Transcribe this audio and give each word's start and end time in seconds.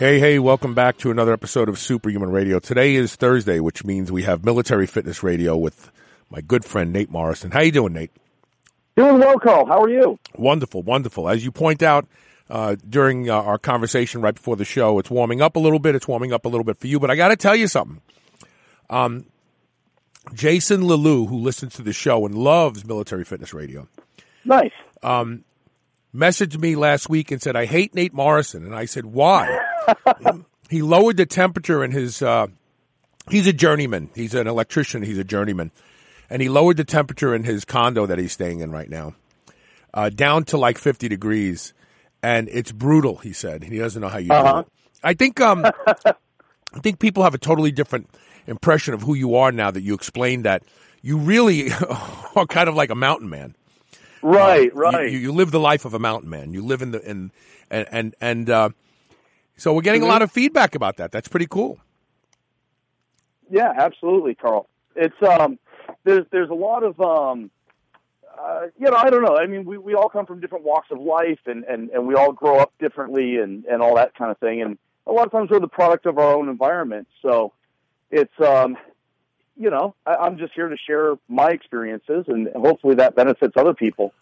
Hey, 0.00 0.18
hey, 0.18 0.38
welcome 0.38 0.72
back 0.74 0.96
to 0.98 1.10
another 1.10 1.34
episode 1.34 1.68
of 1.68 1.78
Superhuman 1.78 2.30
Radio. 2.30 2.58
Today 2.58 2.94
is 2.94 3.16
Thursday, 3.16 3.60
which 3.60 3.84
means 3.84 4.10
we 4.10 4.22
have 4.22 4.42
Military 4.46 4.86
Fitness 4.86 5.22
Radio 5.22 5.58
with 5.58 5.90
my 6.30 6.40
good 6.40 6.64
friend 6.64 6.90
Nate 6.90 7.10
Morrison. 7.10 7.50
How 7.50 7.60
you 7.60 7.70
doing, 7.70 7.92
Nate? 7.92 8.10
Doing 8.96 9.18
well, 9.18 9.38
Carl. 9.38 9.66
How 9.66 9.82
are 9.82 9.90
you? 9.90 10.18
Wonderful, 10.36 10.80
wonderful. 10.82 11.28
As 11.28 11.44
you 11.44 11.52
point 11.52 11.82
out 11.82 12.06
uh, 12.48 12.76
during 12.88 13.28
uh, 13.28 13.34
our 13.42 13.58
conversation 13.58 14.22
right 14.22 14.34
before 14.34 14.56
the 14.56 14.64
show, 14.64 14.98
it's 14.98 15.10
warming 15.10 15.42
up 15.42 15.54
a 15.56 15.60
little 15.60 15.78
bit. 15.78 15.94
It's 15.94 16.08
warming 16.08 16.32
up 16.32 16.46
a 16.46 16.48
little 16.48 16.64
bit 16.64 16.78
for 16.78 16.86
you, 16.86 16.98
but 16.98 17.10
I 17.10 17.16
got 17.16 17.28
to 17.28 17.36
tell 17.36 17.54
you 17.54 17.66
something. 17.66 18.00
Um, 18.88 19.26
Jason 20.32 20.80
Lalou, 20.84 21.28
who 21.28 21.36
listens 21.36 21.74
to 21.74 21.82
the 21.82 21.92
show 21.92 22.24
and 22.24 22.34
loves 22.34 22.86
Military 22.86 23.24
Fitness 23.24 23.52
Radio, 23.52 23.86
Nice. 24.46 24.72
um, 25.02 25.44
messaged 26.14 26.58
me 26.58 26.76
last 26.76 27.08
week 27.08 27.30
and 27.30 27.40
said, 27.40 27.56
I 27.56 27.66
hate 27.66 27.94
Nate 27.94 28.12
Morrison. 28.14 28.64
And 28.64 28.74
I 28.74 28.84
said, 28.84 29.06
why? 29.06 29.58
he 30.70 30.82
lowered 30.82 31.16
the 31.16 31.26
temperature 31.26 31.84
in 31.84 31.90
his, 31.92 32.20
uh, 32.22 32.46
he's 33.28 33.46
a 33.46 33.52
journeyman. 33.52 34.10
He's 34.14 34.34
an 34.34 34.46
electrician. 34.46 35.02
He's 35.02 35.18
a 35.18 35.24
journeyman. 35.24 35.70
And 36.28 36.40
he 36.42 36.48
lowered 36.48 36.76
the 36.76 36.84
temperature 36.84 37.34
in 37.34 37.44
his 37.44 37.64
condo 37.64 38.06
that 38.06 38.18
he's 38.18 38.32
staying 38.32 38.60
in 38.60 38.70
right 38.70 38.88
now, 38.88 39.14
uh, 39.94 40.10
down 40.10 40.44
to 40.44 40.56
like 40.58 40.78
50 40.78 41.08
degrees. 41.08 41.72
And 42.22 42.48
it's 42.50 42.70
brutal, 42.72 43.16
he 43.16 43.32
said. 43.32 43.64
He 43.64 43.78
doesn't 43.78 44.00
know 44.00 44.08
how 44.08 44.18
you 44.18 44.28
do 44.28 44.34
Uh-huh. 44.34 44.58
it. 44.60 44.66
I 45.02 45.14
think, 45.14 45.40
um, 45.40 45.64
I 46.04 46.78
think 46.82 46.98
people 46.98 47.22
have 47.24 47.34
a 47.34 47.38
totally 47.38 47.72
different 47.72 48.10
impression 48.46 48.94
of 48.94 49.02
who 49.02 49.14
you 49.14 49.34
are 49.36 49.50
now 49.52 49.70
that 49.70 49.80
you 49.82 49.94
explained 49.94 50.44
that 50.44 50.62
you 51.02 51.16
really 51.16 51.70
are 52.36 52.46
kind 52.46 52.68
of 52.68 52.74
like 52.74 52.90
a 52.90 52.94
mountain 52.94 53.28
man. 53.30 53.54
Right, 54.22 54.64
You- 54.64 54.80
right. 54.80 55.10
You, 55.10 55.18
you 55.18 55.32
live 55.32 55.50
the 55.50 55.60
life 55.60 55.84
of 55.84 55.94
a 55.94 55.98
mountain 55.98 56.30
man. 56.30 56.52
You 56.52 56.62
live 56.64 56.82
in 56.82 56.90
the 56.90 57.00
in 57.08 57.30
and 57.70 57.86
and 57.90 58.14
and 58.20 58.50
uh, 58.50 58.68
so 59.56 59.72
we're 59.74 59.82
getting 59.82 60.02
a 60.02 60.06
lot 60.06 60.22
of 60.22 60.30
feedback 60.30 60.74
about 60.74 60.96
that. 60.98 61.12
That's 61.12 61.28
pretty 61.28 61.46
cool. 61.48 61.78
yeah, 63.50 63.72
absolutely, 63.76 64.34
Carl. 64.34 64.68
It's 64.96 65.14
um, 65.22 65.58
there's 66.04 66.26
there's 66.30 66.50
a 66.50 66.54
lot 66.54 66.82
of 66.82 67.00
um, 67.00 67.50
uh, 68.38 68.66
you 68.78 68.90
know, 68.90 68.96
I 68.96 69.10
don't 69.10 69.22
know. 69.22 69.36
I 69.36 69.46
mean, 69.46 69.64
we 69.64 69.78
we 69.78 69.94
all 69.94 70.08
come 70.08 70.26
from 70.26 70.40
different 70.40 70.64
walks 70.64 70.88
of 70.90 70.98
life, 71.00 71.40
and 71.46 71.64
and 71.64 71.90
and 71.90 72.06
we 72.06 72.14
all 72.14 72.32
grow 72.32 72.58
up 72.58 72.72
differently, 72.78 73.36
and 73.36 73.64
and 73.66 73.82
all 73.82 73.96
that 73.96 74.14
kind 74.14 74.30
of 74.30 74.38
thing. 74.38 74.62
And 74.62 74.78
a 75.06 75.12
lot 75.12 75.26
of 75.26 75.32
times 75.32 75.50
we're 75.50 75.60
the 75.60 75.68
product 75.68 76.06
of 76.06 76.18
our 76.18 76.34
own 76.34 76.48
environment. 76.48 77.08
So 77.22 77.52
it's 78.10 78.32
um, 78.40 78.76
you 79.60 79.70
know, 79.70 79.94
I, 80.06 80.14
I'm 80.16 80.38
just 80.38 80.52
here 80.54 80.68
to 80.68 80.76
share 80.88 81.14
my 81.28 81.50
experiences, 81.50 82.24
and 82.26 82.48
hopefully 82.56 82.94
that 82.96 83.14
benefits 83.14 83.52
other 83.56 83.74
people. 83.74 84.12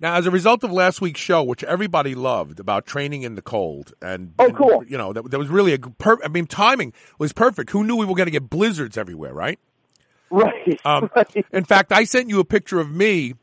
Now, 0.00 0.14
as 0.14 0.26
a 0.26 0.30
result 0.30 0.62
of 0.64 0.72
last 0.72 1.00
week's 1.00 1.20
show, 1.20 1.42
which 1.42 1.64
everybody 1.64 2.14
loved 2.14 2.60
about 2.60 2.86
training 2.86 3.22
in 3.22 3.34
the 3.34 3.42
cold, 3.42 3.92
and 4.00 4.34
Oh, 4.38 4.46
and, 4.46 4.56
cool. 4.56 4.84
you 4.86 4.96
know, 4.96 5.12
that, 5.12 5.30
that 5.30 5.38
was 5.38 5.48
really 5.48 5.74
a 5.74 5.78
per- 5.78 6.22
I 6.24 6.28
mean, 6.28 6.46
timing 6.46 6.92
was 7.18 7.32
perfect. 7.32 7.70
Who 7.70 7.84
knew 7.84 7.96
we 7.96 8.06
were 8.06 8.14
going 8.14 8.26
to 8.26 8.32
get 8.32 8.48
blizzards 8.48 8.96
everywhere, 8.96 9.34
right? 9.34 9.58
Right. 10.30 10.80
Um, 10.84 11.10
right. 11.14 11.46
In 11.52 11.64
fact, 11.64 11.92
I 11.92 12.04
sent 12.04 12.28
you 12.28 12.40
a 12.40 12.44
picture 12.44 12.80
of 12.80 12.90
me 12.90 13.34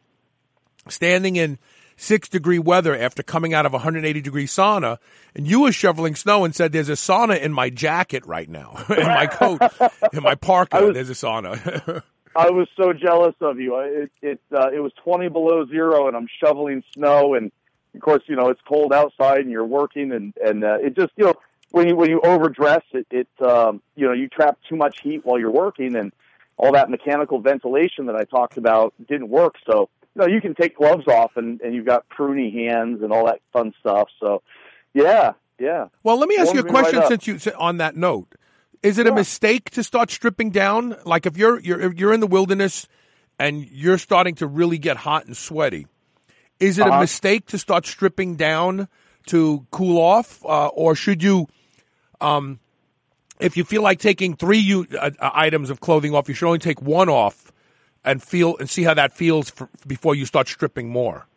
standing 0.90 1.38
in 1.38 1.58
six 2.01 2.28
degree 2.28 2.57
weather 2.59 2.97
after 2.97 3.22
coming 3.22 3.53
out 3.53 3.66
of 3.66 3.73
a 3.73 3.78
180 3.78 4.22
degree 4.22 4.47
sauna, 4.47 4.97
and 5.35 5.47
you 5.47 5.62
were 5.62 5.72
shoveling 5.72 6.16
snow 6.16 6.44
and 6.44 6.56
said, 6.56 6.72
"There's 6.72 6.89
a 6.89 6.94
sauna 6.94 7.39
in 7.39 7.53
my 7.53 7.69
jacket 7.69 8.25
right 8.25 8.50
now, 8.50 8.84
in 8.89 9.06
my 9.06 9.28
coat, 9.28 9.62
in 10.13 10.23
my 10.23 10.35
parka. 10.35 10.85
Was- 10.85 10.94
there's 10.94 11.09
a 11.09 11.13
sauna." 11.13 12.03
I 12.35 12.50
was 12.50 12.69
so 12.78 12.94
jealous 12.94 13.35
of 13.41 13.59
you. 13.59 13.78
It 13.79 14.12
it 14.22 14.41
uh, 14.53 14.69
it 14.73 14.79
was 14.79 14.91
twenty 15.03 15.29
below 15.29 15.66
zero, 15.67 16.07
and 16.07 16.16
I'm 16.16 16.28
shoveling 16.44 16.84
snow, 16.94 17.34
and 17.34 17.51
of 17.94 18.01
course, 18.01 18.23
you 18.28 18.35
know 18.35 18.50
it's 18.50 18.62
cold 18.68 18.94
outside, 18.94 19.39
and 19.39 19.51
you're 19.51 19.66
working, 19.66 20.12
and 20.12 20.33
and 20.44 20.63
uh, 20.63 20.78
it 20.81 20.95
just 20.95 21.12
you 21.18 21.25
know 21.25 21.33
when 21.72 21.89
you 21.89 21.95
when 21.95 22.09
you 22.09 22.22
overdress, 22.22 22.83
it 22.94 23.06
it 23.12 23.28
um, 23.45 23.81
you 23.95 24.07
know 24.07 24.13
you 24.13 24.28
trap 24.29 24.57
too 24.68 24.78
much 24.78 25.01
heat 25.01 25.25
while 25.25 25.39
you're 25.39 25.51
working, 25.51 25.95
and 25.95 26.13
all 26.56 26.72
that 26.72 26.89
mechanical 26.89 27.39
ventilation 27.39 28.06
that 28.06 28.16
I 28.16 28.23
talked 28.23 28.57
about 28.57 28.94
didn't 29.09 29.29
work. 29.29 29.56
So 29.69 29.89
you 30.16 30.22
know 30.22 30.28
you 30.28 30.42
can 30.42 30.56
take 30.56 30.78
gloves 30.78 31.08
off, 31.08 31.32
and 31.36 31.62
and 31.62 31.74
you've 31.74 31.86
got 31.86 32.06
pruny 32.10 32.54
hands 32.54 33.02
and 33.02 33.12
all 33.12 33.26
that 33.26 33.40
fun 33.54 33.74
stuff. 33.80 34.10
So 34.20 34.42
yeah, 34.94 35.34
yeah. 35.60 35.88
well, 36.04 36.18
let 36.18 36.28
me 36.28 36.38
ask 36.38 36.54
you 36.54 36.60
a 36.60 36.64
me 36.64 36.70
right 36.70 36.84
question. 36.84 37.06
since 37.08 37.28
you 37.28 37.52
on 37.58 37.78
that 37.78 37.96
note, 37.96 38.36
is 38.84 38.98
it 38.98 39.08
a 39.08 39.12
mistake 39.12 39.70
to 39.72 39.84
start 39.84 40.10
stripping 40.12 40.50
down? 40.50 40.96
Like 41.06 41.26
if 41.26 41.38
you're 41.38 41.60
you're 41.60 41.80
if 41.82 41.94
you're 42.00 42.14
in 42.14 42.20
the 42.20 42.28
wilderness 42.28 42.88
and 43.40 43.66
you're 43.70 43.98
starting 43.98 44.36
to 44.36 44.48
really 44.48 44.78
get 44.78 44.98
hot 44.98 45.26
and 45.26 45.36
sweaty, 45.36 45.88
is 46.60 46.78
it 46.78 46.88
a 46.88 46.90
Uh-huh. 46.90 47.00
mistake 47.02 47.46
to 47.48 47.58
start 47.58 47.86
stripping 47.86 48.36
down 48.36 48.88
to 49.28 49.66
cool 49.72 49.98
off, 50.00 50.44
uh, 50.46 50.68
or 50.68 50.96
should 50.96 51.24
you? 51.24 51.48
Um, 52.20 52.60
if 53.40 53.58
you 53.58 53.64
feel 53.64 53.82
like 53.82 53.98
taking 54.00 54.36
three 54.36 54.60
u- 54.60 54.86
uh, 55.00 55.10
uh, 55.20 55.32
items 55.34 55.72
of 55.72 55.80
clothing 55.80 56.14
off, 56.14 56.28
you 56.30 56.36
should 56.36 56.46
only 56.46 56.60
take 56.60 56.80
one 56.82 57.10
off 57.10 57.50
and 58.03 58.22
feel 58.22 58.57
and 58.57 58.69
see 58.69 58.84
how 58.84 58.94
that 58.94 59.13
feels 59.13 59.50
for, 59.50 59.69
before 59.88 60.16
you 60.16 60.25
start 60.25 60.47
stripping 60.47 60.89
more. 60.89 61.28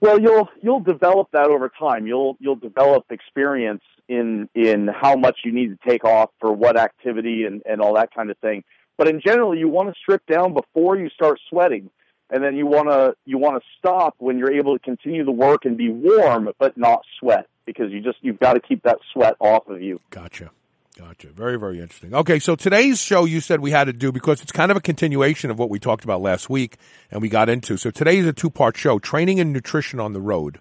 Well, 0.00 0.20
you'll 0.20 0.48
you'll 0.62 0.80
develop 0.80 1.28
that 1.32 1.46
over 1.46 1.70
time. 1.70 2.06
You'll 2.06 2.36
you'll 2.40 2.56
develop 2.56 3.06
experience 3.10 3.82
in 4.08 4.48
in 4.54 4.88
how 4.88 5.16
much 5.16 5.40
you 5.44 5.52
need 5.52 5.68
to 5.68 5.88
take 5.88 6.04
off 6.04 6.30
for 6.40 6.52
what 6.52 6.78
activity 6.78 7.44
and 7.44 7.62
and 7.64 7.80
all 7.80 7.94
that 7.94 8.14
kind 8.14 8.30
of 8.30 8.38
thing. 8.38 8.64
But 8.96 9.08
in 9.08 9.20
general, 9.20 9.56
you 9.56 9.68
want 9.68 9.88
to 9.88 9.94
strip 10.00 10.24
down 10.26 10.54
before 10.54 10.96
you 10.96 11.08
start 11.08 11.40
sweating, 11.48 11.90
and 12.30 12.42
then 12.42 12.56
you 12.56 12.66
want 12.66 12.88
to 12.88 13.14
you 13.24 13.38
want 13.38 13.62
to 13.62 13.68
stop 13.78 14.14
when 14.18 14.38
you're 14.38 14.52
able 14.52 14.76
to 14.76 14.84
continue 14.84 15.24
the 15.24 15.32
work 15.32 15.64
and 15.64 15.76
be 15.76 15.88
warm 15.88 16.50
but 16.58 16.76
not 16.76 17.02
sweat 17.18 17.46
because 17.64 17.90
you 17.90 18.00
just 18.00 18.18
you've 18.20 18.40
got 18.40 18.54
to 18.54 18.60
keep 18.60 18.82
that 18.82 18.98
sweat 19.12 19.36
off 19.40 19.68
of 19.68 19.80
you. 19.82 20.00
Gotcha. 20.10 20.50
Gotcha. 20.96 21.28
Very, 21.30 21.58
very 21.58 21.80
interesting. 21.80 22.14
Okay, 22.14 22.38
so 22.38 22.54
today's 22.54 23.00
show 23.02 23.24
you 23.24 23.40
said 23.40 23.58
we 23.60 23.72
had 23.72 23.84
to 23.84 23.92
do 23.92 24.12
because 24.12 24.40
it's 24.42 24.52
kind 24.52 24.70
of 24.70 24.76
a 24.76 24.80
continuation 24.80 25.50
of 25.50 25.58
what 25.58 25.68
we 25.68 25.80
talked 25.80 26.04
about 26.04 26.20
last 26.22 26.48
week 26.48 26.76
and 27.10 27.20
we 27.20 27.28
got 27.28 27.48
into. 27.48 27.76
So 27.76 27.90
today 27.90 28.18
is 28.18 28.26
a 28.26 28.32
two 28.32 28.48
part 28.50 28.76
show 28.76 29.00
training 29.00 29.40
and 29.40 29.52
nutrition 29.52 29.98
on 29.98 30.12
the 30.12 30.20
road, 30.20 30.60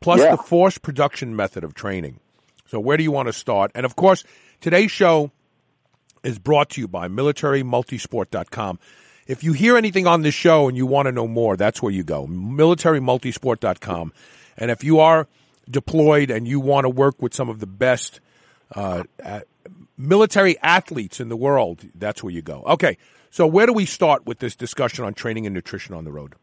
plus 0.00 0.20
Yeah. 0.20 0.36
the 0.36 0.42
force 0.42 0.78
production 0.78 1.34
method 1.34 1.64
of 1.64 1.74
training. 1.74 2.20
So, 2.66 2.78
where 2.78 2.96
do 2.96 3.02
you 3.02 3.10
want 3.10 3.26
to 3.28 3.32
start? 3.32 3.72
And 3.74 3.84
of 3.84 3.96
course, 3.96 4.22
today's 4.60 4.92
show 4.92 5.32
is 6.22 6.38
brought 6.38 6.70
to 6.70 6.80
you 6.80 6.86
by 6.86 7.08
militarymultisport.com. 7.08 8.78
If 9.26 9.42
you 9.42 9.54
hear 9.54 9.76
anything 9.76 10.06
on 10.06 10.22
this 10.22 10.34
show 10.34 10.68
and 10.68 10.76
you 10.76 10.86
want 10.86 11.06
to 11.06 11.12
know 11.12 11.26
more, 11.26 11.56
that's 11.56 11.82
where 11.82 11.92
you 11.92 12.04
go. 12.04 12.26
militarymultisport.com. 12.28 14.12
And 14.56 14.70
if 14.70 14.84
you 14.84 15.00
are 15.00 15.26
deployed 15.68 16.30
and 16.30 16.46
you 16.46 16.60
want 16.60 16.84
to 16.84 16.88
work 16.90 17.20
with 17.20 17.34
some 17.34 17.48
of 17.48 17.58
the 17.58 17.66
best 17.66 18.20
uh, 18.74 19.04
military 19.96 20.58
athletes 20.62 21.20
in 21.20 21.28
the 21.28 21.36
world, 21.36 21.84
that's 21.94 22.22
where 22.22 22.32
you 22.32 22.42
go. 22.42 22.62
Okay, 22.66 22.96
so 23.30 23.46
where 23.46 23.66
do 23.66 23.72
we 23.72 23.86
start 23.86 24.26
with 24.26 24.38
this 24.38 24.56
discussion 24.56 25.04
on 25.04 25.14
training 25.14 25.46
and 25.46 25.54
nutrition 25.54 25.94
on 25.94 26.04
the 26.04 26.12
road? 26.12 26.34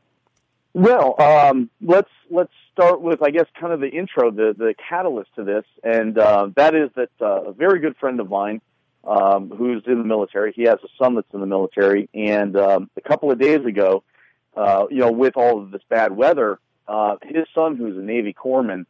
Well, 0.74 1.16
um, 1.22 1.70
let's 1.82 2.10
let's 2.30 2.52
start 2.74 3.02
with 3.02 3.22
I 3.22 3.30
guess 3.30 3.46
kind 3.60 3.72
of 3.72 3.80
the 3.80 3.90
intro, 3.90 4.30
the 4.30 4.54
the 4.58 4.76
catalyst 4.90 5.34
to 5.36 5.44
this, 5.46 5.64
and 5.84 6.18
uh, 6.18 6.50
that 6.56 6.76
is 6.76 6.90
that 6.96 7.10
uh, 7.22 7.44
a 7.46 7.54
very 7.54 7.80
good 7.80 7.96
friend 7.98 8.20
of 8.20 8.30
mine 8.30 8.60
um, 9.06 9.50
who's 9.50 9.84
in 9.88 10.00
the 10.00 10.04
military. 10.04 10.52
He 10.54 10.64
has 10.64 10.78
a 10.84 10.90
son 11.02 11.16
that's 11.16 11.34
in 11.34 11.40
the 11.40 11.46
military, 11.46 12.10
and 12.14 12.58
um, 12.58 12.90
a 12.98 13.02
couple 13.02 13.32
of 13.32 13.40
days 13.40 13.66
ago, 13.66 14.04
uh, 14.58 14.88
you 14.90 14.98
know, 14.98 15.12
with 15.12 15.38
all 15.38 15.62
of 15.62 15.72
this 15.72 15.82
bad 15.90 16.12
weather, 16.12 16.60
uh, 16.88 17.16
his 17.24 17.46
son, 17.56 17.78
who's 17.78 17.98
a 17.98 18.02
Navy 18.02 18.34
corpsman, 18.34 18.86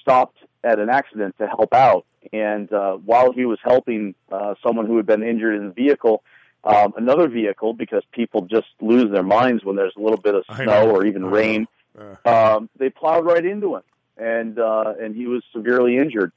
stopped 0.00 0.38
at 0.64 0.80
an 0.80 0.88
accident 0.88 1.36
to 1.38 1.46
help 1.46 1.72
out, 1.72 2.04
and 2.32 2.72
uh, 2.72 2.94
while 2.94 3.32
he 3.32 3.44
was 3.44 3.58
helping 3.62 4.14
uh, 4.30 4.54
someone 4.62 4.86
who 4.86 4.96
had 4.96 5.06
been 5.06 5.22
injured 5.22 5.56
in 5.56 5.68
the 5.68 5.74
vehicle. 5.74 6.22
Um, 6.64 6.92
another 6.96 7.28
vehicle, 7.28 7.72
because 7.72 8.02
people 8.10 8.42
just 8.42 8.66
lose 8.80 9.12
their 9.12 9.22
minds 9.22 9.64
when 9.64 9.76
there's 9.76 9.94
a 9.96 10.00
little 10.00 10.18
bit 10.18 10.34
of 10.34 10.44
snow 10.56 10.90
or 10.90 11.06
even 11.06 11.24
rain 11.24 11.68
um, 12.24 12.68
they 12.78 12.90
plowed 12.90 13.24
right 13.24 13.44
into 13.44 13.76
him, 13.76 13.82
and 14.16 14.58
uh, 14.58 14.94
and 15.00 15.14
he 15.14 15.26
was 15.26 15.42
severely 15.52 15.96
injured. 15.96 16.32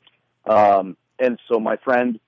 Um, 0.46 0.98
and 1.20 1.40
so 1.48 1.60
my 1.60 1.78
friend 1.78 2.20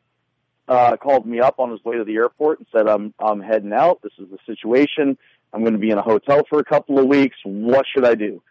uh, 0.68 0.98
called 0.98 1.25
me 1.25 1.39
up 1.39 1.59
on 1.59 1.71
his 1.71 1.83
way 1.83 1.98
to 1.98 2.04
the 2.04 2.16
airport 2.16 2.59
and 2.59 2.68
said, 2.71 2.88
"I'm 2.88 3.13
I'm 3.19 3.42
heading 3.42 3.74
out. 3.74 4.01
This 4.01 4.13
is 4.19 4.27
the 4.30 4.38
situation. 4.45 5.18
I'm 5.51 5.62
going 5.62 5.74
to 5.74 5.80
be 5.80 5.92
in 5.92 5.98
a 5.98 6.04
hotel 6.04 6.44
for 6.50 6.59
a 6.59 6.63
couple 6.63 7.00
of 7.00 7.06
weeks. 7.06 7.38
What 7.44 7.86
should 7.92 8.06
I 8.06 8.16
do?" 8.16 8.42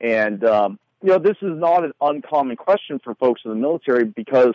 And 0.00 0.42
um, 0.44 0.78
you 1.02 1.10
know, 1.10 1.18
this 1.18 1.36
is 1.42 1.58
not 1.58 1.84
an 1.84 1.92
uncommon 2.00 2.56
question 2.56 3.00
for 3.02 3.14
folks 3.14 3.42
in 3.44 3.50
the 3.50 3.56
military 3.56 4.04
because 4.04 4.54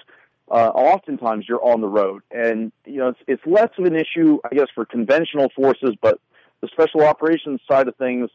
uh, 0.50 0.69
oftentimes 0.69 1.45
you're 1.47 1.63
on 1.63 1.81
the 1.81 1.88
road, 1.88 2.21
and 2.30 2.71
you 2.86 2.97
know 2.97 3.09
it's, 3.09 3.19
it's 3.27 3.42
less 3.45 3.69
of 3.80 3.86
an 3.86 3.95
issue, 3.95 4.38
I 4.44 4.53
guess, 4.53 4.68
for 4.75 4.86
conventional 4.86 5.50
forces, 5.56 5.95
but 6.00 6.19
the 6.62 6.68
special 6.68 7.03
operations 7.03 7.62
side 7.69 7.88
of 7.88 7.95
things, 7.95 8.30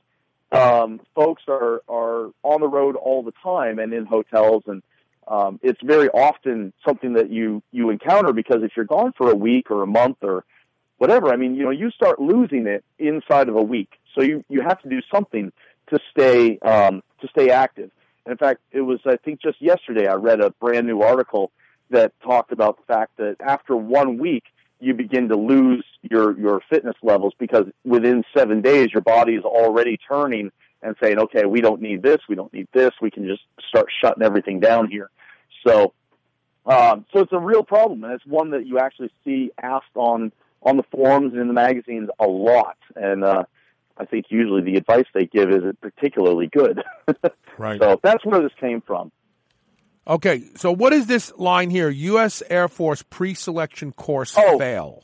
um, 0.50 1.00
folks 1.14 1.44
are 1.46 1.82
are 1.88 2.30
on 2.42 2.60
the 2.60 2.68
road 2.68 2.96
all 2.96 3.22
the 3.22 3.32
time 3.42 3.78
and 3.78 3.92
in 3.92 4.06
hotels, 4.06 4.64
and 4.66 4.82
um, 5.28 5.60
it's 5.62 5.80
very 5.84 6.08
often 6.08 6.72
something 6.84 7.12
that 7.12 7.30
you 7.30 7.62
you 7.70 7.90
encounter 7.90 8.32
because 8.32 8.64
if 8.64 8.72
you're 8.76 8.86
gone 8.86 9.12
for 9.16 9.30
a 9.30 9.36
week 9.36 9.70
or 9.70 9.84
a 9.84 9.86
month 9.86 10.18
or 10.22 10.44
whatever, 10.98 11.32
I 11.32 11.36
mean, 11.36 11.54
you 11.54 11.62
know, 11.62 11.70
you 11.70 11.92
start 11.92 12.20
losing 12.20 12.66
it 12.66 12.84
inside 12.98 13.48
of 13.48 13.54
a 13.54 13.62
week, 13.62 13.92
so 14.16 14.22
you 14.22 14.44
you 14.48 14.62
have 14.62 14.82
to 14.82 14.88
do 14.88 15.00
something 15.14 15.52
to 15.90 15.98
stay 16.10 16.58
um, 16.58 17.04
to 17.20 17.28
stay 17.28 17.50
active. 17.50 17.92
In 18.26 18.36
fact, 18.36 18.60
it 18.72 18.82
was 18.82 19.00
I 19.06 19.16
think 19.16 19.40
just 19.40 19.60
yesterday 19.60 20.06
I 20.06 20.14
read 20.14 20.40
a 20.40 20.50
brand 20.50 20.86
new 20.86 21.02
article 21.02 21.50
that 21.90 22.12
talked 22.22 22.52
about 22.52 22.76
the 22.76 22.92
fact 22.92 23.16
that 23.16 23.36
after 23.40 23.76
one 23.76 24.18
week 24.18 24.44
you 24.78 24.94
begin 24.94 25.28
to 25.28 25.36
lose 25.36 25.84
your 26.02 26.38
your 26.38 26.60
fitness 26.70 26.96
levels 27.02 27.34
because 27.38 27.66
within 27.84 28.24
seven 28.36 28.60
days 28.60 28.88
your 28.92 29.02
body 29.02 29.34
is 29.34 29.44
already 29.44 29.98
turning 30.08 30.50
and 30.82 30.96
saying, 31.02 31.18
okay, 31.18 31.44
we 31.44 31.60
don't 31.60 31.82
need 31.82 32.02
this, 32.02 32.18
we 32.28 32.34
don't 32.34 32.52
need 32.52 32.68
this, 32.72 32.90
we 33.02 33.10
can 33.10 33.26
just 33.26 33.42
start 33.68 33.86
shutting 34.00 34.22
everything 34.22 34.60
down 34.60 34.88
here. 34.88 35.10
So, 35.66 35.92
um, 36.64 37.04
so 37.12 37.20
it's 37.20 37.32
a 37.32 37.38
real 37.38 37.62
problem, 37.62 38.02
and 38.04 38.14
it's 38.14 38.24
one 38.24 38.50
that 38.50 38.66
you 38.66 38.78
actually 38.78 39.10
see 39.24 39.50
asked 39.62 39.94
on 39.94 40.32
on 40.62 40.76
the 40.76 40.82
forums 40.90 41.32
and 41.32 41.40
in 41.40 41.48
the 41.48 41.54
magazines 41.54 42.10
a 42.18 42.26
lot. 42.26 42.76
And 42.94 43.24
uh, 43.24 43.44
I 44.00 44.06
think 44.06 44.26
usually 44.30 44.62
the 44.62 44.76
advice 44.76 45.04
they 45.14 45.26
give 45.26 45.50
isn't 45.50 45.80
particularly 45.80 46.48
good. 46.52 46.82
Right. 47.58 47.78
So 47.78 48.00
that's 48.02 48.24
where 48.24 48.40
this 48.40 48.52
came 48.58 48.80
from. 48.80 49.12
Okay, 50.06 50.44
so 50.56 50.72
what 50.72 50.94
is 50.94 51.06
this 51.06 51.30
line 51.36 51.68
here? 51.68 51.90
U.S. 51.90 52.42
Air 52.48 52.68
Force 52.68 53.02
pre-selection 53.02 53.92
course 53.92 54.34
Oh. 54.38 54.58
fail. 54.58 55.02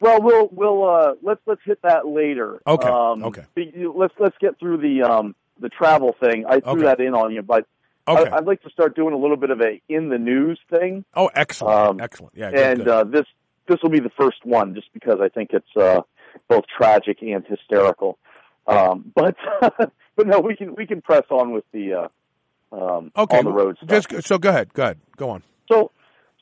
Well, 0.00 0.20
we'll 0.20 0.48
we'll 0.52 0.84
uh, 0.88 1.14
let's 1.22 1.40
let's 1.46 1.62
hit 1.64 1.80
that 1.82 2.06
later. 2.06 2.60
Okay, 2.66 2.88
Um, 2.88 3.24
okay. 3.24 3.44
Let's 3.96 4.12
let's 4.18 4.36
get 4.38 4.58
through 4.58 4.78
the 4.78 5.02
um, 5.02 5.34
the 5.60 5.70
travel 5.70 6.14
thing. 6.20 6.44
I 6.46 6.60
threw 6.60 6.72
Okay. 6.72 6.82
that 6.82 7.00
in 7.00 7.14
on 7.14 7.32
you, 7.32 7.40
but 7.42 7.66
Okay. 8.06 8.30
I, 8.30 8.36
I'd 8.36 8.44
like 8.46 8.62
to 8.62 8.70
start 8.70 8.94
doing 8.94 9.14
a 9.14 9.18
little 9.18 9.36
bit 9.38 9.48
of 9.50 9.60
a 9.62 9.80
in 9.88 10.08
the 10.10 10.18
news 10.18 10.60
thing. 10.70 11.04
oh, 11.14 11.30
excellent, 11.34 11.76
um, 11.88 12.00
excellent. 12.00 12.34
Yeah, 12.36 12.50
good, 12.50 12.60
and 12.60 12.78
good. 12.80 12.88
Uh, 12.88 13.04
this 13.04 13.24
this 13.66 13.78
will 13.82 13.90
be 13.90 14.00
the 14.00 14.10
first 14.10 14.44
one, 14.44 14.74
just 14.74 14.92
because 14.92 15.20
I 15.22 15.30
think 15.30 15.50
it's 15.54 15.74
uh, 15.76 16.02
both 16.48 16.64
tragic 16.66 17.22
and 17.22 17.44
hysterical. 17.46 18.18
Um, 18.66 19.12
but 19.14 19.36
but 19.60 20.26
no, 20.26 20.40
we 20.40 20.56
can 20.56 20.74
we 20.74 20.86
can 20.86 21.00
press 21.00 21.24
on 21.30 21.52
with 21.52 21.64
the 21.72 21.94
uh, 21.94 22.08
um, 22.72 23.10
okay, 23.16 23.38
on 23.38 23.44
the 23.44 23.52
road 23.52 23.76
stuff. 23.76 24.08
just 24.08 24.26
so 24.26 24.38
go 24.38 24.50
ahead, 24.50 24.72
go 24.74 24.82
ahead, 24.84 24.98
go 25.16 25.30
on. 25.30 25.42
So, 25.70 25.90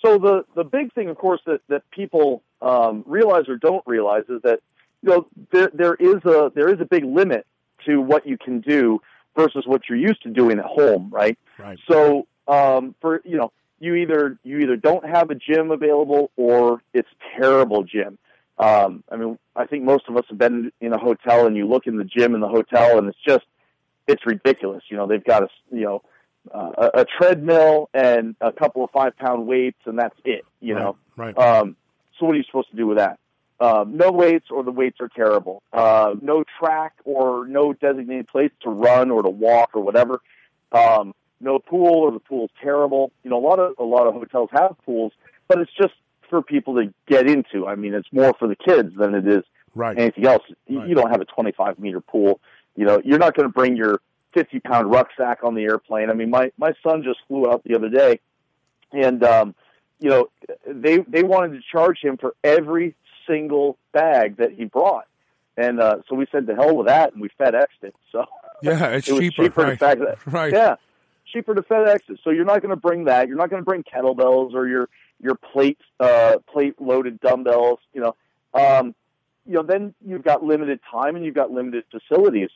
so 0.05 0.19
the 0.19 0.45
the 0.55 0.65
big 0.65 0.93
thing, 0.93 1.09
of 1.09 1.17
course, 1.17 1.41
that 1.47 1.61
that 1.69 1.89
people 1.91 2.43
um, 2.61 3.05
realize 3.07 3.49
or 3.49 3.57
don't 3.57 3.85
realize 3.87 4.25
is 4.29 4.43
that 4.43 4.61
you 5.03 5.11
know 5.11 5.27
there 5.53 5.71
there 5.73 5.95
is 5.95 6.25
a 6.25 6.51
there 6.55 6.69
is 6.69 6.81
a 6.81 6.85
big 6.85 7.05
limit 7.05 7.47
to 7.87 8.01
what 8.01 8.27
you 8.27 8.37
can 8.37 8.61
do 8.61 9.01
versus 9.37 9.65
what 9.67 9.83
you're 9.89 9.99
used 9.99 10.23
to 10.23 10.31
doing 10.31 10.59
at 10.59 10.65
home, 10.65 11.11
right? 11.13 11.39
Right. 11.59 11.79
So, 11.89 12.27
um, 12.49 12.95
for 13.01 13.21
you 13.25 13.37
know, 13.37 13.53
you 13.79 13.95
either 13.95 14.39
you 14.43 14.59
either 14.59 14.77
don't 14.77 15.07
have 15.07 15.31
a 15.31 15.35
gym 15.35 15.71
available 15.71 16.31
or 16.37 16.83
it's 16.93 17.09
terrible 17.39 17.85
gym. 17.85 18.19
Um, 18.59 19.05
I 19.11 19.17
mean, 19.17 19.39
I 19.55 19.67
think 19.67 19.85
most 19.85 20.05
of 20.09 20.17
us 20.17 20.25
have 20.29 20.39
been 20.39 20.73
in 20.81 20.93
a 20.93 20.99
hotel 20.99 21.47
and 21.47 21.57
you 21.57 21.67
look 21.67 21.87
in 21.87 21.97
the 21.97 22.05
gym 22.05 22.35
in 22.35 22.41
the 22.41 22.49
hotel 22.49 22.99
and 22.99 23.09
it's 23.09 23.19
just 23.27 23.45
it's 24.07 24.25
ridiculous. 24.25 24.85
You 24.89 24.97
know, 24.97 25.07
they've 25.07 25.25
got 25.25 25.43
a 25.43 25.49
you 25.71 25.83
know 25.83 26.03
uh, 26.53 26.73
a, 26.95 27.01
a 27.01 27.05
treadmill 27.05 27.91
and 27.93 28.35
a 28.41 28.53
couple 28.53 28.85
of 28.85 28.91
five 28.91 29.17
pound 29.17 29.47
weights 29.47 29.81
and 29.85 29.99
that's 29.99 30.19
it. 30.25 30.45
You 30.61 30.75
know, 30.75 30.97
right. 31.17 31.37
um, 31.37 31.77
so 32.19 32.27
what 32.27 32.35
are 32.35 32.39
you 32.39 32.45
supposed 32.45 32.71
to 32.71 32.77
do 32.77 32.87
with 32.87 32.99
that? 32.99 33.19
Um, 33.59 33.97
no 33.97 34.11
weights 34.11 34.47
or 34.51 34.63
the 34.63 34.71
weights 34.71 34.99
are 35.01 35.09
terrible. 35.09 35.63
Uh, 35.73 36.15
no 36.21 36.45
track 36.59 36.95
or 37.05 37.47
no 37.47 37.73
designated 37.73 38.29
place 38.29 38.51
to 38.63 38.71
run 38.71 39.11
or 39.11 39.23
to 39.23 39.31
walk 39.31 39.71
or 39.75 39.83
whatever. 39.83 40.21
Um, 40.73 41.15
no 41.41 41.59
pool 41.59 42.05
or 42.05 42.11
the 42.11 42.21
pool's 42.21 42.51
terrible. 42.63 43.13
You 43.23 43.31
know, 43.31 43.39
a 43.39 43.45
lot 43.47 43.59
of 43.59 43.75
a 43.79 43.85
lot 43.85 44.07
of 44.07 44.15
hotels 44.15 44.51
have 44.53 44.77
pools, 44.85 45.13
but 45.49 45.59
it's 45.59 45.73
just 45.73 45.95
for 46.29 46.43
people 46.43 46.75
to 46.77 46.93
get 47.09 47.29
into. 47.29 47.67
I 47.67 47.75
mean, 47.75 47.95
it's 47.95 48.09
more 48.13 48.35
for 48.39 48.49
the 48.49 48.57
kids 48.57 48.95
than 48.97 49.15
it 49.15 49.27
is 49.27 49.43
Right. 49.75 49.99
anything 49.99 50.27
else. 50.27 50.43
You- 50.67 50.81
Right. 50.81 50.89
You 50.89 50.95
don't 50.95 51.11
have 51.11 51.21
a 51.21 51.25
25 51.27 51.79
meter 51.79 52.01
pool. 52.01 52.41
You 52.77 52.85
know, 52.87 53.01
you're 53.05 53.19
not 53.19 53.35
going 53.35 53.49
to 53.49 53.53
bring 53.53 53.77
your 53.77 54.01
50 54.35 54.61
pound 54.61 54.91
rucksack 54.91 55.45
on 55.45 55.55
the 55.55 55.65
airplane. 55.65 56.11
I 56.11 56.13
mean, 56.15 56.31
my 56.31 56.51
my 56.59 56.73
son 56.83 57.03
just 57.03 57.21
flew 57.29 57.51
out 57.51 57.63
the 57.65 57.75
other 57.75 57.89
day, 57.89 58.21
and 58.93 59.23
um, 59.25 59.55
you 59.99 60.11
know, 60.11 60.29
they 60.67 60.99
they 60.99 61.23
wanted 61.23 61.53
to 61.57 61.61
charge 61.73 62.01
him 62.03 62.17
for 62.19 62.35
every 62.45 62.95
single 63.27 63.79
bag 63.93 64.37
that 64.37 64.53
he 64.53 64.65
brought, 64.67 65.07
and 65.57 65.81
uh, 65.81 65.97
so 66.09 66.15
we 66.15 66.27
said 66.31 66.47
to 66.47 66.55
hell 66.55 66.77
with 66.77 66.87
that, 66.87 67.13
and 67.13 67.23
we 67.23 67.31
FedExed 67.41 67.83
it. 67.83 67.95
So 68.13 68.25
Yeah, 68.63 68.89
it's 68.89 69.09
it 69.11 69.19
cheaper. 69.19 69.43
cheaper 69.45 69.63
right. 69.63 69.81
it. 69.83 70.19
Right. 70.27 70.53
Yeah, 70.53 70.77
cheaper 71.37 71.55
to 71.55 71.63
FedEx 71.63 72.01
it. 72.09 72.21
So 72.25 72.31
you're 72.31 72.45
not 72.45 72.63
going 72.63 72.71
to 72.71 72.81
bring 72.81 73.05
that. 73.05 73.29
You're 73.29 73.37
not 73.37 73.51
going 73.51 73.61
to 73.61 73.65
bring 73.65 73.83
kettlebells 73.83 74.55
or 74.55 74.67
your 74.67 74.89
your 75.21 75.35
plate 75.35 75.79
uh, 76.01 76.37
plate 76.51 76.81
loaded 76.81 77.21
dumbbells. 77.21 77.79
You 77.93 78.03
know, 78.03 78.17
um, 78.55 78.95
you 79.45 79.55
know. 79.55 79.63
Then 79.63 79.95
you've 80.05 80.25
got 80.25 80.43
limited 80.43 80.81
time 80.91 81.17
and 81.17 81.25
you've 81.25 81.35
got 81.35 81.51
limited 81.51 81.85
facilities, 81.91 82.51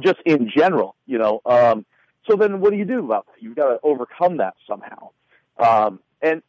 just 0.00 0.18
in 0.24 0.50
general. 0.54 0.96
You 1.06 1.18
know. 1.18 1.40
Um, 1.44 1.84
so 2.28 2.36
then, 2.36 2.60
what 2.60 2.70
do 2.70 2.78
you 2.78 2.84
do 2.84 3.04
about 3.04 3.26
that? 3.26 3.42
You've 3.42 3.56
got 3.56 3.68
to 3.68 3.80
overcome 3.82 4.38
that 4.38 4.54
somehow. 4.66 5.10
Um, 5.58 6.00
and 6.20 6.42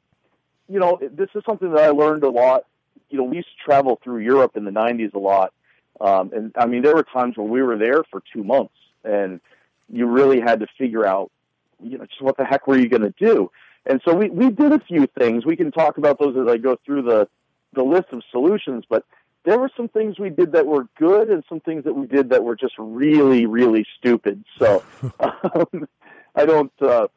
you 0.69 0.79
know, 0.79 0.99
this 1.01 1.29
is 1.35 1.43
something 1.45 1.71
that 1.73 1.83
I 1.83 1.89
learned 1.89 2.23
a 2.23 2.29
lot. 2.29 2.65
You 3.09 3.17
know, 3.17 3.25
we 3.25 3.37
used 3.37 3.49
to 3.49 3.63
travel 3.63 3.99
through 4.03 4.19
Europe 4.19 4.55
in 4.55 4.63
the 4.65 4.71
'90s 4.71 5.13
a 5.13 5.19
lot, 5.19 5.53
um, 5.99 6.31
and 6.33 6.51
I 6.55 6.67
mean, 6.67 6.83
there 6.83 6.95
were 6.95 7.03
times 7.03 7.37
where 7.37 7.47
we 7.47 7.61
were 7.61 7.77
there 7.77 8.03
for 8.09 8.23
two 8.33 8.43
months, 8.43 8.75
and 9.03 9.39
you 9.91 10.07
really 10.07 10.39
had 10.39 10.59
to 10.61 10.67
figure 10.77 11.05
out, 11.05 11.31
you 11.83 11.97
know, 11.97 12.05
just 12.05 12.21
what 12.21 12.37
the 12.37 12.45
heck 12.45 12.67
were 12.67 12.77
you 12.77 12.89
going 12.89 13.01
to 13.01 13.13
do? 13.17 13.49
And 13.85 14.01
so 14.05 14.15
we 14.15 14.29
we 14.29 14.49
did 14.49 14.71
a 14.71 14.79
few 14.79 15.07
things. 15.19 15.45
We 15.45 15.55
can 15.55 15.71
talk 15.71 15.97
about 15.97 16.19
those 16.19 16.35
as 16.37 16.47
I 16.47 16.57
go 16.57 16.77
through 16.85 17.03
the 17.03 17.27
the 17.73 17.83
list 17.83 18.07
of 18.11 18.21
solutions, 18.31 18.85
but 18.89 19.03
there 19.45 19.59
were 19.59 19.69
some 19.75 19.89
things 19.89 20.17
we 20.19 20.29
did 20.29 20.53
that 20.53 20.65
were 20.65 20.87
good 20.97 21.29
and 21.29 21.43
some 21.49 21.59
things 21.59 21.83
that 21.83 21.93
we 21.93 22.07
did 22.07 22.29
that 22.29 22.43
were 22.43 22.55
just 22.55 22.75
really 22.77 23.45
really 23.45 23.85
stupid. 23.97 24.43
So 24.59 24.83
um, 25.19 25.87
I 26.35 26.45
don't. 26.45 26.71
Uh, 26.81 27.07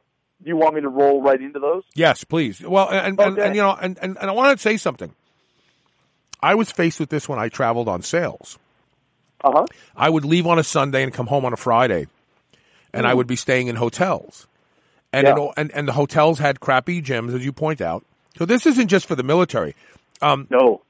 do 0.43 0.49
you 0.49 0.57
want 0.57 0.75
me 0.75 0.81
to 0.83 0.89
roll 0.89 1.23
right 1.23 1.41
into 1.41 1.59
those? 1.61 1.83
Yes, 1.95 2.23
please. 2.25 2.61
Well, 2.61 2.91
and, 2.91 3.19
and, 3.19 3.39
Okay. 3.39 3.47
and 3.47 3.57
you 3.57 3.63
know, 3.63 3.75
and, 3.81 3.99
and, 4.03 4.19
and 4.21 4.29
I 4.29 4.33
want 4.35 4.59
to 4.59 4.63
say 4.63 4.77
something. 4.77 5.15
I 6.43 6.55
was 6.57 6.71
faced 6.71 7.01
with 7.01 7.09
this 7.09 7.27
when 7.29 7.39
I 7.39 7.49
traveled 7.49 7.89
on 7.89 8.03
sales. 8.03 8.59
Uh 9.43 9.53
huh. 9.55 9.67
I 9.97 10.11
would 10.11 10.25
leave 10.25 10.47
on 10.47 10.59
a 10.59 10.65
Sunday 10.65 11.03
and 11.03 11.13
come 11.13 11.27
home 11.27 11.45
on 11.47 11.53
a 11.53 11.57
Friday, 11.57 12.07
and 12.93 13.07
I 13.07 13.13
Mm. 13.13 13.17
would 13.17 13.27
be 13.27 13.37
staying 13.37 13.69
in 13.69 13.77
hotels, 13.77 14.47
and, 15.17 15.27
Yeah. 15.27 15.35
it, 15.37 15.53
and 15.57 15.73
and 15.73 15.89
the 15.89 15.93
hotels 15.93 16.39
had 16.39 16.61
crappy 16.61 17.03
gyms, 17.03 17.35
as 17.35 17.45
you 17.45 17.53
point 17.53 17.81
out. 17.81 18.05
So 18.39 18.45
this 18.45 18.67
isn't 18.67 18.89
just 18.89 19.07
for 19.07 19.15
the 19.15 19.23
military. 19.23 19.75
Um, 20.21 20.47
No. 20.51 20.83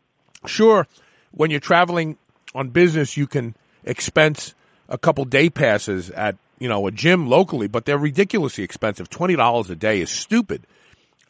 sure, 0.46 0.86
when 1.30 1.50
you're 1.50 1.60
traveling 1.60 2.16
on 2.54 2.70
business, 2.70 3.16
you 3.16 3.26
can 3.26 3.54
expense 3.84 4.54
a 4.88 4.98
couple 4.98 5.24
day 5.24 5.48
passes 5.50 6.10
at 6.10 6.36
you 6.58 6.68
know 6.68 6.86
a 6.86 6.90
gym 6.90 7.28
locally, 7.28 7.68
but 7.68 7.84
they're 7.84 7.98
ridiculously 7.98 8.64
expensive. 8.64 9.08
Twenty 9.08 9.36
dollars 9.36 9.70
a 9.70 9.76
day 9.76 10.00
is 10.00 10.10
stupid. 10.10 10.62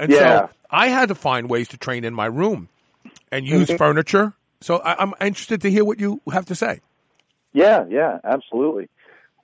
And 0.01 0.13
Yeah. 0.13 0.47
so 0.47 0.51
I 0.71 0.89
had 0.89 1.09
to 1.09 1.15
find 1.15 1.49
ways 1.51 1.69
to 1.69 1.77
train 1.77 2.05
in 2.05 2.15
my 2.15 2.27
room 2.27 2.69
and 3.33 3.47
use 3.47 3.69
Mm-hmm. 3.69 3.77
furniture. 3.77 4.33
So 4.61 4.79
I, 4.79 5.03
I'm 5.03 5.13
interested 5.21 5.63
to 5.63 5.71
hear 5.71 5.85
what 5.85 6.01
you 6.01 6.21
have 6.33 6.47
to 6.47 6.55
say. 6.55 6.81
Yeah, 7.53 7.85
yeah, 7.89 8.19
absolutely. 8.25 8.89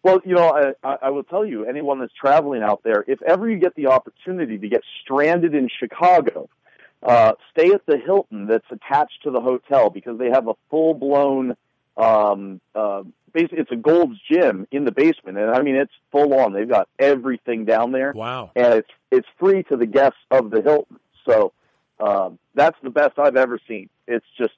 Well, 0.03 0.21
you 0.25 0.35
know, 0.35 0.75
I, 0.83 0.97
I 1.03 1.11
will 1.11 1.23
tell 1.23 1.45
you, 1.45 1.65
anyone 1.65 2.01
that's 2.01 2.13
traveling 2.13 2.63
out 2.63 2.83
there, 2.83 3.05
if 3.07 3.23
ever 3.23 3.49
you 3.49 3.59
get 3.59 3.75
the 3.77 3.87
opportunity 3.87 4.59
to 4.59 4.69
get 4.69 4.83
stranded 5.03 5.55
in 5.55 5.69
Chicago, 5.69 6.49
uh, 7.03 7.33
stay 7.53 7.71
at 7.71 7.87
the 7.87 7.99
Hilton 7.99 8.47
that's 8.47 8.67
attached 8.71 9.23
to 9.25 9.31
the 9.31 9.41
hotel 9.41 9.91
because 9.91 10.19
they 10.19 10.31
have 10.31 10.49
a 10.49 10.55
full 10.71 10.95
blown, 10.95 11.57
um, 11.97 12.61
uh, 12.75 13.03
basically, 13.33 13.59
it's 13.59 13.71
a 13.71 13.77
Gold's 13.77 14.19
Gym 14.31 14.67
in 14.73 14.85
the 14.85 14.93
basement, 14.93 15.39
and 15.39 15.51
I 15.51 15.63
mean, 15.63 15.77
it's 15.77 15.93
full 16.11 16.35
on. 16.35 16.53
They've 16.53 16.69
got 16.69 16.89
everything 16.99 17.65
down 17.65 17.93
there, 17.93 18.13
Wow. 18.13 18.51
and 18.57 18.75
it's 18.75 18.91
it's 19.11 19.29
free 19.39 19.63
to 19.65 19.77
the 19.77 19.87
guests 19.87 20.19
of 20.31 20.51
the 20.51 20.63
Hilton. 20.63 20.99
So 21.25 21.53
um, 22.01 22.39
that's 22.55 22.77
the 22.83 22.91
best 22.91 23.19
I've 23.19 23.37
ever 23.37 23.61
seen. 23.69 23.89
It's 24.09 24.27
just 24.37 24.55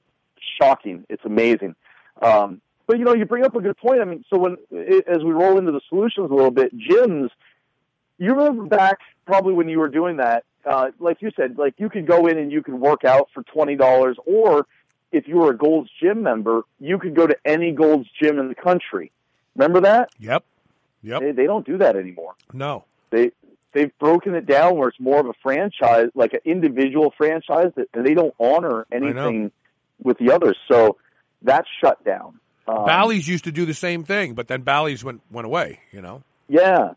shocking. 0.58 1.04
It's 1.10 1.24
amazing. 1.24 1.74
Um, 2.22 2.60
but 2.86 2.98
you 2.98 3.04
know, 3.04 3.14
you 3.14 3.24
bring 3.24 3.44
up 3.44 3.54
a 3.54 3.60
good 3.60 3.76
point. 3.76 4.00
I 4.00 4.04
mean, 4.04 4.24
so 4.28 4.38
when 4.38 4.56
as 5.06 5.22
we 5.22 5.32
roll 5.32 5.58
into 5.58 5.72
the 5.72 5.80
solutions 5.88 6.30
a 6.30 6.34
little 6.34 6.50
bit, 6.50 6.76
gyms. 6.76 7.30
You 8.16 8.32
remember 8.32 8.66
back 8.66 8.98
probably 9.26 9.54
when 9.54 9.68
you 9.68 9.80
were 9.80 9.88
doing 9.88 10.18
that, 10.18 10.44
uh, 10.64 10.90
like 11.00 11.20
you 11.20 11.30
said, 11.34 11.58
like 11.58 11.74
you 11.78 11.88
could 11.88 12.06
go 12.06 12.28
in 12.28 12.38
and 12.38 12.52
you 12.52 12.62
could 12.62 12.74
work 12.74 13.04
out 13.04 13.28
for 13.34 13.42
twenty 13.42 13.74
dollars, 13.74 14.16
or 14.24 14.66
if 15.10 15.26
you 15.26 15.36
were 15.36 15.50
a 15.50 15.56
Gold's 15.56 15.90
Gym 16.00 16.22
member, 16.22 16.62
you 16.78 16.98
could 16.98 17.14
go 17.14 17.26
to 17.26 17.36
any 17.44 17.72
Gold's 17.72 18.08
Gym 18.20 18.38
in 18.38 18.48
the 18.48 18.54
country. 18.54 19.10
Remember 19.56 19.80
that? 19.80 20.10
Yep. 20.20 20.44
Yep. 21.02 21.20
They, 21.20 21.32
they 21.32 21.46
don't 21.46 21.66
do 21.66 21.78
that 21.78 21.96
anymore 21.96 22.34
No. 22.52 22.84
they 23.10 23.30
they've 23.72 23.96
broken 23.98 24.34
it 24.34 24.46
down 24.46 24.78
where 24.78 24.88
it's 24.88 24.98
more 25.00 25.20
of 25.20 25.26
a 25.26 25.34
franchise, 25.42 26.08
like 26.14 26.32
an 26.32 26.40
individual 26.44 27.12
franchise, 27.16 27.72
that, 27.76 27.88
they 27.92 28.14
don't 28.14 28.34
honor 28.40 28.86
anything 28.90 29.50
with 30.02 30.18
the 30.18 30.32
others. 30.32 30.56
So 30.70 30.96
that's 31.42 31.68
shut 31.80 32.02
down. 32.04 32.38
Um, 32.66 32.84
Bally's 32.86 33.28
used 33.28 33.44
to 33.44 33.52
do 33.52 33.66
the 33.66 33.74
same 33.74 34.04
thing, 34.04 34.34
but 34.34 34.48
then 34.48 34.62
Bally's 34.62 35.04
went 35.04 35.20
went 35.30 35.46
away. 35.46 35.80
You 35.92 36.02
know. 36.02 36.22
Yeah, 36.48 36.92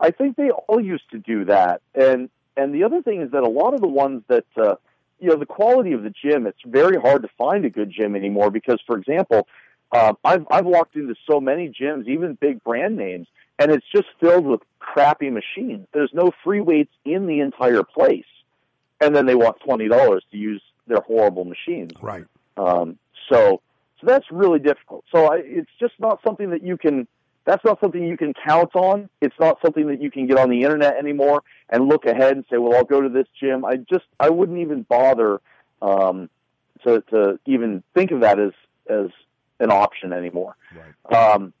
I 0.00 0.10
think 0.10 0.36
they 0.36 0.50
all 0.50 0.80
used 0.80 1.10
to 1.12 1.18
do 1.18 1.44
that, 1.46 1.82
and 1.94 2.28
and 2.56 2.74
the 2.74 2.84
other 2.84 3.02
thing 3.02 3.20
is 3.22 3.30
that 3.32 3.42
a 3.42 3.48
lot 3.48 3.74
of 3.74 3.80
the 3.80 3.88
ones 3.88 4.22
that 4.28 4.46
uh, 4.56 4.74
you 5.20 5.28
know 5.28 5.36
the 5.36 5.46
quality 5.46 5.92
of 5.92 6.02
the 6.02 6.10
gym, 6.10 6.46
it's 6.46 6.58
very 6.66 7.00
hard 7.00 7.22
to 7.22 7.28
find 7.38 7.64
a 7.64 7.70
good 7.70 7.90
gym 7.90 8.14
anymore 8.16 8.50
because, 8.50 8.80
for 8.86 8.96
example, 8.96 9.48
uh, 9.92 10.14
I've 10.24 10.46
I've 10.50 10.66
walked 10.66 10.96
into 10.96 11.14
so 11.28 11.40
many 11.40 11.68
gyms, 11.68 12.08
even 12.08 12.36
big 12.40 12.62
brand 12.64 12.96
names, 12.96 13.26
and 13.58 13.70
it's 13.70 13.86
just 13.94 14.08
filled 14.20 14.46
with 14.46 14.60
crappy 14.78 15.30
machines. 15.30 15.86
There's 15.92 16.12
no 16.12 16.30
free 16.42 16.60
weights 16.60 16.92
in 17.04 17.26
the 17.26 17.40
entire 17.40 17.82
place, 17.82 18.26
and 19.00 19.14
then 19.14 19.26
they 19.26 19.34
want 19.34 19.60
twenty 19.64 19.88
dollars 19.88 20.24
to 20.32 20.36
use 20.36 20.62
their 20.86 21.00
horrible 21.00 21.44
machines. 21.44 21.92
Right. 22.00 22.24
Um, 22.56 22.98
so 23.30 23.62
so 24.04 24.10
that's 24.10 24.30
really 24.30 24.58
difficult. 24.58 25.04
So 25.12 25.32
I, 25.32 25.40
it's 25.44 25.70
just 25.80 25.94
not 25.98 26.20
something 26.24 26.50
that 26.50 26.62
you 26.62 26.76
can. 26.76 27.06
That's 27.44 27.64
not 27.64 27.78
something 27.80 28.02
you 28.02 28.16
can 28.16 28.32
count 28.32 28.74
on. 28.74 29.10
It's 29.20 29.34
not 29.38 29.58
something 29.62 29.86
that 29.88 30.00
you 30.00 30.10
can 30.10 30.26
get 30.26 30.38
on 30.38 30.48
the 30.48 30.62
internet 30.62 30.96
anymore 30.96 31.42
and 31.68 31.88
look 31.88 32.06
ahead 32.06 32.36
and 32.36 32.44
say, 32.50 32.56
"Well, 32.58 32.76
I'll 32.76 32.84
go 32.84 33.00
to 33.00 33.08
this 33.08 33.26
gym." 33.38 33.64
I 33.64 33.76
just 33.76 34.04
I 34.18 34.30
wouldn't 34.30 34.58
even 34.58 34.82
bother 34.82 35.40
um, 35.82 36.30
to 36.84 37.02
to 37.10 37.38
even 37.46 37.82
think 37.94 38.10
of 38.10 38.20
that 38.20 38.38
as 38.38 38.52
as 38.88 39.10
an 39.60 39.70
option 39.70 40.12
anymore. 40.12 40.56
Right. 40.74 41.34
Um, 41.34 41.52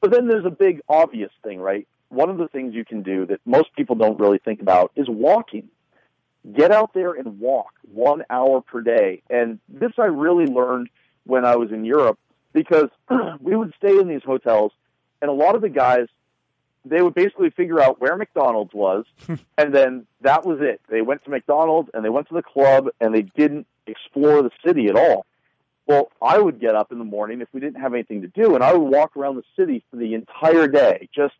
but 0.00 0.10
then 0.10 0.28
there's 0.28 0.44
a 0.44 0.50
big 0.50 0.80
obvious 0.88 1.30
thing, 1.42 1.60
right? 1.60 1.86
One 2.08 2.28
of 2.28 2.38
the 2.38 2.48
things 2.48 2.74
you 2.74 2.84
can 2.84 3.02
do 3.02 3.26
that 3.26 3.40
most 3.46 3.74
people 3.74 3.96
don't 3.96 4.18
really 4.20 4.38
think 4.38 4.60
about 4.60 4.92
is 4.96 5.08
walking. 5.08 5.68
Get 6.54 6.70
out 6.70 6.92
there 6.92 7.12
and 7.12 7.40
walk 7.40 7.72
one 7.90 8.22
hour 8.28 8.60
per 8.60 8.82
day. 8.82 9.22
And 9.30 9.60
this 9.66 9.92
I 9.96 10.04
really 10.04 10.44
learned 10.44 10.90
when 11.24 11.44
I 11.44 11.56
was 11.56 11.72
in 11.72 11.84
Europe 11.84 12.18
because 12.52 12.88
we 13.40 13.56
would 13.56 13.74
stay 13.76 13.98
in 13.98 14.08
these 14.08 14.22
hotels 14.24 14.72
and 15.20 15.30
a 15.30 15.34
lot 15.34 15.54
of 15.54 15.60
the 15.60 15.68
guys 15.68 16.06
they 16.86 17.00
would 17.00 17.14
basically 17.14 17.50
figure 17.50 17.80
out 17.80 18.00
where 18.00 18.16
McDonald's 18.16 18.74
was 18.74 19.04
and 19.58 19.74
then 19.74 20.06
that 20.20 20.44
was 20.44 20.58
it. 20.60 20.80
They 20.88 21.00
went 21.02 21.24
to 21.24 21.30
McDonald's 21.30 21.90
and 21.94 22.04
they 22.04 22.10
went 22.10 22.28
to 22.28 22.34
the 22.34 22.42
club 22.42 22.88
and 23.00 23.14
they 23.14 23.22
didn't 23.22 23.66
explore 23.86 24.42
the 24.42 24.50
city 24.64 24.88
at 24.88 24.96
all. 24.96 25.26
Well, 25.86 26.10
I 26.22 26.38
would 26.38 26.60
get 26.60 26.74
up 26.74 26.92
in 26.92 26.98
the 26.98 27.04
morning 27.04 27.40
if 27.42 27.48
we 27.52 27.60
didn't 27.60 27.80
have 27.80 27.92
anything 27.92 28.22
to 28.22 28.28
do, 28.28 28.54
and 28.54 28.64
I 28.64 28.72
would 28.72 28.90
walk 28.90 29.16
around 29.16 29.36
the 29.36 29.44
city 29.54 29.84
for 29.90 29.96
the 29.96 30.14
entire 30.14 30.66
day, 30.66 31.10
just 31.14 31.34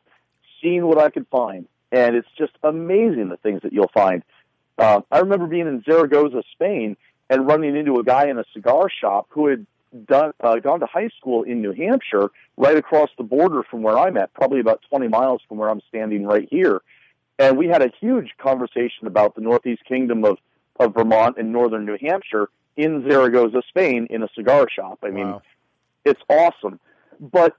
seeing 0.61 0.87
what 0.87 0.99
I 0.99 1.09
could 1.09 1.27
find. 1.29 1.67
And 1.91 2.15
it's 2.15 2.29
just 2.37 2.53
amazing 2.63 3.31
the 3.31 3.39
things 3.39 3.63
that 3.63 3.73
you'll 3.73 3.91
find. 3.95 4.23
Uh, 4.77 5.01
I 5.11 5.21
remember 5.21 5.47
being 5.47 5.67
in 5.67 5.83
Zaragoza, 5.83 6.43
Spain, 6.53 6.97
and 7.31 7.47
running 7.47 7.77
into 7.77 7.99
a 7.99 8.05
guy 8.05 8.29
in 8.29 8.39
a 8.39 8.45
cigar 8.53 8.91
shop 8.91 9.27
who 9.31 9.47
had 9.47 9.67
done 10.07 10.33
uh, 10.41 10.57
gone 10.57 10.81
to 10.81 10.87
high 10.87 11.09
school 11.19 11.43
in 11.43 11.63
New 11.63 11.73
Hampshire, 11.73 12.31
right 12.57 12.77
across 12.77 13.11
the 13.17 13.25
border 13.25 13.63
from 13.63 13.83
where 13.83 13.99
I'm 13.99 14.17
at, 14.17 14.33
probably 14.35 14.61
about 14.61 14.83
20 14.89 15.09
miles 15.09 15.43
from 15.49 15.59
where 15.59 15.69
I'm 15.69 15.81
standing 15.89 16.27
right 16.27 16.49
here. 16.51 16.83
And 17.39 17.57
we 17.59 17.67
had 17.67 17.83
a 17.83 17.91
huge 18.01 18.31
conversation 18.39 19.07
about 19.07 19.35
the 19.35 19.41
Northeast 19.41 19.85
Kingdom 19.87 20.25
of, 20.25 20.39
of 20.79 20.95
Vermont 20.95 21.37
and 21.39 21.53
northern 21.53 21.85
New 21.85 21.99
Hampshire 22.01 22.49
in 22.77 23.09
Zaragoza, 23.09 23.63
Spain, 23.69 24.07
in 24.11 24.23
a 24.23 24.29
cigar 24.35 24.67
shop. 24.69 24.99
I 25.03 25.11
mean, 25.11 25.29
Wow. 25.29 25.43
it's 26.05 26.21
awesome. 26.29 26.79
But 27.21 27.57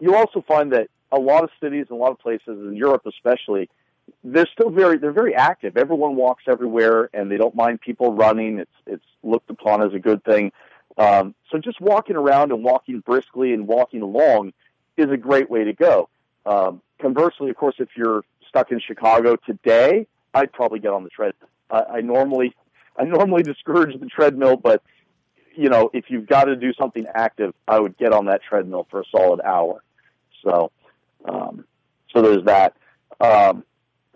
you 0.00 0.14
also 0.14 0.42
find 0.46 0.72
that 0.72 0.88
a 1.12 1.18
lot 1.18 1.44
of 1.44 1.50
cities 1.60 1.86
and 1.90 1.98
a 1.98 2.02
lot 2.02 2.10
of 2.10 2.18
places 2.18 2.48
in 2.48 2.74
Europe, 2.74 3.06
especially, 3.06 3.68
they're 4.22 4.48
still 4.52 4.70
very 4.70 4.98
they're 4.98 5.12
very 5.12 5.34
active. 5.34 5.76
Everyone 5.76 6.14
walks 6.16 6.44
everywhere, 6.46 7.10
and 7.12 7.30
they 7.30 7.36
don't 7.36 7.54
mind 7.54 7.80
people 7.80 8.12
running. 8.12 8.58
It's 8.58 8.70
it's 8.86 9.04
looked 9.22 9.50
upon 9.50 9.82
as 9.82 9.92
a 9.94 9.98
good 9.98 10.22
thing. 10.24 10.52
Um, 10.98 11.34
so 11.50 11.58
just 11.58 11.80
walking 11.80 12.16
around 12.16 12.52
and 12.52 12.64
walking 12.64 13.00
briskly 13.00 13.52
and 13.52 13.66
walking 13.66 14.02
along 14.02 14.52
is 14.96 15.10
a 15.10 15.16
great 15.16 15.50
way 15.50 15.64
to 15.64 15.72
go. 15.72 16.08
Um, 16.46 16.80
conversely, 17.00 17.50
of 17.50 17.56
course, 17.56 17.76
if 17.78 17.88
you're 17.96 18.24
stuck 18.48 18.72
in 18.72 18.80
Chicago 18.80 19.36
today, 19.36 20.06
I'd 20.32 20.52
probably 20.52 20.78
get 20.78 20.92
on 20.92 21.04
the 21.04 21.10
treadmill. 21.10 21.48
I, 21.70 21.82
I 21.96 22.00
normally 22.00 22.54
I 22.98 23.04
normally 23.04 23.42
discourage 23.42 23.98
the 24.00 24.06
treadmill, 24.06 24.56
but 24.56 24.82
you 25.54 25.68
know, 25.68 25.90
if 25.92 26.06
you've 26.08 26.26
got 26.26 26.44
to 26.44 26.56
do 26.56 26.72
something 26.74 27.06
active, 27.14 27.54
I 27.68 27.78
would 27.78 27.96
get 27.98 28.12
on 28.12 28.26
that 28.26 28.42
treadmill 28.42 28.86
for 28.90 29.00
a 29.00 29.04
solid 29.10 29.40
hour. 29.40 29.82
So, 30.42 30.70
um, 31.26 31.64
so 32.14 32.22
there's 32.22 32.44
that. 32.44 32.74
Um, 33.20 33.64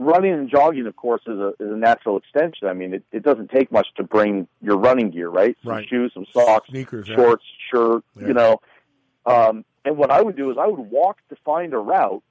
running 0.01 0.33
and 0.33 0.51
jogging, 0.51 0.87
of 0.87 0.97
course, 0.97 1.21
is 1.27 1.39
a 1.39 1.49
is 1.61 1.71
a 1.71 1.77
natural 1.77 2.17
extension. 2.17 2.67
I 2.69 2.73
mean, 2.73 2.95
it, 2.95 3.05
it 3.13 3.23
doesn't 3.23 3.51
take 3.51 3.71
much 3.71 3.87
to 3.97 4.03
bring 4.03 4.49
your 4.63 4.77
running 4.79 5.11
gear, 5.11 5.29
right? 5.29 5.57
Some 5.63 5.73
Right. 5.73 5.89
shoes, 5.89 6.11
some 6.15 6.27
socks, 6.33 6.69
Sneakers, 6.71 7.09
yeah. 7.09 7.17
shorts, 7.17 7.45
shirt, 7.71 8.03
Yeah. 8.17 8.27
you 8.29 8.35
know. 8.35 8.61
Um, 9.27 9.65
and 9.85 9.97
what 9.97 10.11
I 10.11 10.21
would 10.23 10.37
do 10.37 10.51
is 10.51 10.57
I 10.59 10.67
would 10.67 10.91
walk 10.91 11.19
to 11.29 11.37
find 11.45 11.73
a 11.75 11.79
route 11.79 12.23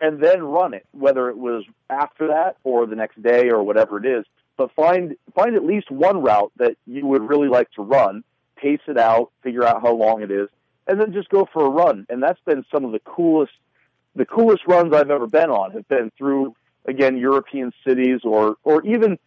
and 0.00 0.20
then 0.22 0.42
run 0.42 0.74
it, 0.74 0.86
whether 0.92 1.28
it 1.30 1.38
was 1.38 1.64
after 1.88 2.28
that 2.28 2.56
or 2.64 2.86
the 2.86 2.96
next 2.96 3.20
day 3.22 3.48
or 3.48 3.62
whatever 3.62 3.96
it 3.98 4.04
is. 4.06 4.24
But 4.58 4.72
find 4.72 5.16
find 5.34 5.56
at 5.56 5.64
least 5.64 5.90
one 5.90 6.22
route 6.22 6.52
that 6.58 6.76
you 6.86 7.06
would 7.06 7.22
really 7.22 7.48
like 7.48 7.70
to 7.72 7.82
run, 7.82 8.24
pace 8.56 8.80
it 8.86 8.98
out, 8.98 9.30
figure 9.42 9.64
out 9.64 9.80
how 9.82 9.94
long 9.94 10.22
it 10.22 10.30
is, 10.30 10.48
and 10.86 11.00
then 11.00 11.12
just 11.12 11.28
go 11.30 11.48
for 11.50 11.64
a 11.64 11.68
run. 11.70 12.06
And 12.10 12.22
that's 12.22 12.40
been 12.44 12.64
some 12.72 12.84
of 12.84 12.92
the 12.92 13.00
coolest 13.00 13.52
the 14.14 14.24
coolest 14.26 14.62
runs 14.66 14.94
I've 14.94 15.10
ever 15.10 15.26
been 15.26 15.50
on 15.50 15.72
have 15.72 15.86
been 15.88 16.10
through 16.16 16.54
again 16.86 17.16
European 17.16 17.72
cities 17.86 18.20
or 18.24 18.56
or 18.64 18.84
even 18.84 19.18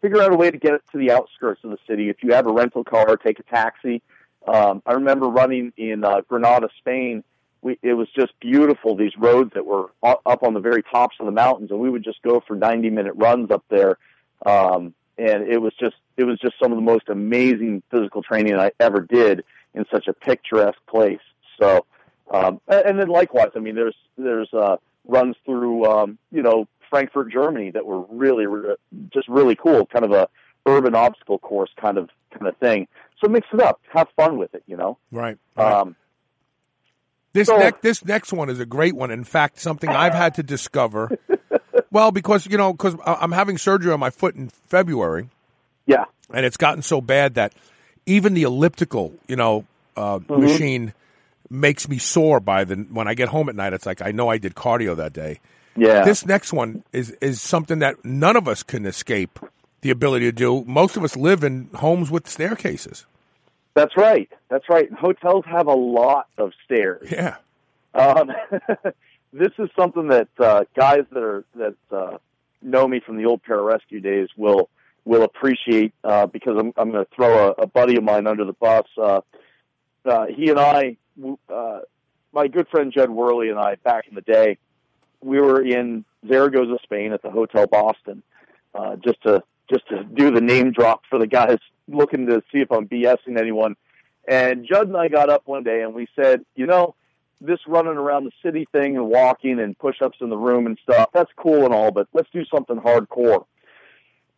figure 0.00 0.20
out 0.20 0.32
a 0.32 0.36
way 0.36 0.50
to 0.50 0.58
get 0.58 0.80
to 0.90 0.98
the 0.98 1.12
outskirts 1.12 1.62
of 1.64 1.70
the 1.70 1.78
city. 1.86 2.10
If 2.10 2.22
you 2.22 2.32
have 2.32 2.46
a 2.46 2.52
rental 2.52 2.84
car, 2.84 3.16
take 3.16 3.38
a 3.38 3.44
taxi. 3.44 4.02
Um, 4.46 4.82
I 4.84 4.92
remember 4.94 5.28
running 5.28 5.72
in 5.76 6.04
uh, 6.04 6.22
Granada, 6.28 6.68
Spain. 6.78 7.22
We, 7.62 7.78
it 7.80 7.94
was 7.94 8.08
just 8.10 8.32
beautiful. 8.40 8.96
These 8.96 9.16
roads 9.16 9.52
that 9.54 9.64
were 9.64 9.90
up 10.02 10.42
on 10.42 10.54
the 10.54 10.60
very 10.60 10.82
tops 10.82 11.16
of 11.20 11.26
the 11.26 11.32
mountains, 11.32 11.70
and 11.70 11.78
we 11.78 11.88
would 11.88 12.02
just 12.02 12.20
go 12.22 12.42
for 12.46 12.56
90 12.56 12.90
minute 12.90 13.12
runs 13.14 13.52
up 13.52 13.64
there. 13.68 13.98
Um, 14.44 14.94
and 15.16 15.46
it 15.46 15.58
was 15.58 15.72
just 15.78 15.94
it 16.16 16.24
was 16.24 16.40
just 16.40 16.54
some 16.60 16.72
of 16.72 16.76
the 16.76 16.82
most 16.82 17.08
amazing 17.08 17.82
physical 17.90 18.22
training 18.22 18.58
I 18.58 18.72
ever 18.80 19.00
did 19.00 19.44
in 19.74 19.84
such 19.90 20.08
a 20.08 20.12
picturesque 20.12 20.84
place. 20.88 21.20
So, 21.60 21.86
um, 22.30 22.60
and 22.66 22.98
then 22.98 23.08
likewise, 23.08 23.50
I 23.54 23.60
mean, 23.60 23.76
there's 23.76 23.96
there's 24.18 24.52
uh, 24.52 24.76
runs 25.06 25.36
through 25.44 25.84
um, 25.86 26.18
you 26.32 26.42
know 26.42 26.66
Frankfurt, 26.92 27.32
Germany 27.32 27.70
that 27.70 27.86
were 27.86 28.02
really 28.10 28.44
re- 28.44 28.76
just 29.12 29.26
really 29.28 29.56
cool, 29.56 29.86
kind 29.86 30.04
of 30.04 30.12
a 30.12 30.28
urban 30.66 30.94
obstacle 30.94 31.38
course 31.38 31.70
kind 31.80 31.96
of 31.96 32.10
kind 32.34 32.46
of 32.46 32.54
thing. 32.58 32.86
So 33.24 33.30
mix 33.30 33.46
it 33.52 33.60
up, 33.60 33.80
have 33.92 34.08
fun 34.14 34.36
with 34.36 34.54
it, 34.54 34.62
you 34.66 34.76
know. 34.76 34.98
Right. 35.10 35.38
right. 35.56 35.72
Um, 35.80 35.96
This 37.32 37.48
So- 37.48 37.56
next 37.56 37.80
this 37.80 38.04
next 38.04 38.32
one 38.34 38.50
is 38.50 38.60
a 38.60 38.66
great 38.66 38.94
one. 38.94 39.10
In 39.10 39.24
fact, 39.24 39.58
something 39.58 39.88
I've 39.88 40.12
had 40.12 40.34
to 40.34 40.42
discover. 40.42 41.10
well, 41.90 42.10
because 42.12 42.46
you 42.46 42.58
know, 42.58 42.72
because 42.72 42.94
I'm 43.06 43.32
having 43.32 43.56
surgery 43.56 43.90
on 43.90 44.00
my 44.00 44.10
foot 44.10 44.34
in 44.34 44.50
February, 44.50 45.30
yeah, 45.86 46.04
and 46.30 46.44
it's 46.44 46.58
gotten 46.58 46.82
so 46.82 47.00
bad 47.00 47.36
that 47.36 47.54
even 48.04 48.34
the 48.34 48.42
elliptical, 48.42 49.14
you 49.28 49.36
know, 49.36 49.64
uh, 49.96 50.18
Mm-hmm. 50.18 50.40
machine 50.42 50.92
makes 51.48 51.88
me 51.88 51.96
sore 51.98 52.38
by 52.40 52.64
the 52.64 52.76
when 52.76 53.08
I 53.08 53.14
get 53.14 53.28
home 53.28 53.48
at 53.48 53.56
night. 53.56 53.72
It's 53.72 53.86
like 53.86 54.02
I 54.02 54.10
know 54.12 54.28
I 54.28 54.36
did 54.36 54.54
cardio 54.54 54.94
that 54.96 55.14
day. 55.14 55.40
Yeah. 55.76 56.04
This 56.04 56.26
next 56.26 56.52
one 56.52 56.84
is 56.92 57.10
is 57.20 57.40
something 57.40 57.78
that 57.80 58.04
none 58.04 58.36
of 58.36 58.48
us 58.48 58.62
can 58.62 58.86
escape 58.86 59.38
the 59.80 59.90
ability 59.90 60.26
to 60.26 60.32
do. 60.32 60.64
Most 60.66 60.96
of 60.96 61.04
us 61.04 61.16
live 61.16 61.44
in 61.44 61.68
homes 61.74 62.10
with 62.10 62.28
staircases. 62.28 63.06
That's 63.74 63.96
right. 63.96 64.30
That's 64.48 64.68
right. 64.68 64.92
Hotels 64.92 65.44
have 65.46 65.66
a 65.66 65.74
lot 65.74 66.28
of 66.36 66.52
stairs. 66.64 67.08
Yeah. 67.10 67.36
Um, 67.94 68.30
this 69.32 69.52
is 69.58 69.70
something 69.76 70.08
that 70.08 70.28
uh, 70.38 70.64
guys 70.76 71.04
that 71.10 71.22
are 71.22 71.44
that 71.54 71.74
uh, 71.90 72.18
know 72.60 72.86
me 72.86 73.00
from 73.04 73.16
the 73.16 73.24
old 73.24 73.42
pararescue 73.42 74.02
days 74.02 74.28
will 74.36 74.68
will 75.04 75.22
appreciate 75.22 75.94
uh, 76.04 76.26
because 76.26 76.56
I'm 76.58 76.72
I'm 76.76 76.90
going 76.90 77.04
to 77.04 77.10
throw 77.14 77.48
a, 77.48 77.62
a 77.62 77.66
buddy 77.66 77.96
of 77.96 78.04
mine 78.04 78.26
under 78.26 78.44
the 78.44 78.52
bus. 78.52 78.86
Uh, 78.96 79.20
uh, 80.04 80.26
he 80.26 80.50
and 80.50 80.58
I, 80.58 80.96
uh, 81.48 81.80
my 82.32 82.48
good 82.48 82.68
friend 82.68 82.92
Jed 82.92 83.10
Worley 83.10 83.50
and 83.50 83.58
I, 83.58 83.76
back 83.76 84.08
in 84.08 84.14
the 84.14 84.20
day, 84.20 84.58
we 85.22 85.40
were 85.40 85.62
in 85.62 86.04
Zaragoza, 86.28 86.78
Spain, 86.82 87.12
at 87.12 87.22
the 87.22 87.30
Hotel 87.30 87.66
Boston, 87.66 88.22
uh, 88.74 88.96
just 88.96 89.22
to 89.22 89.42
just 89.72 89.88
to 89.88 90.04
do 90.04 90.30
the 90.30 90.40
name 90.40 90.72
drop 90.72 91.02
for 91.08 91.18
the 91.18 91.26
guys 91.26 91.58
looking 91.88 92.26
to 92.26 92.42
see 92.52 92.58
if 92.58 92.70
I'm 92.70 92.86
BSing 92.88 93.38
anyone. 93.38 93.76
And 94.28 94.66
Judd 94.66 94.88
and 94.88 94.96
I 94.96 95.08
got 95.08 95.30
up 95.30 95.42
one 95.46 95.64
day 95.64 95.82
and 95.82 95.94
we 95.94 96.06
said, 96.14 96.44
you 96.54 96.66
know, 96.66 96.94
this 97.40 97.58
running 97.66 97.96
around 97.96 98.24
the 98.24 98.30
city 98.42 98.68
thing 98.70 98.96
and 98.96 99.08
walking 99.08 99.58
and 99.58 99.76
push-ups 99.76 100.18
in 100.20 100.30
the 100.30 100.36
room 100.36 100.66
and 100.66 100.78
stuff, 100.82 101.10
that's 101.12 101.30
cool 101.36 101.64
and 101.64 101.74
all, 101.74 101.90
but 101.90 102.06
let's 102.12 102.28
do 102.32 102.44
something 102.44 102.76
hardcore. 102.76 103.46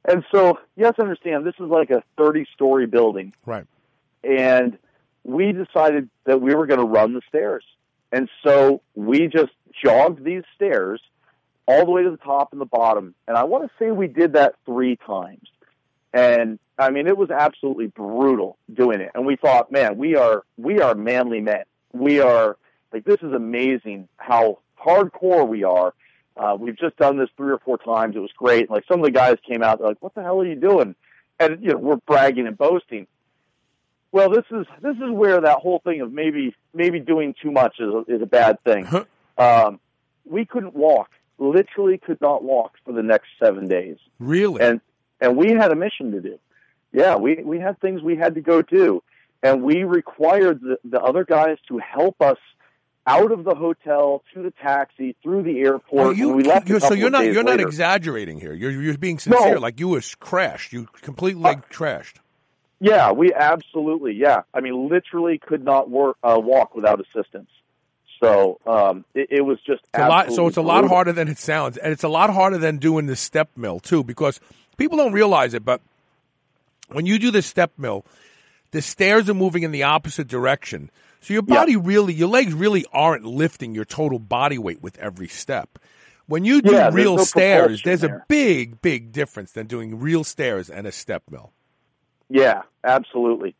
And 0.06 0.24
so, 0.32 0.58
you 0.76 0.84
have 0.86 0.96
to 0.96 1.02
understand, 1.02 1.46
this 1.46 1.54
is 1.60 1.68
like 1.68 1.90
a 1.90 2.02
30-story 2.18 2.86
building 2.86 3.34
Right. 3.44 3.66
and 4.22 4.78
we 5.24 5.52
decided 5.52 6.08
that 6.24 6.40
we 6.40 6.54
were 6.54 6.66
going 6.66 6.80
to 6.80 6.86
run 6.86 7.14
the 7.14 7.22
stairs. 7.28 7.64
And 8.14 8.30
so 8.44 8.80
we 8.94 9.26
just 9.26 9.50
jogged 9.84 10.22
these 10.22 10.44
stairs 10.54 11.00
all 11.66 11.84
the 11.84 11.90
way 11.90 12.04
to 12.04 12.12
the 12.12 12.16
top 12.16 12.52
and 12.52 12.60
the 12.60 12.64
bottom. 12.64 13.16
And 13.26 13.36
I 13.36 13.42
want 13.42 13.64
to 13.64 13.70
say 13.76 13.90
we 13.90 14.06
did 14.06 14.34
that 14.34 14.54
three 14.64 14.94
times. 15.04 15.48
And 16.12 16.60
I 16.78 16.90
mean, 16.90 17.08
it 17.08 17.16
was 17.16 17.30
absolutely 17.30 17.88
brutal 17.88 18.56
doing 18.72 19.00
it. 19.00 19.10
And 19.16 19.26
we 19.26 19.34
thought, 19.34 19.72
man, 19.72 19.98
we 19.98 20.14
are, 20.14 20.44
we 20.56 20.80
are 20.80 20.94
manly 20.94 21.40
men. 21.40 21.64
We 21.92 22.20
are 22.20 22.56
like, 22.92 23.04
this 23.04 23.20
is 23.20 23.32
amazing 23.32 24.08
how 24.16 24.60
hardcore 24.80 25.48
we 25.48 25.64
are. 25.64 25.92
Uh, 26.36 26.56
we've 26.56 26.78
just 26.78 26.96
done 26.96 27.18
this 27.18 27.30
three 27.36 27.50
or 27.50 27.58
four 27.58 27.78
times. 27.78 28.14
It 28.14 28.20
was 28.20 28.30
great. 28.38 28.70
Like 28.70 28.84
some 28.86 29.00
of 29.00 29.04
the 29.04 29.10
guys 29.10 29.38
came 29.44 29.64
out, 29.64 29.80
like, 29.80 29.96
what 30.00 30.14
the 30.14 30.22
hell 30.22 30.40
are 30.40 30.46
you 30.46 30.54
doing? 30.54 30.94
And, 31.40 31.60
you 31.60 31.70
know, 31.72 31.78
we're 31.78 31.96
bragging 31.96 32.46
and 32.46 32.56
boasting. 32.56 33.08
Well, 34.14 34.30
this 34.30 34.44
is, 34.52 34.64
this 34.80 34.94
is 34.94 35.10
where 35.10 35.40
that 35.40 35.58
whole 35.58 35.80
thing 35.80 36.00
of 36.00 36.12
maybe, 36.12 36.54
maybe 36.72 37.00
doing 37.00 37.34
too 37.42 37.50
much 37.50 37.80
is 37.80 37.92
a, 37.92 38.04
is 38.06 38.22
a 38.22 38.26
bad 38.26 38.62
thing. 38.62 38.86
um, 39.36 39.80
we 40.24 40.44
couldn't 40.44 40.76
walk, 40.76 41.10
literally 41.36 41.98
could 41.98 42.20
not 42.20 42.44
walk 42.44 42.74
for 42.84 42.92
the 42.92 43.02
next 43.02 43.26
seven 43.42 43.66
days. 43.66 43.96
Really? 44.20 44.62
And, 44.62 44.80
and 45.20 45.36
we 45.36 45.50
had 45.50 45.72
a 45.72 45.74
mission 45.74 46.12
to 46.12 46.20
do. 46.20 46.38
Yeah, 46.92 47.16
we, 47.16 47.42
we 47.42 47.58
had 47.58 47.80
things 47.80 48.02
we 48.02 48.14
had 48.14 48.36
to 48.36 48.40
go 48.40 48.62
do. 48.62 49.02
And 49.42 49.64
we 49.64 49.82
required 49.82 50.60
the, 50.60 50.78
the 50.84 51.00
other 51.00 51.24
guys 51.24 51.58
to 51.66 51.78
help 51.78 52.22
us 52.22 52.38
out 53.08 53.32
of 53.32 53.42
the 53.42 53.56
hotel 53.56 54.22
to 54.32 54.44
the 54.44 54.52
taxi 54.62 55.16
through 55.24 55.42
the 55.42 55.58
airport. 55.58 56.16
You, 56.16 56.28
we 56.28 56.44
left 56.44 56.68
you're, 56.68 56.78
so 56.78 56.94
you're 56.94 57.10
not 57.10 57.24
you're 57.26 57.42
not 57.42 57.60
exaggerating 57.60 58.40
here. 58.40 58.54
You're 58.54 58.70
you're 58.70 58.96
being 58.96 59.18
sincere. 59.18 59.58
Like 59.58 59.80
you 59.80 59.88
was 59.88 60.14
crashed. 60.14 60.72
You 60.72 60.86
completely 61.02 61.42
like, 61.42 61.68
crashed. 61.68 62.20
Yeah, 62.84 63.12
we 63.12 63.32
absolutely. 63.32 64.14
Yeah, 64.14 64.42
I 64.52 64.60
mean, 64.60 64.88
literally 64.88 65.38
could 65.38 65.64
not 65.64 65.90
work, 65.90 66.16
uh, 66.22 66.38
walk 66.38 66.74
without 66.74 67.00
assistance. 67.00 67.48
So 68.22 68.58
um, 68.66 69.04
it, 69.14 69.28
it 69.30 69.40
was 69.40 69.58
just 69.66 69.82
It's 69.84 69.98
a 69.98 70.02
lot, 70.02 70.32
so 70.32 70.46
it's 70.46 70.56
a 70.56 70.62
lot 70.62 70.82
brutal. 70.82 70.88
harder 70.96 71.12
than 71.12 71.28
it 71.28 71.38
sounds, 71.38 71.76
and 71.76 71.92
it's 71.92 72.04
a 72.04 72.08
lot 72.08 72.30
harder 72.30 72.58
than 72.58 72.78
doing 72.78 73.06
the 73.06 73.16
step 73.16 73.50
mill 73.56 73.80
too, 73.80 74.04
because 74.04 74.40
people 74.76 74.96
don't 74.98 75.12
realize 75.12 75.54
it. 75.54 75.64
But 75.64 75.80
when 76.88 77.06
you 77.06 77.18
do 77.18 77.30
the 77.30 77.42
step 77.42 77.72
mill, 77.78 78.04
the 78.70 78.82
stairs 78.82 79.28
are 79.28 79.34
moving 79.34 79.62
in 79.62 79.72
the 79.72 79.82
opposite 79.84 80.28
direction, 80.28 80.90
so 81.20 81.32
your 81.32 81.42
Yeah. 81.46 81.60
body 81.60 81.76
really, 81.76 82.12
your 82.12 82.28
legs 82.28 82.52
really 82.52 82.84
aren't 82.92 83.24
lifting 83.24 83.74
your 83.74 83.84
total 83.84 84.18
body 84.18 84.58
weight 84.58 84.82
with 84.82 84.98
every 84.98 85.28
step. 85.28 85.78
When 86.26 86.44
you 86.44 86.60
do 86.62 86.72
Yeah, 86.72 86.90
there's 86.90 86.94
real 86.94 87.16
no 87.16 87.24
stairs, 87.24 87.82
there's 87.82 88.02
a 88.02 88.24
big, 88.28 88.80
big 88.82 89.12
difference 89.12 89.52
than 89.52 89.66
doing 89.66 89.98
real 90.00 90.24
stairs 90.24 90.70
and 90.70 90.86
a 90.86 90.92
step 90.92 91.22
mill. 91.30 91.52
Yeah, 92.28 92.62
absolutely. 92.82 93.54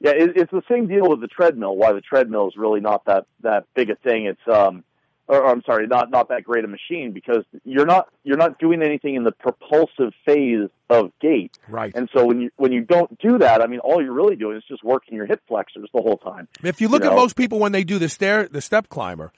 Yeah, 0.00 0.10
it, 0.12 0.36
it's 0.36 0.50
the 0.52 0.62
same 0.70 0.86
deal 0.88 1.08
with 1.08 1.20
the 1.20 1.26
treadmill. 1.28 1.76
Why 1.76 1.92
the 1.92 2.00
treadmill 2.00 2.48
is 2.48 2.56
really 2.56 2.80
not 2.80 3.04
that 3.06 3.26
that 3.42 3.64
big 3.74 3.90
a 3.90 3.96
thing. 3.96 4.26
It's 4.26 4.40
um, 4.46 4.84
or, 5.28 5.38
or 5.42 5.48
I'm 5.48 5.62
sorry, 5.64 5.86
not 5.86 6.10
not 6.10 6.28
that 6.28 6.44
great 6.44 6.64
a 6.64 6.68
machine 6.68 7.12
because 7.12 7.44
you're 7.64 7.86
not 7.86 8.08
you're 8.22 8.36
not 8.36 8.58
doing 8.58 8.82
anything 8.82 9.14
in 9.14 9.24
the 9.24 9.32
propulsive 9.32 10.12
phase 10.26 10.68
of 10.90 11.12
gait. 11.20 11.56
Right. 11.68 11.92
And 11.94 12.10
so 12.14 12.26
when 12.26 12.40
you 12.42 12.50
when 12.56 12.72
you 12.72 12.82
don't 12.82 13.18
do 13.18 13.38
that, 13.38 13.62
I 13.62 13.66
mean, 13.66 13.80
all 13.80 14.02
you're 14.02 14.12
really 14.12 14.36
doing 14.36 14.58
is 14.58 14.64
just 14.68 14.84
working 14.84 15.16
your 15.16 15.26
hip 15.26 15.42
flexors 15.48 15.88
the 15.94 16.02
whole 16.02 16.18
time. 16.18 16.46
If 16.62 16.80
you 16.82 16.88
look 16.88 17.02
You 17.02 17.08
at 17.10 17.14
know? 17.14 17.20
most 17.22 17.34
people 17.36 17.58
when 17.58 17.72
they 17.72 17.84
do 17.84 17.98
the 17.98 18.08
stair, 18.10 18.48
the 18.48 18.60
step 18.60 18.88
climber, 18.90 19.32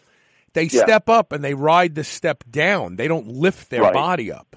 they 0.55 0.65
Yeah. 0.65 0.83
step 0.83 1.09
up 1.09 1.31
and 1.31 1.45
they 1.45 1.55
ride 1.55 1.95
the 1.95 2.05
step 2.05 2.43
down. 2.51 2.97
They 2.97 3.07
don't 3.07 3.29
lift 3.29 3.71
their 3.71 3.83
Right. 3.83 3.95
body 3.95 4.33
up. 4.33 4.57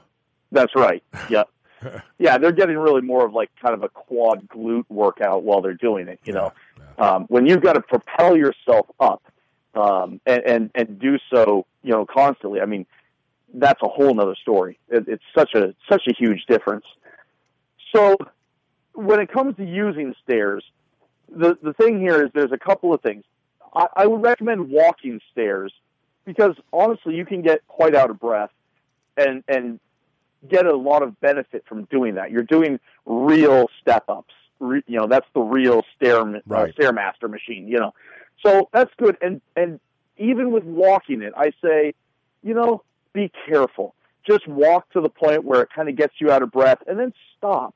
That's 0.51 0.73
right. 0.75 1.03
Yeah. 1.29 1.43
Yeah, 2.17 2.37
they're 2.37 2.51
getting 2.51 2.77
really 2.77 3.01
more 3.01 3.25
of 3.25 3.33
like 3.33 3.49
kind 3.61 3.73
of 3.73 3.83
a 3.83 3.89
quad 3.89 4.47
glute 4.47 4.85
workout 4.89 5.43
while 5.43 5.61
they're 5.61 5.73
doing 5.73 6.07
it. 6.07 6.19
You 6.23 6.33
know, 6.33 6.53
um, 6.97 7.25
when 7.29 7.47
you've 7.47 7.61
got 7.61 7.73
to 7.73 7.81
propel 7.81 8.37
yourself 8.37 8.85
up 8.99 9.23
um, 9.73 10.21
and, 10.25 10.43
and 10.45 10.71
and 10.75 10.99
do 10.99 11.17
so, 11.33 11.65
you 11.83 11.91
know, 11.91 12.05
constantly. 12.05 12.61
I 12.61 12.65
mean, 12.65 12.85
that's 13.53 13.81
a 13.81 13.87
whole 13.87 14.13
nother 14.13 14.35
story. 14.35 14.79
It, 14.89 15.05
it's 15.07 15.23
such 15.35 15.55
a 15.55 15.73
such 15.89 16.03
a 16.07 16.13
huge 16.13 16.45
difference. 16.47 16.85
So, 17.95 18.17
when 18.93 19.19
it 19.19 19.31
comes 19.31 19.55
to 19.57 19.65
using 19.65 20.13
stairs, 20.23 20.63
the 21.29 21.57
the 21.61 21.73
thing 21.73 21.99
here 21.99 22.23
is 22.23 22.31
there's 22.33 22.51
a 22.51 22.57
couple 22.57 22.93
of 22.93 23.01
things. 23.01 23.23
I, 23.73 23.87
I 23.95 24.07
would 24.07 24.21
recommend 24.21 24.69
walking 24.69 25.19
stairs 25.31 25.73
because 26.25 26.55
honestly, 26.71 27.15
you 27.15 27.25
can 27.25 27.41
get 27.41 27.65
quite 27.67 27.95
out 27.95 28.09
of 28.09 28.19
breath 28.19 28.51
and 29.17 29.43
and 29.47 29.79
get 30.49 30.65
a 30.65 30.75
lot 30.75 31.03
of 31.03 31.19
benefit 31.19 31.63
from 31.67 31.85
doing 31.85 32.15
that. 32.15 32.31
You're 32.31 32.43
doing 32.43 32.79
real 33.05 33.67
step 33.81 34.05
ups. 34.09 34.33
Re, 34.59 34.83
you 34.87 34.97
know, 34.97 35.07
that's 35.07 35.25
the 35.33 35.41
real 35.41 35.83
stair 35.95 36.23
Right. 36.45 36.69
uh, 36.69 36.73
stairmaster 36.73 37.29
machine. 37.29 37.67
You 37.67 37.79
know, 37.79 37.93
so 38.45 38.69
that's 38.71 38.91
good. 38.97 39.17
And 39.21 39.41
and 39.55 39.79
even 40.17 40.51
with 40.51 40.63
walking 40.63 41.21
it, 41.21 41.33
I 41.35 41.51
say, 41.63 41.93
you 42.43 42.53
know, 42.53 42.83
be 43.13 43.31
careful. 43.47 43.95
Just 44.27 44.47
walk 44.47 44.89
to 44.91 45.01
the 45.01 45.09
point 45.09 45.43
where 45.43 45.61
it 45.61 45.69
kind 45.75 45.89
of 45.89 45.95
gets 45.95 46.13
you 46.19 46.29
out 46.31 46.43
of 46.43 46.51
breath, 46.51 46.77
and 46.87 46.99
then 46.99 47.11
stop. 47.37 47.73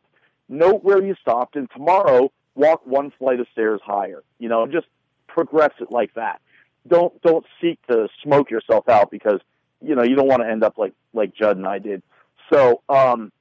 Note 0.48 0.84
where 0.84 1.04
you 1.04 1.16
stopped, 1.20 1.56
and 1.56 1.68
tomorrow 1.72 2.32
walk 2.54 2.86
one 2.86 3.12
flight 3.18 3.40
of 3.40 3.48
stairs 3.52 3.82
higher. 3.84 4.24
You 4.38 4.50
know, 4.50 4.68
just 4.68 4.86
progress 5.28 5.72
it 5.80 5.92
like 5.92 6.14
that. 6.14 6.40
Don't 6.88 7.20
don't 7.24 7.46
seek 7.60 7.80
to 7.88 8.08
smoke 8.22 8.52
yourself 8.52 8.88
out 8.88 9.10
because 9.10 9.40
you 9.82 9.96
know 9.96 10.04
you 10.04 10.16
don't 10.16 10.28
want 10.28 10.44
to 10.44 10.48
end 10.48 10.64
up 10.64 10.78
like 10.78 10.94
like 11.14 11.34
Judd 11.34 11.58
and 11.58 11.66
I 11.68 11.80
did. 11.80 12.04
So, 12.52 12.82
um, 12.90 13.32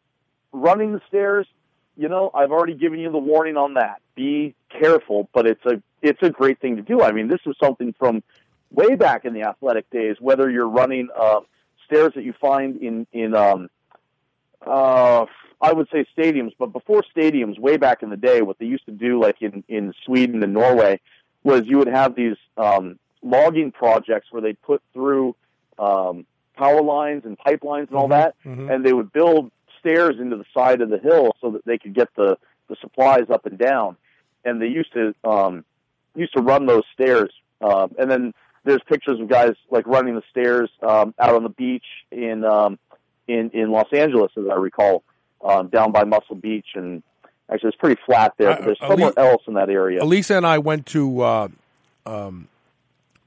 running 0.52 0.92
the 0.92 1.00
stairs, 1.08 1.46
you 1.96 2.08
know, 2.08 2.30
I've 2.34 2.50
already 2.50 2.74
given 2.74 2.98
you 2.98 3.10
the 3.10 3.18
warning 3.18 3.56
on 3.56 3.74
that. 3.74 4.00
Be 4.14 4.54
careful, 4.68 5.28
but 5.32 5.46
it's 5.46 5.64
a 5.66 5.82
it's 6.02 6.22
a 6.22 6.30
great 6.30 6.60
thing 6.60 6.76
to 6.76 6.82
do. 6.82 7.02
I 7.02 7.12
mean, 7.12 7.28
this 7.28 7.40
is 7.46 7.56
something 7.62 7.94
from 7.98 8.22
way 8.70 8.94
back 8.94 9.24
in 9.24 9.32
the 9.32 9.42
athletic 9.42 9.88
days. 9.90 10.16
Whether 10.20 10.50
you're 10.50 10.68
running 10.68 11.08
uh, 11.16 11.40
stairs 11.86 12.12
that 12.14 12.24
you 12.24 12.32
find 12.40 12.76
in 12.82 13.06
in 13.12 13.34
um, 13.34 13.68
uh, 14.66 15.26
I 15.60 15.72
would 15.72 15.88
say 15.90 16.06
stadiums, 16.16 16.52
but 16.58 16.72
before 16.72 17.04
stadiums, 17.16 17.58
way 17.58 17.76
back 17.76 18.02
in 18.02 18.10
the 18.10 18.16
day, 18.16 18.42
what 18.42 18.58
they 18.58 18.66
used 18.66 18.86
to 18.86 18.92
do, 18.92 19.20
like 19.20 19.40
in 19.40 19.64
in 19.68 19.94
Sweden 20.04 20.42
and 20.42 20.52
Norway, 20.52 21.00
was 21.42 21.62
you 21.64 21.78
would 21.78 21.88
have 21.88 22.14
these 22.14 22.36
um, 22.56 22.98
logging 23.22 23.72
projects 23.72 24.28
where 24.30 24.42
they'd 24.42 24.60
put 24.62 24.82
through 24.92 25.36
um, 25.78 26.26
power 26.56 26.82
lines 26.82 27.24
and 27.24 27.38
pipelines 27.38 27.88
and 27.88 27.96
all 27.96 28.08
that, 28.08 28.34
and 28.44 28.84
they 28.84 28.92
would 28.92 29.12
build 29.12 29.50
stairs 29.80 30.16
into 30.18 30.36
the 30.36 30.44
side 30.54 30.80
of 30.80 30.88
the 30.88 30.98
hill 30.98 31.32
so 31.40 31.50
that 31.50 31.64
they 31.64 31.78
could 31.78 31.94
get 31.94 32.08
the 32.16 32.36
the 32.68 32.76
supplies 32.80 33.28
up 33.30 33.44
and 33.46 33.58
down. 33.58 33.96
And 34.44 34.60
they 34.60 34.66
used 34.68 34.92
to 34.94 35.14
um, 35.24 35.64
used 36.14 36.34
to 36.34 36.42
run 36.42 36.66
those 36.66 36.84
stairs, 36.94 37.32
um, 37.60 37.94
and 37.98 38.10
then 38.10 38.34
there's 38.64 38.80
pictures 38.88 39.20
of 39.20 39.28
guys 39.28 39.52
like 39.70 39.86
running 39.86 40.14
the 40.14 40.22
stairs 40.30 40.70
um, 40.82 41.14
out 41.18 41.34
on 41.34 41.42
the 41.42 41.48
beach 41.50 41.84
in 42.10 42.44
um, 42.44 42.78
in 43.28 43.50
in 43.50 43.70
Los 43.70 43.88
Angeles, 43.92 44.32
as 44.36 44.44
I 44.50 44.54
recall, 44.54 45.02
um, 45.42 45.68
down 45.68 45.92
by 45.92 46.04
Muscle 46.04 46.36
Beach, 46.36 46.68
and 46.74 47.02
actually 47.50 47.68
it's 47.70 47.78
pretty 47.78 48.00
flat 48.06 48.34
there. 48.38 48.50
Uh, 48.52 48.56
But 48.56 48.64
there's 48.66 48.78
uh, 48.82 48.88
somewhere 48.88 49.12
Ali- 49.18 49.28
else 49.30 49.42
in 49.46 49.54
that 49.54 49.70
area. 49.70 50.02
Elisa 50.02 50.36
and 50.36 50.46
I 50.46 50.58
went 50.58 50.86
to 50.86 51.20
uh, 51.20 51.48
um, 52.06 52.48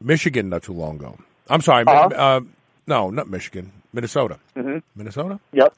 Michigan 0.02 0.50
not 0.50 0.64
too 0.64 0.74
long 0.74 0.96
ago. 0.98 1.18
I'm 1.50 1.62
sorry, 1.62 1.84
Uh-huh. 1.88 2.10
uh, 2.16 2.42
no, 2.88 3.10
not 3.10 3.30
Michigan, 3.30 3.72
Minnesota. 3.94 4.40
Mhm. 4.56 4.82
Minnesota, 4.96 5.40
Yep. 5.54 5.74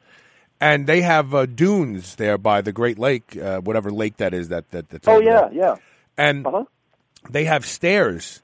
and 0.62 0.88
they 0.88 1.02
have 1.02 1.34
uh, 1.34 1.46
dunes 1.46 2.16
there 2.16 2.38
by 2.38 2.62
the 2.62 2.72
Great 2.72 2.98
Lake, 3.00 3.36
uh, 3.38 3.60
whatever 3.60 3.92
lake 3.92 4.18
that 4.18 4.34
is. 4.34 4.50
That 4.50 4.70
that 4.72 4.90
that's 4.90 5.08
Oh 5.08 5.20
yeah, 5.20 5.50
there. 5.50 5.54
yeah. 5.54 5.76
and 6.18 6.46
Uh-huh. 6.46 6.64
they 7.30 7.46
have 7.46 7.66
stairs. 7.66 8.42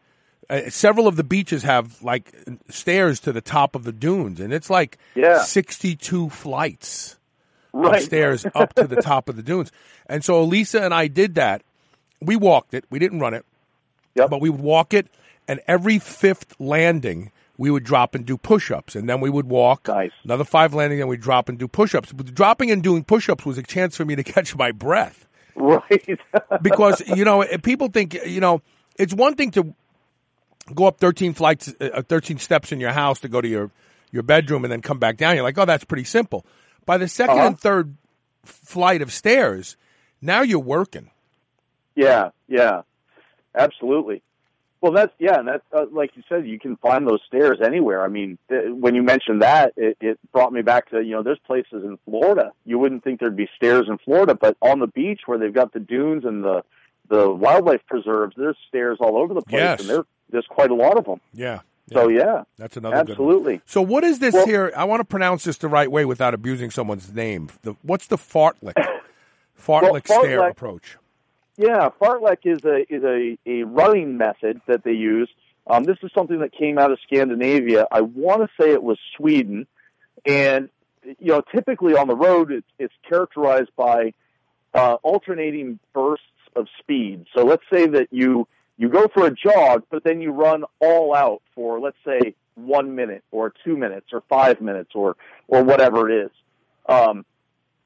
Uh, 0.49 0.69
several 0.69 1.07
of 1.07 1.15
the 1.15 1.23
beaches 1.23 1.63
have 1.63 2.01
like 2.03 2.31
stairs 2.69 3.19
to 3.21 3.31
the 3.31 3.41
top 3.41 3.75
of 3.75 3.83
the 3.83 3.91
dunes, 3.91 4.39
and 4.39 4.53
it's 4.53 4.69
like 4.69 4.97
Yeah. 5.15 5.39
62 5.41 6.29
flights 6.29 7.17
Right. 7.73 7.95
of 7.97 8.03
stairs 8.03 8.45
up 8.55 8.73
to 8.75 8.85
the 8.87 9.01
top 9.01 9.27
of 9.27 9.35
the 9.35 9.41
dunes. 9.43 9.71
And 10.07 10.23
so 10.23 10.39
Elisa 10.41 10.81
and 10.83 10.93
I 10.93 11.07
did 11.07 11.35
that. 11.35 11.63
We 12.21 12.35
walked 12.35 12.73
it. 12.73 12.85
We 12.89 12.99
didn't 12.99 13.19
run 13.19 13.33
it, 13.33 13.43
Yep. 14.15 14.29
but 14.29 14.39
we 14.39 14.49
would 14.49 14.61
walk 14.61 14.93
it, 14.93 15.07
and 15.47 15.59
every 15.67 15.99
fifth 15.99 16.55
landing 16.59 17.31
we 17.57 17.71
would 17.71 17.83
drop 17.83 18.15
and 18.15 18.25
do 18.25 18.37
push-ups, 18.37 18.95
and 18.95 19.07
then 19.09 19.21
we 19.21 19.29
would 19.29 19.47
walk 19.47 19.87
Nice. 19.87 20.11
another 20.23 20.43
five 20.43 20.73
landing, 20.73 20.99
and 20.99 21.09
we 21.09 21.13
would 21.15 21.21
drop 21.21 21.47
and 21.49 21.57
do 21.57 21.67
push-ups. 21.67 22.11
But 22.13 22.33
dropping 22.33 22.71
and 22.71 22.83
doing 22.83 23.03
push-ups 23.03 23.45
was 23.45 23.57
a 23.57 23.63
chance 23.63 23.95
for 23.95 24.03
me 24.05 24.15
to 24.15 24.23
catch 24.35 24.55
my 24.55 24.71
breath 24.71 25.27
Right. 25.55 26.19
because 26.61 27.01
you 27.07 27.23
know 27.23 27.45
people 27.63 27.87
think 27.87 28.13
you 28.25 28.41
know 28.41 28.61
it's 28.99 29.13
one 29.13 29.35
thing 29.35 29.51
to 29.51 29.73
go 30.73 30.85
up 30.85 30.99
13 30.99 31.33
flights 31.33 31.73
uh, 31.79 32.01
13 32.01 32.39
steps 32.39 32.71
in 32.73 32.79
your 32.81 32.91
house 32.91 33.21
to 33.21 33.29
go 33.29 33.39
to 33.39 33.47
your 33.47 33.71
your 34.11 34.23
bedroom 34.23 34.65
and 34.65 34.71
then 34.71 34.81
come 34.81 34.99
back 34.99 35.15
down 35.15 35.35
you're 35.35 35.43
like 35.43 35.57
oh 35.57 35.63
that's 35.63 35.85
pretty 35.85 36.03
simple 36.03 36.45
by 36.85 36.97
the 36.97 37.05
2nd 37.05 37.29
Uh-huh. 37.29 37.47
and 37.47 37.59
third 37.59 37.95
flight 38.43 39.01
of 39.01 39.13
stairs 39.13 39.77
now 40.21 40.41
you're 40.41 40.59
working 40.59 41.09
Yeah, 41.95 42.31
yeah, 42.49 42.81
absolutely. 43.55 44.21
Well, 44.85 44.93
that's 44.93 45.13
yeah, 45.17 45.39
and 45.39 45.47
that's 45.47 45.63
uh, 45.73 45.85
like 45.91 46.11
you 46.15 46.21
said, 46.29 46.45
you 46.45 46.59
can 46.59 46.75
find 46.77 47.07
those 47.07 47.21
stairs 47.25 47.57
anywhere. 47.59 48.03
I 48.03 48.07
mean, 48.07 48.37
th- 48.49 48.65
when 48.69 48.93
you 48.93 49.01
mentioned 49.01 49.41
that, 49.41 49.73
it, 49.75 49.97
it 49.99 50.19
brought 50.31 50.53
me 50.53 50.61
back 50.61 50.91
to 50.91 51.01
you 51.01 51.13
know, 51.13 51.23
there's 51.23 51.39
places 51.39 51.83
in 51.83 51.97
Florida. 52.05 52.51
You 52.65 52.77
wouldn't 52.77 53.03
think 53.03 53.19
there'd 53.19 53.35
be 53.35 53.49
stairs 53.55 53.87
in 53.89 53.97
Florida, 53.97 54.35
but 54.35 54.55
on 54.61 54.77
the 54.77 54.85
beach 54.85 55.21
where 55.25 55.39
they've 55.39 55.51
got 55.51 55.73
the 55.73 55.79
dunes 55.79 56.23
and 56.23 56.43
the 56.43 56.63
the 57.09 57.31
wildlife 57.31 57.81
preserves, 57.87 58.35
there's 58.37 58.57
stairs 58.67 58.99
all 59.01 59.17
over 59.17 59.33
the 59.33 59.41
place, 59.41 59.59
Yes. 59.59 59.79
and 59.79 59.89
there 59.89 60.03
there's 60.29 60.45
quite 60.47 60.69
a 60.69 60.75
lot 60.75 60.99
of 60.99 61.05
them. 61.05 61.19
yeah 61.33 61.61
So 61.91 62.07
yeah, 62.07 62.43
That's 62.59 62.77
another 62.77 62.97
absolutely. 62.97 63.61
So 63.65 63.81
what 63.81 64.03
is 64.03 64.19
this 64.19 64.35
Well- 64.35 64.45
here? 64.45 64.71
I 64.77 64.83
want 64.83 64.99
to 64.99 65.05
pronounce 65.05 65.45
this 65.45 65.57
the 65.57 65.67
right 65.67 65.91
way 65.91 66.05
without 66.05 66.35
abusing 66.35 66.69
someone's 66.69 67.11
name. 67.11 67.49
The, 67.63 67.75
what's 67.81 68.05
the 68.05 68.17
fartlek? 68.17 68.73
Fartlek 69.59 70.05
stair 70.05 70.41
fartlek- 70.41 70.51
approach. 70.51 70.97
Yeah, 71.57 71.89
fartlek 72.01 72.39
is 72.43 72.63
a 72.65 72.85
is 72.93 73.03
a, 73.03 73.37
a 73.45 73.63
running 73.63 74.17
method 74.17 74.61
that 74.67 74.83
they 74.83 74.91
use. 74.91 75.29
Um, 75.67 75.83
this 75.83 75.97
is 76.03 76.11
something 76.13 76.39
that 76.39 76.51
came 76.51 76.77
out 76.77 76.91
of 76.91 76.99
Scandinavia. 77.07 77.87
I 77.91 78.01
want 78.01 78.41
to 78.41 78.49
say 78.61 78.71
it 78.71 78.83
was 78.83 78.97
Sweden, 79.17 79.65
and 80.25 80.69
you 81.03 81.31
know, 81.31 81.41
typically 81.53 81.95
on 81.95 82.07
the 82.07 82.15
road, 82.15 82.51
it's, 82.51 82.67
it's 82.77 82.93
characterized 83.07 83.69
by 83.75 84.13
uh, 84.73 84.95
alternating 85.03 85.79
bursts 85.93 86.25
of 86.55 86.67
speed. 86.79 87.25
So 87.35 87.45
let's 87.45 87.63
say 87.71 87.87
that 87.87 88.07
you 88.11 88.47
you 88.77 88.89
go 88.89 89.07
for 89.07 89.25
a 89.25 89.31
jog, 89.31 89.83
but 89.89 90.03
then 90.03 90.21
you 90.21 90.31
run 90.31 90.65
all 90.79 91.15
out 91.15 91.41
for 91.53 91.79
let's 91.79 91.97
say 92.05 92.35
one 92.55 92.95
minute 92.95 93.23
or 93.31 93.53
two 93.63 93.77
minutes 93.77 94.07
or 94.11 94.23
five 94.29 94.59
minutes 94.61 94.91
or 94.93 95.15
or 95.47 95.63
whatever 95.63 96.09
it 96.09 96.25
is. 96.25 96.31
Um, 96.87 97.25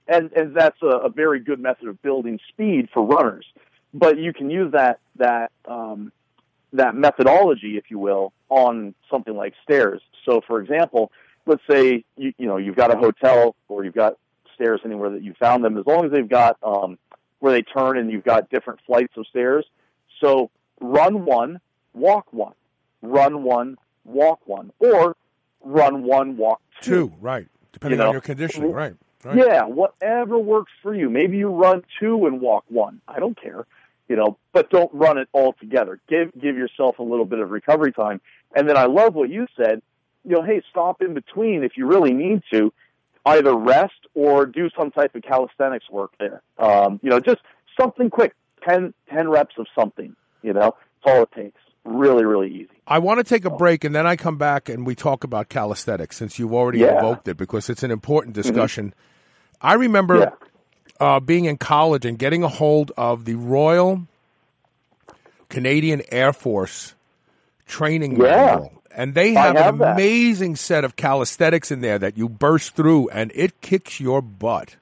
and 0.10 0.32
and 0.34 0.56
that's 0.56 0.82
a, 0.82 0.88
a 0.88 1.10
very 1.10 1.40
good 1.40 1.60
method 1.60 1.88
of 1.88 2.02
building 2.02 2.40
speed 2.50 2.90
for 2.94 3.06
runners. 3.06 3.46
But 3.94 4.18
you 4.18 4.34
can 4.34 4.50
use 4.50 4.72
that 4.74 5.00
that 5.18 5.52
um, 5.66 6.12
that 6.74 6.96
methodology, 6.96 7.78
if 7.78 7.90
you 7.90 8.00
will, 8.00 8.34
on 8.50 8.94
something 9.10 9.36
like 9.36 9.54
stairs. 9.64 10.02
So, 10.26 10.42
for 10.46 10.60
example, 10.62 11.12
let's 11.46 11.62
say 11.70 12.04
you 12.18 12.34
you 12.38 12.48
know 12.48 12.58
you've 12.58 12.76
got 12.76 12.94
a 12.94 12.98
hotel 12.98 13.56
or 13.68 13.86
you've 13.86 13.96
got 13.96 14.18
stairs 14.56 14.82
anywhere 14.84 15.12
that 15.12 15.24
you 15.24 15.34
found 15.40 15.64
them. 15.64 15.78
As 15.78 15.86
long 15.86 16.06
as 16.06 16.12
they've 16.12 16.28
got 16.28 16.58
um, 16.64 16.98
where 17.40 17.54
they 17.54 17.62
turn 17.62 17.98
and 17.98 18.12
you've 18.12 18.26
got 18.26 18.50
different 18.50 18.80
flights 18.86 19.14
of 19.18 19.26
stairs. 19.28 19.66
So 20.22 20.52
run 20.82 21.26
one, 21.26 21.62
walk 21.94 22.28
one, 22.32 22.54
run 23.02 23.44
one, 23.44 23.78
walk 24.04 24.42
one, 24.46 24.72
or 24.80 25.16
run 25.64 26.04
one, 26.04 26.38
walk 26.38 26.62
two. 26.82 26.92
Two, 26.92 27.14
right. 27.22 27.48
Depending 27.72 28.00
You 28.00 28.04
know, 28.04 28.08
on 28.10 28.14
your 28.14 28.22
conditioning, 28.22 28.72
right. 28.72 28.96
Right. 29.24 29.38
Yeah, 29.38 29.64
whatever 29.64 30.38
works 30.38 30.72
for 30.82 30.94
you. 30.94 31.10
Maybe 31.10 31.38
you 31.38 31.50
run 31.50 31.84
two 32.00 32.26
and 32.26 32.42
walk 32.42 32.66
one. 32.68 33.02
I 33.08 33.20
don't 33.20 33.40
care, 33.40 33.66
you 34.08 34.16
know, 34.16 34.38
but 34.54 34.70
don't 34.70 34.94
run 34.94 35.18
it 35.18 35.28
all 35.32 35.54
together. 35.54 36.00
Give 36.08 36.32
give 36.40 36.58
yourself 36.58 37.00
a 37.00 37.04
little 37.04 37.26
bit 37.26 37.40
of 37.40 37.52
recovery 37.52 37.92
time. 37.92 38.22
And 38.56 38.68
then 38.68 38.78
I 38.78 38.86
love 38.86 39.16
what 39.16 39.30
you 39.30 39.48
said. 39.56 39.82
You 40.26 40.36
know, 40.36 40.44
hey, 40.44 40.62
stop 40.70 41.02
in 41.02 41.14
between 41.14 41.64
if 41.64 41.78
you 41.78 41.86
really 41.86 42.14
need 42.14 42.44
to. 42.52 42.74
Either 43.26 43.54
rest 43.54 44.08
or 44.16 44.46
do 44.46 44.70
some 44.78 44.92
type 44.92 45.14
of 45.14 45.22
calisthenics 45.22 45.90
work 45.90 46.12
there. 46.20 46.42
Um, 46.58 47.00
you 47.04 47.10
know, 47.10 47.20
just 47.20 47.42
something 47.80 48.10
quick. 48.10 48.34
10, 48.68 48.94
10 49.10 49.30
reps 49.30 49.56
of 49.58 49.68
something. 49.78 50.16
You 50.42 50.54
know, 50.54 50.76
that's 51.04 51.16
all 51.16 51.24
it 51.24 51.32
takes. 51.34 51.62
Really, 51.92 52.24
really 52.24 52.50
easy. 52.54 52.70
I 52.88 53.00
want 53.00 53.18
to 53.20 53.24
take 53.24 53.46
a 53.46 53.50
break 53.50 53.84
and 53.84 53.94
then 53.96 54.06
I 54.06 54.16
come 54.16 54.38
back 54.38 54.70
and 54.70 54.86
we 54.86 54.94
talk 54.96 55.24
about 55.24 55.50
calisthenics 55.50 56.16
since 56.18 56.38
you've 56.38 56.54
already 56.54 56.80
Yeah. 56.80 56.88
Mm-hmm. 56.88 56.98
invoked 57.06 57.28
it 57.28 57.38
because 57.38 57.70
it's 57.70 57.84
an 57.84 57.92
important 57.92 58.36
discussion. 58.36 58.94
I 59.62 59.74
remember 59.74 60.20
Yeah. 60.20 60.30
uh, 61.00 61.20
being 61.20 61.46
in 61.46 61.58
college 61.58 62.06
and 62.06 62.18
getting 62.20 62.44
a 62.44 62.48
hold 62.48 62.92
of 62.98 63.26
the 63.26 63.36
Royal 63.36 64.08
Canadian 65.50 66.02
Air 66.12 66.34
Force 66.34 66.94
training 67.68 68.20
Yeah. 68.20 68.26
manual. 68.46 68.72
And 68.96 69.14
they 69.14 69.34
have, 69.34 69.56
have 69.56 69.74
an 69.76 69.80
that. 69.80 69.94
amazing 69.94 70.56
set 70.56 70.84
of 70.84 70.96
calisthenics 70.96 71.72
in 71.72 71.82
there 71.82 72.00
that 72.00 72.18
you 72.18 72.28
burst 72.28 72.76
through 72.76 73.10
and 73.10 73.32
it 73.36 73.62
kicks 73.62 74.00
your 74.00 74.22
butt. 74.22 74.76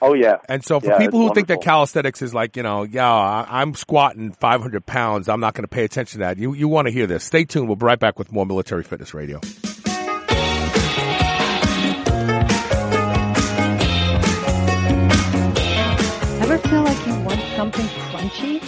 Oh 0.00 0.14
yeah. 0.14 0.36
And 0.48 0.64
so 0.64 0.80
for 0.80 0.86
Yeah, 0.86 0.98
people 0.98 1.20
who 1.20 1.26
it's 1.26 1.34
think 1.34 1.48
that 1.48 1.60
calisthenics 1.60 2.22
is 2.22 2.32
like, 2.32 2.56
you 2.56 2.62
know, 2.62 2.84
yeah, 2.84 3.06
I'm 3.48 3.74
squatting 3.74 4.32
500 4.32 4.86
pounds, 4.86 5.28
I'm 5.28 5.40
not 5.40 5.54
going 5.54 5.64
to 5.64 5.68
pay 5.68 5.84
attention 5.84 6.20
to 6.20 6.26
that. 6.26 6.38
You, 6.38 6.54
you 6.54 6.68
want 6.68 6.86
to 6.86 6.92
hear 6.92 7.06
this. 7.06 7.24
Stay 7.24 7.44
tuned. 7.44 7.66
We'll 7.66 7.76
be 7.76 7.86
right 7.86 7.98
back 7.98 8.18
with 8.18 8.32
more 8.32 8.46
Military 8.46 8.84
Fitness 8.84 9.14
Radio. 9.14 9.40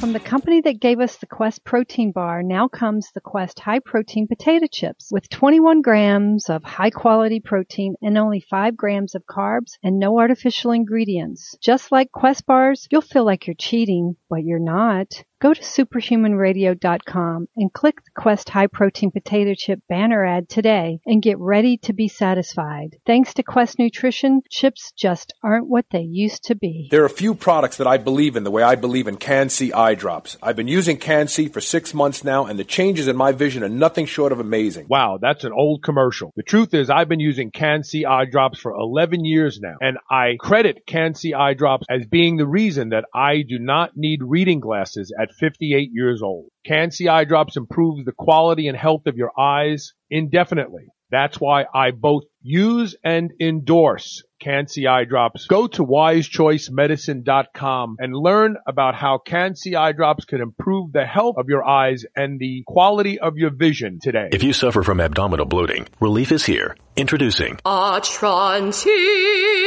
From 0.01 0.15
the 0.15 0.19
company 0.21 0.63
that 0.63 0.81
gave 0.81 0.99
us 0.99 1.19
the 1.19 1.27
Quest 1.27 1.63
protein 1.63 2.11
bar, 2.11 2.43
now 2.43 2.69
comes 2.69 3.11
the 3.13 3.21
Quest 3.21 3.61
high 3.61 3.81
protein 3.81 4.27
potato 4.27 4.67
chips 4.67 5.11
with 5.13 5.29
21 5.29 5.83
grams 5.83 6.49
of 6.49 6.65
high 6.65 6.89
quality 6.89 7.39
protein 7.39 7.97
and 8.01 8.17
only 8.17 8.41
5 8.41 8.79
grams 8.79 9.15
of 9.15 9.27
carbs 9.27 9.73
and 9.83 9.99
no 9.99 10.19
artificial 10.19 10.71
ingredients. 10.71 11.55
Just 11.61 11.93
like 11.93 12.13
Quest 12.13 12.47
bars, 12.47 12.89
you'll 12.91 13.03
feel 13.03 13.27
like 13.27 13.47
you're 13.47 13.53
cheating, 13.53 14.17
but 14.31 14.43
you're 14.43 14.59
not. 14.59 15.23
Go 15.41 15.55
to 15.55 15.63
superhumanradio.com 15.63 17.49
and 17.57 17.73
click 17.73 18.05
the 18.05 18.11
Quest 18.15 18.51
High 18.51 18.67
Protein 18.67 19.11
Potato 19.11 19.55
Chip 19.55 19.81
banner 19.89 20.23
ad 20.23 20.51
today 20.51 21.01
and 21.07 21.23
get 21.23 21.39
ready 21.39 21.79
to 21.79 21.95
be 21.95 22.09
satisfied. 22.09 22.99
Thanks 23.07 23.33
to 23.33 23.43
Quest 23.43 23.79
Nutrition, 23.79 24.43
chips 24.51 24.93
just 24.99 25.33
aren't 25.43 25.67
what 25.67 25.87
they 25.93 26.03
used 26.03 26.45
to 26.45 26.55
be. 26.55 26.89
There 26.91 27.03
are 27.03 27.07
a 27.07 27.09
few 27.09 27.35
products 27.35 27.79
that 27.79 27.87
I 27.87 27.97
believe 27.97 28.37
in 28.37 28.45
the 28.45 28.51
way 28.51 28.63
I 28.63 28.75
believe 28.75 29.09
in 29.09 29.17
CanC 29.17 29.73
eye 29.75 29.95
drops. 29.95 30.37
I've 30.43 30.57
been 30.57 30.69
using 30.69 30.99
CanC 30.99 31.51
for 31.51 31.63
six 31.63 31.95
months 31.95 32.23
now, 32.23 32.45
and 32.45 32.59
the 32.59 32.65
changes 32.65 33.09
in 33.09 33.17
my 33.17 33.33
vision 33.33 33.65
are 33.65 33.71
nothing 33.71 34.05
short 34.05 34.33
of 34.33 34.41
amazing. 34.41 34.89
Wow, 34.91 35.19
that's 35.23 35.45
an 35.45 35.55
old 35.55 35.83
commercial. 35.83 36.35
The 36.37 36.43
truth 36.43 36.75
is, 36.75 36.91
I've 36.91 37.09
been 37.09 37.19
using 37.19 37.51
CanC 37.51 38.05
eye 38.07 38.27
drops 38.27 38.61
for 38.61 38.73
11 38.73 39.25
years 39.25 39.59
now, 39.59 39.77
and 39.81 39.97
I 40.11 40.37
credit 40.39 40.87
CanC 40.87 41.35
eye 41.35 41.55
drops 41.55 41.87
as 41.89 42.05
being 42.05 42.37
the 42.37 42.47
reason 42.47 42.91
that 42.91 43.07
I 43.15 43.37
do 43.37 43.59
not 43.59 43.93
need 43.97 44.21
reading 44.23 44.61
glasses 44.61 45.11
at 45.19 45.30
58 45.39 45.91
years 45.93 46.23
old. 46.23 46.47
CanC 46.69 47.09
eye 47.09 47.25
drops 47.25 47.57
improves 47.57 48.05
the 48.05 48.13
quality 48.13 48.69
and 48.69 48.77
health 48.77 49.07
of 49.07 49.17
your 49.17 49.33
eyes 49.39 49.93
indefinitely. 50.11 50.89
That's 51.11 51.41
why 51.41 51.65
I 51.75 51.91
both 51.91 52.23
use 52.41 52.95
and 53.03 53.33
endorse 53.41 54.23
CanC 54.43 54.89
eye 54.89 55.05
drops. 55.05 55.47
Go 55.47 55.67
to 55.67 55.85
wisechoicemedicine.com 55.85 57.97
and 57.99 58.15
learn 58.15 58.57
about 58.67 58.95
how 58.95 59.21
CanC 59.27 59.77
eye 59.77 59.93
drops 59.93 60.25
can 60.25 60.41
improve 60.41 60.93
the 60.93 61.05
health 61.05 61.35
of 61.37 61.49
your 61.49 61.67
eyes 61.67 62.07
and 62.15 62.39
the 62.39 62.63
quality 62.67 63.19
of 63.19 63.37
your 63.37 63.51
vision 63.51 63.99
today. 64.01 64.29
If 64.33 64.45
you 64.45 64.53
suffer 64.53 64.85
from 64.85 65.01
abdominal 65.01 65.47
bloating, 65.47 65.89
relief 66.01 66.31
is 66.33 66.47
here. 66.47 66.77
Introducing 66.97 67.57
Atrantil. 67.67 69.60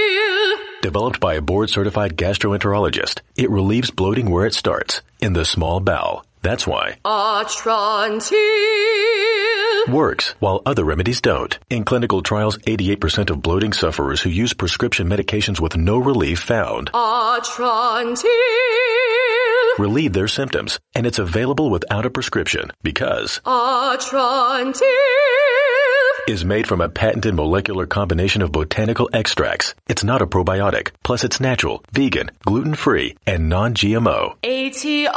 Developed 0.83 1.19
by 1.21 1.35
a 1.35 1.41
board 1.41 1.69
certified 1.69 2.17
gastroenterologist, 2.17 3.21
it 3.37 3.49
relieves 3.49 3.89
bloating 3.89 4.29
where 4.29 4.45
it 4.45 4.53
starts, 4.53 5.01
in 5.21 5.31
the 5.31 5.45
small 5.45 5.79
bowel. 5.79 6.25
That's 6.41 6.67
why. 6.67 6.97
Atrantil. 7.05 8.33
Works, 9.87 10.35
while 10.39 10.61
other 10.65 10.83
remedies 10.83 11.21
don't. 11.21 11.57
In 11.69 11.85
clinical 11.85 12.21
trials, 12.21 12.57
88% 12.57 13.29
of 13.29 13.41
bloating 13.41 13.71
sufferers 13.71 14.21
who 14.21 14.29
use 14.29 14.53
prescription 14.53 15.07
medications 15.07 15.61
with 15.61 15.77
no 15.77 15.99
relief 15.99 16.39
found 16.41 16.91
Atrantil. 16.91 18.27
relieve 19.79 20.11
their 20.11 20.27
symptoms, 20.27 20.81
and 20.93 21.07
it's 21.07 21.17
available 21.19 21.69
without 21.69 22.05
a 22.05 22.09
prescription 22.09 22.71
because 22.83 23.39
Atrantil. 23.45 24.83
Is 26.27 26.45
made 26.45 26.67
from 26.67 26.81
a 26.81 26.89
patented 26.89 27.33
molecular 27.33 27.85
combination 27.85 28.41
of 28.41 28.51
botanical 28.51 29.09
extracts. 29.13 29.75
It's 29.87 30.03
not 30.03 30.21
a 30.21 30.27
probiotic. 30.27 30.91
Plus, 31.03 31.23
it's 31.23 31.39
natural, 31.39 31.83
vegan, 31.91 32.31
gluten-free, 32.45 33.17
and 33.27 33.49
non-GMO. 33.49 34.35
A-T-R-A-N-T-I-L. 34.43 35.13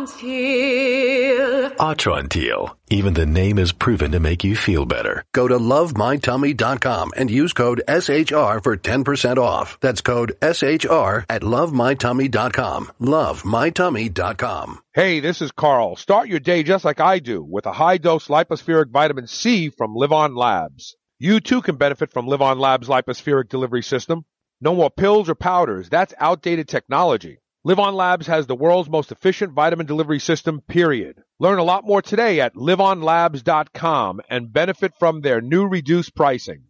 Atrantil. 0.00 1.76
Atrantil. 1.76 2.74
Even 2.88 3.14
the 3.14 3.26
name 3.26 3.58
is 3.58 3.72
proven 3.72 4.12
to 4.12 4.20
make 4.20 4.42
you 4.44 4.56
feel 4.56 4.86
better. 4.86 5.24
Go 5.34 5.46
to 5.46 5.58
lovemytummy.com 5.58 7.12
and 7.16 7.30
use 7.30 7.52
code 7.52 7.82
SHR 7.86 8.62
for 8.62 8.76
10% 8.76 9.36
off. 9.36 9.78
That's 9.80 10.00
code 10.00 10.36
SHR 10.40 11.26
at 11.28 11.42
lovemytummy.com. 11.42 12.92
Lovemytummy.com. 13.00 14.78
Hey, 14.94 15.20
this 15.20 15.42
is 15.42 15.52
Carl. 15.52 15.96
Start 15.96 16.28
your 16.28 16.40
day 16.40 16.62
just 16.62 16.84
like 16.84 17.00
I 17.00 17.18
do 17.18 17.42
with 17.42 17.66
a 17.66 17.72
high 17.72 17.98
dose 17.98 18.28
lipospheric 18.28 18.90
vitamin 18.90 19.26
C 19.26 19.68
from 19.68 19.94
LivOn 19.94 20.34
Labs. 20.34 20.96
You 21.18 21.40
too 21.40 21.60
can 21.60 21.76
benefit 21.76 22.10
from 22.10 22.26
LivOn 22.26 22.58
Labs 22.58 22.88
lipospheric 22.88 23.50
delivery 23.50 23.82
system. 23.82 24.24
No 24.62 24.74
more 24.74 24.90
pills 24.90 25.28
or 25.28 25.34
powders. 25.34 25.90
That's 25.90 26.14
outdated 26.18 26.68
technology. 26.68 27.38
LivOn 27.66 27.92
Labs 27.92 28.26
has 28.26 28.46
the 28.46 28.54
world's 28.54 28.88
most 28.88 29.12
efficient 29.12 29.52
vitamin 29.52 29.84
delivery 29.84 30.18
system, 30.18 30.62
period. 30.62 31.22
Learn 31.38 31.58
a 31.58 31.62
lot 31.62 31.84
more 31.84 32.00
today 32.00 32.40
at 32.40 32.54
livonlabs.com 32.54 34.22
and 34.30 34.50
benefit 34.50 34.94
from 34.98 35.20
their 35.20 35.42
new 35.42 35.66
reduced 35.66 36.14
pricing. 36.14 36.69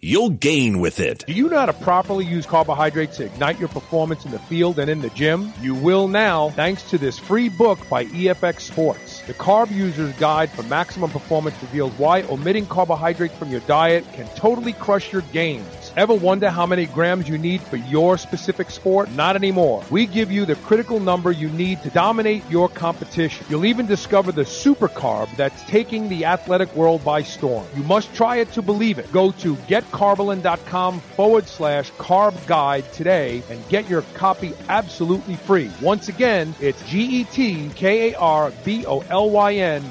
you'll 0.00 0.30
gain 0.30 0.80
with 0.80 1.00
it. 1.00 1.24
Do 1.26 1.32
you 1.32 1.48
know 1.48 1.58
how 1.58 1.66
to 1.66 1.72
properly 1.72 2.24
use 2.24 2.46
carbohydrates 2.46 3.16
to 3.18 3.24
ignite 3.24 3.58
your 3.58 3.68
performance 3.68 4.24
in 4.24 4.30
the 4.30 4.38
field 4.38 4.78
and 4.78 4.90
in 4.90 5.00
the 5.00 5.10
gym? 5.10 5.52
You 5.60 5.74
will 5.74 6.08
now 6.08 6.50
thanks 6.50 6.88
to 6.90 6.98
this 6.98 7.18
free 7.18 7.48
book 7.48 7.78
by 7.88 8.04
EFX 8.06 8.60
Sports. 8.60 9.20
The 9.22 9.34
Carb 9.34 9.70
User's 9.70 10.14
Guide 10.14 10.50
for 10.50 10.62
Maximum 10.64 11.10
Performance 11.10 11.60
reveals 11.62 11.92
why 11.98 12.22
omitting 12.22 12.66
carbohydrates 12.66 13.36
from 13.36 13.50
your 13.50 13.60
diet 13.60 14.04
can 14.12 14.26
totally 14.36 14.72
crush 14.72 15.12
your 15.12 15.22
gains. 15.32 15.87
Ever 15.98 16.14
wonder 16.14 16.48
how 16.48 16.64
many 16.64 16.86
grams 16.86 17.28
you 17.28 17.36
need 17.38 17.60
for 17.60 17.74
your 17.74 18.16
specific 18.18 18.70
sport? 18.70 19.10
Not 19.10 19.34
anymore. 19.34 19.82
We 19.90 20.06
give 20.06 20.30
you 20.30 20.44
the 20.44 20.54
critical 20.54 21.00
number 21.00 21.32
you 21.32 21.48
need 21.48 21.82
to 21.82 21.90
dominate 21.90 22.48
your 22.48 22.68
competition. 22.68 23.44
You'll 23.48 23.64
even 23.64 23.86
discover 23.86 24.30
the 24.30 24.44
super 24.44 24.86
carb 24.86 25.28
that's 25.34 25.60
taking 25.64 26.08
the 26.08 26.24
athletic 26.26 26.72
world 26.76 27.04
by 27.04 27.22
storm. 27.22 27.66
You 27.74 27.82
must 27.82 28.14
try 28.14 28.36
it 28.36 28.52
to 28.52 28.62
believe 28.62 29.00
it. 29.00 29.10
Go 29.10 29.32
to 29.32 29.56
getkarbolyn.com 29.56 31.00
forward 31.00 31.48
slash 31.48 31.90
carb 31.94 32.46
guide 32.46 32.92
today 32.92 33.42
and 33.50 33.68
get 33.68 33.90
your 33.90 34.02
copy 34.14 34.52
absolutely 34.68 35.34
free. 35.34 35.68
Once 35.82 36.06
again, 36.08 36.54
it's 36.60 36.80
G-E-T-K-A-R-B-O-L-Y-N 36.88 37.42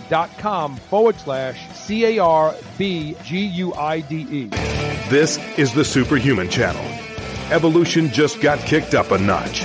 dot 0.08 0.38
com 0.38 0.78
forward 0.78 1.20
slash 1.20 1.70
C-A-R-B-G-U-I-D-E. 1.76 2.58
This 5.10 5.38
is 5.58 5.72
the 5.74 5.86
Superhuman 5.98 6.48
Channel. 6.48 6.86
Evolution 7.52 8.10
just 8.10 8.40
got 8.40 8.60
kicked 8.60 8.94
up 8.94 9.10
a 9.10 9.18
notch. 9.18 9.62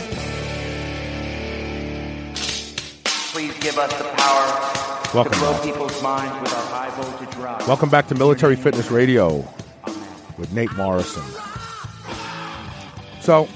Please 3.35 3.53
give 3.59 3.77
us 3.77 3.93
the 3.99 4.05
power 4.05 5.13
Welcome 5.13 5.33
to 5.35 5.39
blow 5.41 5.53
back. 5.53 5.63
people's 5.63 6.03
minds 6.03 6.41
with 6.41 6.55
our 6.55 6.67
high 6.69 6.89
voltage 6.97 7.37
rock. 7.37 7.69
Welcome 7.69 7.91
back 7.91 8.09
to 8.09 8.15
Military 8.15 8.57
Fitness 8.57 8.91
Radio 8.91 9.47
with 10.39 10.51
Nate 10.55 10.73
Morrison. 10.73 11.23
So, 13.21 13.47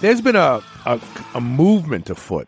there's 0.00 0.20
been 0.20 0.36
a, 0.36 0.62
a, 0.86 1.00
a 1.34 1.40
movement 1.40 2.10
afoot 2.10 2.46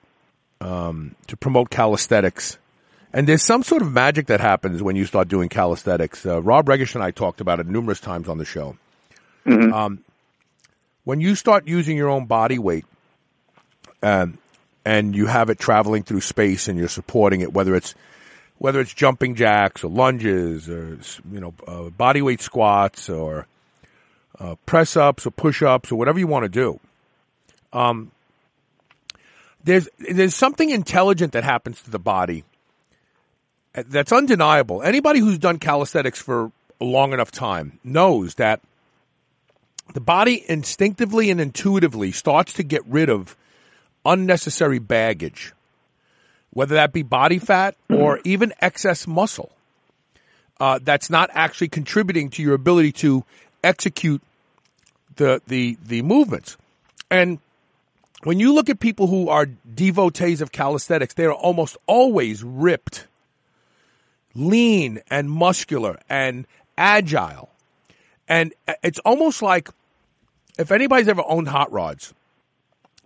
um, 0.61 1.17
to 1.27 1.37
promote 1.37 1.71
calisthenics. 1.71 2.57
And 3.13 3.29
there's 3.29 3.43
some 3.43 3.63
sort 3.63 3.83
of 3.83 3.93
magic 3.93 4.29
that 4.29 4.41
happens 4.41 4.83
when 4.83 4.97
you 4.97 5.05
start 5.05 5.29
doing 5.29 5.49
calisthenics. 5.49 6.25
Uh, 6.25 6.41
Rob 6.41 6.67
Regish 6.67 6.95
and 6.95 7.05
I 7.05 7.11
talked 7.11 7.41
about 7.41 7.61
it 7.61 7.67
numerous 7.67 8.01
times 8.01 8.29
on 8.29 8.39
the 8.39 8.45
show. 8.45 8.77
Um, 9.75 10.05
when 11.05 11.21
you 11.21 11.35
start 11.35 11.69
using 11.69 11.97
your 11.97 12.09
own 12.09 12.27
body 12.27 12.59
weight, 12.59 12.87
um, 14.03 14.39
and 14.85 15.15
you 15.15 15.27
have 15.27 15.51
it 15.51 15.59
traveling 15.59 16.03
through 16.03 16.23
space, 16.23 16.69
and 16.69 16.79
you're 16.79 16.89
supporting 16.89 17.41
it, 17.41 17.53
whether 17.53 17.75
it's 17.77 17.95
whether 18.59 18.81
it's 18.81 18.95
jumping 18.95 19.35
jacks 19.35 19.85
or 19.85 19.91
lunges 19.91 20.69
or 20.69 20.99
you 21.31 21.41
know 21.41 21.55
uh, 21.67 21.91
body 21.91 22.23
weight 22.23 22.41
squats 22.41 23.09
or 23.09 23.47
uh, 24.39 24.55
press 24.67 24.97
ups 24.97 25.27
or 25.27 25.31
push 25.31 25.63
ups 25.63 25.93
or 25.93 25.97
whatever 25.97 26.19
you 26.19 26.27
want 26.27 26.45
to 26.45 26.49
do. 26.49 26.81
Um, 27.73 28.11
there's 29.65 29.89
there's 29.99 30.35
something 30.35 30.71
intelligent 30.71 31.33
that 31.33 31.45
happens 31.45 31.81
to 31.83 31.91
the 31.91 31.99
body 31.99 32.45
that's 33.75 34.13
undeniable. 34.13 34.83
Anybody 34.83 35.21
who's 35.21 35.39
done 35.39 35.59
calisthenics 35.59 36.21
for 36.21 36.53
a 36.81 36.85
long 36.85 37.13
enough 37.13 37.31
time 37.31 37.79
knows 37.85 38.35
that 38.37 38.61
the 39.95 40.01
body 40.01 40.45
instinctively 40.49 41.31
and 41.31 41.41
intuitively 41.41 42.13
starts 42.13 42.55
to 42.55 42.63
get 42.63 42.85
rid 42.87 43.09
of 43.09 43.37
unnecessary 44.05 44.79
baggage, 44.79 45.53
whether 46.51 46.75
that 46.75 46.93
be 46.93 47.03
body 47.03 47.39
fat 47.39 47.77
or 47.89 48.21
even 48.25 48.53
excess 48.61 49.07
muscle. 49.07 49.51
Uh, 50.61 50.79
that's 50.83 51.11
not 51.11 51.31
actually 51.33 51.69
contributing 51.69 52.31
to 52.31 52.43
your 52.43 52.55
ability 52.55 52.93
to 52.93 53.25
execute 53.65 54.23
the 55.17 55.43
the 55.47 55.77
the 55.85 56.03
movements. 56.03 56.57
And 57.11 57.39
when 58.23 58.39
you 58.39 58.55
look 58.55 58.71
at 58.71 58.79
people 58.79 59.09
who 59.09 59.29
are 59.29 59.47
devotees 59.47 60.41
of 60.41 60.53
calisthenics, 60.53 61.15
they 61.15 61.25
are 61.25 61.33
almost 61.33 61.77
always 61.87 62.45
ripped, 62.45 63.07
lean 64.35 65.01
and 65.11 65.31
muscular 65.31 65.99
and 66.09 66.47
agile. 66.77 67.51
And 68.29 68.55
it's 68.83 68.99
almost 69.01 69.43
like 69.43 69.69
if 70.59 70.71
anybody's 70.71 71.09
ever 71.09 71.23
owned 71.27 71.49
hot 71.49 71.73
rods, 71.73 72.15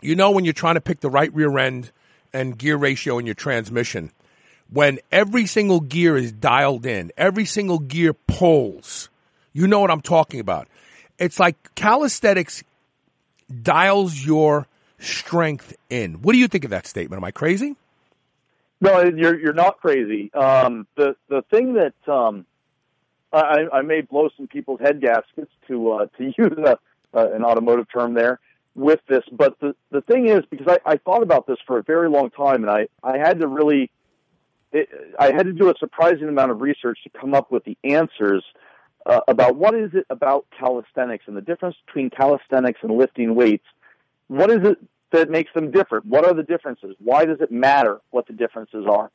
you 0.01 0.15
know 0.15 0.31
when 0.31 0.45
you're 0.45 0.55
trying 0.55 0.75
to 0.75 0.81
pick 0.81 1.01
the 1.01 1.11
right 1.11 1.33
rear 1.35 1.59
end 1.59 1.91
and 2.33 2.57
gear 2.57 2.77
ratio 2.77 3.19
in 3.19 3.27
your 3.27 3.35
transmission, 3.35 4.11
when 4.71 4.99
every 5.12 5.47
single 5.47 5.81
gear 5.81 6.17
is 6.17 6.33
dialed 6.33 6.87
in, 6.87 7.12
every 7.17 7.45
single 7.45 7.79
gear 7.79 8.12
pulls, 8.12 9.09
you 9.53 9.67
know 9.67 9.81
what 9.81 9.91
I'm 9.91 10.03
talking 10.03 10.41
about. 10.41 10.69
It's 11.19 11.41
like 11.41 11.75
calisthenics 11.75 12.62
dials 13.62 14.19
your 14.19 14.67
strength 14.99 15.75
in. 15.89 16.15
What 16.23 16.33
do 16.33 16.39
you 16.39 16.49
think 16.49 16.65
of 16.65 16.71
that 16.71 16.87
statement? 16.87 17.21
Am 17.21 17.25
I 17.25 17.31
crazy? 17.31 17.77
No, 18.81 19.03
you're 19.03 19.39
you're 19.39 19.55
not 19.55 19.81
crazy. 19.81 20.33
Um, 20.35 20.87
the 20.97 21.17
the 21.29 21.43
thing 21.51 21.75
that 21.75 21.95
um, 22.12 22.45
I, 23.33 23.67
I 23.73 23.83
may 23.83 24.03
blow 24.03 24.29
some 24.37 24.47
people's 24.47 24.81
head 24.81 25.01
gaskets 25.01 25.51
to 25.69 25.93
uh, 25.93 26.07
to 26.19 26.25
use 26.39 26.59
a, 26.59 26.79
uh, 27.15 27.31
an 27.33 27.45
automotive 27.45 27.87
term 27.93 28.15
there 28.15 28.41
with 28.75 29.01
this, 29.09 29.25
but 29.33 29.59
the 29.61 29.75
the 29.91 30.03
thing 30.03 30.29
is 30.29 30.45
because 30.51 30.67
I, 30.69 30.93
I 30.93 30.97
thought 30.99 31.23
about 31.23 31.47
this 31.47 31.57
for 31.67 31.79
a 31.79 31.83
very 31.83 32.11
long 32.11 32.31
time, 32.31 32.62
and 32.65 32.71
I 32.71 32.89
I 33.03 33.17
had 33.19 33.41
to 33.41 33.49
really 33.49 33.91
it, 34.73 34.89
I 35.19 35.33
had 35.33 35.47
to 35.47 35.53
do 35.53 35.71
a 35.71 35.75
surprising 35.79 36.29
amount 36.29 36.51
of 36.51 36.61
research 36.61 36.99
to 37.05 37.11
come 37.11 37.35
up 37.35 37.51
with 37.51 37.65
the 37.65 37.79
answers 37.85 38.45
uh, 39.07 39.21
about 39.29 39.57
what 39.57 39.75
is 39.75 39.91
it 39.95 40.07
about 40.11 40.47
calisthenics 40.59 41.25
and 41.27 41.37
the 41.37 41.41
difference 41.41 41.77
between 41.87 42.11
calisthenics 42.11 42.81
and 42.83 42.93
lifting 42.93 43.35
weights. 43.35 43.65
What 44.29 44.51
is 44.51 44.59
it 44.65 44.79
that 45.12 45.31
makes 45.31 45.53
them 45.55 45.71
different? 45.71 46.07
What 46.07 46.25
are 46.25 46.35
the 46.35 46.42
differences? 46.42 46.97
Why 46.99 47.25
does 47.25 47.40
it 47.40 47.51
matter 47.51 48.01
what 48.11 48.27
the 48.27 48.33
differences 48.33 48.87
are? 48.88 49.11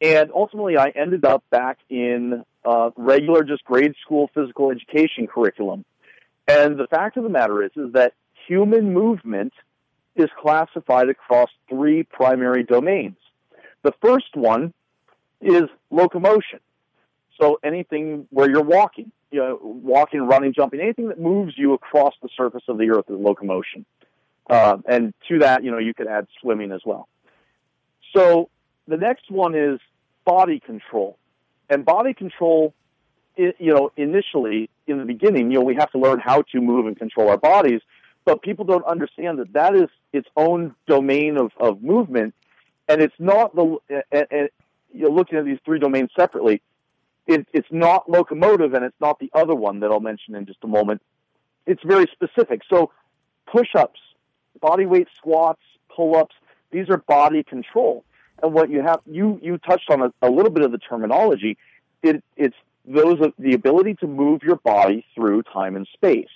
And 0.00 0.30
ultimately, 0.34 0.76
I 0.76 0.88
ended 0.88 1.24
up 1.24 1.44
back 1.50 1.78
in 1.88 2.44
uh, 2.64 2.90
regular, 2.96 3.44
just 3.44 3.64
grade 3.64 3.94
school 4.02 4.30
physical 4.34 4.70
education 4.70 5.26
curriculum. 5.26 5.84
And 6.48 6.78
the 6.78 6.86
fact 6.86 7.16
of 7.16 7.22
the 7.22 7.30
matter 7.30 7.62
is, 7.62 7.70
is 7.76 7.92
that 7.92 8.14
human 8.46 8.92
movement 8.92 9.52
is 10.16 10.28
classified 10.40 11.08
across 11.08 11.48
three 11.68 12.02
primary 12.02 12.62
domains. 12.62 13.16
The 13.82 13.92
first 14.00 14.34
one 14.34 14.72
is 15.40 15.64
locomotion. 15.90 16.60
So 17.40 17.58
anything 17.64 18.26
where 18.30 18.48
you're 18.48 18.62
walking, 18.62 19.10
you 19.30 19.40
know, 19.40 19.58
walking, 19.62 20.20
running, 20.22 20.52
jumping, 20.54 20.80
anything 20.80 21.08
that 21.08 21.20
moves 21.20 21.54
you 21.56 21.74
across 21.74 22.14
the 22.22 22.28
surface 22.36 22.62
of 22.68 22.78
the 22.78 22.90
earth 22.90 23.06
is 23.08 23.18
locomotion. 23.18 23.84
Uh, 24.48 24.76
and 24.86 25.14
to 25.28 25.38
that, 25.38 25.64
you 25.64 25.70
know, 25.70 25.78
you 25.78 25.94
could 25.94 26.06
add 26.06 26.26
swimming 26.40 26.72
as 26.72 26.82
well. 26.84 27.08
So 28.14 28.50
the 28.86 28.96
next 28.96 29.30
one 29.30 29.54
is 29.54 29.80
body 30.24 30.60
control. 30.60 31.16
And 31.70 31.84
body 31.84 32.12
control, 32.12 32.74
you 33.36 33.54
know, 33.58 33.90
initially, 33.96 34.68
in 34.86 34.98
the 34.98 35.04
beginning, 35.04 35.50
you 35.50 35.58
know, 35.58 35.64
we 35.64 35.74
have 35.76 35.90
to 35.92 35.98
learn 35.98 36.20
how 36.20 36.42
to 36.52 36.60
move 36.60 36.86
and 36.86 36.96
control 36.96 37.30
our 37.30 37.38
bodies, 37.38 37.80
but 38.26 38.42
people 38.42 38.64
don't 38.66 38.84
understand 38.84 39.38
that 39.38 39.52
that 39.54 39.74
is 39.74 39.88
its 40.12 40.28
own 40.36 40.74
domain 40.86 41.38
of, 41.38 41.50
of 41.58 41.82
movement, 41.82 42.34
and 42.86 43.00
it's 43.00 43.14
not 43.18 43.54
the, 43.56 43.78
and, 44.12 44.26
and 44.30 44.48
you're 44.92 45.10
looking 45.10 45.38
at 45.38 45.44
these 45.46 45.58
three 45.64 45.78
domains 45.78 46.10
separately. 46.14 46.60
It, 47.26 47.46
it's 47.54 47.68
not 47.70 48.10
locomotive, 48.10 48.74
and 48.74 48.84
it's 48.84 49.00
not 49.00 49.18
the 49.18 49.30
other 49.32 49.54
one 49.54 49.80
that 49.80 49.90
I'll 49.90 50.00
mention 50.00 50.34
in 50.34 50.44
just 50.44 50.58
a 50.62 50.66
moment. 50.66 51.00
It's 51.66 51.82
very 51.82 52.06
specific. 52.12 52.60
So 52.68 52.92
push-ups, 53.46 54.00
body 54.60 54.86
weight 54.86 55.08
squats, 55.16 55.62
pull-ups, 55.94 56.34
these 56.70 56.88
are 56.88 56.98
body 56.98 57.42
control. 57.42 58.04
And 58.42 58.52
what 58.52 58.68
you 58.70 58.82
have, 58.82 59.00
you, 59.06 59.38
you 59.42 59.58
touched 59.58 59.90
on 59.90 60.02
a, 60.02 60.12
a 60.20 60.30
little 60.30 60.50
bit 60.50 60.64
of 60.64 60.72
the 60.72 60.78
terminology. 60.78 61.56
It, 62.02 62.22
it's 62.36 62.56
those 62.84 63.18
the 63.38 63.54
ability 63.54 63.94
to 63.94 64.06
move 64.06 64.42
your 64.42 64.56
body 64.56 65.06
through 65.14 65.42
time 65.44 65.76
and 65.76 65.86
space. 65.92 66.28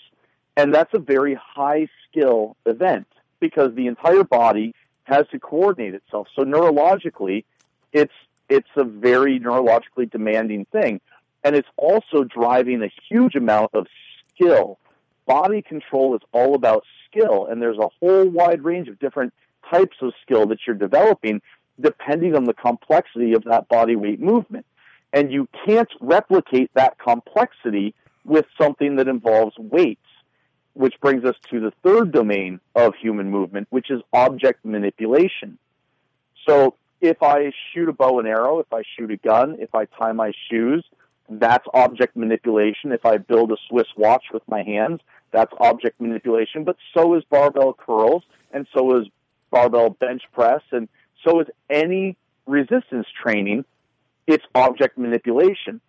And 0.57 0.75
that's 0.75 0.95
a 0.95 0.99
very 0.99 1.35
high 1.35 1.89
skill 2.09 2.57
event 2.67 3.07
because 3.41 3.75
the 3.75 3.87
entire 3.87 4.25
body 4.25 4.75
has 5.05 5.27
to 5.33 5.39
coordinate 5.39 5.95
itself. 5.95 6.29
So 6.35 6.45
neurologically, 6.45 7.45
it's, 7.93 8.13
it's 8.49 8.69
a 8.77 8.85
very 8.85 9.39
neurologically 9.39 10.11
demanding 10.11 10.65
thing. 10.67 11.01
and 11.45 11.57
it's 11.57 11.69
also 11.77 12.25
driving 12.25 12.83
a 12.83 12.91
huge 13.09 13.35
amount 13.35 13.71
of 13.75 13.87
skill. 14.35 14.79
Body 15.27 15.63
control 15.63 16.15
is 16.15 16.23
all 16.33 16.55
about 16.55 16.85
skill, 17.11 17.47
and 17.47 17.61
there's 17.61 17.79
a 17.79 17.89
whole 18.01 18.29
wide 18.29 18.63
range 18.63 18.89
of 18.89 18.99
different 18.99 19.33
types 19.71 19.97
of 20.01 20.13
skill 20.23 20.47
that 20.47 20.59
you're 20.67 20.77
developing 20.77 21.41
depending 21.81 22.35
on 22.35 22.45
the 22.45 22.55
complexity 22.55 23.35
of 23.35 23.45
that 23.45 23.69
body 23.69 23.97
weight 23.97 24.21
movement. 24.21 24.67
And 25.13 25.33
you 25.33 25.49
can't 25.67 25.89
replicate 26.01 26.71
that 26.75 26.99
complexity 26.99 27.95
with 28.25 28.47
something 28.61 28.97
that 28.97 29.09
involves 29.09 29.57
weights, 29.59 30.01
which 30.75 30.95
brings 31.01 31.25
us 31.25 31.37
to 31.51 31.61
the 31.61 31.73
third 31.83 32.13
domain 32.13 32.61
of 32.75 32.95
human 33.01 33.31
movement, 33.31 33.69
which 33.71 33.91
is 33.91 34.01
object 34.13 34.65
manipulation. 34.65 35.59
So 36.47 36.75
if 37.01 37.23
I 37.23 37.53
shoot 37.73 37.89
a 37.89 37.93
bow 37.93 38.19
and 38.19 38.29
arrow, 38.29 38.59
if 38.59 38.73
I 38.73 38.83
shoot 38.97 39.11
a 39.11 39.17
gun, 39.17 39.57
if 39.61 39.75
I 39.75 39.87
tie 39.87 40.13
my 40.13 40.33
shoes, 40.51 40.85
that's 41.29 41.67
object 41.73 42.17
manipulation. 42.17 42.93
If 42.93 43.05
I 43.07 43.19
build 43.19 43.53
a 43.53 43.57
Swiss 43.69 43.87
watch 43.97 44.25
with 44.33 44.43
my 44.49 44.63
hands, 44.63 45.01
that's 45.33 45.53
object 45.61 46.01
manipulation. 46.01 46.65
But 46.65 46.77
so 46.95 47.15
is 47.15 47.25
barbell 47.31 47.75
curls, 47.75 48.23
and 48.53 48.67
so 48.75 48.99
is 49.01 49.07
barbell 49.51 49.91
bench 49.91 50.23
press, 50.33 50.63
and 50.73 50.89
so 51.25 51.41
is 51.41 51.47
any 51.71 52.17
resistance 52.47 53.07
training. 53.23 53.65
It's 54.27 54.45
object 54.55 54.99
manipulation. 54.99 55.81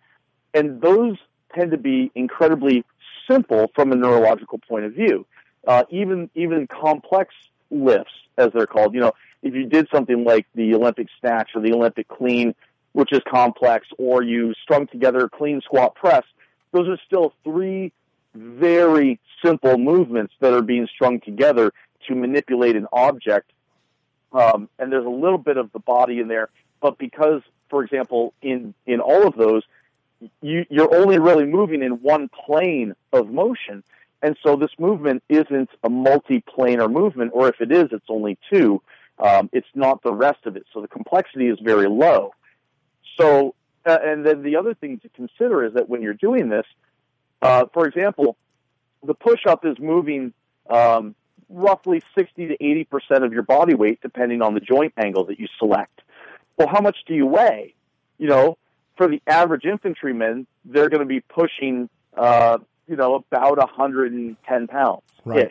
And 0.54 0.80
those 0.80 1.16
tend 1.54 1.70
to 1.72 1.78
be 1.78 2.10
incredibly 2.14 2.84
simple 3.30 3.70
from 3.74 3.92
a 3.92 3.96
neurological 3.96 4.58
point 4.58 4.84
of 4.84 4.92
view. 4.92 5.26
Uh, 5.66 5.84
even 5.90 6.30
even 6.34 6.66
complex 6.66 7.34
lifts, 7.70 8.12
as 8.38 8.48
they're 8.54 8.66
called. 8.66 8.94
You 8.94 9.00
know, 9.00 9.12
if 9.42 9.54
you 9.54 9.66
did 9.66 9.88
something 9.92 10.24
like 10.24 10.46
the 10.54 10.74
Olympic 10.74 11.08
snatch 11.20 11.50
or 11.54 11.60
the 11.60 11.72
Olympic 11.72 12.08
clean, 12.08 12.54
which 12.92 13.12
is 13.12 13.20
complex, 13.30 13.86
or 13.98 14.22
you 14.22 14.54
strung 14.62 14.86
together 14.86 15.28
clean 15.28 15.60
squat 15.60 15.94
press, 15.94 16.24
those 16.72 16.88
are 16.88 16.98
still 17.06 17.34
three 17.44 17.92
very 18.34 19.18
simple 19.44 19.78
movements 19.78 20.34
that 20.40 20.52
are 20.52 20.62
being 20.62 20.86
strung 20.92 21.20
together 21.20 21.72
to 22.08 22.14
manipulate 22.14 22.76
an 22.76 22.86
object. 22.92 23.50
Um, 24.32 24.68
and 24.78 24.92
there's 24.92 25.06
a 25.06 25.08
little 25.08 25.38
bit 25.38 25.56
of 25.56 25.72
the 25.72 25.80
body 25.80 26.20
in 26.20 26.28
there, 26.28 26.48
but 26.80 26.98
because, 26.98 27.42
for 27.68 27.82
example, 27.82 28.32
in 28.40 28.74
in 28.86 29.00
all 29.00 29.26
of 29.26 29.34
those, 29.34 29.64
you, 30.40 30.64
you're 30.70 30.94
only 30.94 31.18
really 31.18 31.46
moving 31.46 31.82
in 31.82 32.02
one 32.02 32.28
plane 32.28 32.94
of 33.12 33.28
motion. 33.30 33.82
And 34.22 34.36
so 34.44 34.54
this 34.54 34.70
movement 34.78 35.22
isn't 35.28 35.70
a 35.82 35.88
multi-planar 35.88 36.92
movement, 36.92 37.32
or 37.34 37.48
if 37.48 37.60
it 37.60 37.72
is, 37.72 37.88
it's 37.90 38.04
only 38.08 38.38
two. 38.52 38.82
Um, 39.18 39.48
it's 39.52 39.66
not 39.74 40.02
the 40.02 40.12
rest 40.12 40.46
of 40.46 40.56
it. 40.56 40.66
So 40.72 40.80
the 40.80 40.88
complexity 40.88 41.48
is 41.48 41.58
very 41.60 41.88
low. 41.88 42.32
So, 43.18 43.54
uh, 43.86 43.98
and 44.02 44.24
then 44.24 44.42
the 44.42 44.56
other 44.56 44.74
thing 44.74 44.98
to 45.00 45.08
consider 45.10 45.64
is 45.64 45.74
that 45.74 45.88
when 45.88 46.02
you're 46.02 46.14
doing 46.14 46.50
this, 46.50 46.66
uh, 47.42 47.66
for 47.72 47.86
example, 47.86 48.36
the 49.02 49.14
push-up 49.14 49.64
is 49.64 49.78
moving 49.78 50.32
um, 50.68 51.14
roughly 51.48 52.02
60 52.16 52.48
to 52.48 52.54
80 52.54 52.84
percent 52.84 53.24
of 53.24 53.32
your 53.32 53.42
body 53.42 53.74
weight, 53.74 54.00
depending 54.02 54.42
on 54.42 54.54
the 54.54 54.60
joint 54.60 54.92
angle 54.96 55.24
that 55.26 55.38
you 55.38 55.48
select. 55.58 56.02
Well, 56.56 56.68
how 56.68 56.80
much 56.80 56.98
do 57.06 57.14
you 57.14 57.26
weigh? 57.26 57.74
You 58.18 58.28
know, 58.28 58.58
for 58.96 59.08
the 59.08 59.22
average 59.26 59.64
infantryman, 59.64 60.46
they're 60.64 60.90
going 60.90 61.00
to 61.00 61.06
be 61.06 61.20
pushing, 61.20 61.88
uh, 62.16 62.58
you 62.86 62.96
know, 62.96 63.14
about 63.14 63.56
110 63.56 64.66
pounds 64.66 65.02
ish. 65.24 65.24
Right. 65.24 65.50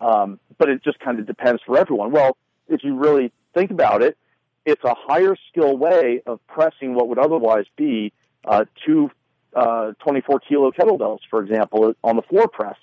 Um, 0.00 0.40
but 0.58 0.68
it 0.68 0.82
just 0.82 0.98
kind 0.98 1.20
of 1.20 1.26
depends 1.26 1.62
for 1.64 1.78
everyone. 1.78 2.10
Well, 2.10 2.36
if 2.68 2.82
you 2.82 2.96
really 2.96 3.30
think 3.54 3.70
about 3.70 4.02
it, 4.02 4.16
it's 4.64 4.82
a 4.82 4.94
higher 4.94 5.36
skill 5.48 5.76
way 5.76 6.22
of 6.26 6.44
pressing 6.48 6.94
what 6.94 7.08
would 7.08 7.18
otherwise 7.18 7.66
be 7.76 8.12
uh, 8.44 8.64
two 8.84 9.10
uh, 9.54 9.92
24 10.00 10.40
kilo 10.40 10.70
kettlebells, 10.70 11.20
for 11.28 11.42
example, 11.42 11.94
on 12.02 12.16
the 12.16 12.22
floor 12.22 12.48
press. 12.48 12.76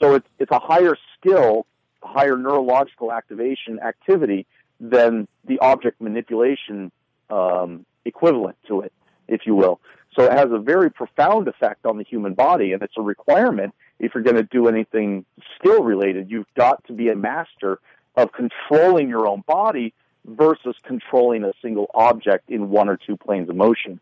So 0.00 0.14
it's, 0.14 0.26
it's 0.38 0.50
a 0.50 0.58
higher 0.58 0.96
skill, 1.18 1.66
higher 2.02 2.36
neurological 2.36 3.12
activation 3.12 3.78
activity 3.80 4.46
than 4.80 5.28
the 5.44 5.58
object 5.60 6.00
manipulation 6.00 6.90
um, 7.28 7.84
equivalent 8.04 8.56
to 8.68 8.80
it, 8.80 8.92
if 9.28 9.42
you 9.46 9.54
will. 9.54 9.80
So 10.16 10.24
it 10.24 10.32
has 10.32 10.48
a 10.50 10.58
very 10.58 10.90
profound 10.90 11.46
effect 11.46 11.86
on 11.86 11.96
the 11.98 12.04
human 12.04 12.34
body, 12.34 12.72
and 12.72 12.82
it's 12.82 12.96
a 12.96 13.02
requirement 13.02 13.74
if 13.98 14.14
you're 14.14 14.24
going 14.24 14.36
to 14.36 14.42
do 14.42 14.66
anything 14.66 15.24
skill 15.56 15.84
related. 15.84 16.30
You've 16.30 16.52
got 16.56 16.84
to 16.86 16.92
be 16.92 17.08
a 17.10 17.16
master 17.16 17.78
of 18.16 18.32
controlling 18.32 19.08
your 19.08 19.28
own 19.28 19.44
body 19.46 19.94
versus 20.26 20.74
controlling 20.84 21.44
a 21.44 21.52
single 21.62 21.90
object 21.94 22.50
in 22.50 22.70
one 22.70 22.88
or 22.88 22.96
two 22.96 23.16
planes 23.16 23.48
of 23.48 23.56
motion. 23.56 24.00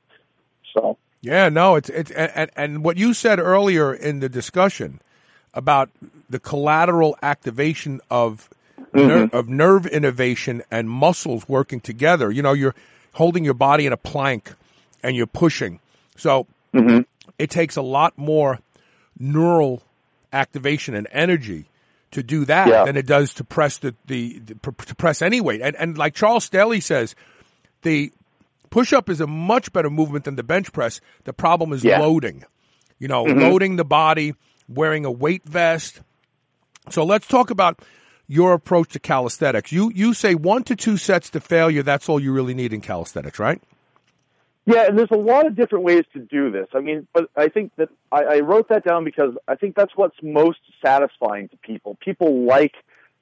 So 0.74 0.96
Yeah, 1.20 1.48
no, 1.48 1.76
it's 1.76 1.88
it's 1.88 2.10
and, 2.10 2.50
and 2.56 2.84
what 2.84 2.96
you 2.96 3.12
said 3.12 3.40
earlier 3.40 3.92
in 3.92 4.20
the 4.20 4.28
discussion 4.28 5.00
about 5.52 5.90
the 6.30 6.38
collateral 6.38 7.16
activation 7.22 8.00
of 8.10 8.48
ner- 8.94 9.26
mm-hmm. 9.26 9.36
of 9.36 9.48
nerve 9.48 9.86
innovation 9.86 10.62
and 10.70 10.88
muscles 10.88 11.48
working 11.48 11.80
together. 11.80 12.30
You 12.30 12.42
know, 12.42 12.52
you're 12.52 12.74
holding 13.14 13.44
your 13.44 13.54
body 13.54 13.86
in 13.86 13.92
a 13.92 13.96
plank 13.96 14.52
and 15.02 15.16
you're 15.16 15.26
pushing. 15.26 15.80
So 16.16 16.46
mm-hmm. 16.72 17.00
it 17.38 17.50
takes 17.50 17.76
a 17.76 17.82
lot 17.82 18.16
more 18.16 18.60
neural 19.18 19.82
activation 20.32 20.94
and 20.94 21.08
energy 21.10 21.64
to 22.12 22.22
do 22.22 22.44
that 22.44 22.68
Yeah. 22.68 22.84
than 22.84 22.96
it 22.96 23.06
does 23.06 23.34
to 23.34 23.44
press 23.44 23.78
the, 23.78 23.94
the, 24.06 24.38
the 24.38 24.54
to 24.54 24.94
press 24.94 25.20
any 25.20 25.40
weight. 25.40 25.60
And 25.62 25.74
and 25.76 25.98
like 25.98 26.14
Charles 26.14 26.44
Staley 26.44 26.80
says, 26.80 27.16
the 27.82 28.12
push 28.70 28.92
up 28.92 29.08
is 29.08 29.20
a 29.20 29.26
much 29.26 29.72
better 29.72 29.90
movement 29.90 30.24
than 30.24 30.36
the 30.36 30.42
bench 30.42 30.72
press. 30.72 31.00
The 31.24 31.32
problem 31.32 31.72
is 31.72 31.84
Yeah. 31.84 32.00
loading. 32.00 32.44
You 32.98 33.08
know, 33.08 33.24
Mhm. 33.24 33.40
loading 33.42 33.76
the 33.76 33.84
body, 33.84 34.34
wearing 34.68 35.04
a 35.04 35.10
weight 35.10 35.44
vest. 35.44 36.00
So 36.90 37.04
let's 37.04 37.26
talk 37.26 37.50
about 37.50 37.80
your 38.26 38.52
approach 38.52 38.90
to 38.90 38.98
calisthenics. 38.98 39.72
You 39.72 39.90
you 39.94 40.14
say 40.14 40.34
one 40.34 40.62
to 40.64 40.76
two 40.76 40.96
sets 40.96 41.30
to 41.30 41.40
failure. 41.40 41.82
That's 41.82 42.08
all 42.08 42.20
you 42.20 42.32
really 42.32 42.54
need 42.54 42.72
in 42.72 42.80
calisthenics, 42.80 43.38
right? 43.38 43.60
Yeah, 44.66 44.84
and 44.86 44.98
there's 44.98 45.10
a 45.10 45.16
lot 45.16 45.46
of 45.46 45.56
different 45.56 45.84
ways 45.84 46.04
to 46.12 46.18
do 46.18 46.50
this. 46.50 46.66
I 46.74 46.80
mean, 46.80 47.06
but 47.14 47.30
I 47.34 47.48
think 47.48 47.72
that 47.76 47.88
I, 48.12 48.22
I 48.24 48.40
wrote 48.40 48.68
that 48.68 48.84
down 48.84 49.04
because 49.04 49.34
I 49.46 49.54
think 49.54 49.74
that's 49.74 49.92
what's 49.96 50.16
most 50.22 50.58
satisfying 50.84 51.48
to 51.48 51.56
people. 51.58 51.96
People 52.00 52.44
like 52.44 52.74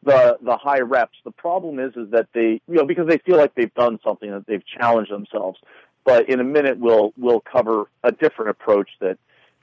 the 0.07 0.39
the 0.41 0.57
high 0.57 0.81
reps. 0.81 1.19
The 1.25 1.33
problem 1.33 1.79
is 1.79 1.95
is 1.97 2.11
that 2.13 2.29
they 2.33 2.61
you 2.69 2.77
know 2.77 2.87
because 2.87 3.09
they 3.09 3.19
feel 3.19 3.37
like 3.37 3.55
they've 3.55 3.75
done 3.75 3.99
something 4.03 4.31
that 4.31 4.47
they've 4.47 4.65
challenged 4.65 5.11
themselves. 5.11 5.59
But 6.05 6.29
in 6.29 6.39
a 6.41 6.45
minute, 6.45 6.79
we'll 6.79 7.13
we'll 7.19 7.41
cover 7.41 7.87
a 8.05 8.13
different 8.13 8.51
approach 8.51 8.89
that 9.01 9.19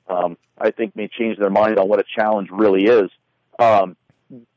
um, 0.08 0.38
I 0.60 0.71
think 0.71 0.95
may 0.95 1.08
change 1.08 1.39
their 1.39 1.49
mind 1.49 1.79
on 1.79 1.88
what 1.88 1.99
a 1.99 2.03
challenge 2.03 2.49
really 2.51 2.84
is. 2.84 3.10
Um, 3.58 3.95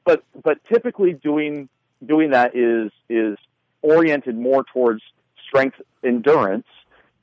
but 0.04 0.24
but 0.42 0.58
typically 0.70 1.12
doing 1.12 1.68
doing 2.04 2.30
that 2.30 2.56
is 2.56 2.90
is 3.08 3.38
oriented 3.82 4.36
more 4.36 4.64
towards 4.72 5.02
strength 5.46 5.80
endurance. 6.04 6.66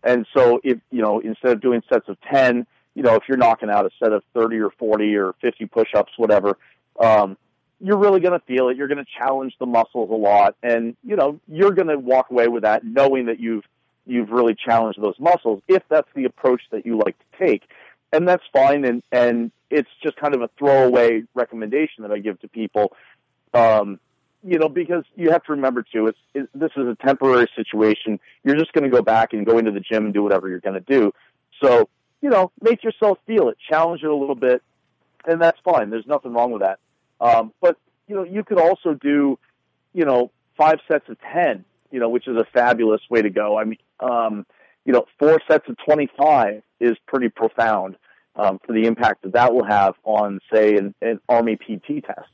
And 0.06 0.26
so 0.34 0.62
if 0.64 0.80
you 0.90 1.02
know 1.02 1.20
instead 1.20 1.52
of 1.52 1.62
doing 1.62 1.84
sets 1.92 2.08
of 2.08 2.18
ten, 2.22 2.66
you 2.96 3.04
know 3.04 3.16
if 3.16 3.24
you're 3.28 3.38
knocking 3.38 3.70
out 3.70 3.86
a 3.86 3.90
set 4.02 4.14
of 4.14 4.24
thirty 4.34 4.60
or 4.60 4.70
forty 4.70 5.18
or 5.18 5.34
fifty 5.42 5.66
push-ups, 5.66 6.14
whatever, 6.16 6.58
um, 7.02 7.36
you're 7.84 7.98
really 7.98 8.22
going 8.22 8.40
to 8.40 8.46
feel 8.46 8.70
it. 8.70 8.78
You're 8.78 8.88
going 8.88 9.04
to 9.04 9.12
challenge 9.18 9.56
the 9.60 9.66
muscles 9.66 10.10
a 10.10 10.16
lot, 10.16 10.56
and 10.64 10.96
you 11.04 11.18
know 11.18 11.40
you're 11.50 11.72
going 11.72 11.90
to 11.90 12.00
walk 12.00 12.32
away 12.32 12.48
with 12.48 12.64
that 12.64 12.86
knowing 12.86 13.26
that 13.26 13.42
you've 13.42 13.66
you've 14.06 14.30
really 14.30 14.56
challenged 14.56 15.02
those 15.02 15.20
muscles. 15.20 15.62
If 15.68 15.84
that's 15.90 16.08
the 16.16 16.24
approach 16.24 16.62
that 16.72 16.86
you 16.86 16.98
like 16.98 17.18
to 17.20 17.46
take, 17.46 17.64
and 18.14 18.26
that's 18.26 18.44
fine. 18.54 18.86
And 18.86 19.04
and 19.12 19.52
it's 19.70 19.90
just 20.02 20.16
kind 20.16 20.34
of 20.34 20.42
a 20.42 20.50
throwaway 20.58 21.24
recommendation 21.34 22.04
that 22.04 22.12
I 22.12 22.20
give 22.20 22.40
to 22.40 22.48
people. 22.48 22.94
Um, 23.54 24.00
you 24.46 24.60
know, 24.60 24.70
because 24.70 25.04
you 25.16 25.32
have 25.32 25.44
to 25.44 25.52
remember 25.52 25.84
too, 25.84 26.08
it's 26.08 26.18
it, 26.34 26.50
this 26.56 26.72
is 26.78 26.88
a 26.88 26.96
temporary 27.06 27.50
situation. 27.54 28.18
You're 28.46 28.58
just 28.58 28.72
going 28.72 28.86
to 28.86 28.90
go 28.90 29.02
back 29.02 29.34
and 29.34 29.46
go 29.46 29.58
into 29.58 29.72
the 29.72 29.82
gym 29.82 30.06
and 30.06 30.14
do 30.14 30.24
whatever 30.24 30.48
you're 30.48 30.62
going 30.62 30.82
to 30.82 31.00
do. 31.00 31.12
So, 31.62 31.90
you 32.22 32.30
know, 32.30 32.52
make 32.62 32.82
yourself 32.84 33.18
feel 33.28 33.50
it, 33.50 33.58
challenge 33.70 34.04
it 34.04 34.10
a 34.10 34.16
little 34.16 34.36
bit, 34.36 34.64
and 35.26 35.42
that's 35.42 35.60
fine. 35.66 35.90
There's 35.90 36.08
nothing 36.08 36.32
wrong 36.32 36.52
with 36.52 36.62
that. 36.62 36.80
Um, 37.22 37.54
but 37.62 37.78
you 38.08 38.16
know, 38.16 38.24
you 38.24 38.44
could 38.44 38.60
also 38.60 38.94
do, 38.94 39.40
you 39.94 40.06
know, 40.06 40.32
five 40.58 40.80
sets 40.92 41.08
of 41.10 41.18
ten. 41.22 41.66
You 41.92 42.00
know, 42.00 42.10
which 42.10 42.28
is 42.28 42.36
a 42.36 42.46
fabulous 42.54 43.02
way 43.10 43.22
to 43.22 43.30
go. 43.30 43.58
I 43.58 43.66
mean, 43.66 43.78
um, 44.00 44.48
you 44.84 44.94
know, 44.94 45.06
four 45.20 45.40
sets 45.48 45.70
of 45.70 45.78
twenty-five 45.86 46.64
is 46.80 46.98
pretty 47.08 47.30
profound 47.30 47.96
um, 48.36 48.60
for 48.66 48.74
the 48.74 48.86
impact 48.86 49.24
that 49.24 49.34
that 49.34 49.54
will 49.54 49.66
have 49.66 49.96
on, 50.04 50.40
say, 50.54 50.76
an, 50.76 50.94
an 51.02 51.20
Army 51.30 51.56
PT 51.56 52.04
test. 52.06 52.30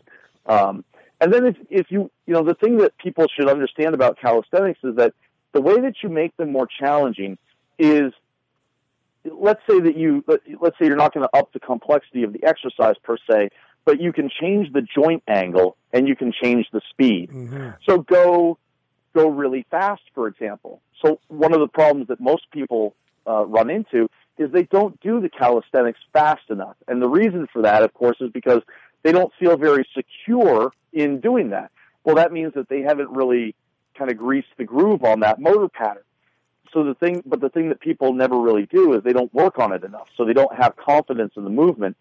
Um, 0.45 0.83
and 1.21 1.33
then 1.33 1.45
if, 1.45 1.57
if 1.69 1.87
you, 1.89 2.09
you 2.25 2.33
know, 2.33 2.43
the 2.43 2.53
thing 2.53 2.77
that 2.77 2.97
people 2.97 3.27
should 3.35 3.49
understand 3.49 3.93
about 3.93 4.17
calisthenics 4.19 4.79
is 4.83 4.95
that 4.95 5.13
the 5.51 5.61
way 5.61 5.79
that 5.81 5.95
you 6.01 6.09
make 6.09 6.35
them 6.37 6.51
more 6.51 6.67
challenging 6.67 7.37
is, 7.77 8.13
let's 9.25 9.61
say 9.69 9.79
that 9.79 9.97
you, 9.97 10.23
let- 10.27 10.41
let's 10.61 10.77
say 10.79 10.85
you're 10.85 10.95
not 10.95 11.13
going 11.13 11.27
to 11.27 11.37
up 11.37 11.51
the 11.51 11.59
complexity 11.59 12.23
of 12.23 12.33
the 12.33 12.43
exercise 12.43 12.95
per 13.03 13.17
se, 13.29 13.49
but 13.85 13.99
you 14.01 14.13
can 14.13 14.29
change 14.29 14.71
the 14.73 14.81
joint 14.81 15.23
angle 15.27 15.75
and 15.93 16.07
you 16.07 16.15
can 16.15 16.31
change 16.31 16.67
the 16.71 16.81
speed. 16.89 17.29
So 17.85 17.99
go, 17.99 18.57
go 19.15 19.29
really 19.29 19.65
fast, 19.71 20.03
for 20.13 20.27
example. 20.27 20.81
So 21.01 21.19
one 21.27 21.53
of 21.53 21.59
the 21.59 21.67
problems 21.67 22.07
that 22.09 22.19
most 22.19 22.49
people 22.51 22.95
uh, 23.27 23.45
run 23.45 23.69
into 23.69 24.09
is 24.37 24.51
they 24.51 24.63
don't 24.63 24.99
do 25.01 25.19
the 25.19 25.29
calisthenics 25.29 25.99
fast 26.13 26.49
enough. 26.49 26.75
And 26.87 27.01
the 27.01 27.07
reason 27.09 27.47
for 27.51 27.61
that, 27.63 27.83
of 27.83 27.93
course, 27.93 28.17
is 28.21 28.31
because 28.31 28.61
they 29.03 29.11
don't 29.11 29.31
feel 29.39 29.57
very 29.57 29.87
secure 29.95 30.71
in 30.93 31.19
doing 31.19 31.49
that. 31.49 31.71
Well, 32.03 32.15
that 32.15 32.31
means 32.31 32.53
that 32.53 32.69
they 32.69 32.81
haven't 32.81 33.09
really 33.09 33.55
kind 33.97 34.09
of 34.09 34.17
greased 34.17 34.47
the 34.57 34.63
groove 34.63 35.03
on 35.03 35.19
that 35.21 35.39
motor 35.39 35.67
pattern. 35.67 36.03
So 36.73 36.83
the 36.83 36.93
thing, 36.93 37.23
but 37.25 37.41
the 37.41 37.49
thing 37.49 37.69
that 37.69 37.79
people 37.79 38.13
never 38.13 38.39
really 38.39 38.65
do 38.65 38.93
is 38.93 39.03
they 39.03 39.13
don't 39.13 39.33
work 39.33 39.59
on 39.59 39.73
it 39.73 39.83
enough. 39.83 40.07
So 40.15 40.25
they 40.25 40.33
don't 40.33 40.55
have 40.55 40.75
confidence 40.75 41.33
in 41.35 41.43
the 41.43 41.49
movement. 41.49 41.97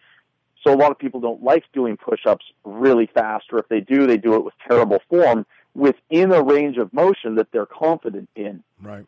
So 0.65 0.75
a 0.75 0.77
lot 0.77 0.91
of 0.91 0.99
people 0.99 1.21
don't 1.21 1.43
like 1.43 1.65
doing 1.73 1.97
push-ups 1.97 2.45
really 2.65 3.07
fast, 3.07 3.47
or 3.53 3.59
if 3.59 3.69
they 3.69 3.81
do, 3.81 4.07
they 4.07 4.17
do 4.17 4.35
it 4.35 4.45
with 4.45 4.55
terrible 4.67 5.01
form 5.09 5.47
within 5.75 6.33
a 6.33 6.43
range 6.43 6.77
of 6.77 6.93
motion 6.93 7.37
that 7.37 7.53
they're 7.53 7.67
confident 7.67 8.29
in. 8.35 8.63
Right. 8.83 9.07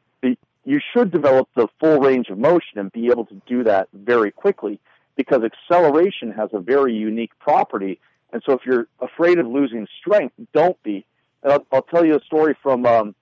You 0.64 0.78
should 0.92 1.10
develop 1.10 1.48
the 1.56 1.68
full 1.80 1.98
range 2.00 2.28
of 2.28 2.38
motion 2.38 2.78
and 2.78 2.92
be 2.92 3.06
able 3.06 3.24
to 3.26 3.42
do 3.46 3.64
that 3.64 3.88
very 3.94 4.30
quickly 4.30 4.78
because 5.16 5.42
acceleration 5.42 6.32
has 6.32 6.50
a 6.52 6.60
very 6.60 6.94
unique 6.94 7.36
property. 7.38 7.98
And 8.32 8.42
so 8.44 8.52
if 8.52 8.60
you're 8.66 8.86
afraid 9.00 9.38
of 9.38 9.46
losing 9.46 9.88
strength, 9.98 10.34
don't 10.52 10.80
be. 10.82 11.06
And 11.42 11.54
I'll, 11.54 11.66
I'll 11.72 11.82
tell 11.82 12.04
you 12.04 12.16
a 12.16 12.20
story 12.24 12.54
from 12.62 12.84
um, 12.84 13.14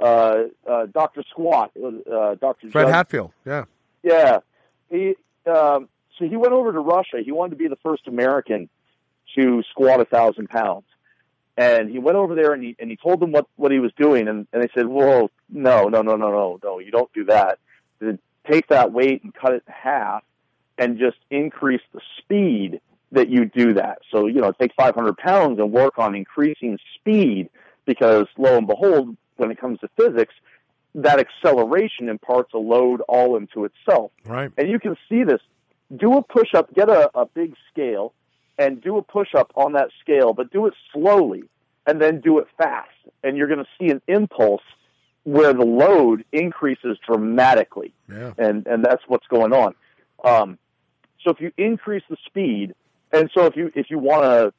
uh, 0.00 0.44
uh, 0.68 0.86
Dr. 0.86 1.22
Squat, 1.30 1.70
uh, 1.76 2.34
Dr. 2.34 2.70
Fred 2.70 2.88
Hatfield. 2.88 3.32
Yeah. 3.46 3.64
yeah. 4.02 4.38
He 4.90 5.14
um, 5.46 5.88
so 6.18 6.28
he 6.28 6.36
went 6.36 6.52
over 6.52 6.72
to 6.72 6.80
Russia. 6.80 7.18
He 7.24 7.32
wanted 7.32 7.50
to 7.50 7.56
be 7.56 7.68
the 7.68 7.76
first 7.76 8.06
American 8.06 8.68
to 9.36 9.62
squat 9.70 10.00
a 10.00 10.04
thousand 10.04 10.48
pounds. 10.48 10.84
And 11.56 11.90
he 11.90 11.98
went 11.98 12.16
over 12.16 12.34
there 12.34 12.52
and 12.52 12.62
he 12.62 12.76
and 12.78 12.88
he 12.88 12.96
told 12.96 13.20
them 13.20 13.32
what, 13.32 13.46
what 13.56 13.72
he 13.72 13.80
was 13.80 13.92
doing 13.98 14.28
and, 14.28 14.46
and 14.52 14.62
they 14.62 14.68
said, 14.74 14.86
Whoa, 14.86 15.30
no, 15.50 15.88
no, 15.88 16.02
no, 16.02 16.16
no, 16.16 16.30
no, 16.30 16.60
no, 16.62 16.78
you 16.78 16.90
don't 16.90 17.12
do 17.12 17.24
that. 17.24 17.58
Then 17.98 18.18
take 18.48 18.68
that 18.68 18.92
weight 18.92 19.24
and 19.24 19.34
cut 19.34 19.52
it 19.52 19.64
in 19.66 19.72
half 19.72 20.22
and 20.78 20.98
just 20.98 21.16
increase 21.30 21.82
the 21.92 22.00
speed 22.18 22.80
that 23.10 23.28
you 23.28 23.46
do 23.46 23.74
that. 23.74 23.98
So, 24.12 24.26
you 24.26 24.40
know, 24.40 24.52
take 24.52 24.72
five 24.74 24.94
hundred 24.94 25.16
pounds 25.16 25.58
and 25.58 25.72
work 25.72 25.98
on 25.98 26.14
increasing 26.14 26.78
speed 26.94 27.50
because 27.86 28.26
lo 28.36 28.56
and 28.56 28.66
behold, 28.66 29.16
when 29.36 29.50
it 29.50 29.60
comes 29.60 29.80
to 29.80 29.88
physics, 29.96 30.34
that 30.94 31.18
acceleration 31.18 32.08
imparts 32.08 32.52
a 32.54 32.58
load 32.58 33.00
all 33.02 33.36
into 33.36 33.64
itself. 33.64 34.12
Right. 34.24 34.50
And 34.56 34.70
you 34.70 34.78
can 34.78 34.96
see 35.08 35.24
this. 35.24 35.40
Do 35.96 36.16
a 36.18 36.22
push 36.22 36.54
up, 36.54 36.72
get 36.74 36.88
a, 36.88 37.10
a 37.18 37.26
big 37.26 37.54
scale, 37.72 38.12
and 38.58 38.80
do 38.80 38.98
a 38.98 39.02
push 39.02 39.34
up 39.34 39.52
on 39.54 39.72
that 39.72 39.88
scale, 40.00 40.32
but 40.34 40.50
do 40.52 40.66
it 40.66 40.74
slowly 40.92 41.44
and 41.86 42.00
then 42.00 42.20
do 42.20 42.38
it 42.38 42.46
fast. 42.58 42.90
And 43.24 43.36
you're 43.36 43.46
going 43.46 43.64
to 43.64 43.68
see 43.78 43.90
an 43.90 44.02
impulse 44.08 44.62
where 45.24 45.52
the 45.52 45.64
load 45.64 46.24
increases 46.32 46.98
dramatically. 47.06 47.92
Yeah. 48.10 48.32
And, 48.36 48.66
and 48.66 48.84
that's 48.84 49.02
what's 49.06 49.26
going 49.28 49.52
on. 49.52 49.74
Um, 50.24 50.58
so 51.24 51.30
if 51.30 51.40
you 51.40 51.52
increase 51.56 52.02
the 52.10 52.16
speed, 52.26 52.74
and 53.12 53.30
so 53.32 53.46
if 53.46 53.56
you, 53.56 53.72
if 53.74 53.90
you 53.90 53.98
want 53.98 54.24
to 54.24 54.52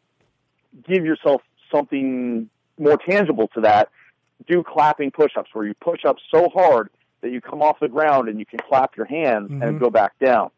give 0.92 1.06
yourself 1.06 1.42
something 1.72 2.50
more 2.80 2.98
tangible 2.98 3.48
to 3.50 3.62
that, 3.62 3.90
do 4.48 4.64
clapping 4.64 5.12
push-ups 5.12 5.50
where 5.54 5.66
you 5.66 5.74
push 5.76 6.06
up 6.06 6.18
so 6.32 6.50
hard 6.50 6.90
that 7.22 7.32
you 7.32 7.42
come 7.42 7.62
off 7.62 7.80
the 7.80 7.88
ground 7.90 8.30
and 8.30 8.40
you 8.40 8.46
can 8.46 8.60
clap 8.60 8.96
your 8.96 9.06
hands 9.06 9.52
Mhm. 9.52 9.62
and 9.68 9.80
go 9.80 9.90
back 9.90 10.18
down. 10.20 10.50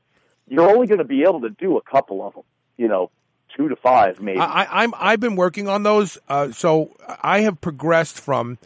You're 0.47 0.69
only 0.69 0.87
going 0.87 0.99
to 0.99 1.05
be 1.05 1.23
able 1.23 1.41
to 1.41 1.49
do 1.49 1.77
a 1.77 1.81
couple 1.81 2.25
of 2.25 2.33
them, 2.33 2.43
you 2.77 2.87
know, 2.87 3.09
two 3.55 3.69
to 3.69 3.75
five 3.75 4.21
maybe. 4.21 4.39
I, 4.39 4.63
I, 4.63 4.83
I'm 4.83 4.93
I've 4.97 5.19
been 5.19 5.35
working 5.35 5.67
on 5.67 5.83
those. 5.83 6.17
Uh, 6.27 6.51
so 6.51 6.95
I 7.21 7.41
have 7.41 7.59
progressed 7.61 8.19
from 8.19 8.57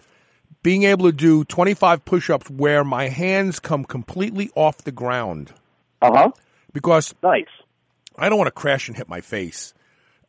being 0.64 0.84
able 0.84 1.06
to 1.06 1.12
do 1.12 1.44
25 1.44 2.04
push-ups 2.06 2.50
where 2.50 2.84
my 2.84 3.08
hands 3.08 3.60
come 3.60 3.86
completely 3.86 4.50
off 4.56 4.80
the 4.80 4.92
ground. 4.92 5.54
Uh 6.02 6.12
huh. 6.12 6.32
Because 6.74 7.14
nice. 7.22 7.46
I 8.18 8.30
don't 8.30 8.38
want 8.38 8.48
to 8.48 8.52
crash 8.52 8.88
and 8.88 8.98
hit 8.98 9.08
my 9.08 9.22
face. 9.22 9.74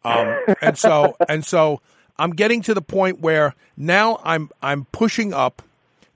Um, 0.04 0.38
and 0.60 0.78
so 0.78 1.16
and 1.28 1.44
so 1.44 1.80
I'm 2.18 2.30
getting 2.30 2.62
to 2.62 2.74
the 2.74 2.82
point 2.82 3.20
where 3.20 3.54
now 3.76 4.20
I'm 4.22 4.50
I'm 4.62 4.84
pushing 4.86 5.32
up. 5.32 5.62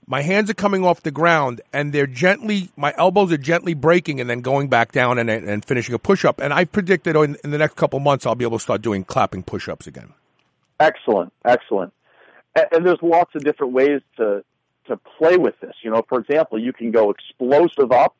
My 0.07 0.21
hands 0.21 0.49
are 0.49 0.55
coming 0.55 0.83
off 0.83 1.03
the 1.03 1.11
ground, 1.11 1.61
and 1.71 1.93
they're 1.93 2.07
gently. 2.07 2.69
My 2.75 2.93
elbows 2.97 3.31
are 3.31 3.37
gently 3.37 3.73
breaking, 3.73 4.19
and 4.19 4.29
then 4.29 4.41
going 4.41 4.67
back 4.67 4.91
down 4.91 5.19
and 5.19 5.29
and 5.29 5.63
finishing 5.63 5.95
a 5.95 5.99
push 5.99 6.25
up. 6.25 6.39
And 6.39 6.53
I 6.53 6.65
predicted 6.65 7.15
in, 7.15 7.37
in 7.43 7.51
the 7.51 7.57
next 7.57 7.75
couple 7.75 7.99
months 7.99 8.25
I'll 8.25 8.35
be 8.35 8.45
able 8.45 8.57
to 8.57 8.63
start 8.63 8.81
doing 8.81 9.03
clapping 9.03 9.43
push 9.43 9.69
ups 9.69 9.87
again. 9.87 10.13
Excellent, 10.79 11.31
excellent. 11.45 11.93
And, 12.55 12.65
and 12.71 12.85
there's 12.85 13.01
lots 13.01 13.35
of 13.35 13.43
different 13.43 13.73
ways 13.73 14.01
to 14.17 14.43
to 14.87 14.97
play 14.97 15.37
with 15.37 15.59
this. 15.61 15.75
You 15.83 15.91
know, 15.91 16.03
for 16.09 16.19
example, 16.19 16.59
you 16.59 16.73
can 16.73 16.91
go 16.91 17.11
explosive 17.11 17.91
up, 17.91 18.15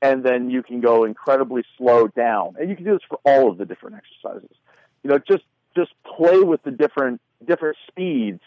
and 0.00 0.24
then 0.24 0.50
you 0.50 0.62
can 0.62 0.80
go 0.80 1.04
incredibly 1.04 1.62
slow 1.76 2.08
down, 2.08 2.56
and 2.58 2.70
you 2.70 2.76
can 2.76 2.84
do 2.84 2.92
this 2.92 3.02
for 3.08 3.20
all 3.24 3.50
of 3.50 3.58
the 3.58 3.64
different 3.64 3.96
exercises. 3.96 4.56
You 5.02 5.10
know, 5.10 5.18
just 5.18 5.44
just 5.76 5.92
play 6.04 6.40
with 6.40 6.62
the 6.62 6.70
different 6.70 7.20
different 7.46 7.76
speeds. 7.86 8.40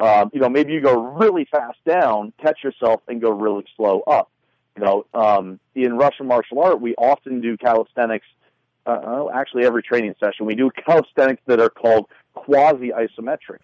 Um, 0.00 0.30
you 0.32 0.40
know, 0.40 0.48
maybe 0.48 0.72
you 0.72 0.80
go 0.80 1.14
really 1.14 1.46
fast 1.50 1.78
down, 1.86 2.32
catch 2.40 2.64
yourself, 2.64 3.02
and 3.08 3.20
go 3.20 3.30
really 3.30 3.64
slow 3.76 4.00
up. 4.00 4.30
You 4.76 4.84
know, 4.84 5.06
um, 5.14 5.60
in 5.74 5.96
Russian 5.96 6.26
martial 6.26 6.60
art, 6.60 6.80
we 6.80 6.94
often 6.96 7.40
do 7.40 7.56
calisthenics. 7.56 8.26
Uh, 8.86 9.28
actually, 9.32 9.64
every 9.64 9.82
training 9.82 10.14
session 10.20 10.46
we 10.46 10.54
do 10.54 10.70
calisthenics 10.86 11.42
that 11.46 11.60
are 11.60 11.70
called 11.70 12.06
quasi 12.34 12.90
isometric, 12.90 13.60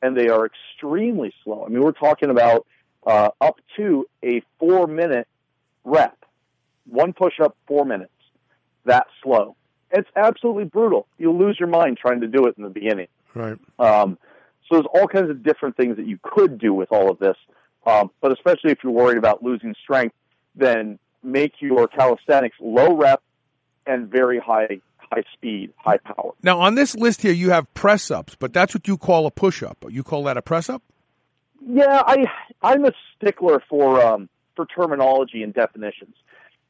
and 0.00 0.16
they 0.16 0.28
are 0.28 0.46
extremely 0.46 1.34
slow. 1.42 1.64
I 1.64 1.68
mean, 1.68 1.82
we're 1.82 1.92
talking 1.92 2.30
about 2.30 2.66
uh, 3.06 3.30
up 3.40 3.58
to 3.76 4.06
a 4.24 4.40
four 4.58 4.86
minute 4.86 5.26
rep, 5.84 6.16
one 6.88 7.12
push 7.12 7.40
up, 7.40 7.56
four 7.66 7.84
minutes. 7.84 8.12
That 8.84 9.06
slow. 9.22 9.56
It's 9.90 10.08
absolutely 10.16 10.64
brutal. 10.64 11.06
You'll 11.18 11.38
lose 11.38 11.58
your 11.58 11.68
mind 11.68 11.98
trying 11.98 12.20
to 12.20 12.26
do 12.26 12.46
it 12.46 12.54
in 12.56 12.62
the 12.62 12.70
beginning. 12.70 13.08
Right. 13.34 13.58
Um, 13.78 14.18
so 14.72 14.80
there's 14.80 14.86
all 14.94 15.06
kinds 15.06 15.28
of 15.28 15.42
different 15.42 15.76
things 15.76 15.96
that 15.96 16.06
you 16.06 16.18
could 16.22 16.58
do 16.58 16.72
with 16.72 16.90
all 16.92 17.10
of 17.10 17.18
this. 17.18 17.36
Um, 17.86 18.10
but 18.22 18.32
especially 18.32 18.70
if 18.70 18.78
you're 18.82 18.92
worried 18.92 19.18
about 19.18 19.42
losing 19.42 19.74
strength, 19.82 20.14
then 20.54 20.98
make 21.22 21.60
your 21.60 21.88
calisthenics 21.88 22.56
low 22.58 22.96
rep 22.96 23.22
and 23.86 24.08
very 24.08 24.38
high 24.38 24.80
high 24.96 25.24
speed, 25.34 25.72
high 25.76 25.98
power. 25.98 26.32
Now 26.42 26.60
on 26.60 26.74
this 26.74 26.94
list 26.94 27.20
here, 27.20 27.32
you 27.32 27.50
have 27.50 27.72
press 27.74 28.10
ups, 28.10 28.34
but 28.38 28.54
that's 28.54 28.72
what 28.72 28.88
you 28.88 28.96
call 28.96 29.26
a 29.26 29.30
push 29.30 29.62
up. 29.62 29.84
You 29.90 30.02
call 30.02 30.24
that 30.24 30.38
a 30.38 30.42
press 30.42 30.70
up? 30.70 30.82
Yeah, 31.60 32.02
I 32.06 32.24
I'm 32.62 32.86
a 32.86 32.92
stickler 33.16 33.62
for 33.68 34.02
um, 34.02 34.28
for 34.56 34.64
terminology 34.66 35.42
and 35.42 35.52
definitions, 35.52 36.14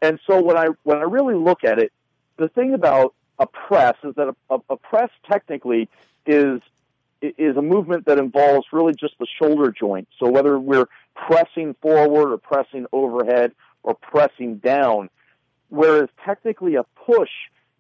and 0.01 0.19
so 0.27 0.43
when 0.43 0.57
I 0.57 0.69
when 0.83 0.99
I 0.99 1.03
really 1.03 1.35
look 1.35 1.63
at 1.63 1.79
it, 1.79 1.93
the 2.37 2.49
thing 2.49 2.75
about 2.75 3.15
a 3.39 3.47
press 3.47 3.95
is 4.03 4.15
that 4.17 4.29
a, 4.29 4.55
a, 4.55 4.59
a 4.71 4.77
press 4.77 5.11
technically 5.31 5.89
is 6.27 6.61
is 7.23 7.57
a 7.57 7.63
movement 7.63 8.07
that 8.07 8.19
involves 8.19 8.67
really 8.73 8.95
just 8.95 9.15
the 9.19 9.27
shoulder 9.41 9.71
joint. 9.71 10.09
So 10.19 10.29
whether 10.29 10.59
we're 10.59 10.87
pressing 11.15 11.75
forward 11.81 12.33
or 12.33 12.39
pressing 12.39 12.87
overhead 12.93 13.53
or 13.83 13.95
pressing 13.95 14.57
down, 14.57 15.09
whereas 15.69 16.09
technically 16.25 16.75
a 16.75 16.85
push 17.07 17.31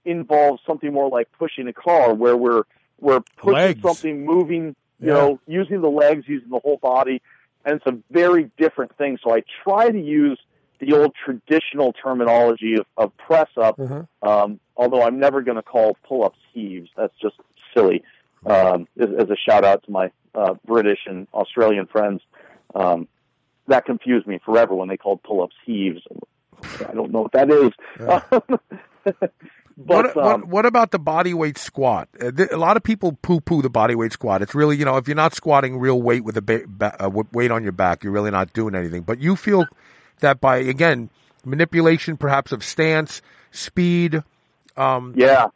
involves 0.05 0.61
something 0.67 0.93
more 0.93 1.09
like 1.09 1.29
pushing 1.39 1.69
a 1.69 1.73
car, 1.73 2.15
where 2.15 2.37
we're 2.37 2.63
we're 3.01 3.21
pushing 3.37 3.55
Legs. 3.55 3.83
something, 3.83 4.25
moving, 4.25 4.77
you 5.01 5.09
Yeah. 5.09 5.15
know, 5.15 5.41
using 5.47 5.81
the 5.81 5.91
legs, 5.91 6.25
using 6.29 6.51
the 6.51 6.61
whole 6.61 6.77
body, 6.77 7.21
and 7.65 7.77
it's 7.77 7.87
a 7.87 7.99
very 8.11 8.51
different 8.57 8.97
thing. 8.97 9.19
So 9.25 9.35
I 9.35 9.43
try 9.65 9.91
to 9.91 10.01
use 10.01 10.39
the 10.79 10.93
old 10.93 11.13
traditional 11.25 11.93
terminology 11.93 12.75
of, 12.75 12.87
of 12.97 13.17
press 13.17 13.49
up, 13.57 13.79
um, 14.23 14.61
although 14.77 15.03
I'm 15.03 15.19
never 15.19 15.43
going 15.43 15.57
to 15.57 15.63
call 15.63 15.97
pull 16.09 16.25
ups 16.25 16.39
heaves. 16.53 16.91
That's 16.97 17.15
just 17.21 17.37
silly. 17.75 18.03
Um, 18.45 18.89
as, 19.01 19.09
as 19.19 19.31
a 19.31 19.37
shout 19.37 19.65
out 19.65 19.85
to 19.85 19.91
my 19.91 20.11
uh, 20.35 20.55
British 20.67 21.01
and 21.07 21.29
Australian 21.33 21.87
friends, 21.87 22.23
um, 22.75 23.09
that 23.69 23.85
confused 23.85 24.27
me 24.27 24.41
forever 24.45 24.75
when 24.75 24.89
they 24.89 24.97
called 24.97 25.23
pull 25.23 25.43
ups 25.43 25.55
heaves. 25.65 26.01
I 26.81 26.93
don't 26.93 27.13
know 27.13 27.23
what 27.23 27.33
that 27.33 27.51
is. 27.51 27.71
but 29.05 29.33
what, 29.77 30.17
um, 30.17 30.25
what, 30.25 30.49
what 30.49 30.67
about 30.67 30.91
the 30.91 30.99
body 30.99 31.35
weight 31.35 31.59
squat? 31.59 32.09
Uh, 32.21 32.33
a 32.51 32.57
lot 32.57 32.77
of 32.77 32.83
people 32.83 33.19
poo 33.23 33.41
poo 33.41 33.63
the 33.63 33.71
body 33.71 33.95
weight 33.95 34.13
squat. 34.13 34.43
It's 34.43 34.55
really, 34.55 34.77
you 34.77 34.85
know, 34.85 34.97
if 34.97 35.09
you're 35.09 35.15
not 35.15 35.35
squatting 35.35 35.79
real 35.79 36.01
weight 36.01 36.25
with 36.25 36.37
a 36.37 36.43
ba- 36.43 36.65
ba- 36.67 37.05
uh, 37.05 37.11
weight 37.33 37.51
on 37.51 37.63
your 37.63 37.73
back, 37.73 38.05
you're 38.05 38.13
really 38.13 38.31
not 38.31 38.53
doing 38.53 38.75
anything. 38.75 39.03
But 39.03 39.21
you 39.21 39.37
feel 39.37 39.67
that 40.21 40.41
by, 40.41 40.59
again, 40.59 41.11
manipulation 41.45 42.17
perhaps 42.17 42.53
of 42.53 42.65
stance, 42.65 43.23
speed, 43.51 44.23
um, 44.77 45.15
yeah. 45.17 45.47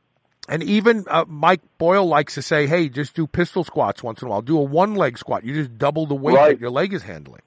And 0.49 0.62
even 0.62 1.05
uh, 1.09 1.24
Mike 1.28 1.61
Boyle 1.78 2.07
likes 2.07 2.34
to 2.34 2.42
say, 2.42 2.66
hey, 2.66 2.88
just 2.88 3.14
do 3.14 3.26
pistol 3.26 3.64
squats 3.64 4.03
once 4.03 4.22
in 4.22 4.28
a 4.28 4.30
while. 4.30 4.42
Do 4.42 4.59
a 4.59 4.62
one 4.62 4.94
leg 4.94 5.18
squat. 5.18 5.44
You 5.44 5.55
just 5.55 5.76
double 5.78 6.07
the 6.07 6.14
weight 6.14 6.34
Right. 6.36 6.49
that 6.55 6.61
your 6.61 6.70
leg 6.70 6.92
is 6.92 7.03
handling. 7.03 7.42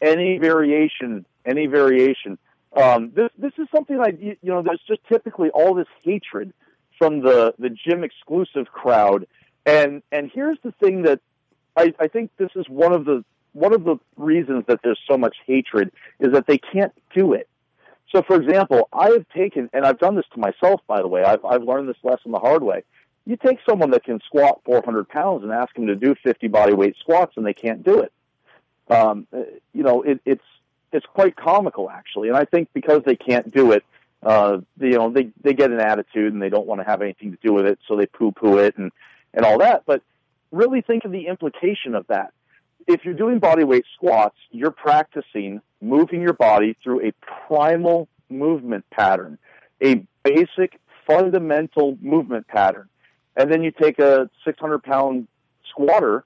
any 0.00 0.38
variation, 0.38 1.24
any 1.44 1.66
variation. 1.66 2.38
Um, 2.76 3.12
this 3.14 3.30
this 3.38 3.52
is 3.58 3.66
something 3.74 3.98
I 3.98 4.08
you 4.20 4.36
know 4.42 4.62
there's 4.62 4.82
just 4.86 5.00
typically 5.08 5.48
all 5.50 5.74
this 5.74 5.88
hatred 6.02 6.52
from 6.98 7.20
the 7.22 7.54
the 7.58 7.70
gym 7.70 8.04
exclusive 8.04 8.66
crowd, 8.72 9.26
and 9.66 10.02
and 10.12 10.30
here's 10.32 10.58
the 10.62 10.72
thing 10.72 11.02
that 11.02 11.20
I, 11.76 11.94
I 11.98 12.08
think 12.08 12.30
this 12.36 12.50
is 12.54 12.66
one 12.68 12.92
of 12.92 13.04
the 13.06 13.24
one 13.54 13.72
of 13.72 13.84
the 13.84 13.96
reasons 14.16 14.64
that 14.68 14.80
there's 14.84 15.00
so 15.10 15.16
much 15.16 15.36
hatred 15.46 15.90
is 16.20 16.32
that 16.34 16.46
they 16.46 16.58
can't 16.58 16.92
do 17.16 17.32
it. 17.32 17.48
So, 18.14 18.22
for 18.22 18.36
example, 18.36 18.88
I 18.92 19.10
have 19.10 19.28
taken, 19.34 19.68
and 19.72 19.84
I've 19.84 19.98
done 19.98 20.16
this 20.16 20.24
to 20.32 20.40
myself, 20.40 20.80
by 20.86 21.02
the 21.02 21.08
way. 21.08 21.22
I've 21.22 21.44
I've 21.44 21.62
learned 21.62 21.88
this 21.88 21.96
lesson 22.02 22.32
the 22.32 22.38
hard 22.38 22.62
way. 22.62 22.84
You 23.26 23.36
take 23.36 23.58
someone 23.68 23.90
that 23.90 24.04
can 24.04 24.20
squat 24.20 24.62
400 24.64 25.08
pounds 25.08 25.42
and 25.42 25.52
ask 25.52 25.74
them 25.74 25.86
to 25.88 25.94
do 25.94 26.14
50 26.22 26.48
body 26.48 26.72
weight 26.72 26.96
squats, 26.98 27.34
and 27.36 27.44
they 27.44 27.52
can't 27.52 27.84
do 27.84 28.00
it. 28.00 28.12
Um, 28.88 29.26
you 29.74 29.82
know, 29.82 30.02
it, 30.02 30.20
it's 30.24 30.44
it's 30.92 31.04
quite 31.04 31.36
comical 31.36 31.90
actually, 31.90 32.28
and 32.28 32.36
I 32.36 32.46
think 32.46 32.70
because 32.72 33.02
they 33.04 33.16
can't 33.16 33.52
do 33.52 33.72
it, 33.72 33.84
uh, 34.22 34.58
you 34.80 34.98
know, 34.98 35.10
they 35.10 35.30
they 35.42 35.52
get 35.52 35.70
an 35.70 35.80
attitude 35.80 36.32
and 36.32 36.40
they 36.40 36.48
don't 36.48 36.66
want 36.66 36.80
to 36.80 36.86
have 36.86 37.02
anything 37.02 37.32
to 37.32 37.38
do 37.42 37.52
with 37.52 37.66
it, 37.66 37.78
so 37.86 37.96
they 37.96 38.06
poo-poo 38.06 38.58
it 38.58 38.78
and 38.78 38.90
and 39.34 39.44
all 39.44 39.58
that. 39.58 39.82
But 39.86 40.02
really 40.50 40.80
think 40.80 41.04
of 41.04 41.12
the 41.12 41.26
implication 41.26 41.94
of 41.94 42.06
that. 42.06 42.32
If 42.86 43.04
you're 43.04 43.14
doing 43.14 43.38
body 43.38 43.64
weight 43.64 43.84
squats, 43.96 44.36
you're 44.50 44.70
practicing 44.70 45.60
moving 45.80 46.20
your 46.20 46.32
body 46.32 46.76
through 46.82 47.06
a 47.06 47.12
primal 47.46 48.08
movement 48.28 48.84
pattern, 48.90 49.38
a 49.82 50.04
basic 50.24 50.80
fundamental 51.06 51.96
movement 52.00 52.46
pattern. 52.48 52.88
And 53.36 53.52
then 53.52 53.62
you 53.62 53.70
take 53.70 53.98
a 53.98 54.28
600 54.44 54.82
pound 54.82 55.28
squatter 55.70 56.24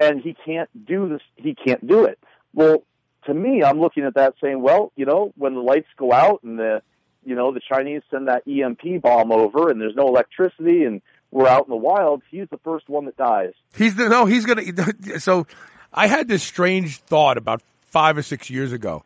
and 0.00 0.20
he 0.20 0.34
can't 0.44 0.68
do 0.86 1.08
this, 1.08 1.20
he 1.36 1.54
can't 1.54 1.86
do 1.86 2.04
it. 2.04 2.18
Well, 2.54 2.82
to 3.26 3.34
me, 3.34 3.62
I'm 3.62 3.80
looking 3.80 4.04
at 4.04 4.14
that 4.14 4.34
saying, 4.42 4.62
well, 4.62 4.92
you 4.96 5.04
know, 5.04 5.32
when 5.36 5.54
the 5.54 5.60
lights 5.60 5.88
go 5.96 6.12
out 6.12 6.42
and 6.42 6.58
the, 6.58 6.82
you 7.24 7.34
know, 7.34 7.52
the 7.52 7.60
Chinese 7.60 8.02
send 8.10 8.28
that 8.28 8.42
EMP 8.46 9.02
bomb 9.02 9.32
over 9.32 9.70
and 9.70 9.80
there's 9.80 9.96
no 9.96 10.08
electricity 10.08 10.84
and 10.84 11.02
we're 11.30 11.48
out 11.48 11.66
in 11.66 11.70
the 11.70 11.76
wild, 11.76 12.22
he's 12.30 12.48
the 12.50 12.58
first 12.58 12.88
one 12.88 13.04
that 13.06 13.16
dies. 13.16 13.52
He's 13.76 13.96
the, 13.96 14.08
no, 14.08 14.26
he's 14.26 14.46
gonna. 14.46 14.62
So, 15.18 15.46
I 15.92 16.06
had 16.06 16.28
this 16.28 16.42
strange 16.42 16.98
thought 16.98 17.38
about 17.38 17.62
five 17.86 18.16
or 18.18 18.22
six 18.22 18.50
years 18.50 18.72
ago 18.72 19.04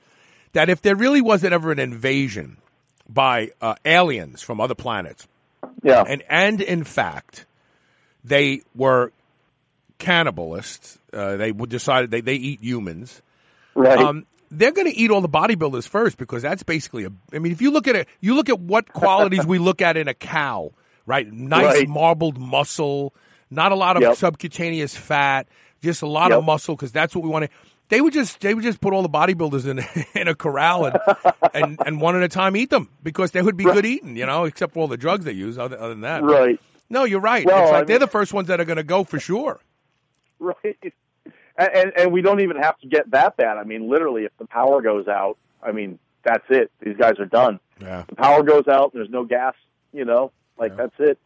that 0.52 0.68
if 0.68 0.82
there 0.82 0.96
really 0.96 1.20
wasn't 1.20 1.52
ever 1.52 1.70
an 1.72 1.78
invasion 1.78 2.56
by 3.08 3.50
uh, 3.60 3.74
aliens 3.84 4.42
from 4.42 4.60
other 4.60 4.74
planets, 4.74 5.26
yeah, 5.82 6.02
and 6.06 6.22
and 6.28 6.60
in 6.60 6.84
fact 6.84 7.46
they 8.24 8.62
were 8.74 9.12
cannibalists, 9.98 10.98
uh, 11.12 11.36
they 11.36 11.52
decided 11.52 12.10
they 12.10 12.20
they 12.20 12.34
eat 12.34 12.60
humans, 12.60 13.22
right? 13.74 13.98
Um, 14.00 14.26
they're 14.50 14.72
going 14.72 14.90
to 14.90 14.96
eat 14.96 15.10
all 15.10 15.20
the 15.20 15.28
bodybuilders 15.28 15.86
first 15.86 16.18
because 16.18 16.42
that's 16.42 16.62
basically 16.62 17.04
a. 17.04 17.12
I 17.32 17.38
mean, 17.38 17.52
if 17.52 17.62
you 17.62 17.70
look 17.70 17.86
at 17.86 17.94
it, 17.96 18.08
you 18.20 18.34
look 18.34 18.48
at 18.48 18.58
what 18.58 18.92
qualities 18.92 19.46
we 19.46 19.58
look 19.58 19.80
at 19.80 19.96
in 19.96 20.08
a 20.08 20.14
cow, 20.14 20.72
right? 21.06 21.30
Nice 21.30 21.64
Right. 21.64 21.88
marbled 21.88 22.38
muscle, 22.38 23.14
not 23.50 23.70
a 23.72 23.76
lot 23.76 23.96
of 23.96 24.02
Yep. 24.02 24.14
subcutaneous 24.16 24.96
fat, 24.96 25.46
just 25.82 26.02
a 26.02 26.06
lot 26.06 26.30
Yep. 26.30 26.38
of 26.40 26.44
muscle 26.44 26.74
because 26.76 26.92
that's 26.92 27.14
what 27.14 27.24
we 27.24 27.30
want 27.30 27.44
to. 27.46 27.50
They 27.88 28.00
would 28.00 28.12
just 28.12 28.40
they 28.40 28.54
would 28.54 28.62
just 28.62 28.80
put 28.80 28.92
all 28.92 29.02
the 29.02 29.08
bodybuilders 29.08 29.66
in 29.66 29.80
in 30.20 30.28
a 30.28 30.34
corral 30.34 30.86
and, 30.86 30.98
and 31.54 31.78
and 31.84 32.00
one 32.00 32.16
at 32.16 32.22
a 32.22 32.28
time 32.28 32.56
eat 32.56 32.70
them 32.70 32.88
because 33.02 33.32
they 33.32 33.42
would 33.42 33.56
be 33.56 33.64
good 33.64 33.84
eating, 33.84 34.16
you 34.16 34.26
know, 34.26 34.44
except 34.44 34.74
for 34.74 34.80
all 34.80 34.88
the 34.88 34.96
drugs 34.96 35.24
they 35.24 35.32
use. 35.32 35.58
Other, 35.58 35.76
other 35.78 35.88
than 35.90 36.02
that, 36.02 36.22
Right. 36.22 36.60
No, 36.88 37.04
you're 37.04 37.20
right. 37.20 37.46
Well, 37.46 37.62
it's 37.62 37.72
like 37.72 37.82
I 37.82 37.84
they're 37.84 37.98
the 38.00 38.06
first 38.08 38.32
ones 38.32 38.48
that 38.48 38.60
are 38.60 38.64
going 38.64 38.76
to 38.76 38.82
go 38.82 39.04
for 39.04 39.18
sure. 39.20 39.60
right? 40.38 40.56
And, 41.56 41.68
and 41.74 41.92
and 41.96 42.12
we 42.12 42.22
don't 42.22 42.40
even 42.40 42.56
have 42.56 42.78
to 42.80 42.86
get 42.88 43.10
that 43.10 43.36
bad. 43.36 43.58
I 43.58 43.64
mean, 43.64 43.88
literally, 43.88 44.24
if 44.24 44.32
the 44.38 44.46
power 44.46 44.82
goes 44.82 45.06
out, 45.08 45.36
I 45.62 45.72
mean, 45.72 45.98
that's 46.24 46.44
it. 46.48 46.70
These 46.80 46.96
guys 46.96 47.14
are 47.18 47.26
done. 47.26 47.60
Yeah. 47.80 48.04
The 48.08 48.14
power 48.16 48.42
goes 48.42 48.66
out. 48.68 48.92
And 48.92 49.00
there's 49.00 49.10
no 49.10 49.24
gas. 49.24 49.54
You 49.92 50.04
know, 50.04 50.30
like 50.58 50.76
that's 50.76 50.94
it. 50.98 51.18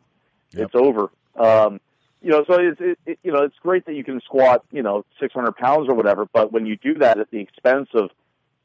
Yep. 0.52 0.66
It's 0.66 0.74
over. 0.74 1.10
Um, 1.36 1.80
you 2.24 2.30
know, 2.30 2.42
so 2.48 2.54
it's 2.58 2.80
it, 2.80 2.98
it, 3.04 3.18
you 3.22 3.32
know 3.32 3.42
it's 3.42 3.56
great 3.60 3.84
that 3.84 3.94
you 3.94 4.02
can 4.02 4.20
squat 4.24 4.64
you 4.72 4.82
know 4.82 5.04
600 5.20 5.54
pounds 5.56 5.88
or 5.90 5.94
whatever, 5.94 6.26
but 6.32 6.52
when 6.52 6.64
you 6.64 6.76
do 6.76 6.94
that 6.94 7.18
at 7.20 7.30
the 7.30 7.38
expense 7.38 7.90
of 7.94 8.10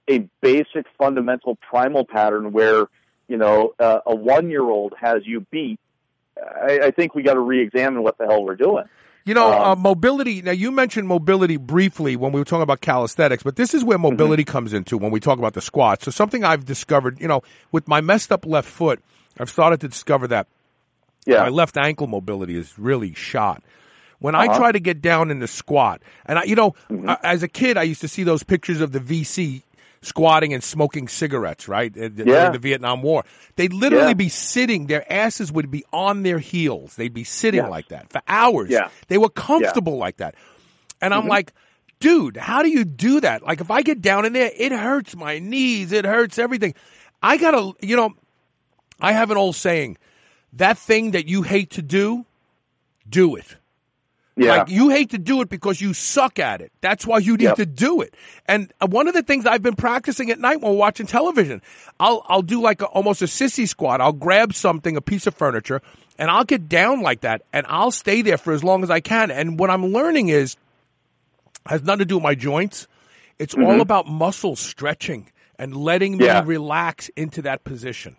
a 0.09 0.27
basic 0.41 0.85
fundamental 0.97 1.57
primal 1.69 2.05
pattern 2.05 2.53
where 2.53 2.85
you 3.27 3.35
know 3.37 3.73
uh, 3.77 3.99
a 4.05 4.15
one 4.15 4.49
year 4.49 4.63
old 4.63 4.93
has 4.99 5.23
you 5.25 5.45
beat, 5.51 5.77
I, 6.37 6.79
I 6.85 6.91
think 6.91 7.13
we 7.15 7.21
got 7.21 7.33
to 7.33 7.41
re-examine 7.41 8.01
what 8.01 8.17
the 8.17 8.27
hell 8.27 8.43
we're 8.45 8.55
doing. 8.55 8.85
You 9.25 9.33
know, 9.33 9.51
Um, 9.51 9.61
uh, 9.61 9.75
mobility. 9.75 10.41
Now, 10.41 10.51
you 10.51 10.71
mentioned 10.71 11.07
mobility 11.07 11.57
briefly 11.57 12.15
when 12.15 12.31
we 12.31 12.39
were 12.39 12.45
talking 12.45 12.63
about 12.63 12.79
calisthenics, 12.79 13.43
but 13.43 13.57
this 13.57 13.73
is 13.73 13.83
where 13.83 13.97
Mm-hmm. 13.97 14.13
mobility 14.13 14.45
comes 14.45 14.71
into 14.73 14.97
when 14.97 15.11
we 15.11 15.19
talk 15.19 15.37
about 15.37 15.53
the 15.53 15.61
squats. 15.61 16.05
So, 16.05 16.11
something 16.11 16.45
I've 16.45 16.63
discovered, 16.65 17.19
you 17.19 17.27
know, 17.27 17.43
with 17.73 17.89
my 17.89 17.99
messed 17.99 18.31
up 18.31 18.45
left 18.45 18.69
foot, 18.69 19.01
I've 19.37 19.49
started 19.49 19.81
to 19.81 19.89
discover 19.89 20.29
that 20.29 20.47
Yeah. 21.29 21.43
my 21.43 21.49
left 21.49 21.77
ankle 21.77 22.07
mobility 22.07 22.55
is 22.57 22.73
really 22.77 23.13
shot. 23.13 23.63
When 24.19 24.35
I 24.35 24.47
Uh-huh. 24.47 24.57
try 24.57 24.71
to 24.73 24.79
get 24.79 25.01
down 25.01 25.31
in 25.31 25.39
the 25.39 25.47
squat, 25.47 26.01
and 26.25 26.39
I, 26.39 26.43
you 26.43 26.55
know, 26.55 26.71
Mm-hmm. 26.89 27.09
uh, 27.09 27.15
as 27.23 27.41
a 27.43 27.47
kid, 27.47 27.77
I 27.77 27.83
used 27.83 28.01
to 28.01 28.07
see 28.07 28.23
those 28.23 28.43
pictures 28.43 28.81
of 28.81 28.91
the 28.91 28.99
VC 28.99 29.63
squatting 30.01 30.53
and 30.53 30.63
smoking 30.63 31.07
cigarettes, 31.09 31.67
right? 31.67 31.91
uh, 31.97 32.07
During 32.09 32.29
Yeah. 32.29 32.49
the 32.51 32.57
Vietnam 32.59 33.01
War. 33.01 33.23
They'd 33.57 33.73
literally 33.73 34.09
Yeah. 34.09 34.13
be 34.13 34.29
sitting, 34.29 34.87
their 34.87 35.03
asses 35.11 35.51
would 35.51 35.69
be 35.71 35.83
on 35.91 36.23
their 36.23 36.39
heels. 36.39 36.95
They'd 36.95 37.13
be 37.13 37.25
sitting 37.25 37.61
Yes. 37.61 37.69
like 37.69 37.89
that 37.89 38.09
for 38.09 38.21
hours. 38.27 38.69
Yeah. 38.69 38.87
They 39.09 39.17
were 39.17 39.29
comfortable 39.29 39.97
like 39.97 40.17
that. 40.17 40.35
And 41.01 41.13
I'm 41.13 41.27
like, 41.27 41.51
dude, 41.99 42.37
how 42.37 42.61
do 42.63 42.69
you 42.69 42.85
do 42.85 43.19
that? 43.21 43.43
Like, 43.43 43.59
if 43.61 43.71
I 43.71 43.81
get 43.81 44.01
down 44.01 44.25
in 44.25 44.31
there, 44.33 44.51
it 44.55 44.71
hurts 44.71 45.15
my 45.17 45.39
knees, 45.39 45.91
it 45.91 46.05
hurts 46.05 46.39
everything. 46.39 46.75
I 47.21 47.35
gotta, 47.37 47.73
you 47.81 47.95
know, 47.97 48.11
I 49.01 49.11
have 49.13 49.31
an 49.31 49.37
old 49.37 49.55
saying 49.57 49.97
that 50.53 50.77
thing 50.77 51.11
that 51.11 51.27
you 51.27 51.41
hate 51.41 51.71
to 51.71 51.81
do, 51.81 52.25
do 53.07 53.35
it. 53.35 53.55
Yeah. 54.35 54.57
Like 54.57 54.69
you 54.69 54.87
hate 54.89 55.09
to 55.09 55.17
do 55.17 55.41
it 55.41 55.49
because 55.49 55.81
you 55.81 55.93
suck 55.93 56.39
at 56.39 56.61
it. 56.61 56.71
That's 56.79 57.05
why 57.05 57.17
you 57.17 57.35
need 57.35 57.43
Yep. 57.43 57.55
to 57.57 57.65
do 57.65 57.99
it. 58.01 58.13
And 58.47 58.71
uh, 58.79 58.87
one 58.87 59.09
of 59.09 59.13
the 59.13 59.21
things 59.21 59.45
I've 59.45 59.61
been 59.61 59.75
practicing 59.75 60.31
at 60.31 60.39
night 60.39 60.61
while 60.61 60.75
watching 60.75 61.07
television, 61.07 61.61
I'll 61.99 62.23
I'll 62.25 62.41
do 62.41 62.61
like 62.61 62.81
a, 62.81 62.85
almost 62.85 63.21
a 63.21 63.25
sissy 63.25 63.67
squat. 63.67 63.99
I'll 63.99 64.13
grab 64.13 64.53
something, 64.53 64.95
a 64.95 65.01
piece 65.01 65.27
of 65.27 65.35
furniture, 65.35 65.81
and 66.17 66.31
I'll 66.31 66.45
get 66.45 66.69
down 66.69 67.01
like 67.01 67.21
that, 67.21 67.41
and 67.51 67.65
I'll 67.67 67.91
stay 67.91 68.21
there 68.21 68.37
for 68.37 68.53
as 68.53 68.63
long 68.63 68.83
as 68.83 68.89
I 68.89 69.01
can. 69.01 69.29
And 69.29 69.59
what 69.59 69.69
I'm 69.69 69.87
learning 69.87 70.29
is 70.29 70.55
has 71.65 71.83
nothing 71.83 71.99
to 71.99 72.05
do 72.05 72.15
with 72.15 72.23
my 72.23 72.35
joints. 72.35 72.87
It's 73.39 73.55
all 73.55 73.81
about 73.81 74.07
muscle 74.07 74.55
stretching 74.55 75.29
and 75.57 75.75
letting 75.75 76.15
me 76.17 76.29
relax 76.45 77.09
into 77.09 77.41
that 77.41 77.65
position. 77.65 78.15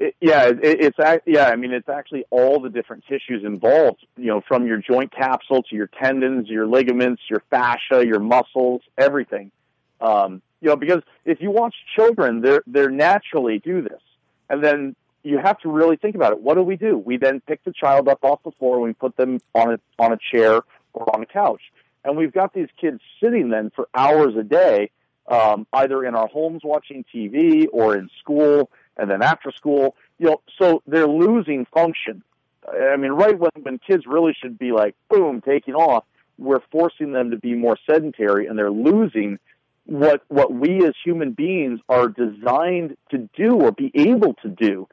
It, 0.00 0.16
yeah, 0.18 0.46
it, 0.46 0.58
it's 0.62 0.98
yeah. 1.26 1.44
I 1.44 1.56
mean, 1.56 1.72
it's 1.72 1.88
actually 1.90 2.24
all 2.30 2.58
the 2.58 2.70
different 2.70 3.04
tissues 3.04 3.44
involved. 3.44 4.06
You 4.16 4.28
know, 4.28 4.40
from 4.40 4.66
your 4.66 4.78
joint 4.78 5.12
capsule 5.12 5.62
to 5.64 5.76
your 5.76 5.88
tendons, 5.88 6.48
your 6.48 6.66
ligaments, 6.66 7.20
your 7.28 7.42
fascia, 7.50 8.04
your 8.06 8.18
muscles, 8.18 8.80
everything. 8.96 9.52
Um, 10.00 10.40
you 10.62 10.70
know, 10.70 10.76
because 10.76 11.02
if 11.26 11.42
you 11.42 11.50
watch 11.50 11.74
children, 11.94 12.40
they're 12.40 12.62
they're 12.66 12.90
naturally 12.90 13.58
do 13.58 13.82
this, 13.82 14.00
and 14.48 14.64
then 14.64 14.96
you 15.22 15.36
have 15.36 15.58
to 15.60 15.68
really 15.68 15.96
think 15.96 16.14
about 16.14 16.32
it. 16.32 16.40
What 16.40 16.54
do 16.54 16.62
we 16.62 16.76
do? 16.76 16.96
We 16.96 17.18
then 17.18 17.40
pick 17.40 17.62
the 17.64 17.72
child 17.72 18.08
up 18.08 18.24
off 18.24 18.42
the 18.42 18.52
floor 18.52 18.76
and 18.76 18.84
we 18.84 18.94
put 18.94 19.18
them 19.18 19.38
on 19.54 19.74
a 19.74 19.80
on 19.98 20.14
a 20.14 20.18
chair 20.32 20.62
or 20.94 21.14
on 21.14 21.22
a 21.22 21.26
couch, 21.26 21.60
and 22.06 22.16
we've 22.16 22.32
got 22.32 22.54
these 22.54 22.68
kids 22.80 23.00
sitting 23.22 23.50
then 23.50 23.70
for 23.76 23.86
hours 23.94 24.34
a 24.34 24.44
day, 24.44 24.92
um, 25.28 25.66
either 25.74 26.06
in 26.06 26.14
our 26.14 26.28
homes 26.28 26.62
watching 26.64 27.04
TV 27.14 27.66
or 27.70 27.98
in 27.98 28.08
school, 28.18 28.70
and 28.96 29.10
then 29.10 29.22
after 29.22 29.50
school. 29.52 29.96
You 30.18 30.26
know, 30.26 30.40
so 30.60 30.82
they're 30.86 31.08
losing 31.08 31.66
function. 31.66 32.22
I 32.68 32.96
mean, 32.96 33.12
right 33.12 33.38
when 33.38 33.50
when 33.62 33.78
kids 33.78 34.04
really 34.06 34.34
should 34.40 34.58
be 34.58 34.72
like 34.72 34.94
boom 35.08 35.40
taking 35.40 35.74
off, 35.74 36.04
we're 36.38 36.60
forcing 36.70 37.12
them 37.12 37.30
to 37.30 37.36
be 37.36 37.54
more 37.54 37.78
sedentary, 37.90 38.46
and 38.46 38.58
they're 38.58 38.70
losing 38.70 39.38
what 39.84 40.22
what 40.28 40.52
we 40.52 40.84
as 40.86 40.94
human 41.04 41.32
beings 41.32 41.80
are 41.88 42.08
designed 42.08 42.96
to 43.10 43.28
do 43.36 43.54
or 43.54 43.72
be 43.72 43.90
able 43.94 44.34
to 44.34 44.48
do. 44.48 44.88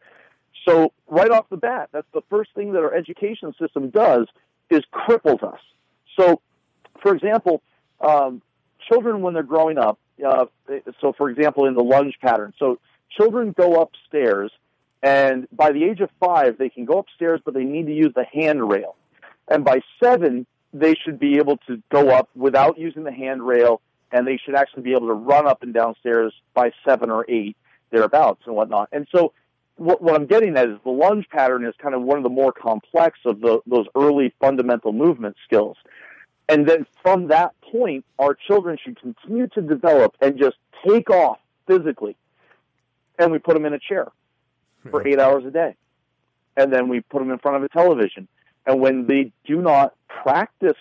So 0.68 0.92
right 1.08 1.30
off 1.30 1.48
the 1.50 1.58
bat, 1.58 1.90
that's 1.92 2.08
the 2.14 2.24
first 2.30 2.52
thing 2.56 2.74
that 2.74 2.80
our 2.80 2.94
education 2.94 3.54
system 3.60 3.90
does 3.90 4.28
is 4.70 4.82
cripples 4.94 5.44
us. 5.44 5.60
So, 6.20 6.42
for 7.02 7.16
example, 7.16 7.62
um, 8.02 8.42
children 8.90 9.22
when 9.22 9.34
they're 9.34 9.44
growing 9.44 9.78
up, 9.78 10.00
uh, 10.26 10.46
so 11.00 11.14
for 11.14 11.30
example, 11.30 11.66
in 11.68 11.76
the 11.76 11.84
lunge 11.84 12.16
pattern, 12.22 12.54
so 12.58 12.80
children 13.10 13.54
go 13.58 13.82
upstairs, 13.82 14.52
and 15.02 15.48
by 15.52 15.72
the 15.72 15.84
age 15.84 16.00
of 16.00 16.10
five, 16.20 16.58
they 16.58 16.70
can 16.70 16.86
go 16.86 17.00
upstairs, 17.00 17.42
but 17.44 17.54
they 17.54 17.64
need 17.64 17.86
to 17.88 17.94
use 17.94 18.14
the 18.16 18.26
handrail. 18.26 18.96
And 19.48 19.64
by 19.64 19.82
seven, 20.04 20.46
they 20.74 20.96
should 20.96 21.20
be 21.20 21.38
able 21.38 21.58
to 21.68 21.82
go 21.90 22.10
up 22.10 22.30
without 22.36 22.78
using 22.78 23.04
the 23.04 23.12
handrail, 23.12 23.82
and 24.12 24.28
they 24.28 24.38
should 24.38 24.56
actually 24.56 24.84
be 24.84 24.92
able 24.92 25.08
to 25.08 25.14
run 25.14 25.48
up 25.48 25.64
and 25.64 25.74
downstairs 25.74 26.34
by 26.54 26.72
seven 26.86 27.10
or 27.10 27.26
eight, 27.30 27.56
thereabouts, 27.92 28.42
and 28.46 28.56
whatnot. 28.56 28.90
And 28.92 29.08
so, 29.12 29.34
what, 29.76 30.02
what 30.02 30.16
I'm 30.16 30.26
getting 30.26 30.58
at 30.58 30.68
is 30.68 30.78
the 30.84 30.90
lunge 30.90 31.28
pattern 31.30 31.66
is 31.66 31.74
kind 31.82 31.94
of 31.94 32.02
one 32.02 32.18
of 32.18 32.24
the 32.24 32.30
more 32.30 32.52
complex 32.52 33.20
of 33.26 33.42
the, 33.42 33.60
those 33.68 33.86
early 33.96 34.34
fundamental 34.40 34.92
movement 34.92 35.36
skills. 35.46 35.78
And 36.50 36.68
then 36.68 36.86
from 37.04 37.28
that 37.28 37.54
point, 37.72 38.06
our 38.18 38.34
children 38.34 38.78
should 38.84 39.00
continue 39.00 39.48
to 39.50 39.62
develop 39.62 40.16
and 40.22 40.38
just 40.40 40.56
take 40.88 41.10
off 41.10 41.38
physically. 41.68 42.16
And 43.18 43.32
we 43.32 43.40
put 43.40 43.54
them 43.54 43.66
in 43.66 43.74
a 43.74 43.80
chair 43.80 44.08
for 44.90 45.08
eight 45.08 45.20
hours 45.20 45.46
a 45.46 45.52
day. 45.52 45.76
And 46.56 46.72
then 46.72 46.88
we 46.88 47.02
put 47.02 47.20
them 47.20 47.32
in 47.32 47.40
front 47.40 47.58
of 47.58 47.64
a 47.64 47.70
television. 47.70 48.28
And 48.66 48.80
when 48.80 49.08
they 49.08 49.32
do 49.46 49.62
not 49.62 49.94
practice 50.08 50.78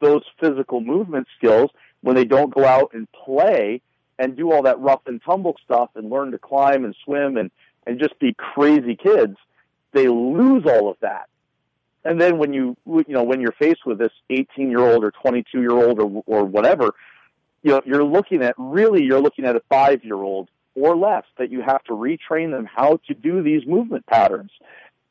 those 0.00 0.22
physical 0.40 0.80
movement 0.80 1.26
skills, 1.36 1.70
when 2.02 2.14
they 2.14 2.24
don't 2.24 2.54
go 2.54 2.64
out 2.64 2.90
and 2.94 3.10
play, 3.12 3.82
and 4.18 4.36
do 4.36 4.52
all 4.52 4.62
that 4.62 4.78
rough 4.80 5.02
and 5.06 5.22
tumble 5.22 5.56
stuff 5.64 5.90
and 5.94 6.10
learn 6.10 6.32
to 6.32 6.38
climb 6.38 6.84
and 6.84 6.94
swim 7.04 7.36
and 7.36 7.50
and 7.86 7.98
just 7.98 8.18
be 8.18 8.34
crazy 8.34 8.96
kids, 8.96 9.36
they 9.92 10.08
lose 10.08 10.64
all 10.66 10.90
of 10.90 10.98
that. 11.00 11.28
And 12.04 12.20
then 12.20 12.38
when 12.38 12.52
you 12.52 12.76
you 12.86 13.04
know 13.08 13.22
when 13.22 13.40
you're 13.40 13.52
faced 13.52 13.86
with 13.86 13.98
this 13.98 14.12
18 14.30 14.70
year 14.70 14.80
old 14.80 15.04
or 15.04 15.10
22 15.10 15.60
year 15.60 15.72
old 15.72 16.00
or 16.00 16.22
or 16.26 16.44
whatever, 16.44 16.94
you 17.62 17.70
know 17.70 17.82
you're 17.84 18.04
looking 18.04 18.42
at 18.42 18.54
really 18.58 19.04
you're 19.04 19.20
looking 19.20 19.44
at 19.44 19.56
a 19.56 19.62
five 19.68 20.04
year 20.04 20.16
old 20.16 20.48
or 20.80 20.96
less 20.96 21.24
that 21.38 21.50
you 21.50 21.62
have 21.62 21.82
to 21.84 21.92
retrain 21.92 22.50
them 22.50 22.66
how 22.66 23.00
to 23.08 23.14
do 23.14 23.42
these 23.42 23.66
movement 23.66 24.06
patterns, 24.06 24.50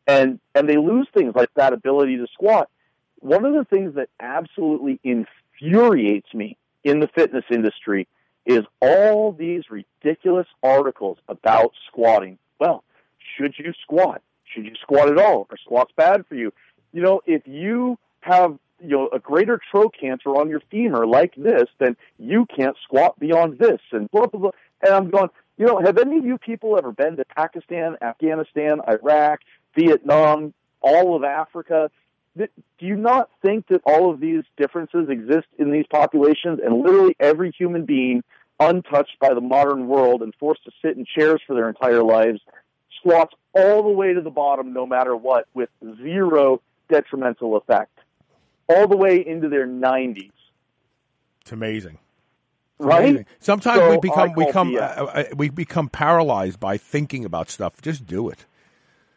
and 0.05 0.39
and 0.55 0.67
they 0.69 0.77
lose 0.77 1.07
things 1.13 1.33
like 1.35 1.49
that 1.55 1.73
ability 1.73 2.17
to 2.17 2.27
squat. 2.33 2.69
One 3.19 3.45
of 3.45 3.53
the 3.53 3.65
things 3.65 3.95
that 3.95 4.09
absolutely 4.19 4.99
infuriates 5.03 6.33
me 6.33 6.57
in 6.83 6.99
the 6.99 7.07
fitness 7.07 7.45
industry 7.49 8.07
is 8.45 8.63
all 8.81 9.33
these 9.33 9.63
ridiculous 9.69 10.47
articles 10.63 11.17
about 11.27 11.73
squatting. 11.87 12.37
Well, 12.59 12.83
should 13.35 13.55
you 13.57 13.73
squat? 13.81 14.21
Should 14.45 14.65
you 14.65 14.75
squat 14.81 15.09
at 15.09 15.17
all? 15.17 15.47
Are 15.49 15.57
squats 15.57 15.91
bad 15.95 16.25
for 16.27 16.35
you? 16.35 16.53
You 16.93 17.01
know, 17.01 17.21
if 17.25 17.41
you 17.45 17.97
have 18.21 18.57
you 18.79 18.89
know 18.89 19.09
a 19.11 19.19
greater 19.19 19.59
trochanter 19.71 20.29
on 20.29 20.49
your 20.49 20.61
femur 20.71 21.05
like 21.05 21.35
this, 21.35 21.65
then 21.79 21.97
you 22.17 22.45
can't 22.45 22.77
squat 22.83 23.19
beyond 23.19 23.59
this, 23.59 23.81
and 23.91 24.09
blah 24.11 24.27
blah 24.27 24.39
blah. 24.39 24.51
And 24.81 24.93
I'm 24.93 25.09
going, 25.09 25.29
you 25.57 25.65
know, 25.65 25.79
have 25.83 25.97
any 25.97 26.17
of 26.17 26.25
you 26.25 26.37
people 26.37 26.77
ever 26.77 26.91
been 26.91 27.17
to 27.17 27.25
Pakistan, 27.25 27.97
Afghanistan, 28.01 28.79
Iraq, 28.87 29.39
Vietnam, 29.75 30.53
all 30.81 31.15
of 31.15 31.23
Africa? 31.23 31.89
Do 32.37 32.47
you 32.79 32.95
not 32.95 33.31
think 33.41 33.67
that 33.69 33.81
all 33.83 34.11
of 34.11 34.19
these 34.19 34.43
differences 34.57 35.09
exist 35.09 35.47
in 35.57 35.71
these 35.71 35.85
populations, 35.89 36.59
and 36.63 36.81
literally 36.83 37.15
every 37.19 37.51
human 37.57 37.85
being 37.85 38.23
untouched 38.59 39.17
by 39.19 39.33
the 39.33 39.41
modern 39.41 39.87
world 39.87 40.21
and 40.21 40.33
forced 40.39 40.63
to 40.65 40.71
sit 40.83 40.97
in 40.97 41.05
chairs 41.05 41.41
for 41.47 41.55
their 41.55 41.67
entire 41.67 42.03
lives, 42.03 42.39
squats 42.99 43.33
all 43.53 43.81
the 43.81 43.89
way 43.89 44.13
to 44.13 44.21
the 44.21 44.29
bottom 44.29 44.73
no 44.73 44.85
matter 44.85 45.15
what 45.15 45.47
with 45.55 45.69
zero 46.01 46.61
detrimental 46.89 47.57
effect, 47.57 47.97
all 48.69 48.87
the 48.87 48.97
way 48.97 49.25
into 49.25 49.49
their 49.49 49.67
90s. 49.67 50.31
It's 51.41 51.51
amazing. 51.51 51.97
Right? 52.79 53.25
Sometimes 53.39 53.79
So 53.79 53.91
we 53.91 53.97
become 53.97 54.33
we 54.35 54.45
become 54.45 54.75
uh, 54.75 54.79
uh, 54.79 55.23
we 55.35 55.49
become 55.49 55.89
paralyzed 55.89 56.59
by 56.59 56.77
thinking 56.77 57.25
about 57.25 57.49
stuff. 57.49 57.81
Just 57.81 58.05
do 58.05 58.29
it. 58.29 58.45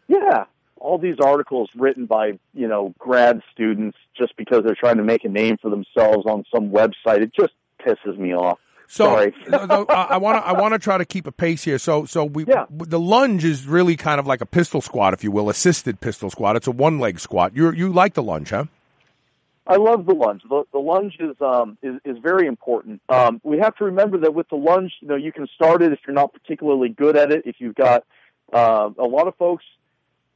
Yeah. 0.09 0.45
All 0.77 0.99
these 0.99 1.17
articles 1.23 1.69
written 1.77 2.07
by, 2.07 2.39
you 2.55 2.67
know, 2.67 2.95
grad 2.99 3.43
students 3.53 3.99
just 4.17 4.35
because 4.37 4.63
they're 4.65 4.75
trying 4.75 4.97
to 4.97 5.05
make 5.05 5.25
a 5.25 5.29
name 5.29 5.59
for 5.61 5.71
themselves 5.71 6.25
on 6.27 6.45
some 6.53 6.71
website, 6.71 7.21
it 7.21 7.33
just 7.39 7.53
pisses 7.87 8.17
me 8.19 8.35
off. 8.35 8.59
So 8.91 9.31
no, 9.49 9.87
I 9.89 10.17
want 10.17 10.43
to 10.43 10.49
I 10.49 10.59
want 10.59 10.75
to 10.75 10.79
try 10.79 10.99
to 10.99 11.05
keep 11.05 11.27
a 11.29 11.33
pace 11.33 11.63
here. 11.63 11.79
So 11.79 12.07
so 12.07 12.25
we 12.25 12.45
yeah. 12.47 12.65
the 12.71 12.99
lunge 12.99 13.45
is 13.45 13.67
really 13.67 13.95
kind 13.95 14.19
of 14.19 14.27
like 14.27 14.41
a 14.41 14.47
pistol 14.47 14.81
squat, 14.81 15.15
if 15.15 15.23
you 15.23 15.31
will, 15.31 15.49
assisted 15.49 16.01
pistol 16.01 16.29
squat. 16.29 16.57
It's 16.57 16.67
a 16.67 16.73
one 16.73 16.99
leg 16.99 17.21
squat. 17.21 17.55
You 17.55 17.71
you 17.71 17.93
like 17.93 18.15
the 18.15 18.23
lunge, 18.23 18.51
huh? 18.51 18.65
I 19.71 19.77
love 19.77 20.05
the 20.05 20.15
lunge. 20.15 20.43
The, 20.49 20.65
the 20.73 20.81
lunge 20.81 21.17
is, 21.21 21.37
um, 21.41 21.79
is 21.81 22.01
is 22.05 22.19
very 22.19 22.49
important. 22.49 23.01
Um, 23.09 23.41
we 23.45 23.59
have 23.59 23.77
to 23.77 23.85
remember 23.85 24.19
that 24.19 24.35
with 24.35 24.49
the 24.49 24.57
lunge, 24.57 24.93
you 25.01 25.07
know, 25.07 25.15
you 25.15 25.31
can 25.31 25.47
start 25.55 25.81
it 25.81 25.93
if 25.93 26.01
you're 26.05 26.15
not 26.15 26.33
particularly 26.33 26.89
good 26.89 27.17
at 27.17 27.31
it. 27.31 27.43
If 27.47 27.57
you've 27.61 27.77
got 27.77 28.05
uh, 28.53 28.91
a 28.99 29.05
lot 29.05 29.29
of 29.29 29.37
folks 29.37 29.65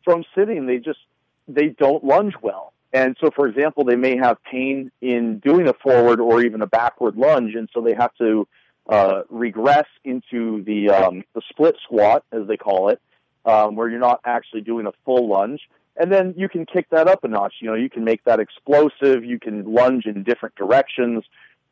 from 0.05 0.25
sitting, 0.37 0.67
they 0.67 0.79
just 0.79 1.01
they 1.49 1.67
don't 1.67 2.05
lunge 2.05 2.35
well, 2.43 2.73
and 2.93 3.17
so, 3.21 3.31
for 3.35 3.49
example, 3.49 3.83
they 3.85 3.97
may 3.97 4.17
have 4.17 4.43
pain 4.45 4.93
in 5.01 5.41
doing 5.41 5.67
a 5.67 5.75
forward 5.75 6.21
or 6.21 6.41
even 6.45 6.63
a 6.63 6.69
backward 6.69 7.17
lunge, 7.17 7.57
and 7.57 7.69
so 7.75 7.81
they 7.81 7.95
have 7.95 8.15
to 8.19 8.47
uh, 8.89 9.23
regress 9.31 9.87
into 10.05 10.63
the 10.63 10.91
um, 10.91 11.25
the 11.35 11.43
split 11.51 11.75
squat, 11.83 12.25
as 12.31 12.47
they 12.47 12.57
call 12.57 12.91
it, 12.91 13.01
um, 13.45 13.75
where 13.75 13.89
you're 13.89 13.99
not 13.99 14.21
actually 14.25 14.61
doing 14.61 14.87
a 14.87 14.93
full 15.05 15.29
lunge. 15.29 15.61
And 15.97 16.11
then 16.11 16.35
you 16.37 16.49
can 16.49 16.67
kick 16.67 16.91
that 16.91 17.07
up 17.07 17.23
a 17.25 17.29
notch. 17.29 17.55
You 17.61 17.69
know, 17.71 17.75
you 17.75 17.89
can 17.89 18.05
make 18.05 18.25
that 18.25 18.41
explosive. 18.41 19.25
You 19.25 19.39
can 19.39 19.73
lunge 19.73 20.07
in 20.07 20.25
different 20.25 20.57
directions. 20.57 21.25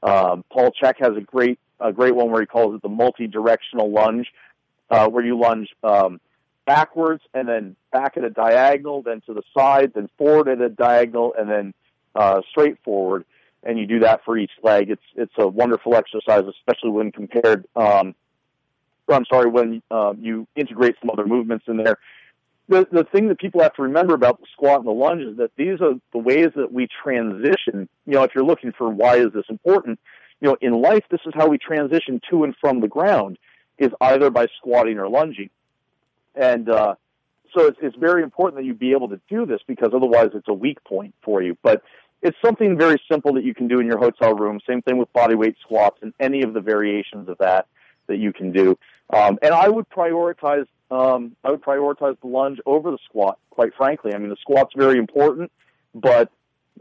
Um, 0.03 0.45
Paul 0.51 0.73
Chek 0.81 0.95
has 1.01 1.17
a 1.17 1.21
great 1.21 1.59
a 1.81 1.93
great 1.93 2.15
one 2.15 2.31
where 2.31 2.41
he 2.41 2.47
calls 2.47 2.77
it 2.77 2.83
the 2.83 2.89
multi-directional 2.89 3.91
lunge, 3.91 4.29
uh, 4.89 5.09
where 5.09 5.25
you 5.25 5.37
lunge 5.37 5.69
um, 5.83 6.21
backwards 6.65 7.23
and 7.35 7.49
then 7.49 7.75
back 7.91 8.17
at 8.17 8.23
a 8.23 8.31
diagonal, 8.31 9.03
then 9.03 9.21
to 9.27 9.35
the 9.35 9.43
side, 9.57 9.93
then 9.95 10.09
forward 10.17 10.49
at 10.49 10.61
a 10.61 10.69
diagonal, 10.69 11.35
and 11.37 11.51
then 11.51 11.75
uh, 12.15 12.41
straight 12.51 12.79
forward. 12.85 13.25
And 13.65 13.79
you 13.79 13.87
do 13.87 14.01
that 14.01 14.25
for 14.25 14.37
each 14.39 14.53
leg. 14.63 14.91
It's 14.91 15.03
it's 15.17 15.33
a 15.39 15.47
wonderful 15.47 15.95
exercise, 15.95 16.45
especially 16.49 16.91
when 16.91 17.13
compared. 17.13 17.65
Um, 17.77 18.15
I'm 19.09 19.25
sorry, 19.27 19.51
when 19.51 19.83
uh, 19.91 20.15
you 20.19 20.47
integrate 20.57 20.95
some 21.01 21.11
other 21.11 21.27
movements 21.27 21.65
in 21.69 21.77
there 21.77 21.99
the 22.69 22.87
the 22.91 23.05
thing 23.05 23.29
that 23.29 23.39
people 23.39 23.61
have 23.61 23.75
to 23.75 23.83
remember 23.83 24.15
about 24.15 24.41
the 24.41 24.47
squat 24.53 24.79
and 24.79 24.87
the 24.87 24.93
lunge 24.93 25.23
is 25.23 25.37
that 25.39 25.51
these 25.57 25.81
are 25.81 25.95
the 26.13 26.19
ways 26.19 26.49
that 26.57 26.73
we 26.73 26.89
transition. 27.03 27.89
You 28.07 28.15
know, 28.15 28.23
if 28.23 28.35
you're 28.35 28.45
looking 28.45 28.73
for 28.73 28.89
why 28.89 29.17
is 29.17 29.33
this 29.33 29.45
important, 29.49 29.99
you 30.41 30.49
know, 30.49 30.57
in 30.61 30.81
life 30.81 31.05
this 31.11 31.21
is 31.27 31.33
how 31.35 31.49
we 31.49 31.59
transition 31.59 32.21
to 32.31 32.45
and 32.45 32.55
from 32.61 32.81
the 32.81 32.89
ground 32.89 33.39
is 33.79 33.91
either 34.01 34.31
by 34.31 34.47
squatting 34.59 34.99
or 34.99 35.09
lunging, 35.09 35.51
and 36.35 36.69
uh, 36.69 36.95
so 37.55 37.67
it's 37.67 37.79
it's 37.83 37.97
very 37.97 38.23
important 38.23 38.61
that 38.61 38.67
you 38.67 38.75
be 38.75 38.93
able 38.93 39.09
to 39.09 39.21
do 39.29 39.45
this 39.45 39.61
because 39.67 39.91
otherwise 39.95 40.31
it's 40.35 40.49
a 40.49 40.55
weak 40.55 40.83
point 40.85 41.15
for 41.23 41.43
you. 41.43 41.57
But 41.63 41.83
it's 42.23 42.37
something 42.45 42.79
very 42.79 43.03
simple 43.11 43.35
that 43.35 43.45
you 43.45 43.55
can 43.55 43.67
do 43.67 43.81
in 43.81 43.87
your 43.87 43.99
hotel 43.99 44.35
room. 44.35 44.61
Same 44.67 44.81
thing 44.83 44.97
with 44.97 45.13
body 45.13 45.35
weight 45.35 45.57
squats 45.61 45.99
and 46.03 46.15
any 46.21 46.43
of 46.43 46.55
the 46.55 46.61
variations 46.61 47.29
of 47.29 47.39
that 47.39 47.67
that 48.07 48.19
you 48.19 48.33
can 48.33 48.53
do. 48.53 48.79
Um, 49.13 49.39
and 49.43 49.53
I 49.53 49.69
would 49.69 49.89
prioritize 49.91 50.67
um, 50.93 51.37
I 51.43 51.51
would 51.51 51.63
prioritize 51.63 52.21
the 52.21 52.27
lunge 52.27 52.59
over 52.67 52.91
the 52.91 52.99
squat. 53.07 53.39
Quite 53.51 53.75
frankly, 53.77 54.13
I 54.15 54.19
mean 54.19 54.29
the 54.29 54.37
squat's 54.41 54.73
very 54.77 54.99
important, 54.99 55.51
but 55.95 56.31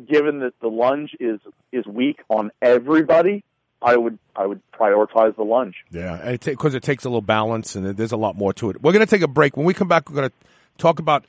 given 0.05 0.39
that 0.39 0.53
the 0.59 0.68
lunge 0.68 1.16
is 1.20 1.39
is 1.72 1.86
weak 1.86 2.20
on 2.30 2.51
everybody, 2.62 3.43
I 3.82 3.95
would 3.95 4.20
I 4.36 4.45
would 4.45 4.62
prioritize 4.74 5.36
the 5.38 5.43
lunge. 5.43 5.76
Yeah, 5.91 6.36
because 6.43 6.76
it 6.76 6.84
takes 6.84 7.05
a 7.05 7.09
little 7.09 7.22
balance 7.22 7.76
and 7.76 7.86
there's 7.86 8.12
a 8.12 8.18
lot 8.18 8.36
more 8.36 8.53
to 8.53 8.70
it. 8.70 8.82
We're 8.82 8.91
going 8.91 9.05
to 9.05 9.09
take 9.09 9.22
a 9.22 9.30
break. 9.30 9.55
When 9.55 9.66
we 9.66 9.74
come 9.74 9.88
back, 9.88 10.09
we're 10.09 10.18
going 10.18 10.30
to 10.30 10.36
talk 10.78 10.99
about 10.99 11.24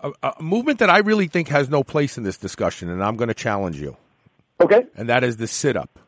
a, 0.00 0.12
a 0.22 0.42
movement 0.42 0.80
that 0.80 0.90
I 0.90 0.98
really 0.98 1.28
think 1.28 1.48
has 1.48 1.70
no 1.70 1.82
place 1.82 2.18
in 2.18 2.24
this 2.24 2.36
discussion, 2.36 2.90
and 2.90 3.02
I'm 3.02 3.16
going 3.16 3.28
to 3.28 3.34
challenge 3.34 3.80
you. 3.80 3.96
Okay. 4.60 4.84
And 4.94 5.08
that 5.08 5.24
is 5.24 5.38
the 5.38 5.46
sit 5.46 5.76
up. 5.76 5.98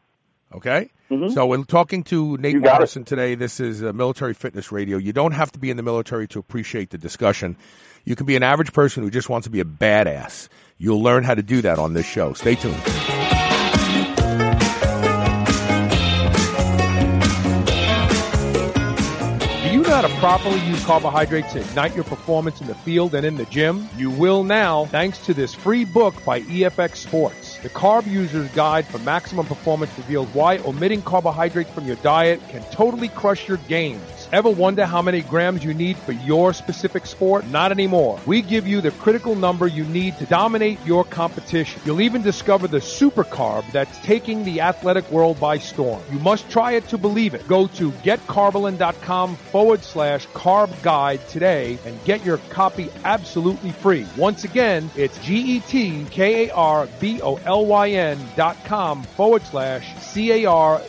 Okay? 0.54 0.90
So 1.30 1.46
we're 1.46 1.64
talking 1.64 2.04
to 2.04 2.36
Nate 2.36 2.56
it. 2.56 2.60
Morrison 2.60 3.04
today. 3.04 3.34
This 3.34 3.60
is 3.60 3.82
uh, 3.82 3.92
Military 3.92 4.34
Fitness 4.34 4.70
Radio. 4.70 4.98
You 4.98 5.12
don't 5.12 5.32
have 5.32 5.50
to 5.52 5.58
be 5.58 5.70
in 5.70 5.76
the 5.76 5.82
military 5.82 6.28
to 6.28 6.38
appreciate 6.38 6.90
the 6.90 6.98
discussion. 6.98 7.56
You 8.04 8.14
can 8.16 8.26
be 8.26 8.36
an 8.36 8.42
average 8.42 8.72
person 8.72 9.02
who 9.02 9.10
just 9.10 9.28
wants 9.28 9.46
to 9.46 9.50
be 9.50 9.60
a 9.60 9.64
badass. 9.64 10.48
You'll 10.78 11.02
learn 11.02 11.24
how 11.24 11.34
to 11.34 11.42
do 11.42 11.62
that 11.62 11.78
on 11.78 11.94
this 11.94 12.06
show. 12.06 12.32
Stay 12.34 12.54
tuned. 12.54 12.76
Properly 20.18 20.58
use 20.66 20.84
carbohydrates 20.84 21.52
to 21.52 21.60
ignite 21.60 21.94
your 21.94 22.02
performance 22.02 22.60
in 22.60 22.66
the 22.66 22.74
field 22.74 23.14
and 23.14 23.24
in 23.24 23.36
the 23.36 23.44
gym? 23.44 23.88
You 23.96 24.10
will 24.10 24.42
now 24.42 24.86
thanks 24.86 25.18
to 25.26 25.34
this 25.34 25.54
free 25.54 25.84
book 25.84 26.24
by 26.24 26.40
EFX 26.40 26.96
Sports. 26.96 27.56
The 27.58 27.68
Carb 27.68 28.04
User's 28.04 28.50
Guide 28.50 28.84
for 28.84 28.98
Maximum 28.98 29.46
Performance 29.46 29.96
reveals 29.96 30.26
why 30.34 30.58
omitting 30.58 31.02
carbohydrates 31.02 31.70
from 31.70 31.86
your 31.86 31.96
diet 31.96 32.40
can 32.48 32.64
totally 32.72 33.08
crush 33.08 33.46
your 33.46 33.58
gains. 33.68 34.17
Ever 34.30 34.50
wonder 34.50 34.84
how 34.84 35.00
many 35.00 35.22
grams 35.22 35.64
you 35.64 35.72
need 35.72 35.96
for 35.96 36.12
your 36.12 36.52
specific 36.52 37.06
sport? 37.06 37.46
Not 37.46 37.72
anymore. 37.72 38.20
We 38.26 38.42
give 38.42 38.66
you 38.66 38.82
the 38.82 38.90
critical 38.90 39.34
number 39.34 39.66
you 39.66 39.84
need 39.84 40.18
to 40.18 40.26
dominate 40.26 40.78
your 40.84 41.04
competition. 41.04 41.80
You'll 41.86 42.02
even 42.02 42.20
discover 42.20 42.68
the 42.68 42.82
super 42.82 43.24
carb 43.24 43.64
that's 43.72 43.98
taking 44.00 44.44
the 44.44 44.60
athletic 44.60 45.10
world 45.10 45.40
by 45.40 45.56
storm. 45.56 46.02
You 46.12 46.18
must 46.18 46.50
try 46.50 46.72
it 46.72 46.86
to 46.88 46.98
believe 46.98 47.32
it. 47.32 47.48
Go 47.48 47.68
to 47.68 47.90
getkarbolyn.com 47.90 49.36
forward 49.36 49.82
slash 49.82 50.26
carb 50.28 50.82
guide 50.82 51.26
today 51.28 51.78
and 51.86 52.04
get 52.04 52.22
your 52.22 52.36
copy 52.50 52.90
absolutely 53.04 53.70
free. 53.70 54.06
Once 54.18 54.44
again, 54.44 54.90
it's 54.94 55.16
G-E-T-K-A-R-B-O-L-Y-N 55.20 55.78
dot 58.36 58.56
com 58.66 59.02
forward 59.02 59.42
slash 59.42 59.96
C-A-R-B-G-U-I-D-E. 60.02 60.88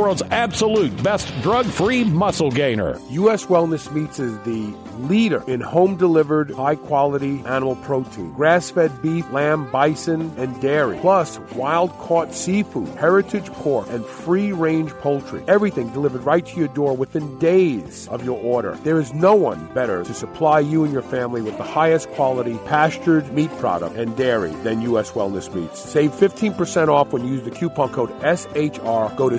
world's 0.01 0.23
absolute 0.31 1.03
best 1.03 1.31
drug-free 1.43 2.03
muscle 2.05 2.49
gainer. 2.49 2.99
U.S. 3.11 3.45
Wellness 3.45 3.91
Meats 3.93 4.19
is 4.19 4.35
the 4.39 4.73
leader 4.97 5.43
in 5.47 5.61
home 5.61 5.95
delivered 5.95 6.49
high 6.49 6.75
quality 6.75 7.43
animal 7.45 7.75
protein. 7.77 8.33
Grass 8.33 8.71
fed 8.71 8.99
beef, 9.03 9.29
lamb, 9.31 9.69
bison, 9.69 10.33
and 10.37 10.59
dairy. 10.59 10.97
Plus 10.99 11.37
wild 11.55 11.91
caught 11.99 12.33
seafood, 12.33 12.87
heritage 12.97 13.45
pork, 13.53 13.87
and 13.89 14.03
free 14.03 14.51
range 14.51 14.91
poultry. 15.01 15.43
Everything 15.47 15.87
delivered 15.91 16.23
right 16.23 16.47
to 16.47 16.57
your 16.57 16.67
door 16.69 16.97
within 16.97 17.37
days 17.37 18.07
of 18.07 18.25
your 18.25 18.39
order. 18.41 18.75
There 18.83 18.99
is 18.99 19.13
no 19.13 19.35
one 19.35 19.71
better 19.75 20.03
to 20.03 20.13
supply 20.15 20.61
you 20.61 20.83
and 20.83 20.91
your 20.91 21.03
family 21.03 21.43
with 21.43 21.57
the 21.57 21.63
highest 21.63 22.09
quality 22.11 22.57
pastured 22.65 23.31
meat 23.33 23.51
product 23.59 23.95
and 23.97 24.17
dairy 24.17 24.51
than 24.63 24.81
U.S. 24.81 25.11
Wellness 25.11 25.53
Meats. 25.53 25.79
Save 25.79 26.11
15% 26.11 26.87
off 26.87 27.13
when 27.13 27.23
you 27.23 27.33
use 27.33 27.43
the 27.43 27.51
coupon 27.51 27.89
code 27.93 28.09
SHR. 28.21 29.15
Go 29.15 29.29
to 29.29 29.37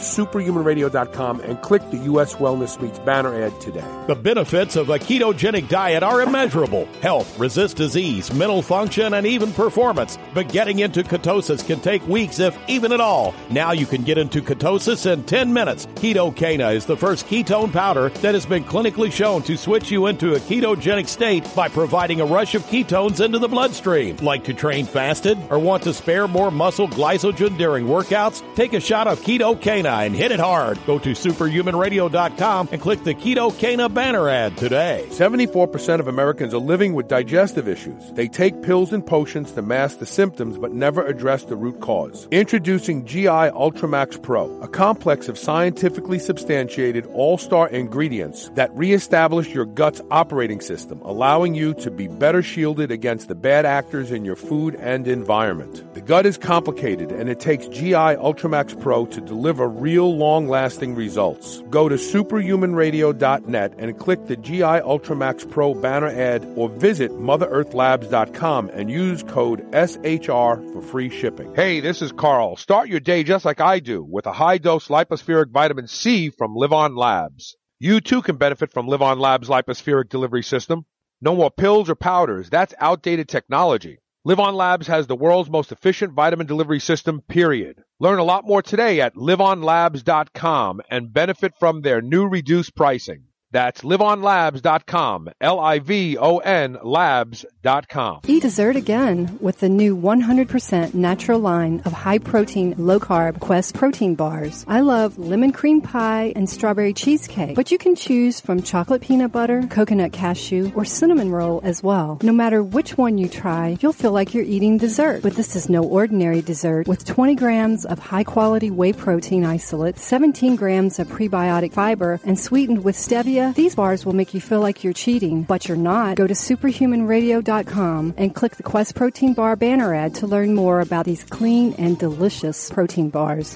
superhumanradio.com 0.53 1.41
and 1.41 1.61
click 1.63 1.83
the 1.91 1.99
U.S. 1.99 2.35
Wellness 2.35 2.81
Meats 2.81 2.99
banner 3.01 3.35
ad 3.43 3.59
today. 3.61 3.85
The 4.07 4.15
benefits 4.15 4.77
of 4.77 4.91
a 4.91 4.99
ketogenic 4.99 5.69
diet 5.69 6.03
are 6.03 6.23
immeasurable. 6.23 6.87
Health, 7.01 7.39
resist 7.39 7.77
disease, 7.77 8.33
mental 8.33 8.63
function, 8.63 9.15
and 9.15 9.27
even 9.27 9.53
performance. 9.53 10.19
But 10.35 10.49
getting 10.49 10.81
into 10.81 11.03
ketosis 11.03 11.67
can 11.67 11.81
take 11.81 12.07
weeks, 12.07 12.39
if 12.39 12.57
even 12.69 12.93
at 12.93 13.01
all. 13.01 13.35
Now 13.51 13.73
you 13.73 13.87
can 13.87 14.03
get 14.03 14.19
into 14.19 14.43
ketosis 14.43 15.11
in 15.11 15.25
10 15.25 15.53
minutes. 15.53 15.87
Ketocana 15.87 16.75
is 16.75 16.87
the 16.87 16.97
first 16.97 17.27
ketone 17.27 17.73
powder 17.73 18.09
that 18.09 18.35
has 18.35 18.47
been 18.47 18.65
clinically 18.65 19.13
shown 19.13 19.43
to 19.43 19.57
switch 19.57 19.91
you 19.91 20.07
into 20.07 20.35
a 20.35 20.41
ketogenic 20.41 21.09
state 21.09 21.49
by 21.55 21.69
providing 21.69 22.21
a 22.21 22.27
rush 22.27 22.55
of 22.55 22.63
ketones 22.67 23.25
into 23.25 23.39
the 23.39 23.49
bloodstream. 23.49 24.17
Like 24.17 24.45
to 24.45 24.55
train 24.55 24.87
fasted 24.87 25.39
or 25.51 25.59
want 25.59 25.85
to 25.85 25.95
spare 25.95 26.29
more 26.29 26.51
muscle 26.51 26.89
glycogen 26.89 27.57
during 27.57 27.87
workouts? 27.87 28.43
Take 28.55 28.73
a 28.73 28.81
shot 28.81 29.07
of 29.07 29.21
Ketocana 29.21 30.07
and 30.07 30.15
hit 30.15 30.33
it 30.33 30.41
hard. 30.43 30.85
Go 30.87 30.99
to 30.99 31.11
superhumanradio.com 31.11 32.69
and 32.73 32.81
click 32.81 33.05
the 33.05 33.15
Ketocana 33.15 33.93
banner 33.93 34.29
ad 34.29 34.57
today. 34.57 35.07
74% 35.11 36.01
of 36.01 36.09
Americans 36.09 36.53
are 36.53 36.59
living 36.59 36.95
with 36.95 37.07
digestive 37.07 37.69
issues. 37.69 38.13
They 38.15 38.27
take 38.27 38.63
pills 38.63 38.93
and 38.93 39.07
potions 39.07 39.53
to 39.53 39.63
mask 39.63 40.01
the 40.01 40.07
symptoms 40.07 40.59
but 40.59 40.73
never 40.73 41.07
address 41.07 41.45
the 41.45 41.55
root 41.55 41.81
cause. 41.81 42.27
Introducing 42.33 43.07
GI 43.07 43.53
Ultramax 43.55 44.21
Pro, 44.21 44.51
a 44.61 44.69
complex 44.69 45.29
of 45.29 45.39
scientifically 45.39 46.19
substantiated 46.19 47.07
all-star 47.13 47.69
ingredients 47.69 48.51
that 48.55 48.75
reestablish 48.75 49.55
your 49.55 49.65
gut's 49.65 50.01
operating 50.11 50.61
system, 50.61 51.01
allowing 51.03 51.55
you 51.55 51.73
to 51.75 51.91
be 51.91 52.09
better 52.09 52.43
shielded 52.43 52.91
against 52.91 53.29
the 53.29 53.37
bad 53.37 53.65
actors 53.65 54.11
in 54.11 54.25
your 54.25 54.37
food 54.37 54.75
and 54.77 55.07
environment. 55.07 55.95
The 55.95 56.01
gut 56.01 56.27
is 56.27 56.37
complicated 56.37 57.13
and 57.13 57.29
it 57.29 57.39
takes 57.39 57.69
GI 57.69 58.17
Ultramax 58.19 58.81
Pro 58.81 59.07
to 59.07 59.21
deliver 59.21 59.69
real 59.69 60.17
long-lasting 60.33 60.95
results. 60.95 61.63
Go 61.69 61.91
to 61.91 61.97
superhumanradio.net 61.97 63.75
and 63.77 63.99
click 63.99 64.27
the 64.27 64.37
GI 64.37 64.63
Ultramax 64.63 65.51
Pro 65.51 65.75
banner 65.75 66.09
ad 66.09 66.51
or 66.57 66.71
visit 66.71 67.11
motherearthlabs.com 67.11 68.71
and 68.71 68.91
use 68.91 69.23
code 69.23 69.61
SHR 69.73 70.73
for 70.73 70.81
free 70.81 71.11
shipping. 71.11 71.55
Hey, 71.55 71.81
this 71.81 72.01
is 72.01 72.13
Carl. 72.13 72.57
Start 72.57 72.89
your 72.89 73.01
day 73.01 73.25
just 73.25 73.45
like 73.45 73.61
I 73.61 73.81
do 73.81 74.03
with 74.03 74.25
a 74.25 74.33
high 74.33 74.57
dose 74.57 74.89
lipospheric 74.89 75.51
vitamin 75.51 75.87
C 75.87 76.31
from 76.31 76.57
LivOn 76.57 76.97
Labs. 76.97 77.57
You 77.79 78.01
too 78.01 78.23
can 78.23 78.37
benefit 78.37 78.73
from 78.73 78.87
LivOn 78.87 79.19
Labs 79.19 79.49
lipospheric 79.49 80.09
delivery 80.09 80.43
system. 80.43 80.87
No 81.21 81.37
more 81.37 81.51
pills 81.51 81.91
or 81.91 81.95
powders. 81.95 82.49
That's 82.49 82.73
outdated 82.81 83.29
technology. 83.29 83.99
Live 84.25 84.39
Labs 84.39 84.87
has 84.87 85.09
the 85.09 85.17
world's 85.17 85.51
most 85.51 85.73
efficient 85.73 86.13
vitamin 86.13 86.47
delivery 86.47 86.79
system, 86.79 87.23
period. 87.23 87.83
Learn 87.99 88.21
a 88.21 88.25
lot 88.25 88.47
more 88.47 88.63
today 88.63 89.01
at 89.01 89.17
livonlabs.com 89.17 90.81
and 90.89 91.13
benefit 91.13 91.55
from 91.59 91.81
their 91.81 92.01
new 92.01 92.29
reduced 92.29 92.77
pricing. 92.77 93.25
That's 93.53 93.83
livonlabs.com. 93.83 95.31
L-I-V-O-N 95.41 96.79
labs.com. 96.83 98.21
Eat 98.27 98.43
dessert 98.43 98.77
again 98.77 99.39
with 99.41 99.61
the 99.61 99.69
new 99.69 99.95
100% 99.95 100.95
natural 100.95 101.39
line 101.39 101.83
of 101.85 101.93
high 101.93 102.19
protein, 102.19 102.75
low 102.79 102.99
carb 102.99 103.41
Quest 103.41 103.75
protein 103.75 104.15
bars. 104.15 104.65
I 104.67 104.81
love 104.81 105.19
lemon 105.19 105.53
cream 105.53 105.83
pie 105.83 106.33
and 106.35 106.49
strawberry 106.49 106.95
cheesecake, 106.95 107.55
but 107.55 107.71
you 107.71 107.77
can 107.77 107.95
choose 107.95 108.41
from 108.41 108.63
chocolate 108.63 109.03
peanut 109.03 109.33
butter, 109.33 109.63
coconut 109.69 110.13
cashew, 110.13 110.73
or 110.75 110.87
cinnamon 110.87 111.31
roll 111.31 111.61
as 111.63 111.83
well. 111.83 112.19
No 112.23 112.33
matter 112.33 112.63
which 112.63 112.97
one 112.97 113.19
you 113.19 113.29
try, 113.29 113.77
you'll 113.81 113.93
feel 113.93 114.13
like 114.13 114.33
you're 114.33 114.45
eating 114.45 114.79
dessert. 114.79 115.23
But 115.23 115.35
this 115.35 115.55
is 115.57 115.69
no 115.69 115.85
ordinary 115.85 116.41
dessert 116.41 116.89
with 116.89 117.05
20 117.05 117.35
grams 117.35 117.85
of 117.85 117.99
high 117.99 118.25
quality 118.25 118.71
whey 118.71 118.95
protein 118.95 119.45
isolate, 119.45 119.99
17 119.99 120.57
grams 120.57 120.99
of 120.99 121.09
prebiotic 121.09 121.75
fiber, 121.75 122.19
and 122.25 122.39
sweetened 122.39 122.83
with 122.83 122.97
stevia 122.97 123.42
these 123.51 123.75
bars 123.75 124.07
will 124.07 124.13
make 124.13 124.35
you 124.35 124.41
feel 124.41 124.61
like 124.61 124.85
you're 124.85 124.93
cheating, 124.93 125.43
but 125.43 125.67
you're 125.67 125.77
not. 125.77 126.17
Go 126.17 126.27
to 126.27 126.35
superhumanradio.com 126.35 128.15
and 128.17 128.35
click 128.35 128.57
the 128.57 128.63
Quest 128.63 128.95
Protein 128.95 129.35
Bar 129.35 129.57
banner 129.57 129.93
ad 129.95 130.15
to 130.17 130.29
learn 130.29 130.55
more 130.55 130.81
about 130.81 131.05
these 131.05 131.25
clean 131.25 131.73
and 131.75 131.99
delicious 131.99 132.71
protein 132.71 133.11
bars. 133.11 133.55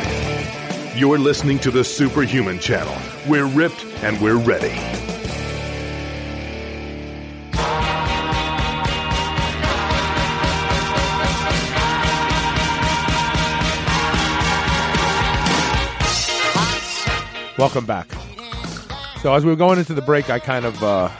You're 0.97 1.19
listening 1.19 1.59
to 1.61 1.71
the 1.71 1.85
Superhuman 1.85 2.59
Channel. 2.59 2.97
We're 3.29 3.47
ripped 3.47 3.85
and 4.03 4.21
we're 4.21 4.39
ready. 4.39 4.75
Welcome 17.59 17.87
back. 17.87 18.09
So 19.23 19.35
as 19.35 19.45
we 19.45 19.51
were 19.51 19.57
going 19.57 19.79
into 19.79 19.95
the 19.95 20.03
break, 20.03 20.31
I 20.31 20.39
kind 20.39 20.65
of 20.65 20.83
uh, 20.83 21.11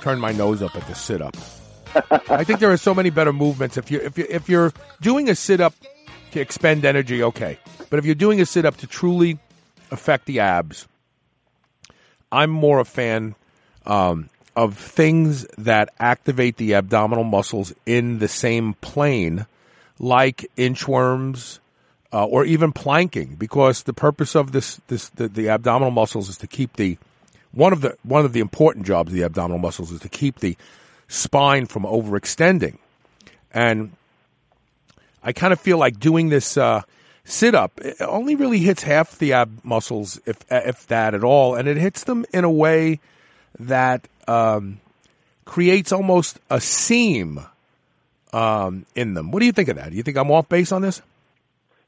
turned 0.00 0.20
my 0.20 0.32
nose 0.32 0.62
up 0.62 0.76
at 0.76 0.86
the 0.86 0.94
sit 0.94 1.20
up. 1.20 1.36
I 2.30 2.44
think 2.44 2.60
there 2.60 2.70
are 2.70 2.76
so 2.76 2.94
many 2.94 3.10
better 3.10 3.32
movements. 3.32 3.76
If 3.76 3.90
you 3.90 4.00
if 4.00 4.16
you 4.16 4.26
if 4.28 4.48
you're 4.48 4.72
doing 5.00 5.28
a 5.28 5.34
sit 5.34 5.60
up 5.60 5.74
to 6.32 6.40
expend 6.40 6.84
energy, 6.84 7.22
okay. 7.22 7.58
But 7.88 7.98
if 7.98 8.04
you're 8.04 8.14
doing 8.14 8.40
a 8.40 8.46
sit 8.46 8.64
up 8.64 8.76
to 8.78 8.86
truly 8.86 9.38
affect 9.90 10.26
the 10.26 10.40
abs, 10.40 10.86
I'm 12.30 12.50
more 12.50 12.78
a 12.78 12.84
fan 12.84 13.34
um, 13.86 14.28
of 14.54 14.76
things 14.78 15.46
that 15.58 15.88
activate 15.98 16.56
the 16.56 16.74
abdominal 16.74 17.24
muscles 17.24 17.72
in 17.86 18.18
the 18.18 18.28
same 18.28 18.74
plane, 18.74 19.46
like 19.98 20.50
inchworms, 20.56 21.59
uh, 22.12 22.24
or 22.24 22.44
even 22.44 22.72
planking, 22.72 23.36
because 23.36 23.84
the 23.84 23.92
purpose 23.92 24.34
of 24.34 24.52
this, 24.52 24.80
this 24.88 25.08
the, 25.10 25.28
the 25.28 25.48
abdominal 25.48 25.90
muscles 25.90 26.28
is 26.28 26.38
to 26.38 26.46
keep 26.46 26.76
the 26.76 26.98
one 27.52 27.72
of 27.72 27.80
the 27.80 27.96
one 28.02 28.24
of 28.24 28.32
the 28.32 28.40
important 28.40 28.86
jobs 28.86 29.10
of 29.10 29.14
the 29.14 29.24
abdominal 29.24 29.58
muscles 29.58 29.90
is 29.90 30.00
to 30.00 30.08
keep 30.08 30.40
the 30.40 30.56
spine 31.08 31.66
from 31.66 31.82
overextending, 31.82 32.78
and 33.52 33.92
I 35.22 35.32
kind 35.32 35.52
of 35.52 35.60
feel 35.60 35.78
like 35.78 35.98
doing 35.98 36.28
this 36.28 36.56
uh, 36.56 36.82
sit 37.24 37.54
up 37.54 37.80
only 38.00 38.34
really 38.34 38.58
hits 38.58 38.82
half 38.82 39.18
the 39.18 39.32
ab 39.34 39.60
muscles, 39.62 40.20
if 40.26 40.36
if 40.50 40.86
that 40.88 41.14
at 41.14 41.24
all, 41.24 41.54
and 41.54 41.68
it 41.68 41.76
hits 41.76 42.04
them 42.04 42.24
in 42.32 42.44
a 42.44 42.50
way 42.50 43.00
that 43.58 44.06
um, 44.28 44.80
creates 45.44 45.92
almost 45.92 46.38
a 46.48 46.60
seam 46.60 47.40
um, 48.32 48.86
in 48.94 49.14
them. 49.14 49.32
What 49.32 49.40
do 49.40 49.46
you 49.46 49.52
think 49.52 49.68
of 49.68 49.76
that? 49.76 49.90
Do 49.90 49.96
you 49.96 50.02
think 50.02 50.16
I'm 50.16 50.30
off 50.30 50.48
base 50.48 50.72
on 50.72 50.82
this? 50.82 51.02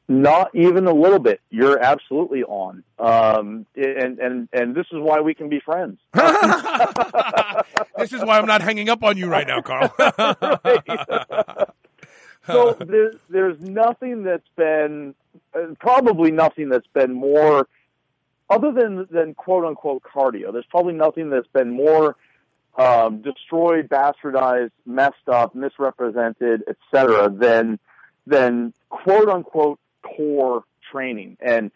Not 0.08 0.54
even 0.54 0.86
a 0.86 0.92
little 0.92 1.18
bit. 1.18 1.40
You're 1.50 1.78
absolutely 1.78 2.42
on. 2.42 2.82
Um, 2.98 3.66
and, 3.76 4.18
and, 4.18 4.48
and 4.52 4.74
this 4.74 4.86
is 4.92 4.98
why 4.98 5.20
we 5.20 5.32
can 5.34 5.48
be 5.48 5.60
friends. 5.60 5.98
this 6.14 8.12
is 8.12 8.22
why 8.24 8.38
I'm 8.38 8.46
not 8.46 8.62
hanging 8.62 8.88
up 8.88 9.04
on 9.04 9.16
you 9.16 9.28
right 9.28 9.46
now, 9.46 9.62
Carl. 9.62 9.94
so 12.46 12.72
there's, 12.72 13.14
there's 13.30 13.60
nothing 13.60 14.24
that's 14.24 14.48
been, 14.56 15.14
uh, 15.54 15.74
probably 15.78 16.32
nothing 16.32 16.68
that's 16.68 16.88
been 16.88 17.14
more, 17.14 17.68
other 18.50 18.72
than, 18.72 19.06
than 19.10 19.34
quote 19.34 19.64
unquote 19.64 20.02
cardio, 20.02 20.52
there's 20.52 20.66
probably 20.66 20.94
nothing 20.94 21.30
that's 21.30 21.48
been 21.48 21.70
more 21.70 22.16
um, 22.76 23.22
destroyed, 23.22 23.88
bastardized, 23.88 24.70
messed 24.86 25.28
up, 25.28 25.54
misrepresented, 25.54 26.64
etc., 26.68 27.30
than 27.30 27.78
than 28.26 28.72
quote 28.88 29.28
unquote 29.28 29.78
core 30.02 30.64
training. 30.90 31.36
And 31.40 31.70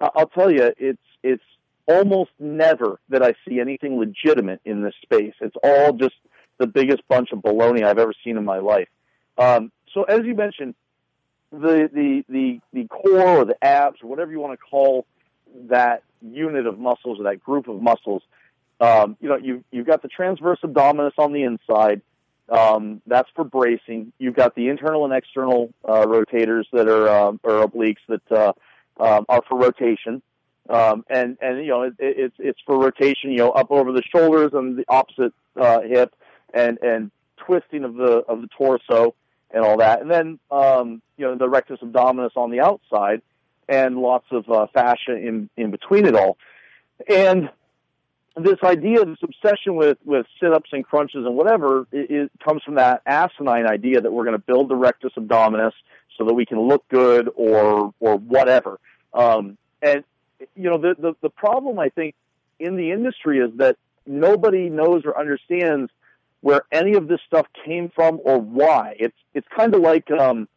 I'll 0.00 0.28
tell 0.28 0.50
you, 0.50 0.72
it's 0.78 1.02
it's 1.22 1.44
almost 1.86 2.30
never 2.38 3.00
that 3.08 3.22
I 3.22 3.34
see 3.46 3.60
anything 3.60 3.98
legitimate 3.98 4.60
in 4.64 4.82
this 4.82 4.94
space. 5.02 5.34
It's 5.40 5.56
all 5.62 5.92
just 5.92 6.14
the 6.58 6.66
biggest 6.66 7.06
bunch 7.08 7.32
of 7.32 7.40
baloney 7.40 7.82
I've 7.84 7.98
ever 7.98 8.14
seen 8.24 8.36
in 8.36 8.44
my 8.44 8.58
life. 8.58 8.88
Um, 9.38 9.72
so 9.92 10.04
as 10.04 10.20
you 10.24 10.34
mentioned, 10.34 10.74
the 11.50 11.90
the 11.92 12.24
the 12.28 12.60
the 12.72 12.88
core 12.88 13.40
or 13.40 13.44
the 13.44 13.62
abs 13.62 13.98
or 14.02 14.08
whatever 14.08 14.30
you 14.30 14.40
want 14.40 14.58
to 14.58 14.64
call 14.70 15.06
that 15.68 16.02
unit 16.22 16.66
of 16.66 16.78
muscles 16.78 17.20
or 17.20 17.24
that 17.24 17.42
group 17.42 17.68
of 17.68 17.82
muscles, 17.82 18.22
um, 18.80 19.16
you 19.20 19.28
know, 19.28 19.36
you 19.36 19.62
you've 19.70 19.86
got 19.86 20.02
the 20.02 20.08
transverse 20.08 20.58
abdominis 20.64 21.12
on 21.18 21.32
the 21.32 21.42
inside. 21.42 22.00
Um, 22.48 23.00
that's 23.06 23.30
for 23.34 23.44
bracing. 23.44 24.12
You've 24.18 24.34
got 24.34 24.54
the 24.54 24.68
internal 24.68 25.04
and 25.04 25.14
external 25.14 25.72
uh, 25.84 26.04
rotators 26.04 26.64
that 26.72 26.88
are 26.88 27.08
um, 27.08 27.40
or 27.42 27.66
obliques 27.66 28.02
that 28.08 28.30
uh, 28.30 28.52
um, 29.02 29.24
are 29.28 29.42
for 29.48 29.58
rotation. 29.58 30.22
Um, 30.68 31.04
and 31.08 31.38
and 31.40 31.58
you 31.58 31.68
know 31.68 31.82
it, 31.82 31.94
it, 31.98 32.16
it's 32.18 32.36
it's 32.38 32.60
for 32.66 32.78
rotation, 32.78 33.30
you 33.30 33.38
know, 33.38 33.50
up 33.50 33.70
over 33.70 33.92
the 33.92 34.02
shoulders 34.14 34.52
and 34.52 34.76
the 34.78 34.84
opposite 34.88 35.32
uh, 35.56 35.80
hip, 35.80 36.14
and 36.54 36.78
and 36.82 37.10
twisting 37.36 37.84
of 37.84 37.94
the 37.94 38.24
of 38.28 38.40
the 38.42 38.48
torso 38.56 39.14
and 39.50 39.64
all 39.64 39.78
that. 39.78 40.00
And 40.00 40.10
then 40.10 40.38
um, 40.50 41.02
you 41.16 41.26
know 41.26 41.34
the 41.36 41.48
rectus 41.48 41.80
abdominis 41.80 42.36
on 42.36 42.50
the 42.50 42.60
outside, 42.60 43.22
and 43.68 43.98
lots 43.98 44.26
of 44.30 44.48
uh, 44.50 44.66
fascia 44.72 45.16
in 45.16 45.48
in 45.56 45.70
between 45.70 46.06
it 46.06 46.14
all. 46.14 46.38
And 47.08 47.50
this 48.36 48.58
idea, 48.62 49.04
this 49.04 49.18
obsession 49.22 49.76
with 49.76 49.98
with 50.04 50.26
sit 50.40 50.52
ups 50.52 50.70
and 50.72 50.84
crunches 50.84 51.26
and 51.26 51.36
whatever, 51.36 51.86
it, 51.92 52.10
it 52.10 52.30
comes 52.44 52.62
from 52.62 52.76
that 52.76 53.02
asinine 53.06 53.66
idea 53.66 54.00
that 54.00 54.12
we're 54.12 54.24
going 54.24 54.36
to 54.36 54.42
build 54.44 54.68
the 54.68 54.76
rectus 54.76 55.12
abdominis 55.18 55.72
so 56.16 56.24
that 56.24 56.34
we 56.34 56.46
can 56.46 56.60
look 56.60 56.86
good 56.88 57.28
or 57.34 57.92
or 58.00 58.16
whatever. 58.16 58.78
Um, 59.12 59.58
and 59.82 60.04
you 60.54 60.70
know 60.70 60.78
the, 60.78 60.94
the 60.98 61.14
the 61.20 61.30
problem 61.30 61.78
I 61.78 61.90
think 61.90 62.14
in 62.58 62.76
the 62.76 62.90
industry 62.92 63.38
is 63.38 63.50
that 63.56 63.76
nobody 64.06 64.68
knows 64.68 65.02
or 65.04 65.18
understands 65.18 65.90
where 66.40 66.62
any 66.72 66.94
of 66.94 67.08
this 67.08 67.20
stuff 67.26 67.46
came 67.64 67.90
from 67.94 68.20
or 68.24 68.38
why. 68.38 68.96
It's 68.98 69.16
it's 69.34 69.46
kind 69.54 69.74
of 69.74 69.80
like 69.80 70.10
um, 70.10 70.48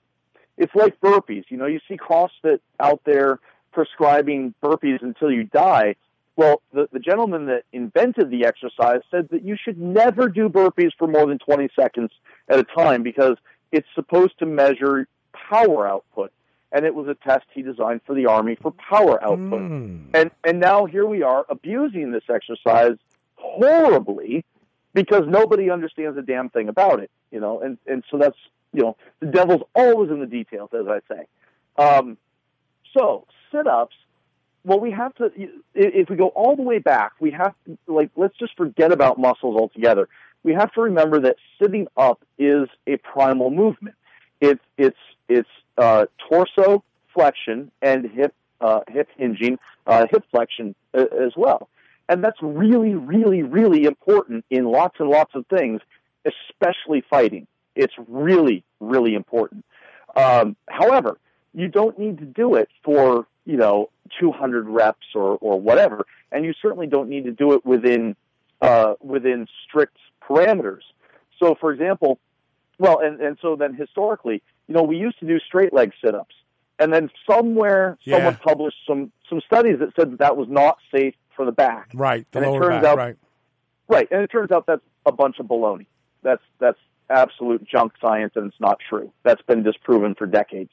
it's 0.57 0.73
like 0.75 0.99
burpees. 1.01 1.45
You 1.49 1.57
know, 1.57 1.65
you 1.65 1.79
see 1.87 1.97
CrossFit 1.97 2.59
out 2.79 3.01
there 3.05 3.39
prescribing 3.71 4.53
burpees 4.63 5.01
until 5.01 5.31
you 5.31 5.43
die. 5.43 5.95
Well, 6.37 6.61
the, 6.73 6.89
the 6.91 6.99
gentleman 6.99 7.45
that 7.45 7.63
invented 7.71 8.29
the 8.29 8.45
exercise 8.45 9.01
said 9.09 9.29
that 9.31 9.43
you 9.43 9.55
should 9.61 9.79
never 9.79 10.27
do 10.27 10.49
burpees 10.49 10.91
for 10.97 11.07
more 11.07 11.25
than 11.25 11.39
20 11.39 11.69
seconds 11.75 12.11
at 12.49 12.59
a 12.59 12.63
time 12.63 13.03
because 13.03 13.37
it's 13.71 13.87
supposed 13.95 14.37
to 14.39 14.45
measure 14.45 15.07
power 15.49 15.87
output. 15.87 16.31
And 16.71 16.85
it 16.85 16.93
was 16.93 17.07
a 17.07 17.15
test 17.15 17.45
he 17.53 17.61
designed 17.61 18.01
for 18.05 18.13
the 18.13 18.25
Army 18.25 18.57
for 18.61 18.71
power 18.71 19.23
output. 19.23 19.61
And, 20.13 20.31
and 20.43 20.59
now 20.59 20.85
here 20.85 21.05
we 21.05 21.23
are 21.23 21.45
abusing 21.47 22.11
this 22.11 22.23
exercise 22.29 22.97
horribly 23.35 24.43
because 24.93 25.23
nobody 25.27 25.69
understands 25.69 26.17
a 26.17 26.21
damn 26.21 26.49
thing 26.49 26.67
about 26.67 26.99
it, 27.01 27.11
you 27.31 27.39
know, 27.39 27.61
and, 27.61 27.77
and 27.85 28.03
so 28.09 28.17
that's, 28.17 28.37
you 28.73 28.81
know, 28.81 28.97
the 29.21 29.27
devil's 29.27 29.61
always 29.73 30.09
in 30.09 30.19
the 30.19 30.25
details, 30.25 30.69
as 30.73 30.87
I 30.87 30.99
say. 31.07 31.27
Um, 31.77 32.17
so 32.97 33.25
sit-ups, 33.51 33.95
well, 34.65 34.79
we 34.79 34.91
have 34.91 35.13
to, 35.15 35.31
if 35.75 36.09
we 36.09 36.15
go 36.15 36.29
all 36.29 36.55
the 36.55 36.63
way 36.63 36.79
back, 36.79 37.11
we 37.19 37.31
have 37.31 37.53
to, 37.65 37.77
like, 37.87 38.09
let's 38.15 38.35
just 38.37 38.57
forget 38.57 38.91
about 38.91 39.19
muscles 39.19 39.55
altogether. 39.55 40.09
We 40.43 40.53
have 40.53 40.71
to 40.73 40.81
remember 40.81 41.19
that 41.21 41.35
sitting 41.61 41.87
up 41.95 42.21
is 42.39 42.67
a 42.87 42.97
primal 42.97 43.51
movement. 43.51 43.95
It's, 44.41 44.63
it's, 44.77 44.97
it's, 45.29 45.49
uh, 45.77 46.05
torso 46.29 46.83
flexion 47.13 47.71
and 47.81 48.09
hip, 48.09 48.33
uh, 48.59 48.79
hip 48.87 49.09
hinging, 49.17 49.59
uh, 49.85 50.07
hip 50.09 50.23
flexion 50.31 50.73
uh, 50.97 51.05
as 51.23 51.33
well. 51.37 51.69
And 52.09 52.23
that's 52.23 52.41
really, 52.41 52.95
really, 52.95 53.43
really 53.43 53.85
important 53.85 54.45
in 54.49 54.65
lots 54.65 54.95
and 54.99 55.09
lots 55.09 55.35
of 55.35 55.45
things, 55.47 55.81
especially 56.25 57.03
fighting. 57.09 57.45
It's 57.75 57.93
really, 58.07 58.63
really 58.79 59.15
important. 59.15 59.63
Um, 60.15 60.55
however, 60.69 61.17
you 61.55 61.67
don't 61.69 61.97
need 61.97 62.19
to 62.19 62.25
do 62.25 62.55
it 62.55 62.69
for, 62.83 63.25
you 63.45 63.57
know, 63.57 63.89
200 64.19 64.67
reps 64.67 65.07
or, 65.15 65.37
or 65.41 65.59
whatever. 65.59 66.05
And 66.31 66.45
you 66.45 66.53
certainly 66.61 66.87
don't 66.87 67.09
need 67.09 67.23
to 67.25 67.31
do 67.31 67.53
it 67.53 67.65
within, 67.65 68.15
uh, 68.61 68.95
within 69.01 69.47
strict 69.67 69.97
parameters. 70.21 70.81
So, 71.39 71.55
for 71.59 71.71
example, 71.71 72.19
well, 72.77 72.99
and, 72.99 73.21
and 73.21 73.37
so 73.41 73.55
then 73.55 73.73
historically, 73.73 74.43
you 74.67 74.75
know, 74.75 74.83
we 74.83 74.97
used 74.97 75.17
to 75.19 75.25
do 75.25 75.39
straight 75.39 75.73
leg 75.73 75.93
sit-ups. 76.03 76.35
And 76.77 76.91
then 76.93 77.09
somewhere, 77.29 77.97
Yeah. 78.03 78.17
someone 78.17 78.35
published 78.35 78.77
some, 78.85 79.11
some 79.29 79.39
studies 79.45 79.79
that 79.79 79.95
said 79.95 80.11
that 80.11 80.19
that 80.19 80.35
was 80.35 80.49
not 80.49 80.77
safe 80.93 81.15
for 81.37 81.45
the 81.45 81.53
back. 81.53 81.91
Right, 81.93 82.25
the 82.31 82.39
and 82.39 82.47
lower 82.47 82.57
it 82.57 82.65
turns 82.65 82.81
back, 82.83 82.91
out, 82.91 82.97
right. 82.97 83.15
Right, 83.87 84.07
and 84.11 84.21
it 84.21 84.27
turns 84.27 84.51
out 84.51 84.65
that's 84.65 84.81
a 85.05 85.11
bunch 85.11 85.39
of 85.39 85.45
baloney. 85.45 85.85
That's 86.23 86.41
that's 86.59 86.79
absolute 87.09 87.63
junk 87.65 87.93
science, 88.01 88.33
and 88.35 88.47
it's 88.47 88.59
not 88.59 88.79
true. 88.89 89.11
That's 89.23 89.41
been 89.43 89.61
disproven 89.61 90.15
for 90.15 90.25
decades. 90.25 90.71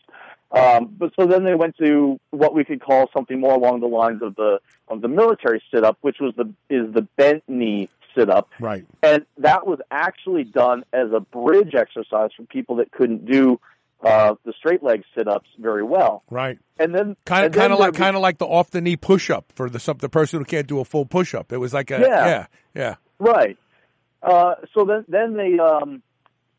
Um, 0.52 0.94
but 0.98 1.12
so 1.18 1.26
then 1.26 1.44
they 1.44 1.54
went 1.54 1.76
to 1.78 2.20
what 2.30 2.54
we 2.54 2.64
could 2.64 2.80
call 2.82 3.08
something 3.14 3.40
more 3.40 3.54
along 3.54 3.80
the 3.80 3.86
lines 3.86 4.20
of 4.22 4.34
the 4.36 4.58
of 4.88 5.00
the 5.00 5.08
military 5.08 5.62
sit 5.72 5.82
up, 5.84 5.96
which 6.02 6.16
was 6.20 6.34
the 6.36 6.52
is 6.68 6.92
the 6.92 7.02
bent 7.16 7.42
knee 7.48 7.88
sit 8.14 8.28
up, 8.28 8.50
Right. 8.60 8.84
and 9.02 9.24
that 9.38 9.66
was 9.66 9.78
actually 9.90 10.44
done 10.44 10.84
as 10.92 11.10
a 11.12 11.20
bridge 11.20 11.74
exercise 11.74 12.28
for 12.36 12.42
people 12.44 12.76
that 12.76 12.92
couldn't 12.92 13.24
do 13.24 13.58
uh, 14.04 14.34
the 14.44 14.52
straight 14.58 14.82
leg 14.82 15.02
sit 15.16 15.26
ups 15.26 15.48
very 15.58 15.82
well. 15.82 16.22
Right. 16.28 16.58
And 16.78 16.94
then 16.94 17.16
Kind 17.24 17.46
of, 17.46 17.52
kind 17.52 17.72
of 17.72 17.78
like, 17.78 17.94
kind 17.94 18.14
of 18.14 18.20
like 18.20 18.36
the 18.36 18.44
off 18.46 18.70
the 18.70 18.82
knee 18.82 18.96
push 18.96 19.30
up 19.30 19.50
for 19.54 19.70
the 19.70 19.78
some, 19.80 19.96
the 19.98 20.10
person 20.10 20.40
who 20.40 20.44
can't 20.44 20.66
do 20.66 20.80
a 20.80 20.84
full 20.84 21.06
push 21.06 21.34
up. 21.34 21.52
It 21.52 21.56
was 21.58 21.72
like 21.72 21.90
a 21.90 22.00
Yeah. 22.00 22.26
yeah, 22.26 22.46
yeah. 22.74 22.94
Right. 23.18 23.56
Uh, 24.22 24.56
so 24.74 24.84
then, 24.84 25.04
then 25.08 25.34
they, 25.34 25.58
um, 25.58 26.02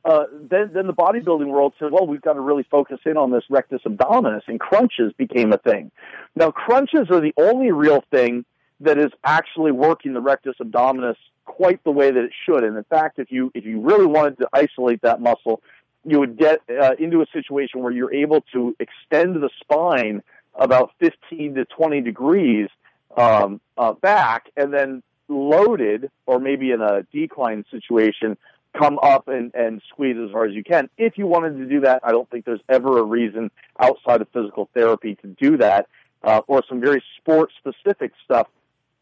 uh, 0.05 0.25
then, 0.49 0.71
then 0.73 0.87
the 0.87 0.93
bodybuilding 0.93 1.47
world 1.47 1.73
said, 1.79 1.91
well, 1.91 2.05
we've 2.05 2.21
got 2.21 2.33
to 2.33 2.41
really 2.41 2.63
focus 2.63 2.99
in 3.05 3.15
on 3.15 3.31
this 3.31 3.43
rectus 3.49 3.81
abdominis, 3.85 4.41
and 4.47 4.59
crunches 4.59 5.13
became 5.17 5.53
a 5.53 5.57
thing. 5.57 5.91
Now, 6.35 6.51
crunches 6.51 7.09
are 7.09 7.21
the 7.21 7.33
only 7.37 7.71
real 7.71 8.03
thing 8.11 8.45
that 8.81 8.97
is 8.97 9.11
actually 9.23 9.71
working 9.71 10.13
the 10.13 10.21
rectus 10.21 10.55
abdominis 10.61 11.15
quite 11.45 11.83
the 11.83 11.91
way 11.91 12.11
that 12.11 12.23
it 12.23 12.31
should. 12.45 12.63
And 12.63 12.75
in 12.77 12.83
fact, 12.85 13.19
if 13.19 13.31
you 13.31 13.51
if 13.53 13.65
you 13.65 13.79
really 13.81 14.05
wanted 14.05 14.37
to 14.39 14.49
isolate 14.53 15.01
that 15.01 15.21
muscle, 15.21 15.61
you 16.05 16.19
would 16.19 16.37
get 16.37 16.59
uh, 16.69 16.95
into 16.99 17.21
a 17.21 17.25
situation 17.31 17.81
where 17.81 17.91
you're 17.91 18.13
able 18.13 18.41
to 18.53 18.75
extend 18.79 19.35
the 19.35 19.49
spine 19.61 20.21
about 20.55 20.91
15 20.99 21.55
to 21.55 21.65
20 21.65 22.01
degrees 22.01 22.69
um, 23.15 23.61
uh, 23.77 23.93
back, 23.93 24.51
and 24.57 24.73
then 24.73 25.01
loaded, 25.27 26.11
or 26.25 26.39
maybe 26.39 26.71
in 26.71 26.81
a 26.81 27.03
decline 27.13 27.63
situation, 27.71 28.37
come 28.77 28.99
up 29.01 29.27
and, 29.27 29.53
and 29.53 29.81
squeeze 29.89 30.17
as 30.23 30.31
hard 30.31 30.49
as 30.49 30.55
you 30.55 30.63
can. 30.63 30.89
If 30.97 31.17
you 31.17 31.27
wanted 31.27 31.57
to 31.57 31.65
do 31.65 31.81
that, 31.81 32.01
I 32.03 32.11
don't 32.11 32.29
think 32.29 32.45
there's 32.45 32.61
ever 32.69 32.97
a 32.97 33.03
reason 33.03 33.51
outside 33.79 34.21
of 34.21 34.27
physical 34.33 34.69
therapy 34.73 35.15
to 35.21 35.27
do 35.27 35.57
that, 35.57 35.87
uh, 36.23 36.41
or 36.47 36.63
some 36.67 36.81
very 36.81 37.03
sport 37.17 37.51
specific 37.57 38.11
stuff. 38.23 38.47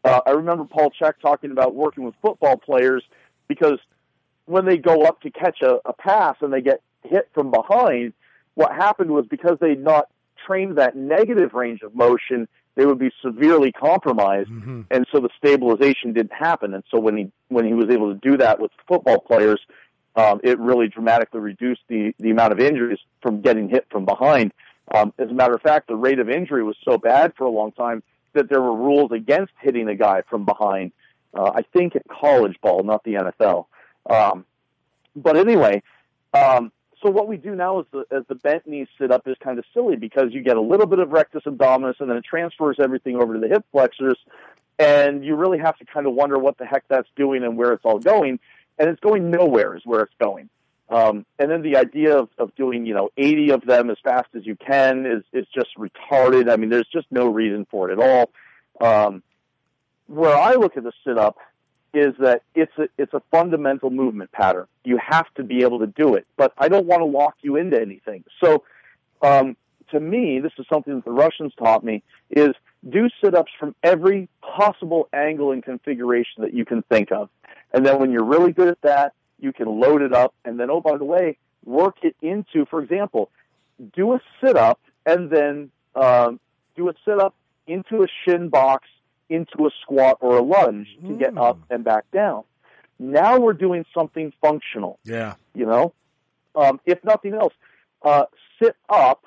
Uh, 0.04 0.20
I 0.26 0.30
remember 0.32 0.64
Paul 0.64 0.92
Chek 1.00 1.14
talking 1.22 1.52
about 1.52 1.74
working 1.74 2.04
with 2.04 2.14
football 2.20 2.56
players 2.56 3.02
because 3.48 3.78
when 4.46 4.66
they 4.66 4.76
go 4.76 5.04
up 5.04 5.20
to 5.22 5.30
catch 5.30 5.62
a, 5.62 5.78
a 5.84 5.92
pass 5.92 6.36
and 6.40 6.52
they 6.52 6.60
get 6.60 6.82
hit 7.04 7.30
from 7.32 7.50
behind, 7.50 8.12
what 8.54 8.72
happened 8.72 9.10
was 9.10 9.26
because 9.26 9.58
they'd 9.60 9.82
not 9.82 10.08
trained 10.46 10.76
that 10.78 10.96
negative 10.96 11.54
range 11.54 11.82
of 11.82 11.94
motion, 11.94 12.48
they 12.74 12.86
would 12.86 12.98
be 12.98 13.10
severely 13.22 13.70
compromised, 13.72 14.48
and 14.90 15.06
so 15.12 15.20
the 15.20 15.28
stabilization 15.36 16.12
didn't 16.12 16.32
happen. 16.32 16.74
And 16.74 16.82
so 16.90 16.98
when 16.98 17.16
he 17.16 17.32
when 17.48 17.66
he 17.66 17.74
was 17.74 17.90
able 17.90 18.12
to 18.12 18.18
do 18.18 18.36
that 18.38 18.60
with 18.60 18.70
football 18.88 19.20
players, 19.20 19.60
um, 20.16 20.40
it 20.42 20.58
really 20.58 20.88
dramatically 20.88 21.40
reduced 21.40 21.82
the 21.88 22.14
the 22.18 22.30
amount 22.30 22.52
of 22.52 22.60
injuries 22.60 22.98
from 23.20 23.40
getting 23.42 23.68
hit 23.68 23.86
from 23.90 24.04
behind. 24.04 24.52
Um, 24.94 25.12
as 25.18 25.28
a 25.30 25.34
matter 25.34 25.54
of 25.54 25.62
fact, 25.62 25.88
the 25.88 25.96
rate 25.96 26.18
of 26.18 26.28
injury 26.28 26.62
was 26.64 26.76
so 26.84 26.98
bad 26.98 27.34
for 27.36 27.44
a 27.44 27.50
long 27.50 27.72
time 27.72 28.02
that 28.32 28.48
there 28.48 28.60
were 28.60 28.74
rules 28.74 29.12
against 29.12 29.52
hitting 29.60 29.88
a 29.88 29.94
guy 29.94 30.22
from 30.28 30.44
behind. 30.44 30.92
Uh, 31.34 31.50
I 31.54 31.62
think 31.62 31.96
at 31.96 32.02
college 32.08 32.56
ball, 32.62 32.82
not 32.82 33.04
the 33.04 33.14
NFL. 33.14 33.66
Um, 34.08 34.44
but 35.14 35.36
anyway, 35.36 35.82
um, 36.34 36.72
so 37.02 37.10
what 37.10 37.28
we 37.28 37.36
do 37.36 37.54
now 37.54 37.80
is 37.80 37.86
the, 37.92 38.04
as 38.10 38.24
the 38.28 38.34
bent 38.34 38.66
knee 38.66 38.86
sit 38.98 39.10
up 39.10 39.26
is 39.26 39.36
kind 39.42 39.58
of 39.58 39.64
silly 39.74 39.96
because 39.96 40.32
you 40.32 40.42
get 40.42 40.56
a 40.56 40.60
little 40.60 40.86
bit 40.86 40.98
of 40.98 41.10
rectus 41.10 41.42
abdominis 41.44 42.00
and 42.00 42.08
then 42.08 42.16
it 42.16 42.24
transfers 42.24 42.76
everything 42.78 43.16
over 43.16 43.34
to 43.34 43.40
the 43.40 43.48
hip 43.48 43.64
flexors, 43.72 44.18
and 44.78 45.24
you 45.24 45.34
really 45.34 45.58
have 45.58 45.76
to 45.78 45.84
kind 45.84 46.06
of 46.06 46.14
wonder 46.14 46.38
what 46.38 46.58
the 46.58 46.64
heck 46.64 46.84
that's 46.88 47.08
doing 47.16 47.42
and 47.42 47.56
where 47.56 47.72
it's 47.72 47.84
all 47.84 47.98
going, 47.98 48.38
and 48.78 48.88
it's 48.88 49.00
going 49.00 49.30
nowhere 49.30 49.76
is 49.76 49.82
where 49.84 50.02
it's 50.02 50.14
going. 50.20 50.48
Um, 50.88 51.24
and 51.38 51.50
then 51.50 51.62
the 51.62 51.76
idea 51.76 52.18
of, 52.18 52.28
of 52.38 52.54
doing, 52.54 52.84
you 52.84 52.92
know, 52.92 53.10
80 53.16 53.52
of 53.52 53.64
them 53.64 53.88
as 53.88 53.96
fast 54.04 54.28
as 54.34 54.44
you 54.44 54.56
can 54.56 55.06
is, 55.06 55.22
is 55.32 55.46
just 55.54 55.70
retarded. 55.78 56.50
I 56.50 56.56
mean, 56.56 56.68
there's 56.68 56.88
just 56.92 57.06
no 57.10 57.28
reason 57.28 57.66
for 57.70 57.90
it 57.90 57.98
at 57.98 58.04
all. 58.04 58.30
Um, 58.80 59.22
where 60.06 60.36
I 60.36 60.54
look 60.54 60.76
at 60.76 60.84
the 60.84 60.92
sit 61.06 61.16
up 61.16 61.38
is 61.94 62.14
that 62.18 62.42
it's 62.54 62.72
a, 62.78 62.88
it's 62.98 63.12
a 63.12 63.22
fundamental 63.30 63.90
movement 63.90 64.32
pattern. 64.32 64.66
You 64.84 64.98
have 64.98 65.26
to 65.34 65.42
be 65.42 65.62
able 65.62 65.80
to 65.80 65.86
do 65.86 66.14
it, 66.14 66.26
but 66.36 66.52
I 66.58 66.68
don't 66.68 66.86
want 66.86 67.00
to 67.00 67.06
lock 67.06 67.36
you 67.42 67.56
into 67.56 67.80
anything. 67.80 68.24
So, 68.42 68.64
um, 69.20 69.56
to 69.90 70.00
me, 70.00 70.40
this 70.40 70.52
is 70.58 70.66
something 70.72 70.94
that 70.94 71.04
the 71.04 71.12
Russians 71.12 71.52
taught 71.58 71.84
me 71.84 72.02
is 72.30 72.54
do 72.88 73.08
sit-ups 73.22 73.52
from 73.60 73.74
every 73.82 74.28
possible 74.40 75.08
angle 75.12 75.52
and 75.52 75.62
configuration 75.62 76.42
that 76.42 76.54
you 76.54 76.64
can 76.64 76.82
think 76.82 77.12
of. 77.12 77.28
And 77.72 77.84
then 77.86 77.98
when 78.00 78.10
you're 78.10 78.24
really 78.24 78.52
good 78.52 78.68
at 78.68 78.80
that, 78.82 79.12
you 79.38 79.52
can 79.52 79.68
load 79.68 80.02
it 80.02 80.12
up 80.12 80.34
and 80.44 80.58
then, 80.58 80.70
oh, 80.70 80.80
by 80.80 80.96
the 80.96 81.04
way, 81.04 81.36
work 81.64 81.96
it 82.02 82.16
into, 82.22 82.64
for 82.66 82.82
example, 82.82 83.30
do 83.94 84.14
a 84.14 84.20
sit-up 84.42 84.80
and 85.04 85.30
then 85.30 85.70
um, 85.94 86.40
do 86.76 86.88
a 86.88 86.94
sit-up 87.04 87.34
into 87.66 88.02
a 88.02 88.06
shin 88.24 88.48
box, 88.48 88.88
into 89.32 89.66
a 89.66 89.70
squat 89.80 90.18
or 90.20 90.36
a 90.36 90.42
lunge 90.42 90.88
to 91.06 91.16
get 91.16 91.36
up 91.38 91.58
and 91.70 91.84
back 91.84 92.04
down. 92.12 92.44
Now 92.98 93.40
we're 93.40 93.54
doing 93.54 93.84
something 93.94 94.32
functional. 94.40 94.98
Yeah. 95.04 95.34
You 95.54 95.66
know, 95.66 95.94
um, 96.54 96.80
if 96.84 97.02
nothing 97.02 97.34
else, 97.34 97.54
uh, 98.02 98.24
sit 98.62 98.76
up 98.88 99.24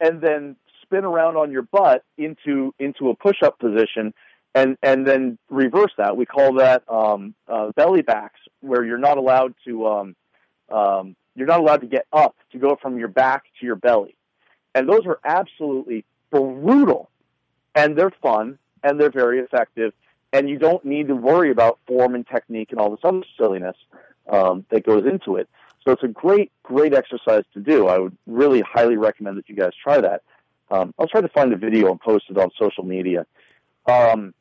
and 0.00 0.20
then 0.20 0.56
spin 0.82 1.04
around 1.04 1.36
on 1.36 1.50
your 1.50 1.62
butt 1.62 2.04
into 2.16 2.74
into 2.78 3.08
a 3.08 3.14
push 3.14 3.42
up 3.42 3.58
position, 3.58 4.12
and 4.54 4.76
and 4.82 5.06
then 5.06 5.38
reverse 5.50 5.92
that. 5.98 6.16
We 6.16 6.26
call 6.26 6.54
that 6.54 6.84
um, 6.88 7.34
uh, 7.48 7.72
belly 7.72 8.02
backs, 8.02 8.40
where 8.60 8.84
you're 8.84 8.98
not 8.98 9.18
allowed 9.18 9.54
to 9.66 9.86
um, 9.86 10.16
um, 10.70 11.16
you're 11.34 11.46
not 11.46 11.60
allowed 11.60 11.80
to 11.80 11.86
get 11.86 12.06
up 12.12 12.36
to 12.52 12.58
go 12.58 12.76
from 12.80 12.98
your 12.98 13.08
back 13.08 13.44
to 13.60 13.66
your 13.66 13.76
belly, 13.76 14.16
and 14.74 14.88
those 14.88 15.06
are 15.06 15.18
absolutely 15.24 16.04
brutal, 16.30 17.10
and 17.74 17.96
they're 17.96 18.12
fun 18.22 18.58
and 18.82 19.00
they're 19.00 19.10
very 19.10 19.40
effective, 19.40 19.92
and 20.32 20.48
you 20.48 20.58
don't 20.58 20.84
need 20.84 21.08
to 21.08 21.14
worry 21.16 21.50
about 21.50 21.78
form 21.86 22.14
and 22.14 22.26
technique 22.26 22.70
and 22.70 22.80
all 22.80 22.90
this 22.90 23.00
other 23.04 23.22
silliness 23.38 23.76
um, 24.28 24.64
that 24.70 24.84
goes 24.84 25.04
into 25.06 25.36
it. 25.36 25.48
So 25.84 25.92
it's 25.92 26.02
a 26.02 26.08
great, 26.08 26.50
great 26.62 26.92
exercise 26.94 27.44
to 27.54 27.60
do. 27.60 27.86
I 27.86 27.98
would 27.98 28.16
really 28.26 28.60
highly 28.60 28.96
recommend 28.96 29.38
that 29.38 29.48
you 29.48 29.54
guys 29.54 29.70
try 29.82 30.00
that. 30.00 30.22
Um, 30.70 30.92
I'll 30.98 31.06
try 31.06 31.20
to 31.20 31.28
find 31.28 31.52
a 31.52 31.56
video 31.56 31.90
and 31.92 32.00
post 32.00 32.24
it 32.28 32.36
on 32.36 32.50
social 32.58 32.84
media. 32.84 33.24
Um, 33.86 34.34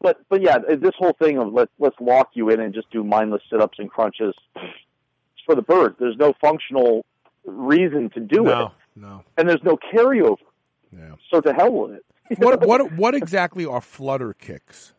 but 0.00 0.20
but 0.28 0.42
yeah, 0.42 0.58
this 0.58 0.94
whole 0.98 1.12
thing 1.12 1.38
of 1.38 1.52
let's 1.52 1.70
let's 1.78 1.94
lock 2.00 2.30
you 2.34 2.48
in 2.50 2.58
and 2.60 2.74
just 2.74 2.90
do 2.90 3.04
mindless 3.04 3.42
sit 3.50 3.60
ups 3.60 3.78
and 3.78 3.88
crunches 3.90 4.34
for 5.46 5.54
the 5.54 5.62
bird. 5.62 5.96
There's 6.00 6.16
no 6.16 6.32
functional 6.40 7.04
reason 7.44 8.10
to 8.10 8.20
do 8.20 8.44
No, 8.44 8.66
it, 8.66 8.72
no. 8.96 9.22
and 9.36 9.48
there's 9.48 9.62
no 9.62 9.76
carryover. 9.76 10.38
Yeah. 10.90 11.14
So 11.30 11.40
to 11.42 11.52
hell 11.52 11.70
with 11.72 11.92
it. 11.92 12.04
What 12.38 12.66
what 12.66 12.92
what 12.96 13.14
exactly 13.14 13.66
are 13.66 13.80
flutter 13.80 14.32
kicks? 14.34 14.92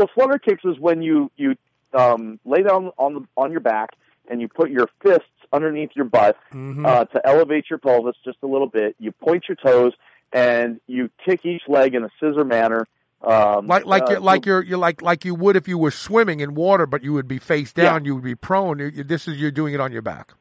So 0.00 0.06
flutter 0.14 0.38
kicks 0.38 0.64
is 0.64 0.78
when 0.78 1.02
you 1.02 1.30
you 1.36 1.56
um, 1.92 2.38
lay 2.44 2.62
down 2.62 2.90
on 2.98 3.14
the 3.14 3.26
on 3.36 3.50
your 3.50 3.60
back 3.60 3.90
and 4.28 4.40
you 4.40 4.48
put 4.48 4.70
your 4.70 4.88
fists 5.02 5.24
underneath 5.52 5.90
your 5.94 6.04
butt 6.04 6.36
Mhm. 6.52 6.86
uh, 6.86 7.04
to 7.06 7.26
elevate 7.26 7.68
your 7.68 7.78
pelvis 7.78 8.16
just 8.24 8.38
a 8.42 8.46
little 8.46 8.68
bit. 8.68 8.94
You 8.98 9.12
point 9.12 9.44
your 9.48 9.56
toes 9.56 9.92
and 10.32 10.80
you 10.86 11.10
kick 11.24 11.44
each 11.44 11.62
leg 11.66 11.94
in 11.94 12.04
a 12.04 12.10
scissor 12.20 12.44
manner. 12.44 12.86
Um, 13.22 13.66
Like 13.66 13.84
like 13.84 14.04
uh, 14.04 14.12
you're 14.12 14.20
like 14.20 14.46
you're 14.46 14.62
you're 14.62 14.78
like 14.78 15.02
like 15.02 15.24
you 15.24 15.34
would 15.34 15.56
if 15.56 15.68
you 15.68 15.76
were 15.76 15.90
swimming 15.90 16.40
in 16.40 16.54
water, 16.54 16.86
but 16.86 17.02
you 17.02 17.12
would 17.12 17.28
be 17.28 17.38
face 17.38 17.72
down. 17.72 18.04
You 18.04 18.14
would 18.14 18.24
be 18.24 18.34
prone. 18.34 18.78
This 19.06 19.28
is 19.28 19.36
you're 19.38 19.50
doing 19.50 19.74
it 19.74 19.80
on 19.80 19.92
your 19.92 20.02
back. 20.02 20.32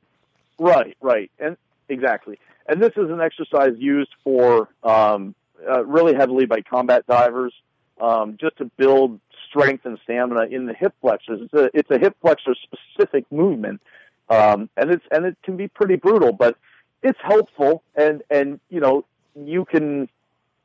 Right, 0.59 0.95
right, 1.01 1.31
and 1.39 1.57
exactly. 1.89 2.39
And 2.67 2.81
this 2.81 2.91
is 2.95 3.09
an 3.09 3.19
exercise 3.19 3.73
used 3.77 4.11
for 4.23 4.69
um, 4.83 5.33
uh, 5.67 5.85
really 5.85 6.13
heavily 6.15 6.45
by 6.45 6.61
combat 6.61 7.05
divers, 7.07 7.53
um, 7.99 8.37
just 8.39 8.57
to 8.57 8.65
build 8.77 9.19
strength 9.49 9.85
and 9.85 9.99
stamina 10.03 10.45
in 10.45 10.65
the 10.65 10.73
hip 10.73 10.93
flexors. 11.01 11.41
It's 11.41 11.53
a 11.53 11.69
it's 11.73 11.91
a 11.91 11.97
hip 11.97 12.15
flexor 12.21 12.55
specific 12.55 13.25
movement, 13.31 13.81
um, 14.29 14.69
and 14.77 14.91
it's 14.91 15.05
and 15.11 15.25
it 15.25 15.37
can 15.43 15.57
be 15.57 15.67
pretty 15.67 15.95
brutal, 15.95 16.31
but 16.33 16.57
it's 17.03 17.19
helpful, 17.21 17.83
and 17.95 18.21
and 18.29 18.59
you 18.69 18.79
know 18.79 19.05
you 19.35 19.65
can 19.65 20.09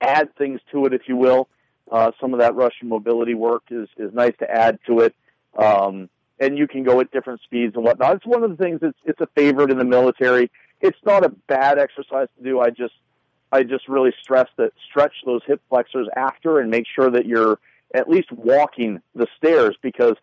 add 0.01 0.35
things 0.37 0.61
to 0.73 0.87
it 0.87 0.95
if 0.95 1.03
you 1.09 1.17
will. 1.17 1.49
Uh, 1.91 2.13
some 2.21 2.33
of 2.33 2.41
that 2.41 2.55
Russian 2.55 2.89
mobility 2.89 3.35
work 3.35 3.65
is 3.71 3.89
is 3.97 4.13
nice 4.13 4.35
to 4.39 4.51
add 4.51 4.79
to 4.87 5.01
it. 5.01 5.15
Um, 5.57 6.09
and 6.41 6.59
you 6.59 6.67
can 6.67 6.83
go 6.83 7.01
at 7.01 7.11
different 7.11 7.41
speeds 7.43 7.75
and 7.77 7.85
whatnot. 7.85 8.17
It's 8.17 8.27
one 8.27 8.43
of 8.43 8.51
the 8.51 8.63
things 8.63 8.81
that's 8.81 8.99
it's 9.05 9.21
a 9.21 9.29
favorite 9.35 9.71
in 9.71 9.79
the 9.79 9.85
military. 9.85 10.51
It's 10.81 10.99
not 11.05 11.25
a 11.25 11.29
bad 11.29 11.79
exercise 11.79 12.29
to 12.37 12.45
do. 12.45 12.61
I 12.61 12.71
just 12.71 12.95
I 13.55 13.63
just 13.63 13.87
really 13.87 14.13
stress 14.21 14.49
that 14.57 14.73
stretch 14.85 15.13
those 15.25 15.41
hip 15.47 15.63
flexors 15.69 16.09
after 16.17 16.59
and 16.59 16.73
make 16.73 16.87
sure 16.93 17.09
that 17.09 17.25
you're 17.25 17.61
at 17.95 18.09
least 18.09 18.33
walking 18.33 19.01
the 19.15 19.29
stairs 19.37 19.77
because 19.81 20.17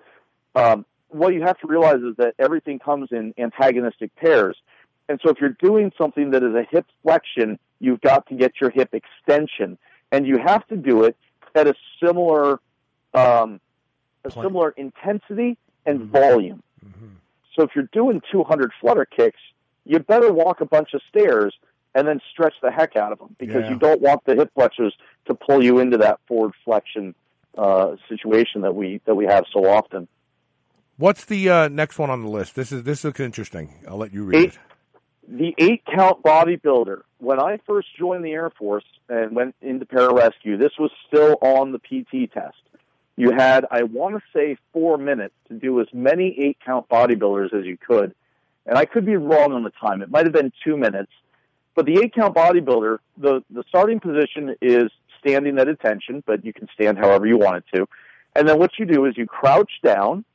um, 0.53 0.85
what 1.07 1.33
you 1.33 1.41
have 1.41 1.57
to 1.59 1.67
realize 1.67 2.01
is 2.01 2.17
that 2.17 2.35
everything 2.37 2.77
comes 2.77 3.07
in 3.13 3.33
antagonistic 3.37 4.13
pairs. 4.17 4.57
And 5.07 5.17
so 5.23 5.29
if 5.29 5.37
you're 5.39 5.55
doing 5.61 5.93
something 5.97 6.31
that 6.31 6.43
is 6.43 6.53
a 6.53 6.65
hip 6.69 6.85
flexion, 7.03 7.57
you've 7.79 8.01
got 8.01 8.27
to 8.27 8.35
get 8.35 8.59
your 8.59 8.69
hip 8.69 8.93
extension, 8.93 9.77
and 10.11 10.27
you 10.27 10.37
have 10.37 10.67
to 10.67 10.75
do 10.75 11.05
it 11.05 11.15
at 11.55 11.67
a 11.67 11.73
similar 12.03 12.59
um, 13.13 13.61
a 14.25 14.31
similar 14.31 14.71
intensity 14.71 15.57
and 15.85 16.01
volume. 16.11 16.61
So 17.55 17.63
if 17.63 17.71
you're 17.75 17.89
doing 17.93 18.21
200 18.29 18.71
flutter 18.81 19.05
kicks, 19.05 19.39
you 19.85 19.99
better 19.99 20.33
walk 20.33 20.59
a 20.59 20.65
bunch 20.65 20.93
of 20.93 21.01
stairs 21.07 21.53
and 21.95 22.07
then 22.07 22.19
stretch 22.31 22.53
the 22.61 22.71
heck 22.71 22.95
out 22.95 23.11
of 23.11 23.19
them 23.19 23.35
because 23.39 23.63
Yeah. 23.63 23.71
you 23.71 23.79
don't 23.79 24.01
want 24.01 24.23
the 24.25 24.35
hip 24.35 24.51
flexors 24.53 24.95
to 25.25 25.33
pull 25.33 25.63
you 25.63 25.79
into 25.79 25.97
that 25.97 26.19
forward 26.27 26.53
flexion 26.63 27.15
uh, 27.57 27.95
situation 28.07 28.61
that 28.61 28.75
we 28.75 29.01
that 29.05 29.15
we 29.15 29.25
have 29.25 29.45
so 29.53 29.65
often. 29.69 30.07
What's 30.97 31.25
the 31.25 31.49
uh, 31.49 31.67
next 31.67 31.97
one 31.99 32.09
on 32.09 32.21
the 32.21 32.29
list? 32.29 32.55
This 32.55 32.71
is 32.71 32.83
this 32.83 33.03
looks 33.03 33.19
interesting. 33.19 33.73
I'll 33.87 33.97
let 33.97 34.13
you 34.13 34.23
read 34.23 34.37
Eight, 34.37 34.49
it. 34.53 34.59
the 35.27 35.55
eight 35.57 35.83
count 35.85 36.21
bodybuilder. 36.23 37.01
When 37.17 37.39
I 37.39 37.59
first 37.67 37.87
joined 37.97 38.23
the 38.25 38.31
Air 38.31 38.49
Force 38.51 38.85
and 39.09 39.35
went 39.35 39.55
into 39.61 39.85
pararescue, 39.85 40.57
this 40.57 40.71
was 40.79 40.91
still 41.07 41.37
on 41.41 41.71
the 41.71 41.79
PT 41.79 42.31
test. 42.31 42.55
You 43.17 43.31
had, 43.31 43.65
I 43.69 43.83
want 43.83 44.15
to 44.15 44.21
say, 44.33 44.57
four 44.73 44.97
minutes 44.97 45.35
to 45.49 45.53
do 45.53 45.79
as 45.81 45.87
many 45.93 46.35
eight 46.39 46.57
count 46.65 46.87
bodybuilders 46.89 47.53
as 47.53 47.65
you 47.65 47.77
could. 47.77 48.15
And 48.65 48.77
I 48.77 48.85
could 48.85 49.05
be 49.05 49.15
wrong 49.17 49.51
on 49.53 49.63
the 49.63 49.69
time. 49.71 50.01
It 50.01 50.09
might 50.09 50.25
have 50.25 50.33
been 50.33 50.51
two 50.63 50.77
minutes. 50.77 51.11
But 51.75 51.85
the 51.85 51.99
eight 51.99 52.13
count 52.13 52.35
bodybuilder, 52.35 52.97
the, 53.17 53.43
the 53.49 53.63
starting 53.69 53.99
position 53.99 54.55
is 54.61 54.91
standing 55.19 55.57
at 55.57 55.67
attention, 55.67 56.23
but 56.25 56.43
you 56.43 56.53
can 56.53 56.67
stand 56.73 56.97
however 56.97 57.25
you 57.25 57.37
want 57.37 57.57
it 57.57 57.77
to. 57.77 57.87
And 58.35 58.47
then 58.47 58.59
what 58.59 58.71
you 58.77 58.85
do 58.85 59.05
is 59.05 59.17
you 59.17 59.25
crouch 59.25 59.71
down 59.83 60.25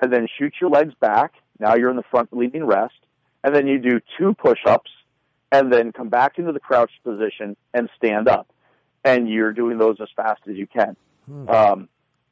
and 0.00 0.12
then 0.12 0.28
shoot 0.38 0.54
your 0.60 0.70
legs 0.70 0.94
back. 1.00 1.32
Now 1.58 1.74
you're 1.74 1.90
in 1.90 1.96
the 1.96 2.04
front 2.10 2.36
leaning 2.36 2.64
rest. 2.64 2.94
And 3.42 3.54
then 3.54 3.66
you 3.66 3.78
do 3.78 4.00
two 4.18 4.34
push 4.34 4.60
ups 4.66 4.90
and 5.52 5.72
then 5.72 5.92
come 5.92 6.08
back 6.08 6.38
into 6.38 6.52
the 6.52 6.60
crouched 6.60 7.02
position 7.04 7.56
and 7.72 7.88
stand 7.96 8.28
up. 8.28 8.48
And 9.04 9.28
you're 9.28 9.52
doing 9.52 9.78
those 9.78 9.96
as 10.00 10.08
fast 10.16 10.42
as 10.48 10.56
you 10.56 10.66
can. 10.66 10.96
Um, 11.48 11.88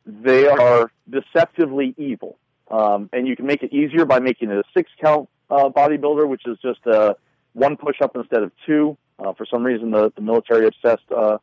they 0.07 0.49
are 0.49 0.91
deceptively 1.09 1.95
evil. 1.97 2.37
Um, 2.71 3.11
and 3.13 3.29
you 3.29 3.37
can 3.37 3.47
make 3.47 3.63
it 3.63 3.73
easier 3.73 4.05
by 4.07 4.21
making 4.21 4.51
it 4.51 4.57
a 4.57 4.65
six 4.75 4.91
count 5.01 5.29
uh, 5.51 5.69
bodybuilder, 5.69 6.27
which 6.27 6.47
is 6.47 6.59
just 6.63 6.87
uh, 6.87 7.15
one 7.53 7.77
push 7.77 7.97
up 8.03 8.17
instead 8.17 8.43
of 8.43 8.53
two. 8.67 8.97
Uh, 9.19 9.33
for 9.35 9.47
some 9.47 9.63
reason, 9.63 9.91
the, 9.91 10.13
the 10.17 10.23
military 10.23 10.67
obsessed 10.67 11.11
uh, 11.15 11.39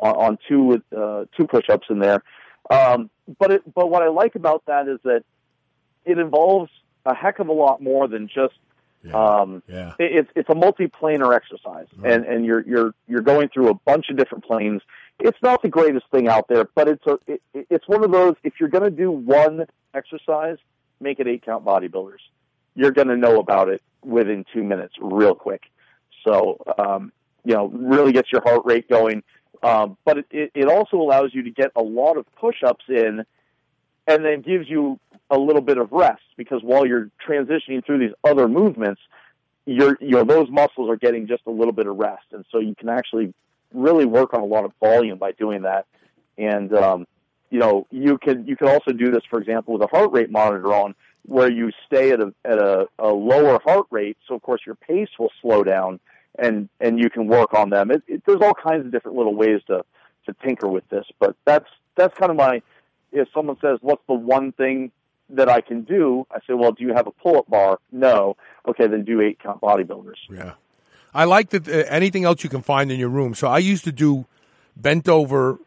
on, 0.00 0.14
on 0.14 0.38
two 0.48 0.62
with 0.62 0.82
uh, 0.96 1.24
two 1.36 1.46
push 1.46 1.68
ups 1.68 1.86
in 1.90 1.98
there. 1.98 2.22
Um, 2.70 3.10
but 3.38 3.52
it, 3.52 3.74
but 3.74 3.90
what 3.90 4.02
I 4.02 4.08
like 4.08 4.34
about 4.34 4.64
that 4.66 4.88
is 4.88 4.98
that 5.04 5.24
it 6.04 6.18
involves 6.18 6.70
a 7.04 7.14
heck 7.14 7.38
of 7.38 7.48
a 7.48 7.52
lot 7.52 7.82
more 7.82 8.08
than 8.08 8.28
just 8.28 8.54
um, 9.14 9.62
yeah. 9.68 9.94
it, 9.98 10.16
it's 10.16 10.30
it's 10.34 10.48
a 10.48 10.54
multi-planar 10.54 11.34
exercise, 11.34 11.86
and 12.04 12.24
and 12.24 12.44
you're 12.44 12.66
you're 12.66 12.94
you're 13.06 13.20
going 13.20 13.48
through 13.48 13.68
a 13.68 13.74
bunch 13.74 14.06
of 14.10 14.16
different 14.16 14.44
planes. 14.44 14.82
It's 15.18 15.38
not 15.42 15.62
the 15.62 15.68
greatest 15.68 16.06
thing 16.10 16.28
out 16.28 16.48
there, 16.48 16.68
but 16.74 16.88
it's 16.88 17.06
a 17.06 17.18
it, 17.26 17.42
it's 17.54 17.86
one 17.88 18.04
of 18.04 18.10
those. 18.10 18.34
If 18.42 18.54
you're 18.58 18.68
going 18.68 18.84
to 18.84 18.90
do 18.90 19.10
one 19.10 19.66
exercise, 19.94 20.58
make 21.00 21.20
it 21.20 21.26
eight 21.26 21.44
count 21.44 21.64
bodybuilders. 21.64 22.20
You're 22.74 22.90
going 22.90 23.08
to 23.08 23.16
know 23.16 23.38
about 23.38 23.68
it 23.68 23.82
within 24.06 24.44
two 24.52 24.62
minutes, 24.62 24.94
real 25.00 25.34
quick. 25.34 25.62
So 26.24 26.58
um, 26.78 27.12
you 27.44 27.54
know, 27.54 27.68
really 27.68 28.12
gets 28.12 28.30
your 28.32 28.42
heart 28.42 28.62
rate 28.64 28.88
going. 28.88 29.22
Um, 29.62 29.96
but 30.04 30.18
it, 30.30 30.50
it, 30.54 30.68
also 30.68 30.96
allows 30.96 31.30
you 31.32 31.44
to 31.44 31.50
get 31.50 31.70
a 31.76 31.82
lot 31.82 32.18
of 32.18 32.26
push-ups 32.36 32.84
in, 32.88 33.24
and 34.06 34.24
then 34.24 34.42
gives 34.42 34.68
you 34.68 34.98
a 35.30 35.38
little 35.38 35.62
bit 35.62 35.78
of 35.78 35.90
rest 35.92 36.22
because 36.36 36.60
while 36.62 36.86
you're 36.86 37.10
transitioning 37.26 37.84
through 37.84 37.98
these 37.98 38.14
other 38.22 38.48
movements, 38.48 39.00
you're 39.64 39.96
you 40.00 40.10
know 40.10 40.24
those 40.24 40.48
muscles 40.50 40.90
are 40.90 40.96
getting 40.96 41.26
just 41.26 41.42
a 41.46 41.50
little 41.50 41.72
bit 41.72 41.86
of 41.86 41.96
rest, 41.96 42.24
and 42.32 42.44
so 42.52 42.58
you 42.58 42.74
can 42.74 42.88
actually 42.88 43.32
really 43.72 44.04
work 44.04 44.34
on 44.34 44.40
a 44.40 44.44
lot 44.44 44.64
of 44.64 44.72
volume 44.78 45.18
by 45.18 45.32
doing 45.32 45.62
that. 45.62 45.86
And 46.38 46.72
um, 46.74 47.06
you 47.50 47.58
know 47.58 47.86
you 47.90 48.18
can 48.18 48.46
you 48.46 48.56
can 48.56 48.68
also 48.68 48.92
do 48.92 49.10
this, 49.10 49.22
for 49.28 49.40
example, 49.40 49.74
with 49.74 49.82
a 49.82 49.88
heart 49.88 50.12
rate 50.12 50.30
monitor 50.30 50.72
on, 50.72 50.94
where 51.26 51.50
you 51.50 51.70
stay 51.86 52.12
at 52.12 52.20
a 52.20 52.32
at 52.44 52.58
a, 52.58 52.86
a 52.98 53.08
lower 53.08 53.60
heart 53.64 53.86
rate, 53.90 54.16
so 54.26 54.34
of 54.34 54.42
course 54.42 54.62
your 54.64 54.76
pace 54.76 55.08
will 55.18 55.32
slow 55.42 55.64
down, 55.64 56.00
and 56.38 56.68
and 56.80 56.98
you 56.98 57.10
can 57.10 57.26
work 57.26 57.52
on 57.54 57.70
them. 57.70 57.90
It, 57.90 58.02
it, 58.06 58.22
there's 58.26 58.40
all 58.40 58.54
kinds 58.54 58.86
of 58.86 58.92
different 58.92 59.16
little 59.16 59.34
ways 59.34 59.60
to 59.66 59.84
to 60.26 60.34
tinker 60.44 60.68
with 60.68 60.88
this, 60.88 61.04
but 61.18 61.36
that's 61.44 61.68
that's 61.96 62.16
kind 62.16 62.30
of 62.30 62.36
my. 62.36 62.62
If 63.12 63.28
someone 63.34 63.56
says, 63.60 63.78
"What's 63.80 64.02
the 64.06 64.14
one 64.14 64.52
thing 64.52 64.92
that 65.30 65.48
I 65.48 65.60
can 65.60 65.82
do?" 65.82 66.26
I 66.30 66.38
say, 66.46 66.54
"Well, 66.54 66.72
do 66.72 66.84
you 66.84 66.94
have 66.94 67.06
a 67.06 67.12
pull-up 67.12 67.48
bar?" 67.48 67.78
No. 67.90 68.36
Okay, 68.66 68.86
then 68.86 69.04
do 69.04 69.20
eight 69.20 69.38
count 69.38 69.60
bodybuilders. 69.60 70.18
Yeah. 70.30 70.54
I 71.14 71.24
like 71.24 71.50
that 71.50 71.66
uh, 71.66 71.84
anything 71.88 72.24
else 72.24 72.44
you 72.44 72.50
can 72.50 72.62
find 72.62 72.92
in 72.92 72.98
your 72.98 73.08
room. 73.08 73.34
So 73.34 73.48
I 73.48 73.58
used 73.58 73.84
to 73.84 73.92
do 73.92 74.26
bent 74.76 75.08
over 75.08 75.58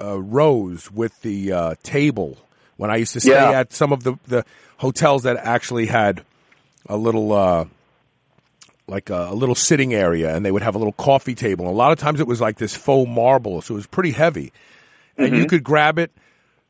uh, 0.00 0.20
rows 0.20 0.90
with 0.90 1.22
the 1.22 1.52
uh, 1.52 1.74
table 1.82 2.36
when 2.80 2.90
I 2.90 2.96
used 2.96 3.12
to 3.12 3.20
stay 3.20 3.32
Yeah. 3.32 3.50
at 3.60 3.72
some 3.74 3.92
of 3.92 4.02
the, 4.04 4.14
the 4.26 4.44
hotels 4.78 5.24
that 5.24 5.36
actually 5.36 5.84
had 5.86 6.24
a 6.88 6.96
little 6.96 7.30
uh, 7.32 7.66
like 8.86 9.10
a, 9.10 9.28
a 9.30 9.34
little 9.34 9.54
sitting 9.54 9.92
area, 9.94 10.34
and 10.34 10.44
they 10.44 10.50
would 10.50 10.62
have 10.62 10.74
a 10.74 10.78
little 10.78 10.94
coffee 10.94 11.34
table. 11.34 11.66
And 11.66 11.74
a 11.74 11.76
lot 11.76 11.92
of 11.92 11.98
times 11.98 12.20
it 12.20 12.26
was 12.26 12.40
like 12.40 12.56
this 12.56 12.74
faux 12.74 13.08
marble, 13.08 13.60
so 13.60 13.74
it 13.74 13.76
was 13.76 13.86
pretty 13.86 14.12
heavy, 14.12 14.52
and 15.18 15.36
you 15.36 15.44
Mhm. 15.44 15.48
could 15.50 15.62
grab 15.64 15.98
it 15.98 16.10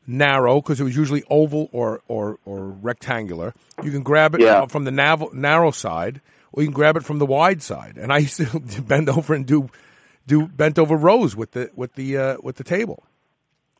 narrow 0.05 0.59
because 0.61 0.81
it 0.81 0.83
was 0.83 0.95
usually 0.97 1.23
oval 1.29 1.69
or 1.71 2.01
or, 2.09 2.37
or 2.45 2.59
rectangular. 2.81 3.53
You 3.81 3.91
can 3.91 4.03
grab 4.03 4.35
it 4.35 4.41
Yeah. 4.41 4.65
from 4.67 4.83
the 4.83 4.91
nav- 4.91 5.33
narrow 5.33 5.71
side, 5.71 6.19
or 6.51 6.61
you 6.61 6.67
can 6.67 6.73
grab 6.75 6.97
it 6.97 7.03
from 7.05 7.19
the 7.19 7.25
wide 7.25 7.61
side. 7.61 7.97
And 7.97 8.11
I 8.11 8.17
used 8.17 8.37
to 8.37 8.59
bend 8.81 9.07
over 9.09 9.33
and 9.33 9.45
do 9.45 9.69
do 10.27 10.45
bent 10.47 10.77
over 10.77 10.95
rows 10.97 11.35
with 11.37 11.51
the 11.51 11.71
with 11.75 11.95
the 11.95 12.17
uh, 12.17 12.37
with 12.43 12.57
the 12.57 12.63
table. 12.65 13.03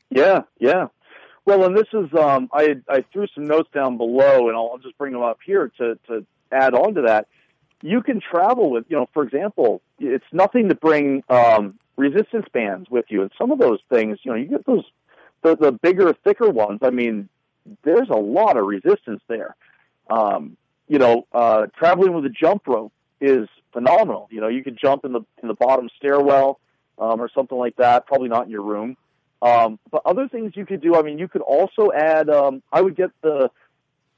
Yeah, 0.10 0.42
yeah. 0.60 0.88
Well, 1.46 1.66
and 1.66 1.76
this 1.76 1.88
is 1.94 2.14
um, 2.18 2.50
I 2.54 2.76
I 2.88 3.04
threw 3.12 3.26
some 3.34 3.46
notes 3.46 3.70
down 3.74 3.98
below, 3.98 4.48
and 4.48 4.56
I'll, 4.56 4.78
just 4.78 4.98
bring 4.98 5.14
them 5.14 5.24
up 5.24 5.40
here 5.46 5.72
to 5.78 5.98
to 6.08 6.26
add 6.52 6.74
on 6.74 6.96
to 6.96 7.02
that. 7.04 7.28
You 7.82 8.04
can 8.04 8.22
travel 8.22 8.70
with, 8.70 8.86
you 8.90 8.98
know, 8.98 9.10
for 9.12 9.24
example, 9.24 9.82
it's 10.00 10.26
nothing 10.32 10.70
to 10.70 10.76
bring 10.76 11.24
um, 11.30 11.80
resistance 11.98 12.46
bands 12.54 12.90
with 12.92 13.06
you, 13.10 13.24
and 13.24 13.32
some 13.40 13.52
of 13.52 13.58
those 13.58 13.80
things, 13.92 14.20
you 14.24 14.32
know, 14.32 14.38
you 14.38 14.46
get 14.46 14.66
those 14.66 14.86
the 15.42 15.56
the 15.56 15.72
bigger, 15.72 16.14
thicker 16.24 16.50
ones. 16.50 16.80
I 16.84 16.92
mean, 16.92 17.28
there's 17.84 18.10
a 18.10 18.18
lot 18.18 18.58
of 18.58 18.66
resistance 18.66 19.22
there. 19.28 19.56
Um, 20.10 20.58
you 20.88 21.00
know, 21.00 21.26
uh, 21.34 21.68
traveling 21.78 22.14
with 22.14 22.26
a 22.26 22.30
jump 22.30 22.68
rope 22.68 22.94
is 23.20 23.48
phenomenal. 23.74 24.28
You 24.32 24.42
know, 24.42 24.48
you 24.48 24.64
could 24.64 24.78
jump 24.78 25.06
in 25.06 25.14
the 25.14 25.22
in 25.42 25.48
the 25.48 25.56
bottom 25.56 25.90
stairwell 25.98 26.60
um, 27.00 27.20
or 27.20 27.30
something 27.34 27.58
like 27.58 27.78
that. 27.78 28.06
Probably 28.06 28.30
not 28.30 28.46
in 28.46 28.52
your 28.52 28.62
room. 28.62 28.98
Um, 29.42 29.80
but 29.90 30.04
other 30.06 30.28
things 30.28 30.54
you 30.56 30.66
could 30.66 30.82
do. 30.82 30.96
I 30.96 31.02
mean, 31.02 31.18
you 31.18 31.28
could 31.28 31.42
also 31.42 31.92
add. 31.92 32.30
Um, 32.30 32.62
I 32.72 32.82
would 32.82 32.96
get 32.96 33.10
the 33.22 33.50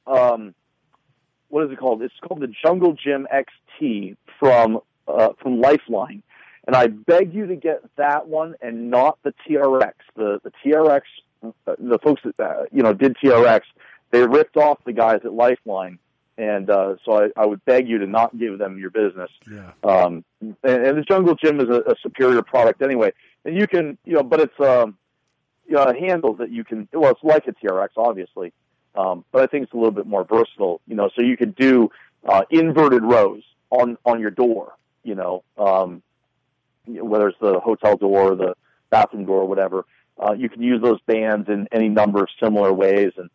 um, 0.06 0.54
what 1.50 1.66
is 1.66 1.72
it 1.72 1.78
called? 1.78 2.02
It's 2.02 2.14
called 2.22 2.42
the 2.42 2.52
Jungle 2.66 2.94
Gym 2.94 3.28
XT 3.32 4.18
from 4.40 4.82
uh, 5.08 5.30
from 5.42 5.62
Lifeline, 5.62 6.24
and 6.66 6.76
I 6.76 6.88
beg 6.88 7.34
you 7.34 7.48
to 7.48 7.56
get 7.56 7.84
that 7.96 8.28
one 8.28 8.56
and 8.62 8.90
not 8.90 9.20
the 9.24 9.34
TRX. 9.48 9.94
The 10.16 10.42
the 10.44 10.52
TRX, 10.66 11.02
uh, 11.44 11.76
the 11.78 12.00
folks 12.00 12.22
that 12.24 12.40
uh, 12.40 12.64
you 12.72 12.84
know 12.84 12.94
did 12.94 13.16
TRX, 13.24 13.62
they 14.12 14.26
ripped 14.26 14.58
off 14.58 14.80
the 14.84 14.94
guys 14.94 15.22
at 15.24 15.34
Lifeline, 15.34 16.00
and 16.38 16.70
uh, 16.70 16.96
so 17.06 17.24
I, 17.24 17.30
I 17.38 17.46
would 17.46 17.64
beg 17.66 17.88
you 17.88 18.00
to 18.00 18.08
not 18.08 18.38
give 18.38 18.58
them 18.58 18.78
your 18.78 18.90
business. 18.90 19.30
Yeah. 19.50 19.72
Um, 19.84 20.26
and, 20.42 20.58
and 20.64 20.98
the 20.98 21.04
Jungle 21.04 21.36
Gym 21.36 21.60
is 21.62 21.70
a, 21.70 21.92
a 21.92 21.96
superior 22.02 22.42
product 22.42 22.82
anyway, 22.82 23.14
and 23.46 23.56
you 23.56 23.68
can 23.68 23.98
you 24.06 24.16
know, 24.16 24.24
but 24.24 24.40
it's 24.40 24.60
um, 24.60 24.98
you 25.68 25.76
know, 25.76 25.84
a 25.84 25.96
handle 26.00 26.34
that 26.36 26.52
you 26.52 26.64
can. 26.64 26.88
Well, 26.94 27.12
it's 27.12 27.24
like 27.24 27.48
a 27.48 27.54
TRX, 27.54 27.90
obviously, 27.98 28.54
um, 28.96 29.24
but 29.32 29.44
I 29.44 29.48
think 29.48 29.64
it's 29.64 29.74
a 29.74 29.78
little 29.78 29.92
bit 29.92 30.06
more 30.08 30.24
versatile. 30.24 30.82
You 30.88 30.96
know, 30.96 31.10
so 31.16 31.22
you 31.22 31.38
could 31.38 31.56
do 31.56 31.90
uh, 32.28 32.44
inverted 32.50 33.04
rows 33.04 33.44
on 33.70 33.98
on 34.06 34.20
your 34.20 34.32
door. 34.32 34.74
You 35.04 35.16
know, 35.16 35.44
um, 35.58 36.02
whether 36.86 37.28
it's 37.30 37.40
the 37.40 37.60
hotel 37.60 37.98
door, 37.98 38.32
or 38.32 38.36
the 38.36 38.56
bathroom 38.90 39.26
door, 39.26 39.42
or 39.42 39.48
whatever. 39.48 39.86
Uh, 40.20 40.34
you 40.34 40.48
can 40.48 40.62
use 40.62 40.80
those 40.82 41.02
bands 41.08 41.50
in 41.50 41.68
any 41.72 41.90
number 41.90 42.22
of 42.22 42.28
similar 42.42 42.72
ways, 42.72 43.12
and 43.18 43.30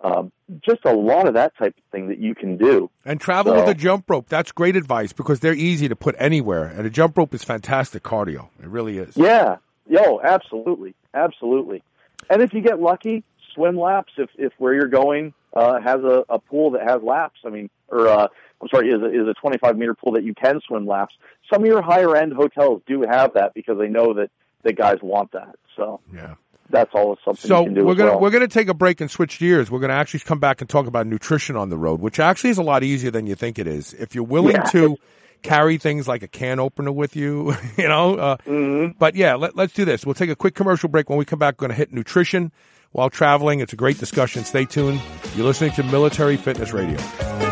um, 0.00 0.32
just 0.66 0.80
a 0.86 0.92
lot 0.92 1.28
of 1.28 1.34
that 1.34 1.52
type 1.58 1.74
of 1.76 1.82
thing 1.92 2.08
that 2.08 2.18
you 2.18 2.34
can 2.34 2.56
do. 2.56 2.90
And 3.04 3.20
travel 3.20 3.52
So- 3.52 3.60
with 3.60 3.68
a 3.68 3.74
jump 3.74 4.08
rope. 4.08 4.28
That's 4.28 4.50
great 4.50 4.74
advice 4.74 5.12
because 5.12 5.40
they're 5.40 5.52
easy 5.52 5.88
to 5.88 5.94
put 5.96 6.14
anywhere, 6.18 6.64
and 6.64 6.86
a 6.86 6.90
jump 6.90 7.18
rope 7.18 7.34
is 7.34 7.44
fantastic 7.44 8.02
cardio. 8.02 8.48
It 8.62 8.68
really 8.68 8.96
is. 8.98 9.14
Yeah. 9.16 9.56
Yo, 9.86 10.20
absolutely. 10.22 10.94
Absolutely. 11.14 11.82
And 12.30 12.42
if 12.42 12.52
you 12.52 12.60
get 12.60 12.80
lucky, 12.80 13.24
swim 13.54 13.78
laps 13.78 14.12
if, 14.16 14.30
if 14.38 14.52
where 14.58 14.74
you're 14.74 14.88
going 14.88 15.34
uh, 15.54 15.80
has 15.80 16.00
a, 16.02 16.24
a 16.28 16.38
pool 16.38 16.70
that 16.72 16.82
has 16.88 17.02
laps. 17.02 17.40
I 17.44 17.50
mean, 17.50 17.68
or 17.88 18.08
uh, 18.08 18.28
I'm 18.60 18.68
sorry, 18.68 18.88
is 18.88 19.02
a, 19.02 19.06
is 19.06 19.28
a 19.28 19.34
25 19.34 19.76
meter 19.76 19.94
pool 19.94 20.12
that 20.12 20.24
you 20.24 20.34
can 20.34 20.60
swim 20.66 20.86
laps. 20.86 21.14
Some 21.52 21.62
of 21.62 21.66
your 21.66 21.82
higher 21.82 22.16
end 22.16 22.32
hotels 22.32 22.82
do 22.86 23.02
have 23.08 23.34
that 23.34 23.52
because 23.54 23.78
they 23.78 23.88
know 23.88 24.14
that 24.14 24.30
the 24.62 24.72
guys 24.72 24.98
want 25.02 25.32
that. 25.32 25.56
So 25.76 26.00
yeah, 26.14 26.34
that's 26.70 26.90
all 26.94 27.18
something 27.24 27.48
So 27.48 27.58
you 27.60 27.64
can 27.66 27.74
do 27.74 27.84
we're 27.84 27.94
gonna 27.96 28.12
well. 28.12 28.20
we're 28.20 28.30
gonna 28.30 28.48
take 28.48 28.68
a 28.68 28.74
break 28.74 29.00
and 29.00 29.10
switch 29.10 29.38
gears. 29.38 29.70
We're 29.70 29.80
gonna 29.80 29.92
actually 29.94 30.20
come 30.20 30.38
back 30.38 30.60
and 30.60 30.70
talk 30.70 30.86
about 30.86 31.06
nutrition 31.06 31.56
on 31.56 31.68
the 31.68 31.76
road, 31.76 32.00
which 32.00 32.18
actually 32.20 32.50
is 32.50 32.58
a 32.58 32.62
lot 32.62 32.82
easier 32.82 33.10
than 33.10 33.26
you 33.26 33.34
think 33.34 33.58
it 33.58 33.66
is. 33.66 33.92
If 33.94 34.14
you're 34.14 34.24
willing 34.24 34.56
Yeah. 34.56 34.62
to 34.62 34.96
carry 35.42 35.78
things 35.78 36.08
like 36.08 36.22
a 36.22 36.28
can 36.28 36.58
opener 36.60 36.92
with 36.92 37.16
you, 37.16 37.54
you 37.76 37.88
know. 37.88 38.16
Uh, 38.16 38.36
Mm-hmm. 38.46 38.98
But 38.98 39.14
yeah, 39.14 39.34
let, 39.34 39.56
let's 39.56 39.72
do 39.72 39.84
this. 39.84 40.04
We'll 40.04 40.14
take 40.14 40.30
a 40.30 40.36
quick 40.36 40.54
commercial 40.54 40.88
break. 40.88 41.08
When 41.08 41.18
we 41.18 41.24
come 41.24 41.38
back, 41.38 41.60
we're 41.60 41.68
gonna 41.68 41.74
hit 41.78 41.92
nutrition 41.92 42.52
while 42.92 43.10
traveling. 43.10 43.60
It's 43.60 43.72
a 43.72 43.76
great 43.76 43.98
discussion. 43.98 44.44
Stay 44.44 44.64
tuned. 44.64 45.00
You're 45.34 45.46
listening 45.46 45.72
to 45.72 45.82
Military 45.82 46.36
Fitness 46.36 46.72
Radio. 46.72 47.51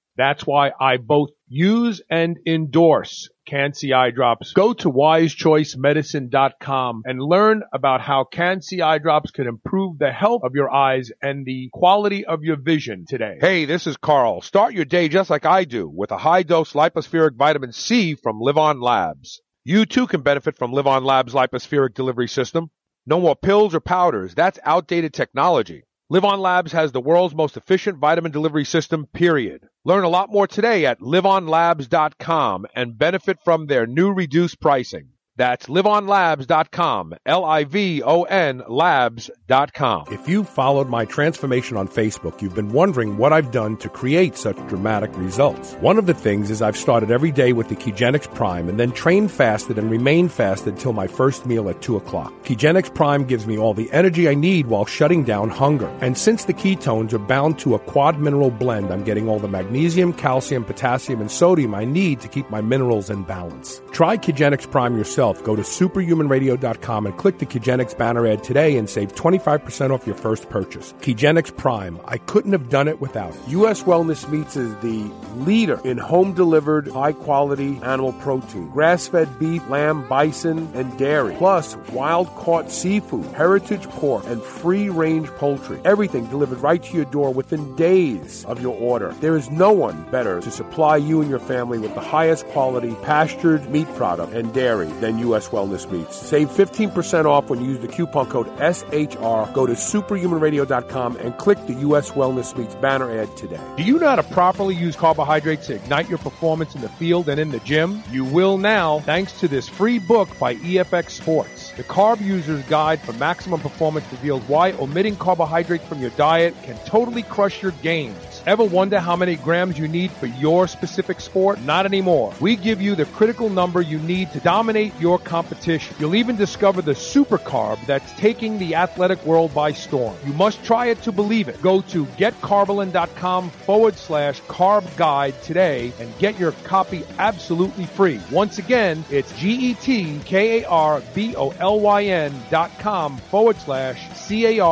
That's 0.17 0.45
why 0.45 0.71
I 0.79 0.97
both 0.97 1.29
use 1.47 2.01
and 2.09 2.37
endorse 2.45 3.29
Can-C 3.47 3.93
eye 3.93 4.11
drops. 4.11 4.51
Go 4.53 4.73
to 4.73 4.91
wisechoicemedicine.com 4.91 7.03
and 7.05 7.21
learn 7.21 7.63
about 7.73 8.01
how 8.01 8.25
Can-C 8.25 8.81
eye 8.81 8.97
drops 8.97 9.31
can 9.31 9.47
improve 9.47 9.97
the 9.97 10.11
health 10.11 10.41
of 10.43 10.53
your 10.53 10.71
eyes 10.71 11.11
and 11.21 11.45
the 11.45 11.69
quality 11.73 12.25
of 12.25 12.43
your 12.43 12.57
vision 12.57 13.05
today. 13.07 13.37
Hey, 13.39 13.65
this 13.65 13.87
is 13.87 13.97
Carl. 13.97 14.41
Start 14.41 14.73
your 14.73 14.85
day 14.85 15.09
just 15.09 15.29
like 15.29 15.45
I 15.45 15.63
do 15.63 15.89
with 15.89 16.11
a 16.11 16.17
high 16.17 16.43
dose 16.43 16.73
lipospheric 16.73 17.35
vitamin 17.35 17.71
C 17.71 18.15
from 18.15 18.39
LivOn 18.39 18.81
Labs. 18.81 19.41
You 19.63 19.85
too 19.85 20.07
can 20.07 20.21
benefit 20.21 20.57
from 20.57 20.71
LivOn 20.71 21.03
Labs 21.03 21.33
lipospheric 21.33 21.93
delivery 21.93 22.27
system. 22.27 22.69
No 23.05 23.19
more 23.19 23.35
pills 23.35 23.73
or 23.73 23.79
powders. 23.79 24.35
That's 24.35 24.59
outdated 24.63 25.13
technology. 25.13 25.83
LivOn 26.11 26.39
Labs 26.39 26.73
has 26.73 26.91
the 26.91 26.99
world's 26.99 27.33
most 27.33 27.55
efficient 27.55 27.97
vitamin 27.97 28.33
delivery 28.33 28.65
system, 28.65 29.05
period. 29.13 29.69
Learn 29.85 30.03
a 30.03 30.09
lot 30.09 30.29
more 30.29 30.45
today 30.45 30.85
at 30.85 30.99
livonlabs.com 30.99 32.65
and 32.75 32.97
benefit 32.97 33.37
from 33.45 33.67
their 33.67 33.87
new 33.87 34.11
reduced 34.11 34.59
pricing. 34.59 35.10
That's 35.37 35.67
livonlabs.com. 35.67 37.15
L-I-V-O-N 37.25 38.63
labs.com. 38.67 40.05
If 40.11 40.27
you've 40.27 40.49
followed 40.49 40.89
my 40.89 41.05
transformation 41.05 41.77
on 41.77 41.87
Facebook, 41.87 42.41
you've 42.41 42.55
been 42.55 42.73
wondering 42.73 43.17
what 43.17 43.31
I've 43.31 43.51
done 43.51 43.77
to 43.77 43.89
create 43.89 44.35
such 44.35 44.57
dramatic 44.67 45.09
results. 45.15 45.73
One 45.75 45.97
of 45.97 46.05
the 46.05 46.13
things 46.13 46.51
is 46.51 46.61
I've 46.61 46.75
started 46.75 47.11
every 47.11 47.31
day 47.31 47.53
with 47.53 47.69
the 47.69 47.75
Kegenix 47.75 48.33
Prime 48.35 48.67
and 48.67 48.79
then 48.79 48.91
trained 48.91 49.31
fasted 49.31 49.77
and 49.77 49.89
remained 49.89 50.31
fasted 50.33 50.77
till 50.77 50.93
my 50.93 51.07
first 51.07 51.45
meal 51.45 51.69
at 51.69 51.81
2 51.81 51.95
o'clock. 51.95 52.33
Kegenix 52.43 52.93
Prime 52.93 53.23
gives 53.23 53.47
me 53.47 53.57
all 53.57 53.73
the 53.73 53.91
energy 53.91 54.27
I 54.27 54.33
need 54.33 54.67
while 54.67 54.85
shutting 54.85 55.23
down 55.23 55.49
hunger. 55.49 55.87
And 56.01 56.17
since 56.17 56.45
the 56.45 56.53
ketones 56.53 57.13
are 57.13 57.19
bound 57.19 57.57
to 57.59 57.75
a 57.75 57.79
quad 57.79 58.19
mineral 58.19 58.51
blend, 58.51 58.91
I'm 58.91 59.03
getting 59.03 59.29
all 59.29 59.39
the 59.39 59.47
magnesium, 59.47 60.11
calcium, 60.13 60.65
potassium, 60.65 61.21
and 61.21 61.31
sodium 61.31 61.73
I 61.73 61.85
need 61.85 62.19
to 62.21 62.27
keep 62.27 62.49
my 62.49 62.59
minerals 62.59 63.09
in 63.09 63.23
balance. 63.23 63.81
Try 63.91 64.17
Kegenix 64.17 64.69
Prime 64.69 64.97
yourself. 64.97 65.20
Go 65.21 65.55
to 65.55 65.61
superhumanradio.com 65.61 67.05
and 67.05 67.17
click 67.17 67.37
the 67.37 67.45
Kegenix 67.45 67.95
banner 67.97 68.25
ad 68.25 68.43
today 68.43 68.77
and 68.77 68.89
save 68.89 69.13
25% 69.13 69.91
off 69.91 70.07
your 70.07 70.15
first 70.15 70.49
purchase. 70.49 70.93
Kegenix 71.01 71.55
Prime. 71.55 71.99
I 72.05 72.17
couldn't 72.17 72.53
have 72.53 72.69
done 72.69 72.87
it 72.87 72.99
without. 72.99 73.35
U.S. 73.49 73.83
Wellness 73.83 74.27
Meats 74.29 74.57
is 74.57 74.73
the 74.77 75.11
leader 75.35 75.79
in 75.83 75.97
home 75.97 76.33
delivered, 76.33 76.87
high 76.87 77.13
quality 77.13 77.79
animal 77.83 78.13
protein. 78.13 78.69
Grass 78.71 79.07
fed 79.07 79.37
beef, 79.37 79.67
lamb, 79.69 80.07
bison, 80.07 80.69
and 80.73 80.97
dairy. 80.97 81.35
Plus, 81.35 81.75
wild 81.93 82.27
caught 82.35 82.71
seafood, 82.71 83.25
heritage 83.33 83.87
pork, 83.89 84.25
and 84.25 84.41
free 84.41 84.89
range 84.89 85.27
poultry. 85.37 85.79
Everything 85.85 86.25
delivered 86.27 86.59
right 86.59 86.81
to 86.81 86.95
your 86.95 87.05
door 87.05 87.31
within 87.31 87.75
days 87.75 88.43
of 88.45 88.61
your 88.61 88.75
order. 88.77 89.13
There 89.19 89.37
is 89.37 89.49
no 89.51 89.71
one 89.71 90.09
better 90.11 90.41
to 90.41 90.51
supply 90.51 90.97
you 90.97 91.21
and 91.21 91.29
your 91.29 91.39
family 91.39 91.77
with 91.77 91.93
the 91.93 92.01
highest 92.01 92.47
quality 92.47 92.95
pastured 93.03 93.69
meat 93.69 93.87
product 93.95 94.33
and 94.33 94.53
dairy 94.53 94.87
than 94.99 95.10
U.S. 95.19 95.49
Wellness 95.49 95.91
Meats. 95.91 96.15
Save 96.15 96.49
15% 96.49 97.25
off 97.25 97.49
when 97.49 97.61
you 97.61 97.71
use 97.71 97.79
the 97.79 97.87
coupon 97.87 98.29
code 98.29 98.47
SHR. 98.57 99.53
Go 99.53 99.65
to 99.65 99.73
superhumanradio.com 99.73 101.17
and 101.17 101.37
click 101.37 101.57
the 101.67 101.73
U.S. 101.73 102.11
Wellness 102.11 102.57
Meats 102.57 102.75
banner 102.75 103.11
ad 103.11 103.35
today. 103.37 103.61
Do 103.77 103.83
you 103.83 103.99
know 103.99 104.07
how 104.07 104.15
to 104.15 104.23
properly 104.23 104.75
use 104.75 104.95
carbohydrates 104.95 105.67
to 105.67 105.75
ignite 105.75 106.09
your 106.09 106.17
performance 106.17 106.75
in 106.75 106.81
the 106.81 106.89
field 106.89 107.29
and 107.29 107.39
in 107.39 107.49
the 107.49 107.59
gym? 107.59 108.03
You 108.11 108.25
will 108.25 108.57
now 108.57 108.99
thanks 108.99 109.39
to 109.39 109.47
this 109.47 109.67
free 109.67 109.99
book 109.99 110.29
by 110.39 110.55
EFX 110.55 111.11
Sports. 111.11 111.71
The 111.71 111.83
Carb 111.83 112.21
User's 112.21 112.63
Guide 112.65 113.01
for 113.01 113.13
Maximum 113.13 113.59
Performance 113.59 114.05
reveals 114.11 114.41
why 114.43 114.71
omitting 114.73 115.15
carbohydrates 115.15 115.85
from 115.85 115.99
your 115.99 116.11
diet 116.11 116.55
can 116.63 116.77
totally 116.85 117.23
crush 117.23 117.61
your 117.61 117.71
gains. 117.83 118.30
Ever 118.47 118.63
wonder 118.63 118.99
how 118.99 119.15
many 119.15 119.35
grams 119.35 119.77
you 119.77 119.87
need 119.87 120.09
for 120.11 120.25
your 120.25 120.67
specific 120.67 121.21
sport? 121.21 121.61
Not 121.61 121.85
anymore. 121.85 122.33
We 122.39 122.55
give 122.55 122.81
you 122.81 122.95
the 122.95 123.05
critical 123.05 123.51
number 123.51 123.81
you 123.81 123.99
need 123.99 124.31
to 124.31 124.39
dominate 124.39 124.99
your 124.99 125.19
competition. 125.19 125.95
You'll 125.99 126.15
even 126.15 126.37
discover 126.37 126.81
the 126.81 126.95
super 126.95 127.37
carb 127.37 127.77
that's 127.85 128.11
taking 128.13 128.57
the 128.57 128.73
athletic 128.75 129.23
world 129.25 129.53
by 129.53 129.73
storm. 129.73 130.15
You 130.25 130.33
must 130.33 130.63
try 130.63 130.87
it 130.87 131.03
to 131.03 131.11
believe 131.11 131.49
it. 131.49 131.61
Go 131.61 131.81
to 131.81 132.05
getkarbolyn.com 132.05 133.51
forward 133.51 133.95
slash 133.97 134.41
carb 134.43 134.97
guide 134.97 135.39
today 135.43 135.91
and 135.99 136.17
get 136.17 136.39
your 136.39 136.53
copy 136.63 137.03
absolutely 137.19 137.85
free. 137.85 138.19
Once 138.31 138.57
again, 138.57 139.05
it's 139.11 139.31
G-E-T-K-A-R-B-O-L-Y-N 139.37 142.33
dot 142.49 142.71
com 142.79 143.17
forward 143.17 143.57
slash 143.57 144.09
C-A-R-B-G-U-I-D-E. 144.15 144.71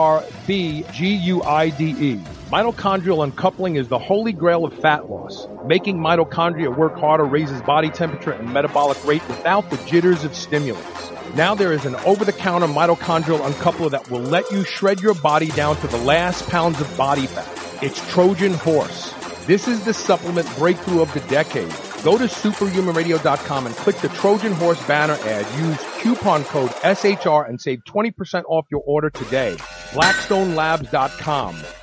Mitochondrial 2.50 3.24
uncoupling 3.24 3.76
is 3.76 3.90
the 3.90 4.00
holy 4.00 4.34
grail 4.34 4.66
of 4.66 4.74
fat 4.74 5.08
loss. 5.08 5.48
Making 5.68 6.00
mitochondria 6.00 6.76
work 6.76 6.98
harder 6.98 7.26
raises 7.26 7.62
body 7.62 7.92
temperature 7.92 8.32
and 8.32 8.52
metabolic 8.52 8.98
rate 9.06 9.22
without 9.28 9.70
the 9.70 9.78
jitters 9.86 10.24
of 10.24 10.34
stimulants. 10.34 11.12
Now 11.36 11.54
there 11.54 11.72
is 11.72 11.86
an 11.86 11.94
over-the-counter 11.98 12.66
mitochondrial 12.66 13.40
uncoupler 13.42 13.92
that 13.92 14.10
will 14.10 14.22
let 14.22 14.50
you 14.50 14.64
shred 14.64 15.00
your 15.00 15.14
body 15.14 15.50
down 15.50 15.76
to 15.82 15.88
the 15.90 16.00
last 16.00 16.50
pounds 16.50 16.82
of 16.82 16.98
body 16.98 17.28
fat. 17.28 17.48
It's 17.84 18.02
Trojan 18.12 18.56
Horse. 18.56 19.14
This 19.46 19.68
is 19.68 19.86
the 19.86 19.94
supplement 19.94 20.52
breakthrough 20.58 21.04
of 21.04 21.14
the 21.14 21.20
decade. 21.22 21.70
Go 22.04 22.18
to 22.18 22.24
superhumanradio.com 22.24 23.68
and 23.68 23.76
click 23.76 23.98
the 23.98 24.10
Trojan 24.10 24.54
Horse 24.54 24.84
banner 24.88 25.20
ad. 25.22 25.46
Use 25.60 25.78
coupon 26.00 26.44
code 26.46 26.72
SHR 26.82 27.48
and 27.48 27.62
save 27.62 27.84
20% 27.84 28.44
off 28.48 28.66
your 28.72 28.82
order 28.88 29.12
today. 29.12 29.56
BlackstoneLabs.com. 29.92 31.79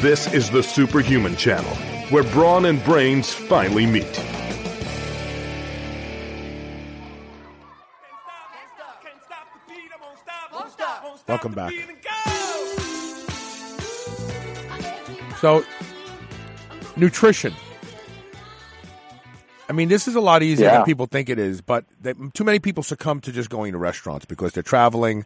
This 0.00 0.32
is 0.32 0.50
the 0.50 0.62
Superhuman 0.62 1.36
Channel, 1.36 1.74
where 2.08 2.22
brawn 2.24 2.64
and 2.64 2.82
brains 2.84 3.34
finally 3.34 3.84
meet. 3.84 4.18
Welcome 11.28 11.52
back. 11.52 11.72
So, 15.40 15.64
nutrition. 16.96 17.54
I 19.68 19.72
mean, 19.72 19.88
this 19.88 20.08
is 20.08 20.16
a 20.16 20.20
lot 20.20 20.42
easier 20.42 20.66
Yeah. 20.66 20.72
than 20.78 20.84
people 20.84 21.06
think 21.06 21.28
it 21.28 21.38
is, 21.38 21.60
but 21.60 21.84
they, 22.02 22.14
too 22.34 22.44
many 22.44 22.58
people 22.58 22.82
succumb 22.82 23.20
to 23.20 23.32
just 23.32 23.48
going 23.50 23.72
to 23.72 23.78
restaurants 23.78 24.24
because 24.24 24.52
they're 24.52 24.62
traveling. 24.62 25.24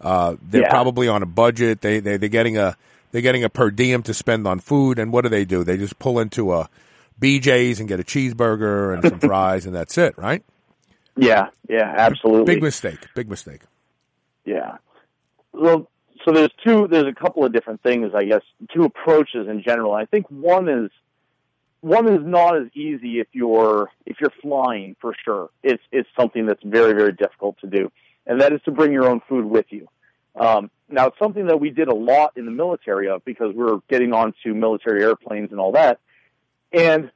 Uh, 0.00 0.36
they're 0.42 0.62
Yeah. 0.62 0.70
probably 0.70 1.08
on 1.08 1.22
a 1.22 1.26
budget. 1.26 1.82
They 1.82 2.00
they 2.00 2.16
they're 2.16 2.28
getting 2.28 2.56
a 2.56 2.76
they're 3.12 3.22
getting 3.22 3.44
a 3.44 3.48
per 3.48 3.70
diem 3.70 4.02
to 4.04 4.14
spend 4.14 4.46
on 4.46 4.58
food, 4.58 4.98
and 4.98 5.12
what 5.12 5.22
do 5.22 5.28
they 5.28 5.44
do? 5.44 5.62
They 5.62 5.76
just 5.76 5.98
pull 5.98 6.18
into 6.18 6.52
a 6.52 6.68
BJ's 7.20 7.78
and 7.78 7.88
get 7.88 8.00
a 8.00 8.02
cheeseburger 8.02 8.94
and 8.94 9.08
some 9.08 9.20
fries, 9.28 9.66
and 9.66 9.74
that's 9.74 9.96
it, 9.96 10.16
right? 10.18 10.42
Yeah, 11.16 11.48
yeah, 11.68 11.94
absolutely. 11.96 12.54
Big 12.54 12.62
mistake. 12.62 12.98
Big 13.14 13.28
mistake. 13.28 13.60
Yeah. 14.44 14.78
Well, 15.52 15.88
so 16.24 16.32
there's 16.32 16.50
two. 16.64 16.88
There's 16.88 17.06
a 17.06 17.14
couple 17.14 17.44
of 17.44 17.52
different 17.52 17.82
things, 17.82 18.12
I 18.14 18.24
guess. 18.24 18.42
Two 18.74 18.84
approaches 18.84 19.46
in 19.48 19.62
general. 19.62 19.92
I 19.92 20.06
think 20.06 20.26
one 20.30 20.68
is 20.68 20.90
one 21.82 22.08
is 22.08 22.20
not 22.24 22.56
as 22.56 22.68
easy 22.74 23.20
if 23.20 23.26
you're 23.32 23.90
if 24.06 24.16
you're 24.20 24.32
flying 24.40 24.96
for 25.00 25.14
sure. 25.24 25.50
It's 25.62 25.82
it's 25.92 26.08
something 26.18 26.46
that's 26.46 26.62
very 26.64 26.94
very 26.94 27.12
difficult 27.12 27.58
to 27.60 27.66
do, 27.66 27.92
and 28.26 28.40
that 28.40 28.52
is 28.52 28.62
to 28.62 28.70
bring 28.70 28.92
your 28.92 29.06
own 29.06 29.20
food 29.28 29.44
with 29.44 29.66
you. 29.70 29.88
Um, 30.34 30.70
now 30.88 31.08
it's 31.08 31.18
something 31.18 31.46
that 31.46 31.60
we 31.60 31.70
did 31.70 31.88
a 31.88 31.94
lot 31.94 32.32
in 32.36 32.46
the 32.46 32.52
military 32.52 33.08
of 33.08 33.24
because 33.24 33.54
we 33.54 33.62
were 33.62 33.80
getting 33.88 34.12
onto 34.12 34.54
military 34.54 35.02
airplanes 35.02 35.50
and 35.50 35.60
all 35.60 35.72
that, 35.72 36.00
and 36.72 37.10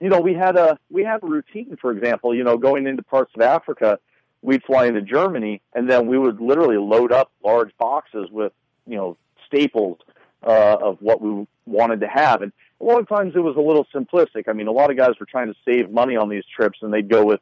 you 0.00 0.08
know 0.08 0.20
we 0.20 0.34
had 0.34 0.56
a 0.56 0.78
we 0.90 1.04
had 1.04 1.22
a 1.22 1.26
routine. 1.26 1.76
For 1.80 1.92
example, 1.92 2.34
you 2.34 2.44
know 2.44 2.56
going 2.56 2.86
into 2.86 3.02
parts 3.02 3.32
of 3.34 3.42
Africa 3.42 3.98
we'd 4.42 4.62
fly 4.64 4.86
into 4.86 5.02
Germany, 5.02 5.60
and 5.72 5.90
then 5.90 6.06
we 6.06 6.18
would 6.18 6.40
literally 6.40 6.76
load 6.76 7.12
up 7.12 7.30
large 7.42 7.76
boxes 7.78 8.28
with, 8.30 8.52
you 8.86 8.96
know, 8.96 9.16
staples 9.46 9.98
uh, 10.46 10.76
of 10.80 10.98
what 11.00 11.20
we 11.20 11.46
wanted 11.66 12.00
to 12.00 12.08
have. 12.08 12.42
And 12.42 12.52
a 12.80 12.84
lot 12.84 13.00
of 13.00 13.08
times 13.08 13.34
it 13.34 13.40
was 13.40 13.56
a 13.56 13.60
little 13.60 13.86
simplistic. 13.94 14.48
I 14.48 14.52
mean, 14.52 14.68
a 14.68 14.72
lot 14.72 14.90
of 14.90 14.96
guys 14.96 15.14
were 15.18 15.26
trying 15.26 15.48
to 15.48 15.58
save 15.64 15.90
money 15.90 16.16
on 16.16 16.28
these 16.28 16.44
trips, 16.54 16.78
and 16.82 16.92
they'd 16.92 17.08
go 17.08 17.24
with 17.24 17.40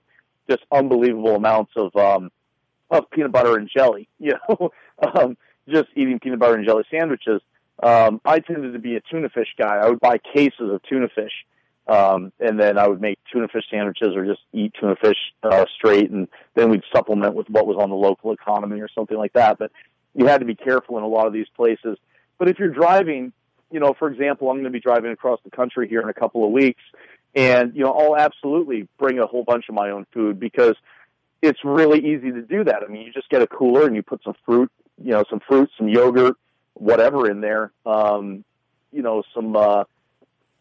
just 0.48 0.62
unbelievable 0.72 1.36
amounts 1.36 1.72
of 1.76 1.94
um, 1.96 2.30
of 2.90 3.10
peanut 3.10 3.32
butter 3.32 3.56
and 3.56 3.68
jelly. 3.68 4.08
You 4.18 4.34
know, 4.48 4.70
um, 5.14 5.36
just 5.68 5.88
eating 5.94 6.18
peanut 6.20 6.38
butter 6.38 6.54
and 6.54 6.66
jelly 6.66 6.84
sandwiches. 6.90 7.40
Um, 7.82 8.20
I 8.24 8.40
tended 8.40 8.72
to 8.72 8.78
be 8.78 8.96
a 8.96 9.00
tuna 9.00 9.28
fish 9.28 9.54
guy. 9.58 9.76
I 9.76 9.88
would 9.88 10.00
buy 10.00 10.18
cases 10.18 10.70
of 10.72 10.82
tuna 10.88 11.08
fish 11.14 11.32
um, 11.88 12.32
and 12.40 12.58
then 12.58 12.78
I 12.78 12.88
would 12.88 13.00
make 13.00 13.18
tuna 13.32 13.48
fish 13.48 13.64
sandwiches 13.70 14.16
or 14.16 14.24
just 14.24 14.40
eat 14.52 14.74
tuna 14.78 14.96
fish 14.96 15.16
uh, 15.44 15.66
straight, 15.76 16.10
and 16.10 16.26
then 16.54 16.70
we'd 16.70 16.82
supplement 16.92 17.34
with 17.34 17.48
what 17.48 17.66
was 17.66 17.76
on 17.78 17.90
the 17.90 17.96
local 17.96 18.32
economy 18.32 18.80
or 18.80 18.88
something 18.92 19.16
like 19.16 19.34
that. 19.34 19.58
But 19.58 19.70
you 20.14 20.26
had 20.26 20.38
to 20.38 20.46
be 20.46 20.56
careful 20.56 20.98
in 20.98 21.04
a 21.04 21.08
lot 21.08 21.26
of 21.26 21.32
these 21.32 21.46
places. 21.54 21.96
But 22.38 22.48
if 22.48 22.58
you're 22.58 22.70
driving, 22.70 23.32
you 23.70 23.78
know, 23.78 23.94
for 23.96 24.10
example, 24.10 24.50
I'm 24.50 24.56
going 24.56 24.64
to 24.64 24.70
be 24.70 24.80
driving 24.80 25.12
across 25.12 25.38
the 25.44 25.50
country 25.50 25.88
here 25.88 26.00
in 26.00 26.08
a 26.08 26.14
couple 26.14 26.44
of 26.44 26.50
weeks, 26.50 26.82
and 27.36 27.74
you 27.76 27.84
know, 27.84 27.92
I'll 27.92 28.16
absolutely 28.16 28.88
bring 28.98 29.20
a 29.20 29.26
whole 29.26 29.44
bunch 29.44 29.66
of 29.68 29.76
my 29.76 29.90
own 29.90 30.06
food 30.12 30.40
because 30.40 30.74
it's 31.40 31.60
really 31.64 32.00
easy 32.00 32.32
to 32.32 32.42
do 32.42 32.64
that. 32.64 32.82
I 32.82 32.90
mean, 32.90 33.02
you 33.02 33.12
just 33.12 33.28
get 33.28 33.42
a 33.42 33.46
cooler 33.46 33.86
and 33.86 33.94
you 33.94 34.02
put 34.02 34.24
some 34.24 34.34
fruit, 34.44 34.72
you 35.02 35.12
know, 35.12 35.24
some 35.28 35.40
fruit, 35.40 35.70
some 35.76 35.88
yogurt, 35.88 36.36
whatever 36.74 37.30
in 37.30 37.40
there. 37.40 37.72
Um, 37.84 38.44
you 38.92 39.02
know, 39.02 39.22
some 39.34 39.56
uh, 39.56 39.84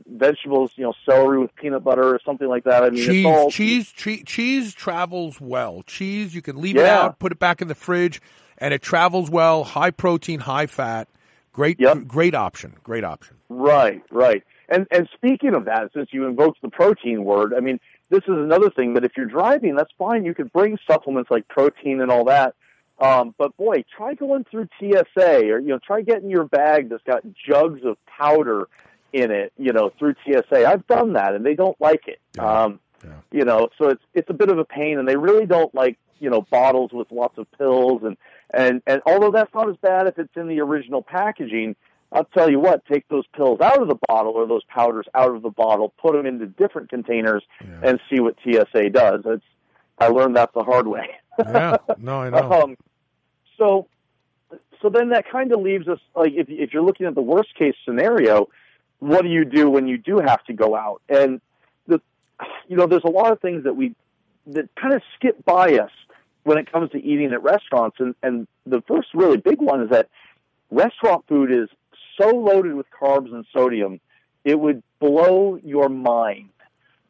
vegetables, 0.06 0.72
you 0.76 0.84
know, 0.84 0.94
celery 1.06 1.40
with 1.40 1.56
peanut 1.56 1.84
butter 1.84 2.04
or 2.04 2.20
something 2.26 2.48
like 2.48 2.66
that. 2.66 2.84
I 2.84 2.90
mean, 2.90 3.06
cheese, 3.06 3.26
it's 3.26 3.26
all 3.26 3.52
cheese, 3.52 3.92
che- 3.92 4.24
cheese 4.24 4.74
travels 4.74 5.40
well. 5.40 5.84
Cheese, 5.84 6.36
you 6.36 6.42
can 6.42 6.62
leave 6.62 6.78
it 6.78 6.86
out, 6.86 7.20
put 7.20 7.32
it 7.32 7.40
back 7.40 7.62
in 7.62 7.68
the 7.68 7.76
fridge, 7.76 8.22
and 8.58 8.74
it 8.74 8.82
travels 8.82 9.30
well. 9.30 9.64
High 9.64 9.92
protein, 9.92 10.40
high 10.40 10.68
fat. 10.68 11.08
Great, 11.54 11.80
great 12.08 12.36
option. 12.36 12.74
Great 12.84 13.06
option. 13.06 13.38
Right, 13.48 14.02
right. 14.12 14.44
And 14.68 14.88
and 14.92 15.08
speaking 15.14 15.54
of 15.54 15.66
that, 15.66 15.92
since 15.94 16.10
you 16.12 16.26
invoked 16.26 16.62
the 16.62 16.70
protein 16.70 17.24
word, 17.24 17.54
I 17.54 17.60
mean, 17.60 17.80
this 18.10 18.24
is 18.24 18.36
another 18.38 18.70
thing 18.70 18.94
that 18.96 19.06
if 19.06 19.16
you're 19.16 19.26
driving, 19.26 19.76
that's 19.76 19.92
fine. 19.98 20.26
You 20.26 20.34
could 20.34 20.52
bring 20.52 20.78
supplements 20.86 21.32
like 21.32 21.48
protein 21.48 22.02
and 22.02 22.12
all 22.12 22.26
that. 22.26 22.56
Um, 23.00 23.36
but 23.38 23.56
boy, 23.58 23.84
try 23.96 24.14
going 24.14 24.46
through 24.50 24.68
TSA 24.80 25.50
or 25.50 25.60
you 25.60 25.68
know, 25.68 25.80
try 25.86 26.02
getting 26.02 26.30
your 26.30 26.46
bag 26.46 26.90
that's 26.90 27.04
got 27.04 27.24
jugs 27.48 27.82
of 27.84 27.98
powder 28.06 28.68
in 29.12 29.32
it, 29.32 29.52
you 29.58 29.74
know, 29.74 29.92
through 29.98 30.16
TSA. 30.26 30.66
I've 30.66 30.86
done 30.88 31.14
that 31.14 31.34
and 31.36 31.46
they 31.46 31.56
don't 31.56 31.80
like 31.82 32.08
it. 32.08 32.20
Um, 32.40 32.80
you 33.32 33.44
know, 33.46 33.70
so 33.78 33.90
it's 33.90 34.04
it's 34.14 34.30
a 34.30 34.34
bit 34.34 34.50
of 34.50 34.60
a 34.60 34.66
pain 34.66 34.98
and 34.98 35.08
they 35.08 35.18
really 35.18 35.46
don't 35.46 35.74
like, 35.76 35.98
you 36.20 36.30
know, 36.30 36.42
bottles 36.42 36.92
with 36.94 37.12
lots 37.12 37.38
of 37.38 37.52
pills 37.58 38.02
and 38.04 38.18
and 38.54 38.82
and 38.88 39.02
although 39.06 39.32
that's 39.32 39.54
not 39.54 39.70
as 39.70 39.76
bad 39.78 40.08
if 40.08 40.18
it's 40.18 40.36
in 40.38 40.48
the 40.48 40.62
original 40.62 41.02
packaging, 41.02 41.76
I'll 42.12 42.26
tell 42.26 42.50
you 42.50 42.60
what, 42.60 42.86
take 42.86 43.08
those 43.10 43.26
pills 43.36 43.60
out 43.60 43.82
of 43.82 43.90
the 43.90 43.98
bottle 44.08 44.34
or 44.34 44.48
those 44.48 44.64
powders 44.66 45.06
out 45.14 45.36
of 45.36 45.42
the 45.42 45.50
bottle, 45.50 45.94
put 46.02 46.14
them 46.14 46.26
into 46.26 46.46
different 46.46 46.90
containers, 46.90 47.44
and 47.84 48.00
see 48.10 48.22
what 48.22 48.36
TSA 48.44 48.90
does. 48.92 49.22
It's, 49.26 49.44
I 50.00 50.08
learned 50.08 50.36
that 50.38 50.54
the 50.54 50.64
hard 50.64 50.88
way. 50.88 51.10
Yeah, 51.40 51.78
no, 51.98 52.22
I 52.22 52.30
know. 52.30 52.52
Um, 52.64 52.78
so, 53.58 53.88
so 54.82 54.90
then 54.90 55.10
that 55.10 55.30
kind 55.30 55.52
of 55.52 55.62
leaves 55.62 55.88
us 55.88 56.00
like 56.16 56.34
if 56.34 56.48
if 56.50 56.74
you're 56.74 56.84
looking 56.84 57.06
at 57.06 57.16
the 57.16 57.22
worst 57.22 57.56
case 57.56 57.76
scenario, 57.86 58.50
what 59.00 59.24
do 59.24 59.30
you 59.30 59.46
do 59.46 59.70
when 59.70 59.88
you 59.88 59.98
do 59.98 60.20
have 60.20 60.44
to 60.46 60.54
go 60.54 60.76
out? 60.76 61.02
And 61.10 61.42
the, 61.88 62.02
you 62.68 62.76
know, 62.76 62.88
there's 62.88 63.04
a 63.04 63.12
lot 63.12 63.32
of 63.32 63.40
things 63.40 63.64
that 63.64 63.76
we 63.76 63.96
that 64.48 64.70
kind 64.76 64.94
of 64.94 65.02
skip 65.16 65.44
by 65.46 65.78
us 65.78 65.92
when 66.44 66.58
it 66.58 66.72
comes 66.72 66.92
to 66.92 67.04
eating 67.04 67.32
at 67.34 67.42
restaurants. 67.44 67.98
And, 68.00 68.16
and 68.22 68.48
the 68.66 68.82
first 68.88 69.10
really 69.14 69.38
big 69.38 69.60
one 69.60 69.82
is 69.82 69.90
that 69.90 70.10
restaurant 70.70 71.26
food 71.28 71.52
is 71.52 71.70
so 72.20 72.30
loaded 72.30 72.76
with 72.76 72.86
carbs 72.90 73.34
and 73.34 73.46
sodium, 73.52 74.00
it 74.44 74.60
would 74.60 74.84
blow 75.00 75.60
your 75.64 75.90
mind. 75.90 76.50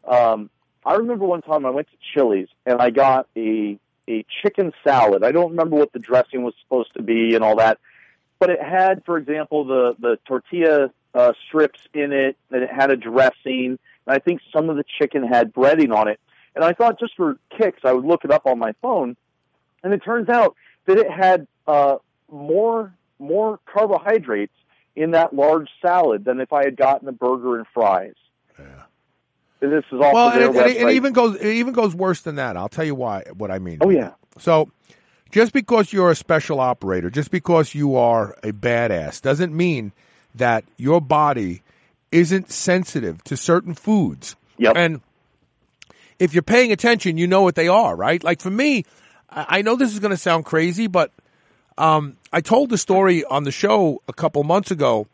Um, 0.06 0.50
I 0.86 0.96
remember 0.96 1.26
one 1.26 1.42
time 1.42 1.66
I 1.66 1.70
went 1.72 1.88
to 1.88 1.98
Chili's 2.14 2.48
and 2.66 2.82
I 2.82 2.92
got 2.92 3.28
a 3.36 3.78
a 4.08 4.26
chicken 4.42 4.74
salad. 4.84 5.24
I 5.24 5.32
don't 5.32 5.52
remember 5.52 5.76
what 5.76 5.94
the 5.94 6.00
dressing 6.00 6.44
was 6.44 6.54
supposed 6.64 6.94
to 6.96 7.02
be 7.02 7.36
and 7.36 7.44
all 7.44 7.58
that, 7.58 7.80
but 8.40 8.50
it 8.50 8.62
had, 8.62 9.04
for 9.06 9.18
example, 9.18 9.66
the 9.66 9.96
the 10.00 10.20
tortilla 10.26 10.92
uh, 11.14 11.34
strips 11.48 11.80
in 11.94 12.12
it, 12.12 12.38
and 12.52 12.64
it 12.64 12.70
had 12.72 12.92
a 12.92 12.98
dressing, 12.98 13.78
and 14.06 14.08
I 14.08 14.20
think 14.20 14.42
some 14.54 14.70
of 14.70 14.76
the 14.76 14.84
chicken 15.00 15.24
had 15.26 15.54
breading 15.54 15.96
on 15.96 16.08
it. 16.08 16.20
And 16.56 16.64
I 16.64 16.74
thought, 16.74 17.00
just 17.00 17.16
for 17.16 17.38
kicks, 17.58 17.82
I 17.84 17.92
would 17.92 18.06
look 18.06 18.24
it 18.24 18.32
up 18.32 18.46
on 18.46 18.60
my 18.60 18.74
phone, 18.82 19.18
and 19.84 19.94
it 19.94 20.04
turns 20.04 20.30
out 20.30 20.56
that 20.86 20.98
it 20.98 21.10
had 21.10 21.48
uh, 21.68 21.98
more 22.32 22.94
more 23.20 23.60
carbohydrates 23.66 24.54
in 24.96 25.12
that 25.12 25.34
large 25.34 25.70
salad 25.82 26.26
than 26.26 26.40
if 26.40 26.54
I 26.54 26.64
had 26.64 26.78
gotten 26.78 27.08
a 27.08 27.12
burger 27.12 27.58
and 27.58 27.66
fries. 27.74 28.16
And 29.62 29.72
This 29.72 29.86
is 29.92 30.00
off 30.00 30.14
well, 30.14 30.30
and, 30.30 30.56
and 30.56 30.90
it, 30.90 30.96
even 30.96 31.14
goes 31.14 31.36
it 31.38 31.46
even 31.46 31.74
goes 31.74 31.96
worse 31.96 32.22
than 32.22 32.36
that. 32.36 32.58
I'll 32.58 32.70
tell 32.70 32.86
you 32.86 32.96
why. 32.96 33.24
What 33.34 33.52
I 33.52 33.60
mean. 33.60 33.80
Oh 33.82 33.90
yeah. 33.90 34.12
So, 34.38 34.70
just 35.32 35.54
because 35.54 35.94
you're 35.94 36.12
a 36.12 36.16
special 36.16 36.60
operator, 36.60 37.10
just 37.10 37.32
because 37.32 37.74
you 37.74 37.96
are 37.96 38.38
a 38.44 38.52
badass, 38.52 39.22
doesn't 39.22 39.56
mean 39.56 39.92
that 40.36 40.66
your 40.78 41.00
body 41.00 41.64
isn't 42.12 42.52
sensitive 42.52 43.24
to 43.26 43.38
certain 43.38 43.74
foods. 43.74 44.36
Yep. 44.58 44.74
And 44.76 45.02
if 46.20 46.34
you're 46.34 46.44
paying 46.44 46.72
attention, 46.72 47.18
you 47.18 47.28
know 47.28 47.42
what 47.42 47.56
they 47.56 47.68
are, 47.68 47.96
right? 47.96 48.24
Like 48.24 48.42
for 48.42 48.52
me, 48.52 48.86
I 49.30 49.60
I 49.60 49.62
know 49.62 49.76
this 49.76 49.94
is 49.94 50.00
going 50.00 50.12
to 50.12 50.18
sound 50.18 50.46
crazy, 50.46 50.88
but 50.88 51.12
um, 51.78 52.18
I 52.32 52.42
told 52.42 52.70
the 52.70 52.78
story 52.78 53.24
on 53.24 53.44
the 53.44 53.52
show 53.52 54.02
a 54.08 54.14
couple 54.14 54.44
months 54.44 54.72
ago 54.72 55.08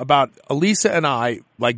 about 0.00 0.30
Elisa 0.48 0.92
and 0.94 1.06
I. 1.06 1.40
Like, 1.58 1.76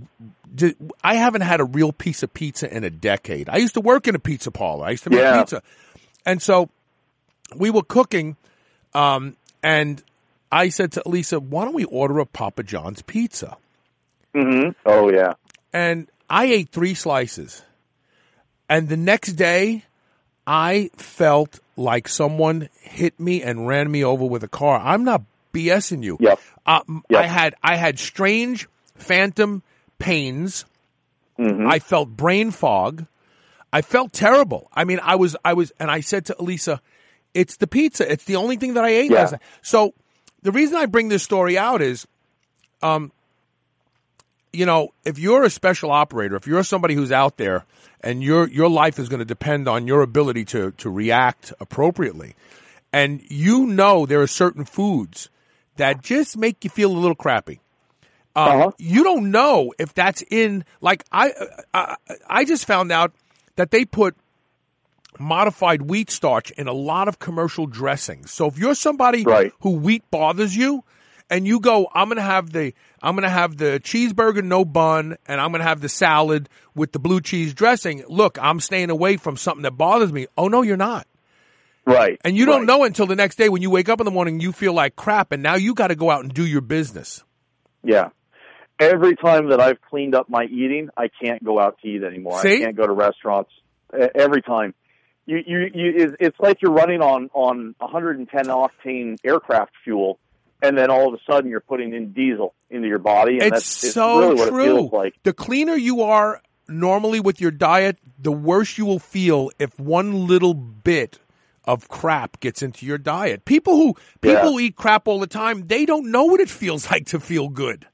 did, 0.54 0.76
I 1.02 1.16
haven't 1.16 1.40
had 1.42 1.60
a 1.60 1.64
real 1.64 1.92
piece 1.92 2.22
of 2.22 2.32
pizza 2.32 2.74
in 2.74 2.84
a 2.84 2.90
decade. 2.90 3.48
I 3.48 3.56
used 3.56 3.74
to 3.74 3.80
work 3.80 4.06
in 4.08 4.14
a 4.14 4.18
pizza 4.18 4.50
parlor. 4.50 4.86
I 4.86 4.90
used 4.90 5.04
to 5.04 5.10
make 5.10 5.20
Yeah. 5.20 5.40
pizza, 5.40 5.62
and 6.24 6.40
so 6.40 6.70
we 7.56 7.70
were 7.70 7.82
cooking, 7.82 8.36
um, 8.94 9.36
and 9.62 10.02
I 10.50 10.68
said 10.68 10.92
to 10.92 11.02
Elisa, 11.06 11.40
"Why 11.40 11.64
don't 11.64 11.74
we 11.74 11.84
order 11.84 12.18
a 12.20 12.26
Papa 12.26 12.62
John's 12.62 13.02
pizza?" 13.02 13.56
hmm 14.34 14.70
Oh 14.86 15.10
yeah. 15.12 15.34
and 15.72 16.06
I 16.30 16.44
ate 16.46 16.70
three 16.70 16.94
slices. 16.94 17.62
And 18.68 18.88
the 18.88 18.96
next 18.96 19.32
day, 19.34 19.84
I 20.46 20.90
felt 20.96 21.60
like 21.76 22.08
someone 22.08 22.68
hit 22.80 23.18
me 23.20 23.42
and 23.42 23.66
ran 23.66 23.90
me 23.90 24.02
over 24.04 24.24
with 24.24 24.42
a 24.42 24.48
car. 24.48 24.80
I'm 24.82 25.04
not 25.04 25.22
BSing 25.52 26.02
you. 26.02 26.16
Yep. 26.20 26.40
Uh. 26.66 26.80
I 27.14 27.26
had 27.26 27.54
I 27.62 27.76
had 27.76 27.98
strange 27.98 28.68
phantom 28.94 29.62
pains. 29.98 30.64
Mm-hmm. 31.38 31.66
I 31.68 31.78
felt 31.78 32.08
brain 32.08 32.50
fog. 32.50 33.06
I 33.72 33.82
felt 33.82 34.12
terrible. 34.12 34.68
I 34.72 34.84
mean, 34.84 35.00
I 35.02 35.16
was 35.16 35.34
I 35.44 35.54
was, 35.54 35.72
and 35.80 35.90
I 35.90 36.00
said 36.00 36.26
to 36.26 36.40
Elisa, 36.40 36.80
"It's 37.34 37.56
the 37.56 37.66
pizza. 37.66 38.10
It's 38.10 38.24
the 38.24 38.36
only 38.36 38.56
thing 38.56 38.74
that 38.74 38.84
I 38.84 38.90
ate 38.90 39.10
Yeah. 39.10 39.20
last 39.22 39.32
night." 39.32 39.40
So 39.62 39.94
the 40.42 40.52
reason 40.52 40.76
I 40.76 40.86
bring 40.86 41.08
this 41.08 41.22
story 41.22 41.56
out 41.56 41.80
is, 41.80 42.06
um, 42.82 43.12
you 44.52 44.66
know, 44.66 44.90
if 45.04 45.18
you're 45.18 45.42
a 45.44 45.50
special 45.50 45.90
operator, 45.90 46.36
if 46.36 46.46
you're 46.46 46.62
somebody 46.64 46.94
who's 46.94 47.10
out 47.12 47.38
there 47.38 47.64
and 48.02 48.22
your 48.22 48.46
your 48.48 48.68
life 48.68 48.98
is 48.98 49.08
going 49.08 49.20
to 49.20 49.24
depend 49.24 49.66
on 49.68 49.86
your 49.86 50.02
ability 50.02 50.44
to 50.46 50.72
to 50.72 50.90
react 50.90 51.52
appropriately, 51.58 52.34
and 52.92 53.22
you 53.28 53.66
know 53.66 54.04
there 54.04 54.20
are 54.20 54.26
certain 54.26 54.64
foods 54.66 55.30
that 55.76 56.02
just 56.02 56.36
make 56.36 56.64
you 56.64 56.70
feel 56.70 56.90
a 56.90 56.98
little 56.98 57.14
crappy. 57.14 57.60
Um, 58.34 58.48
uh-huh. 58.48 58.70
You 58.78 59.04
don't 59.04 59.30
know 59.30 59.74
if 59.78 59.92
that's 59.94 60.22
in 60.30 60.64
like 60.80 61.04
I, 61.12 61.32
I 61.74 61.96
I 62.26 62.44
just 62.44 62.64
found 62.64 62.90
out 62.90 63.12
that 63.56 63.70
they 63.70 63.84
put 63.84 64.16
modified 65.18 65.82
wheat 65.82 66.10
starch 66.10 66.50
in 66.52 66.68
a 66.68 66.72
lot 66.72 67.08
of 67.08 67.18
commercial 67.18 67.66
dressings. 67.66 68.30
So 68.30 68.46
if 68.46 68.58
you're 68.58 68.74
somebody 68.74 69.24
who 69.60 69.70
wheat 69.76 70.10
bothers 70.10 70.56
you 70.56 70.84
and 71.30 71.46
you 71.46 71.60
go, 71.60 71.88
I'm 71.94 72.10
to 72.10 72.20
have 72.20 72.52
the, 72.52 72.74
I'm 73.02 73.14
going 73.14 73.22
to 73.22 73.30
have 73.30 73.56
the 73.56 73.80
cheeseburger, 73.82 74.42
no 74.42 74.64
bun, 74.64 75.16
and 75.26 75.40
I'm 75.40 75.50
going 75.50 75.60
to 75.60 75.68
have 75.68 75.80
the 75.80 75.88
salad 75.88 76.48
with 76.74 76.92
the 76.92 76.98
blue 76.98 77.20
cheese 77.20 77.54
dressing. 77.54 78.04
Look, 78.08 78.38
I'm 78.40 78.60
staying 78.60 78.90
away 78.90 79.16
from 79.16 79.36
something 79.36 79.62
that 79.62 79.72
bothers 79.72 80.12
me. 80.12 80.26
Oh 80.36 80.48
no, 80.48 80.62
you're 80.62 80.76
not. 80.76 81.06
Right. 81.84 82.20
And 82.24 82.36
you 82.36 82.46
don't 82.46 82.66
know 82.66 82.84
until 82.84 83.06
the 83.06 83.16
next 83.16 83.36
day 83.36 83.48
when 83.48 83.60
you 83.62 83.70
wake 83.70 83.88
up 83.88 84.00
in 84.00 84.04
the 84.04 84.10
morning, 84.12 84.40
you 84.40 84.52
feel 84.52 84.72
like 84.72 84.94
crap 84.96 85.32
and 85.32 85.42
now 85.42 85.56
you 85.56 85.74
got 85.74 85.88
to 85.88 85.96
go 85.96 86.10
out 86.10 86.22
and 86.22 86.32
do 86.32 86.46
your 86.46 86.60
business. 86.60 87.24
Yeah. 87.82 88.10
Every 88.78 89.16
time 89.16 89.48
that 89.50 89.60
I've 89.60 89.80
cleaned 89.82 90.14
up 90.14 90.28
my 90.28 90.44
eating, 90.44 90.88
I 90.96 91.08
can't 91.22 91.42
go 91.44 91.58
out 91.60 91.78
to 91.82 91.88
eat 91.88 92.02
anymore. 92.02 92.38
I 92.38 92.42
can't 92.58 92.76
go 92.76 92.86
to 92.86 92.92
restaurants. 92.92 93.50
Every 94.14 94.42
time. 94.42 94.74
You, 95.24 95.38
you, 95.46 95.58
you, 95.72 95.90
it's- 95.90 96.16
it's 96.18 96.40
like 96.40 96.62
you're 96.62 96.72
running 96.72 97.00
on, 97.00 97.30
on 97.32 97.76
110 97.78 98.44
octane 98.46 99.16
aircraft 99.24 99.70
fuel, 99.84 100.18
and 100.60 100.76
then 100.76 100.90
all 100.90 101.08
of 101.08 101.14
a 101.14 101.32
sudden 101.32 101.48
you're 101.48 101.60
putting 101.60 101.94
in 101.94 102.12
diesel 102.12 102.54
into 102.70 102.88
your 102.88 102.98
body, 102.98 103.34
and 103.34 103.42
it's 103.42 103.50
that's 103.50 103.84
it's 103.84 103.94
so 103.94 104.18
really 104.20 104.34
what 104.34 104.48
true. 104.48 104.62
it 104.62 104.64
feels 104.66 104.92
like. 104.92 105.14
The 105.22 105.32
cleaner 105.32 105.74
you 105.76 106.02
are 106.02 106.40
normally 106.68 107.20
with 107.20 107.40
your 107.40 107.52
diet, 107.52 107.98
the 108.18 108.32
worse 108.32 108.76
you 108.78 108.84
will 108.86 108.98
feel 108.98 109.50
if 109.60 109.78
one 109.78 110.26
little 110.26 110.54
bit 110.54 111.20
of 111.64 111.88
crap 111.88 112.40
gets 112.40 112.62
into 112.62 112.86
your 112.86 112.98
diet. 112.98 113.44
People 113.44 113.76
who 113.76 113.94
people 114.20 114.42
Yeah. 114.44 114.48
who 114.50 114.58
eat 114.60 114.76
crap 114.76 115.06
all 115.08 115.20
the 115.20 115.26
time, 115.26 115.66
they 115.66 115.86
don't 115.86 116.10
know 116.10 116.24
what 116.24 116.40
it 116.40 116.50
feels 116.50 116.90
like 116.90 117.06
to 117.06 117.20
feel 117.20 117.48
good. 117.48 117.86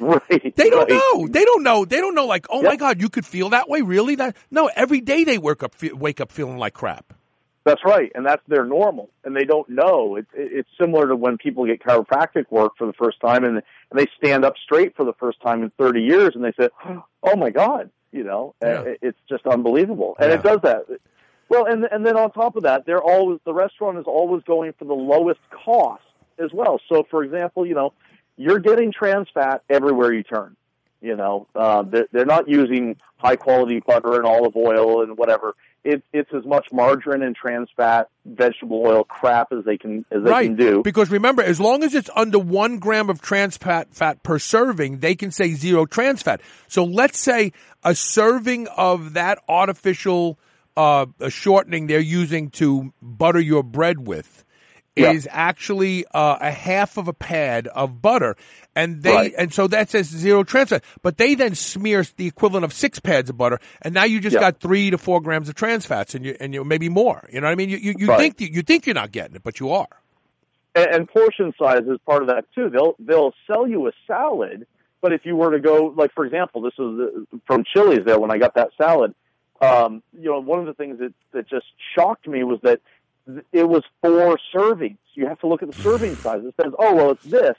Right. 0.00 0.54
They 0.54 0.70
don't 0.70 0.88
right. 0.88 1.00
know. 1.14 1.26
They 1.26 1.44
don't 1.44 1.64
know. 1.64 1.84
They 1.84 1.98
don't 1.98 2.14
know. 2.14 2.26
Like, 2.26 2.46
oh 2.50 2.62
my 2.62 2.76
god, 2.76 3.00
you 3.00 3.08
could 3.08 3.26
feel 3.26 3.48
that 3.50 3.68
way. 3.68 3.82
Really? 3.82 4.14
That 4.14 4.36
no. 4.50 4.70
Every 4.76 5.00
day 5.00 5.24
they 5.24 5.38
wake 5.38 5.62
up 5.64 5.74
wake 5.82 6.20
up 6.20 6.30
feeling 6.30 6.56
like 6.58 6.74
crap. 6.74 7.14
That's 7.64 7.84
right, 7.84 8.10
and 8.14 8.24
that's 8.24 8.40
their 8.48 8.64
normal, 8.64 9.10
and 9.24 9.36
they 9.36 9.44
don't 9.44 9.68
know. 9.68 10.16
It's 10.16 10.30
it's 10.32 10.68
similar 10.80 11.08
to 11.08 11.16
when 11.16 11.36
people 11.36 11.66
get 11.66 11.82
chiropractic 11.82 12.46
work 12.50 12.72
for 12.78 12.86
the 12.86 12.94
first 12.94 13.20
time, 13.20 13.44
and 13.44 13.56
and 13.56 13.98
they 13.98 14.06
stand 14.16 14.44
up 14.44 14.54
straight 14.64 14.96
for 14.96 15.04
the 15.04 15.12
first 15.14 15.38
time 15.42 15.62
in 15.62 15.70
30 15.78 16.00
years, 16.00 16.30
and 16.34 16.42
they 16.44 16.52
say, 16.58 16.68
"Oh 17.22 17.36
my 17.36 17.50
God," 17.50 17.90
you 18.12 18.22
know, 18.24 18.54
Yeah. 18.62 18.68
Uh, 18.68 18.94
it's 19.02 19.18
just 19.28 19.46
unbelievable, 19.46 20.16
and 20.18 20.32
it 20.32 20.42
does 20.42 20.60
that. 20.62 20.86
Well, 21.48 21.64
and 21.66 21.84
and 21.84 22.04
then 22.04 22.16
on 22.16 22.30
top 22.32 22.56
of 22.56 22.64
that, 22.64 22.84
they're 22.84 23.02
always 23.02 23.40
the 23.44 23.54
restaurant 23.54 23.98
is 23.98 24.04
always 24.06 24.42
going 24.44 24.72
for 24.78 24.84
the 24.84 24.94
lowest 24.94 25.40
cost 25.50 26.02
as 26.38 26.50
well. 26.52 26.80
So, 26.88 27.06
for 27.10 27.24
example, 27.24 27.66
you 27.66 27.74
know, 27.74 27.92
you're 28.36 28.58
getting 28.58 28.92
trans 28.92 29.28
fat 29.32 29.62
everywhere 29.68 30.12
you 30.12 30.22
turn. 30.22 30.56
You 31.00 31.14
know, 31.14 31.46
uh, 31.54 31.82
they're, 31.82 32.08
they're 32.12 32.26
not 32.26 32.48
using 32.48 32.96
high 33.18 33.36
quality 33.36 33.80
butter 33.80 34.16
and 34.16 34.26
olive 34.26 34.56
oil 34.56 35.02
and 35.02 35.16
whatever. 35.16 35.54
It, 35.84 36.02
it's 36.12 36.30
as 36.34 36.44
much 36.44 36.66
margarine 36.72 37.22
and 37.22 37.36
trans 37.36 37.68
fat, 37.76 38.08
vegetable 38.26 38.82
oil 38.84 39.04
crap 39.04 39.52
as 39.52 39.64
they 39.64 39.78
can 39.78 40.04
as 40.10 40.24
they 40.24 40.30
right. 40.30 40.46
can 40.46 40.56
do. 40.56 40.82
Because 40.82 41.08
remember, 41.10 41.40
as 41.40 41.60
long 41.60 41.84
as 41.84 41.94
it's 41.94 42.10
under 42.16 42.38
one 42.38 42.78
gram 42.78 43.10
of 43.10 43.22
trans 43.22 43.56
fat, 43.56 43.94
fat 43.94 44.22
per 44.24 44.40
serving, 44.40 44.98
they 44.98 45.14
can 45.14 45.30
say 45.30 45.52
zero 45.52 45.86
trans 45.86 46.20
fat. 46.20 46.40
So 46.66 46.84
let's 46.84 47.18
say 47.18 47.52
a 47.84 47.94
serving 47.94 48.66
of 48.76 49.14
that 49.14 49.38
artificial 49.48 50.36
uh, 50.78 51.06
shortening 51.28 51.88
they're 51.88 51.98
using 52.00 52.50
to 52.50 52.92
butter 53.02 53.40
your 53.40 53.62
bread 53.64 54.06
with 54.06 54.44
Yeah. 54.96 55.12
is 55.12 55.28
actually 55.30 56.04
uh, 56.14 56.38
a 56.40 56.50
half 56.50 56.96
of 56.96 57.08
a 57.08 57.12
pad 57.12 57.66
of 57.68 58.00
butter. 58.02 58.36
And 58.74 59.02
they, 59.02 59.12
Right. 59.12 59.34
and 59.36 59.52
so 59.52 59.66
that 59.68 59.90
says 59.90 60.06
zero 60.06 60.44
trans 60.44 60.70
fat, 60.70 60.84
but 61.02 61.16
they 61.18 61.34
then 61.34 61.54
smear 61.56 62.04
the 62.16 62.26
equivalent 62.26 62.64
of 62.64 62.72
six 62.72 63.00
pads 63.00 63.28
of 63.30 63.36
butter, 63.36 63.58
and 63.82 63.92
now 63.94 64.04
you 64.04 64.20
just 64.20 64.34
Yeah. 64.34 64.40
got 64.40 64.60
three 64.60 64.90
to 64.90 64.98
four 64.98 65.20
grams 65.20 65.48
of 65.48 65.54
trans 65.56 65.84
fats, 65.86 66.14
and 66.14 66.24
you 66.24 66.36
and 66.40 66.54
you 66.54 66.64
maybe 66.64 66.88
more. 66.88 67.28
You 67.32 67.40
know 67.40 67.48
what 67.48 67.52
I 67.52 67.56
mean? 67.56 67.70
You 67.70 67.78
you, 67.78 67.94
you 67.98 68.06
Right. 68.08 68.18
think 68.18 68.40
you, 68.40 68.48
you 68.52 68.62
think 68.62 68.86
you're 68.86 68.94
not 68.94 69.10
getting 69.10 69.36
it, 69.36 69.42
but 69.42 69.58
you 69.60 69.70
are. 69.72 69.88
and, 70.74 70.86
and 70.94 71.08
portion 71.08 71.52
size 71.60 71.82
is 71.88 71.98
part 72.06 72.22
of 72.22 72.28
that 72.28 72.44
too. 72.54 72.70
They'll 72.70 72.94
they'll 73.00 73.34
sell 73.46 73.66
you 73.66 73.88
a 73.88 73.92
salad, 74.06 74.66
but 75.00 75.12
if 75.12 75.22
you 75.24 75.34
were 75.36 75.52
to 75.52 75.60
go, 75.60 75.92
like 75.96 76.12
for 76.14 76.24
example, 76.24 76.62
this 76.62 76.74
was 76.78 77.10
uh, 77.32 77.36
from 77.46 77.64
Chili's 77.72 78.04
there 78.04 78.18
when 78.20 78.30
I 78.30 78.38
got 78.38 78.54
that 78.54 78.70
salad. 78.80 79.14
Um, 79.60 80.02
you 80.12 80.30
know, 80.30 80.40
one 80.40 80.60
of 80.60 80.66
the 80.66 80.74
things 80.74 80.98
that 81.00 81.12
that 81.32 81.48
just 81.48 81.66
shocked 81.94 82.28
me 82.28 82.44
was 82.44 82.60
that 82.62 82.80
th- 83.26 83.44
it 83.52 83.68
was 83.68 83.82
four 84.02 84.38
servings. 84.54 84.98
You 85.14 85.26
have 85.26 85.40
to 85.40 85.46
look 85.48 85.62
at 85.62 85.68
the 85.68 85.74
serving 85.82 86.16
size. 86.22 86.42
It 86.44 86.54
says, 86.60 86.72
oh 86.78 86.94
well, 86.94 87.10
it's 87.10 87.22
this, 87.24 87.56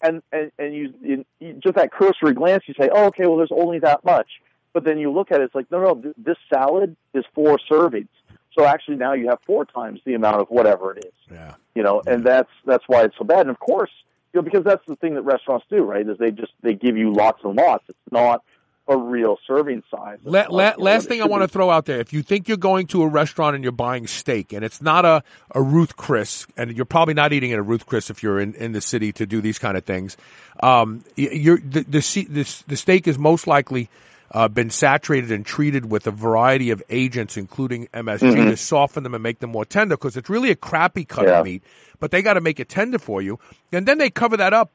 and 0.00 0.22
and 0.32 0.52
and 0.58 0.74
you, 0.74 0.94
you, 1.02 1.24
you 1.40 1.52
just 1.54 1.74
that 1.76 1.92
cursory 1.92 2.32
glance, 2.34 2.64
you 2.66 2.74
say, 2.78 2.88
oh 2.92 3.06
okay, 3.06 3.26
well 3.26 3.36
there's 3.38 3.52
only 3.52 3.78
that 3.80 4.04
much. 4.04 4.28
But 4.72 4.84
then 4.84 4.98
you 4.98 5.10
look 5.12 5.30
at 5.30 5.40
it, 5.40 5.44
it's 5.44 5.54
like, 5.54 5.70
no, 5.70 5.82
no, 5.82 5.94
th- 6.00 6.14
this 6.16 6.38
salad 6.48 6.96
is 7.12 7.24
four 7.34 7.58
servings. 7.70 8.08
So 8.56 8.64
actually 8.64 8.96
now 8.96 9.12
you 9.12 9.28
have 9.28 9.38
four 9.46 9.64
times 9.66 10.00
the 10.06 10.14
amount 10.14 10.40
of 10.40 10.48
whatever 10.48 10.94
it 10.96 11.04
is 11.06 11.12
Yeah. 11.30 11.54
you 11.74 11.82
know, 11.82 12.02
and 12.06 12.24
that's 12.24 12.50
that's 12.64 12.84
why 12.86 13.02
it's 13.04 13.16
so 13.18 13.24
bad. 13.24 13.40
And 13.40 13.50
of 13.50 13.58
course, 13.58 13.90
you 14.32 14.38
know, 14.40 14.42
because 14.42 14.64
that's 14.64 14.84
the 14.86 14.96
thing 14.96 15.14
that 15.14 15.22
restaurants 15.22 15.66
do, 15.68 15.82
right? 15.82 16.08
Is 16.08 16.16
they 16.18 16.30
just 16.30 16.52
they 16.62 16.74
give 16.74 16.96
you 16.96 17.12
lots 17.12 17.40
and 17.44 17.54
lots. 17.56 17.84
It's 17.88 17.98
not 18.10 18.42
a 18.88 18.96
real 18.96 19.38
serving 19.46 19.82
size. 19.90 20.18
La- 20.24 20.40
of, 20.42 20.50
la- 20.50 20.74
last 20.76 21.08
thing 21.08 21.22
I 21.22 21.26
want 21.26 21.42
to 21.42 21.48
throw 21.48 21.70
out 21.70 21.84
there: 21.86 22.00
if 22.00 22.12
you 22.12 22.22
think 22.22 22.48
you're 22.48 22.56
going 22.56 22.86
to 22.88 23.02
a 23.02 23.06
restaurant 23.08 23.54
and 23.54 23.62
you're 23.62 23.72
buying 23.72 24.06
steak, 24.06 24.52
and 24.52 24.64
it's 24.64 24.82
not 24.82 25.04
a, 25.04 25.22
a 25.52 25.62
Ruth 25.62 25.96
Chris, 25.96 26.46
and 26.56 26.74
you're 26.76 26.84
probably 26.84 27.14
not 27.14 27.32
eating 27.32 27.52
at 27.52 27.58
a 27.58 27.62
Ruth 27.62 27.86
Chris 27.86 28.10
if 28.10 28.22
you're 28.22 28.40
in, 28.40 28.54
in 28.54 28.72
the 28.72 28.80
city 28.80 29.12
to 29.12 29.26
do 29.26 29.40
these 29.40 29.58
kind 29.58 29.76
of 29.76 29.84
things, 29.84 30.16
um, 30.62 31.04
you're, 31.16 31.58
the, 31.58 31.82
the 31.84 32.26
the 32.28 32.62
the 32.66 32.76
steak 32.76 33.06
is 33.06 33.18
most 33.18 33.46
likely 33.46 33.88
uh, 34.32 34.48
been 34.48 34.70
saturated 34.70 35.30
and 35.30 35.46
treated 35.46 35.90
with 35.90 36.06
a 36.06 36.10
variety 36.10 36.70
of 36.70 36.82
agents, 36.90 37.36
including 37.36 37.86
MSG, 37.94 38.34
Mhm. 38.34 38.50
to 38.50 38.56
soften 38.56 39.02
them 39.04 39.14
and 39.14 39.22
make 39.22 39.38
them 39.38 39.50
more 39.50 39.64
tender. 39.64 39.94
Because 39.96 40.16
it's 40.16 40.28
really 40.30 40.50
a 40.50 40.56
crappy 40.56 41.04
cut 41.04 41.26
Yeah. 41.26 41.38
of 41.40 41.44
meat, 41.44 41.62
but 42.00 42.10
they 42.10 42.20
got 42.22 42.34
to 42.34 42.40
make 42.40 42.58
it 42.58 42.68
tender 42.68 42.98
for 42.98 43.22
you, 43.22 43.38
and 43.72 43.86
then 43.86 43.98
they 43.98 44.10
cover 44.10 44.38
that 44.38 44.52
up 44.52 44.70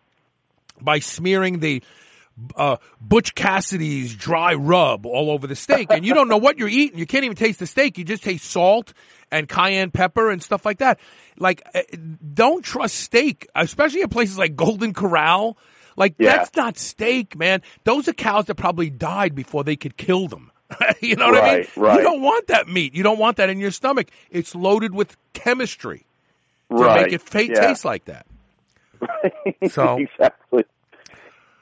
by 0.80 1.00
smearing 1.00 1.60
the 1.60 1.82
uh, 2.56 2.78
Butch 3.02 3.34
Cassidy's 3.36 4.14
dry 4.16 4.54
rub 4.54 5.06
all 5.06 5.32
over 5.32 5.48
the 5.48 5.56
steak, 5.56 5.88
and 5.92 6.06
you 6.06 6.14
don't 6.14 6.28
know 6.30 6.38
what 6.38 6.58
you're 6.60 6.68
eating. 6.68 7.00
You 7.00 7.06
can't 7.06 7.26
even 7.26 7.36
taste 7.38 7.60
the 7.60 7.68
steak. 7.68 7.98
You 7.98 8.04
just 8.04 8.24
taste 8.24 8.46
salt 8.46 8.94
and 9.32 9.48
cayenne 9.50 9.92
pepper 9.92 10.30
and 10.30 10.42
stuff 10.42 10.66
like 10.66 10.78
that. 10.80 11.00
Like, 11.38 11.64
uh, 11.74 11.82
don't 12.34 12.64
trust 12.64 12.96
steak, 12.96 13.48
especially 13.56 14.02
at 14.04 14.12
places 14.12 14.38
like 14.38 14.56
Golden 14.56 14.94
Corral. 14.94 15.58
Like, 15.96 16.16
Yeah. 16.20 16.38
that's 16.38 16.56
not 16.56 16.78
steak, 16.78 17.36
man. 17.38 17.62
Those 17.84 18.08
are 18.08 18.14
cows 18.14 18.46
that 18.46 18.56
probably 18.56 18.90
died 18.90 19.34
before 19.36 19.64
they 19.64 19.76
could 19.76 19.98
kill 19.98 20.28
them. 20.28 20.52
you 21.02 21.16
know 21.16 21.30
what 21.32 21.44
I 21.44 21.48
mean? 21.48 21.58
Right, 21.58 21.78
right. 21.78 21.98
You 21.98 22.04
don't 22.04 22.22
want 22.22 22.48
that 22.48 22.68
meat. 22.68 22.94
You 22.94 23.02
don't 23.04 23.18
want 23.20 23.38
that 23.38 23.50
in 23.50 23.60
your 23.60 23.72
stomach. 23.72 24.10
It's 24.30 24.54
loaded 24.54 24.94
with 24.94 25.16
chemistry 25.34 26.06
to 26.70 26.76
Right, 26.76 27.04
make 27.06 27.14
it 27.14 27.22
fa- 27.22 27.48
yeah. 27.48 27.62
taste 27.68 27.84
like 27.86 28.06
that. 28.06 28.26
So- 29.72 29.98
exactly. 29.98 30.66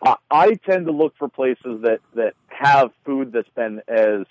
I, 0.03 0.15
I 0.29 0.53
tend 0.53 0.87
to 0.87 0.91
look 0.91 1.15
for 1.17 1.27
places 1.27 1.81
that 1.83 1.99
that 2.15 2.33
have 2.47 2.91
food 3.05 3.31
that's 3.31 3.49
been 3.49 3.81
as 3.87 4.25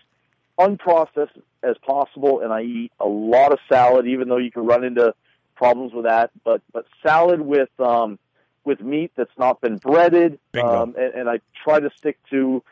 unprocessed 0.58 1.40
as 1.62 1.76
possible, 1.84 2.40
and 2.40 2.52
I 2.52 2.62
eat 2.62 2.92
a 3.00 3.06
lot 3.06 3.52
of 3.52 3.58
salad, 3.68 4.06
even 4.06 4.28
though 4.28 4.36
you 4.38 4.50
can 4.50 4.66
run 4.66 4.84
into 4.84 5.14
problems 5.56 5.92
with 5.92 6.04
that. 6.04 6.30
But 6.44 6.62
but 6.72 6.86
salad 7.02 7.40
with 7.40 7.70
um 7.78 8.18
with 8.64 8.80
meat 8.80 9.12
that's 9.16 9.36
not 9.38 9.60
been 9.60 9.76
breaded, 9.76 10.38
Bingo. 10.52 10.82
um, 10.82 10.94
and, 10.96 11.14
and 11.14 11.28
I 11.28 11.40
try 11.62 11.80
to 11.80 11.90
stick 11.96 12.18
to 12.30 12.62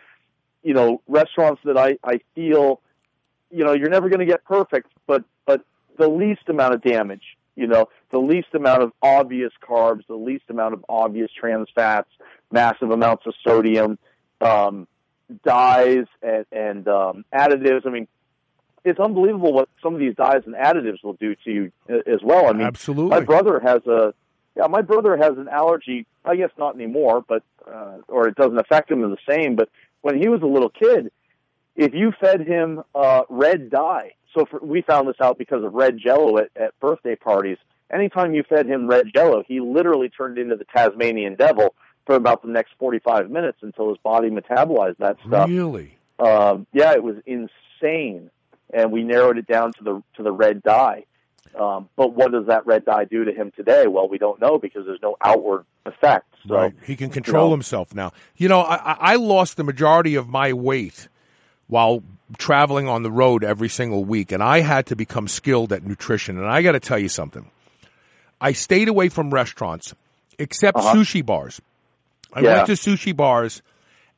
you 0.63 0.75
know 0.75 1.03
restaurants 1.09 1.61
that 1.65 1.77
I 1.77 1.99
I 2.05 2.21
feel 2.35 2.81
you 3.51 3.65
know 3.65 3.73
you're 3.73 3.91
never 3.91 4.09
going 4.09 4.21
to 4.21 4.27
get 4.27 4.45
perfect, 4.45 4.91
but 5.07 5.25
but 5.47 5.65
the 5.99 6.09
least 6.09 6.49
amount 6.49 6.75
of 6.75 6.83
damage. 6.83 7.37
You 7.55 7.67
know, 7.67 7.89
the 8.11 8.19
least 8.19 8.49
amount 8.55 8.83
of 8.83 8.93
obvious 9.03 9.53
carbs, 9.63 10.07
the 10.07 10.15
least 10.15 10.45
amount 10.49 10.75
of 10.75 10.85
obvious 10.89 11.31
trans 11.39 11.69
fats, 11.75 12.09
massive 12.51 12.91
amounts 12.91 13.27
of 13.27 13.35
sodium, 13.47 13.99
um, 14.41 14.89
dyes, 15.45 16.07
and, 16.23 16.47
and 16.51 16.89
um, 16.89 17.25
additives. 17.33 17.87
I 17.87 17.91
mean, 17.91 18.09
it's 18.85 18.99
unbelievable 18.99 19.53
what 19.53 19.69
some 19.83 19.95
of 19.95 20.01
these 20.01 20.15
dyes 20.15 20.43
and 20.47 20.55
additives 20.55 21.03
will 21.05 21.15
do 21.15 21.35
to 21.45 21.51
you 21.51 21.73
as 21.89 22.21
well. 22.23 22.49
I 22.49 22.53
mean, 22.53 22.67
Absolutely. 22.67 23.11
my 23.11 23.21
brother 23.21 23.61
has 23.61 23.87
a 23.87 24.15
yeah, 24.57 24.67
my 24.67 24.83
brother 24.83 25.17
has 25.17 25.39
an 25.39 25.49
allergy. 25.49 26.07
I 26.25 26.37
guess 26.37 26.51
not 26.59 26.75
anymore, 26.75 27.25
but 27.27 27.43
uh, 27.67 27.99
or 28.09 28.29
it 28.29 28.35
doesn't 28.35 28.59
affect 28.59 28.91
him 28.91 29.01
the 29.03 29.17
same. 29.29 29.57
But 29.57 29.71
when 30.03 30.19
he 30.19 30.29
was 30.29 30.43
a 30.43 30.47
little 30.47 30.69
kid, 30.69 31.11
if 31.75 31.95
you 31.95 32.13
fed 32.21 32.47
him 32.47 32.83
uh, 32.95 33.23
red 33.29 33.71
dye, 33.71 34.13
so 34.35 34.47
for, 34.47 34.59
we 34.61 34.83
found 34.83 35.09
this 35.09 35.17
out 35.21 35.39
because 35.39 35.65
of 35.65 35.75
red 35.75 35.99
Jello 35.99 36.39
at, 36.39 36.51
at 36.57 36.79
birthday 36.81 37.17
parties. 37.17 37.59
Anytime 37.93 38.35
you 38.35 38.43
fed 38.43 38.67
him 38.67 38.87
red 38.87 39.07
Jello, 39.15 39.43
he 39.47 39.61
literally 39.61 40.09
turned 40.09 40.39
into 40.39 40.57
the 40.57 40.65
Tasmanian 40.65 41.35
devil 41.35 41.75
for 42.07 42.15
about 42.15 42.43
the 42.43 42.49
next 42.49 42.73
forty-five 42.79 43.31
minutes 43.31 43.59
until 43.63 43.89
his 43.91 43.99
body 43.99 44.31
metabolized 44.31 44.97
that 44.99 45.17
stuff. 45.27 45.49
Really? 45.49 45.99
Um, 46.19 46.67
yeah, 46.73 46.93
it 46.93 47.03
was 47.03 47.17
insane, 47.27 48.31
and 48.73 48.93
we 48.93 49.03
narrowed 49.03 49.39
it 49.39 49.47
down 49.47 49.73
to 49.75 49.85
the 49.85 50.03
to 50.17 50.23
the 50.23 50.33
red 50.33 50.63
dye. 50.63 51.05
Um, 51.59 51.91
but 51.97 52.15
what 52.15 52.33
does 52.33 52.47
that 52.47 52.67
red 52.67 52.87
dye 52.87 53.05
do 53.05 53.25
to 53.25 53.33
him 53.33 53.53
today? 53.55 53.87
Well, 53.87 54.09
we 54.09 54.17
don't 54.17 54.41
know 54.41 54.59
because 54.59 54.87
there's 54.87 55.03
no 55.03 55.17
outward 55.21 55.67
effect. 55.85 56.27
So 56.49 56.55
right. 56.55 56.73
He 56.87 56.97
can 56.97 57.11
control 57.11 57.45
you 57.45 57.49
know, 57.49 57.55
himself 57.57 57.95
now. 57.95 58.13
You 58.37 58.49
know, 58.49 58.61
I, 58.61 58.77
I- 58.77 58.97
I 59.13 59.17
lost 59.17 59.59
the 59.59 59.65
majority 59.65 60.15
of 60.15 60.29
my 60.29 60.55
weight 60.55 61.09
while 61.73 62.03
traveling 62.37 62.87
on 62.87 63.03
the 63.03 63.11
road 63.11 63.45
every 63.45 63.69
single 63.71 64.05
week, 64.05 64.31
and 64.33 64.43
I 64.43 64.61
had 64.61 64.87
to 64.87 64.97
become 64.97 65.27
skilled 65.27 65.73
at 65.73 65.83
nutrition. 65.83 66.37
And 66.39 66.47
I 66.47 66.61
got 66.63 66.73
to 66.73 66.81
tell 66.81 66.99
you 66.99 67.09
something. 67.09 67.51
I 68.41 68.53
stayed 68.53 68.89
away 68.89 69.09
from 69.09 69.31
restaurants, 69.33 69.95
except 70.39 70.77
Uh-huh. 70.77 70.95
sushi 70.95 71.25
bars. 71.25 71.61
I 72.35 72.41
Yeah. 72.41 72.55
went 72.57 72.67
to 72.67 72.73
sushi 72.73 73.17
bars 73.17 73.63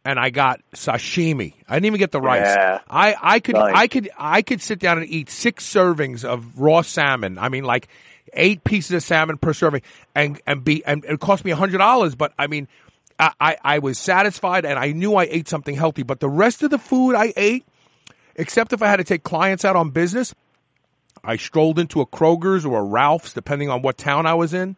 and 0.05 0.18
I 0.18 0.31
got 0.31 0.60
sashimi. 0.74 1.55
I 1.68 1.74
didn't 1.76 1.86
even 1.86 1.98
get 1.98 2.10
the 2.12 2.20
rice. 2.20 2.55
Yeah. 2.56 2.78
I, 2.90 3.14
I 3.22 3.39
could 3.40 3.55
Nice. 3.55 3.72
I 3.74 3.86
could 3.86 4.10
I 4.18 4.43
could 4.43 4.60
sit 4.60 4.78
down 4.81 4.98
and 4.98 5.06
eat 5.09 5.31
six 5.31 5.64
servings 5.64 6.24
of 6.24 6.59
raw 6.59 6.82
salmon. 6.82 7.39
I 7.39 7.48
mean 7.51 7.64
like 7.64 7.86
eight 8.32 8.64
pieces 8.64 8.90
of 8.93 9.02
salmon 9.02 9.39
per 9.39 9.52
serving 9.52 9.82
and 10.14 10.40
and 10.47 10.64
be 10.64 10.85
and 10.85 11.05
it 11.05 11.20
cost 11.20 11.44
me 11.44 11.52
a 11.52 11.56
hundred 11.56 11.78
dollars, 11.78 12.14
but 12.16 12.32
I 12.39 12.47
mean 12.48 12.66
I, 13.19 13.32
I, 13.41 13.57
I 13.62 13.78
was 13.78 13.99
satisfied 13.99 14.65
and 14.65 14.78
I 14.78 14.93
knew 14.93 15.15
I 15.15 15.24
ate 15.24 15.49
something 15.49 15.74
healthy. 15.74 16.03
But 16.03 16.20
the 16.20 16.28
rest 16.28 16.62
of 16.62 16.70
the 16.70 16.78
food 16.78 17.15
I 17.15 17.32
ate, 17.36 17.65
except 18.36 18.73
if 18.73 18.82
I 18.82 18.89
had 18.89 18.97
to 18.97 19.05
take 19.05 19.23
clients 19.23 19.65
out 19.65 19.77
on 19.77 19.91
business, 19.91 20.35
I 21.23 21.36
strolled 21.36 21.78
into 21.78 22.01
a 22.01 22.07
Kroger's 22.07 22.66
or 22.66 22.81
a 22.81 22.85
Ralph's, 22.85 23.32
depending 23.32 23.70
on 23.70 23.82
what 23.82 23.97
town 23.97 24.27
I 24.27 24.35
was 24.35 24.53
in. 24.53 24.77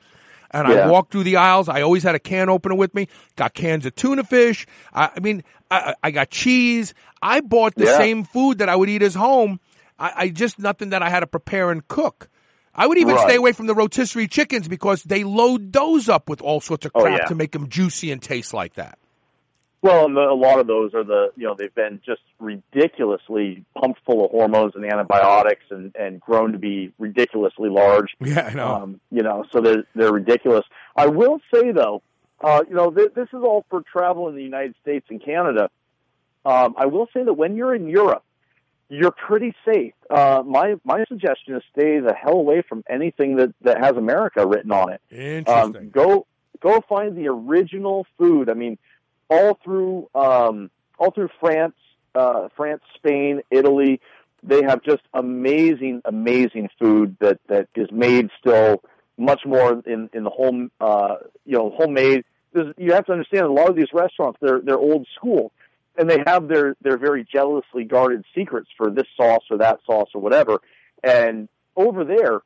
And 0.51 0.67
I 0.67 0.87
walked 0.89 1.11
through 1.13 1.25
the 1.25 1.37
aisles. 1.37 1.69
I 1.69 1.83
always 1.83 2.05
had 2.05 2.15
a 2.15 2.21
can 2.21 2.49
opener 2.49 2.77
with 2.77 2.95
me. 2.95 3.09
Got 3.35 3.53
cans 3.53 3.85
of 3.85 3.95
tuna 3.97 4.23
fish. 4.23 4.67
I, 4.95 5.11
I 5.17 5.21
mean, 5.21 5.43
I, 5.71 5.95
I 6.03 6.11
got 6.13 6.31
cheese. 6.31 6.95
I 7.21 7.41
bought 7.41 7.75
the 7.75 7.85
Yeah. 7.87 7.97
same 7.99 8.25
food 8.25 8.59
that 8.59 8.69
I 8.69 8.77
would 8.77 8.89
eat 8.89 9.03
as 9.03 9.15
home. 9.15 9.59
I, 9.99 10.13
I 10.17 10.29
just 10.29 10.59
nothing 10.59 10.91
that 10.91 11.03
I 11.03 11.11
had 11.11 11.21
to 11.21 11.27
prepare 11.27 11.71
and 11.73 11.87
cook. 11.89 12.29
I 12.77 12.86
would 12.86 12.98
even 12.98 13.15
Right. 13.15 13.28
stay 13.28 13.36
away 13.36 13.53
from 13.53 13.66
the 13.66 13.74
rotisserie 13.74 14.28
chickens 14.28 14.69
because 14.69 15.03
they 15.03 15.24
load 15.24 15.73
those 15.73 16.09
up 16.09 16.28
with 16.28 16.40
all 16.43 16.61
sorts 16.61 16.85
of 16.86 16.93
Oh, 16.94 17.03
crap 17.03 17.20
yeah. 17.20 17.24
to 17.27 17.35
make 17.35 17.53
them 17.53 17.69
juicy 17.69 18.12
and 18.12 18.23
taste 18.23 18.53
like 18.55 18.74
that. 18.74 18.98
Well, 19.82 20.07
and 20.07 20.16
the, 20.16 20.20
a 20.20 20.35
lot 20.35 20.59
of 20.59 20.66
those 20.66 20.94
are 20.94 21.05
the 21.05 21.31
you 21.36 21.44
know 21.47 21.55
they've 21.57 21.74
been 21.74 22.01
just 22.05 22.20
ridiculously 22.40 23.65
pumped 23.78 24.01
full 24.05 24.24
of 24.24 24.31
hormones 24.31 24.73
and 24.74 24.85
antibiotics 24.85 25.65
and 25.70 25.94
and 25.97 26.20
grown 26.20 26.53
to 26.53 26.59
be 26.59 26.93
ridiculously 26.98 27.69
large. 27.70 28.09
Yeah, 28.20 28.48
I 28.51 28.55
know. 28.55 28.69
Um, 28.69 29.01
you 29.11 29.23
know, 29.23 29.44
so 29.53 29.61
they're 29.61 29.85
they're 29.94 30.12
ridiculous. 30.12 30.65
I 30.97 31.07
will 31.07 31.40
say 31.55 31.73
though, 31.73 32.03
uh, 32.40 32.62
you 32.69 32.74
know, 32.74 32.90
th- 32.90 33.12
this 33.15 33.28
is 33.28 33.43
all 33.43 33.65
for 33.70 33.82
travel 33.82 34.28
in 34.28 34.35
the 34.36 34.43
United 34.43 34.74
States 34.82 35.07
and 35.09 35.23
Canada. 35.24 35.70
Um, 36.44 36.74
I 36.77 36.86
will 36.86 37.09
say 37.12 37.23
that 37.24 37.35
when 37.35 37.57
you're 37.57 37.74
in 37.74 37.89
Europe, 37.89 38.23
you're 38.89 39.11
pretty 39.11 39.55
safe. 39.65 39.95
Uh, 40.09 40.43
my 40.47 40.77
my 40.85 41.05
suggestion 41.09 41.57
is 41.57 41.63
stay 41.73 41.99
the 41.99 42.15
hell 42.15 42.35
away 42.35 42.63
from 42.69 42.85
anything 42.89 43.37
that 43.37 43.55
that 43.63 43.79
has 43.79 43.97
America 43.97 44.47
written 44.47 44.73
on 44.73 44.93
it. 44.93 45.01
Interesting. 45.11 45.77
Um, 45.77 45.91
go 45.91 46.27
go 46.61 46.81
find 46.89 47.17
the 47.17 47.29
original 47.29 48.07
food. 48.19 48.49
I 48.49 48.55
mean, 48.55 48.79
all 49.29 49.59
through 49.65 50.09
um, 50.15 50.71
all 50.99 51.11
through 51.11 51.31
France, 51.41 51.75
uh, 52.15 52.49
France, 52.57 52.83
Spain, 52.97 53.43
Italy, 53.51 54.01
they 54.43 54.63
have 54.63 54.83
just 54.83 55.03
amazing, 55.13 56.03
amazing 56.05 56.69
food 56.79 57.17
that 57.21 57.39
that 57.49 57.69
is 57.75 57.91
made 57.91 58.31
still 58.39 58.83
much 59.19 59.41
more 59.45 59.83
in 59.87 60.11
in 60.13 60.25
the 60.25 60.31
home, 60.31 60.71
uh, 60.81 61.17
you 61.45 61.57
know, 61.57 61.71
homemade. 61.77 62.25
There's, 62.53 62.73
you 62.79 62.93
have 62.93 63.05
to 63.07 63.13
understand 63.13 63.45
a 63.45 63.53
lot 63.53 63.69
of 63.69 63.77
these 63.77 63.93
restaurants 63.93 64.39
they're 64.41 64.61
they're 64.61 64.79
old 64.79 65.07
school, 65.15 65.53
and 65.98 66.09
they 66.09 66.23
have 66.27 66.48
their 66.48 66.77
their 66.82 66.98
very 66.98 67.24
jealously 67.24 67.85
guarded 67.85 68.24
secrets 68.35 68.68
for 68.77 68.90
this 68.90 69.06
sauce 69.16 69.44
or 69.51 69.59
that 69.59 69.81
sauce 69.86 70.10
or 70.14 70.20
whatever. 70.20 70.60
And 71.02 71.48
over 71.77 72.05
there, 72.05 72.40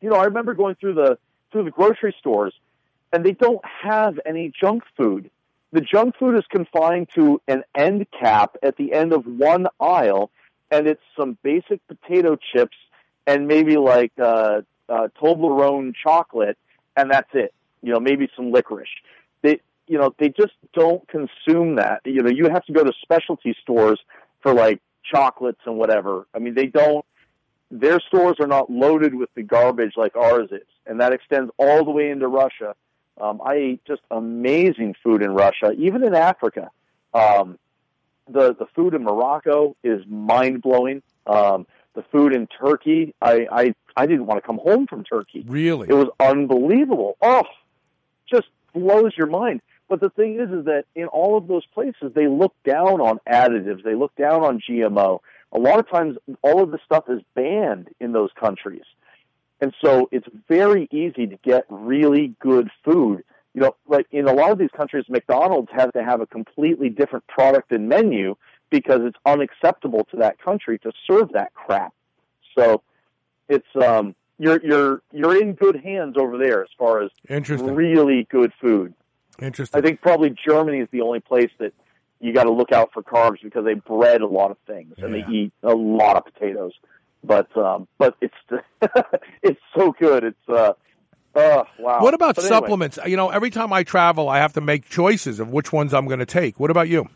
you 0.00 0.10
know, 0.10 0.16
I 0.16 0.24
remember 0.24 0.54
going 0.54 0.74
through 0.76 0.94
the 0.94 1.18
through 1.50 1.64
the 1.64 1.70
grocery 1.70 2.14
stores, 2.18 2.54
and 3.12 3.24
they 3.24 3.32
don't 3.32 3.64
have 3.82 4.18
any 4.24 4.52
junk 4.58 4.82
food. 4.96 5.30
The 5.72 5.80
junk 5.80 6.16
food 6.18 6.36
is 6.36 6.44
confined 6.50 7.08
to 7.14 7.40
an 7.48 7.64
end 7.74 8.06
cap 8.18 8.56
at 8.62 8.76
the 8.76 8.92
end 8.92 9.12
of 9.12 9.24
one 9.24 9.66
aisle, 9.80 10.30
and 10.70 10.86
it's 10.86 11.02
some 11.18 11.38
basic 11.42 11.86
potato 11.86 12.36
chips 12.36 12.76
and 13.26 13.46
maybe 13.46 13.76
like 13.76 14.12
uh, 14.18 14.62
uh, 14.88 15.08
Toblerone 15.20 15.94
chocolate, 15.94 16.58
and 16.96 17.10
that's 17.10 17.30
it. 17.34 17.54
You 17.82 17.92
know, 17.92 18.00
maybe 18.00 18.28
some 18.36 18.52
licorice. 18.52 18.88
They, 19.42 19.60
you 19.86 19.98
know, 19.98 20.14
they 20.18 20.28
just 20.28 20.52
don't 20.72 21.06
consume 21.08 21.76
that. 21.76 22.00
You 22.04 22.22
know, 22.22 22.30
you 22.30 22.48
have 22.50 22.64
to 22.66 22.72
go 22.72 22.84
to 22.84 22.92
specialty 23.02 23.54
stores 23.62 24.00
for 24.40 24.54
like 24.54 24.80
chocolates 25.04 25.60
and 25.66 25.76
whatever. 25.76 26.26
I 26.34 26.38
mean, 26.38 26.54
they 26.54 26.66
don't. 26.66 27.04
Their 27.70 28.00
stores 28.00 28.36
are 28.38 28.46
not 28.46 28.70
loaded 28.70 29.14
with 29.14 29.30
the 29.34 29.42
garbage 29.42 29.94
like 29.96 30.14
ours 30.14 30.50
is, 30.52 30.66
and 30.86 31.00
that 31.00 31.12
extends 31.12 31.50
all 31.58 31.84
the 31.84 31.90
way 31.90 32.10
into 32.10 32.28
Russia. 32.28 32.74
Um, 33.20 33.40
I 33.44 33.54
ate 33.54 33.84
just 33.86 34.02
amazing 34.10 34.94
food 35.02 35.22
in 35.22 35.32
Russia, 35.32 35.72
even 35.76 36.04
in 36.04 36.14
Africa. 36.14 36.70
Um, 37.14 37.58
the 38.28 38.54
the 38.54 38.66
food 38.74 38.94
in 38.94 39.04
Morocco 39.04 39.76
is 39.82 40.04
mind 40.06 40.62
blowing. 40.62 41.02
Um, 41.26 41.66
the 41.94 42.02
food 42.10 42.34
in 42.34 42.46
Turkey, 42.46 43.14
I, 43.20 43.46
I 43.50 43.74
I 43.96 44.06
didn't 44.06 44.26
want 44.26 44.42
to 44.42 44.46
come 44.46 44.58
home 44.58 44.86
from 44.86 45.04
Turkey. 45.04 45.44
Really? 45.46 45.88
It 45.88 45.94
was 45.94 46.08
unbelievable. 46.18 47.16
Oh, 47.20 47.44
just 48.30 48.48
blows 48.72 49.12
your 49.16 49.26
mind. 49.26 49.60
But 49.92 50.00
the 50.00 50.08
thing 50.08 50.40
is, 50.40 50.48
is 50.48 50.64
that 50.64 50.84
in 50.94 51.04
all 51.08 51.36
of 51.36 51.48
those 51.48 51.66
places, 51.66 52.14
they 52.14 52.26
look 52.26 52.54
down 52.64 53.02
on 53.02 53.20
additives. 53.28 53.84
They 53.84 53.94
look 53.94 54.16
down 54.16 54.42
on 54.42 54.58
GMO. 54.58 55.18
A 55.52 55.58
lot 55.58 55.78
of 55.78 55.90
times, 55.90 56.16
all 56.40 56.62
of 56.62 56.70
the 56.70 56.78
stuff 56.82 57.10
is 57.10 57.20
banned 57.34 57.90
in 58.00 58.12
those 58.12 58.30
countries. 58.40 58.84
And 59.60 59.74
so 59.84 60.08
it's 60.10 60.26
very 60.48 60.88
easy 60.90 61.26
to 61.26 61.36
get 61.44 61.66
really 61.68 62.34
good 62.40 62.70
food. 62.82 63.22
You 63.52 63.60
know, 63.60 63.76
like 63.86 64.06
in 64.12 64.28
a 64.28 64.32
lot 64.32 64.50
of 64.50 64.56
these 64.56 64.70
countries, 64.74 65.04
McDonald's 65.10 65.68
has 65.76 65.90
to 65.94 66.02
have 66.02 66.22
a 66.22 66.26
completely 66.26 66.88
different 66.88 67.26
product 67.26 67.70
and 67.70 67.86
menu 67.90 68.36
because 68.70 69.00
it's 69.02 69.18
unacceptable 69.26 70.04
to 70.04 70.16
that 70.20 70.40
country 70.40 70.78
to 70.78 70.92
serve 71.06 71.32
that 71.34 71.52
crap. 71.52 71.92
So 72.56 72.80
it's 73.50 73.68
um 73.76 74.14
you're 74.38 74.64
you're 74.64 75.02
you're 75.12 75.38
in 75.38 75.52
good 75.52 75.76
hands 75.76 76.16
over 76.16 76.38
there 76.38 76.62
as 76.62 76.70
far 76.78 77.02
as 77.02 77.10
really 77.74 78.26
good 78.30 78.54
food. 78.58 78.94
Interesting. 79.42 79.78
I 79.78 79.82
think 79.82 80.00
probably 80.00 80.34
Germany 80.46 80.78
is 80.78 80.88
the 80.92 81.00
only 81.00 81.20
place 81.20 81.50
that 81.58 81.72
you 82.20 82.32
got 82.32 82.44
to 82.44 82.52
look 82.52 82.72
out 82.72 82.92
for 82.92 83.02
carbs 83.02 83.42
because 83.42 83.64
they 83.64 83.74
bread 83.74 84.20
a 84.20 84.26
lot 84.26 84.50
of 84.50 84.56
things 84.66 84.94
and 84.98 85.12
they 85.12 85.24
eat 85.30 85.52
a 85.62 85.74
lot 85.74 86.16
of 86.16 86.24
potatoes. 86.24 86.72
But 87.24 87.54
um, 87.56 87.88
but 87.98 88.16
it's 88.20 88.34
it's 89.42 89.60
so 89.76 89.92
good. 89.92 90.24
It's 90.24 90.48
uh, 90.48 90.72
uh 91.34 91.64
wow. 91.78 92.00
What 92.00 92.14
about 92.14 92.36
But 92.36 92.44
anyway, 92.44 92.60
supplements? 92.60 92.98
You 93.06 93.16
know, 93.16 93.30
every 93.30 93.50
time 93.50 93.72
I 93.72 93.82
travel, 93.82 94.28
I 94.28 94.38
have 94.38 94.54
to 94.54 94.60
make 94.60 94.88
choices 94.88 95.40
of 95.40 95.50
which 95.50 95.72
ones 95.72 95.94
I'm 95.94 96.06
going 96.06 96.20
to 96.20 96.26
take. 96.26 96.58
What 96.58 96.70
about 96.70 96.88
you? 96.88 97.08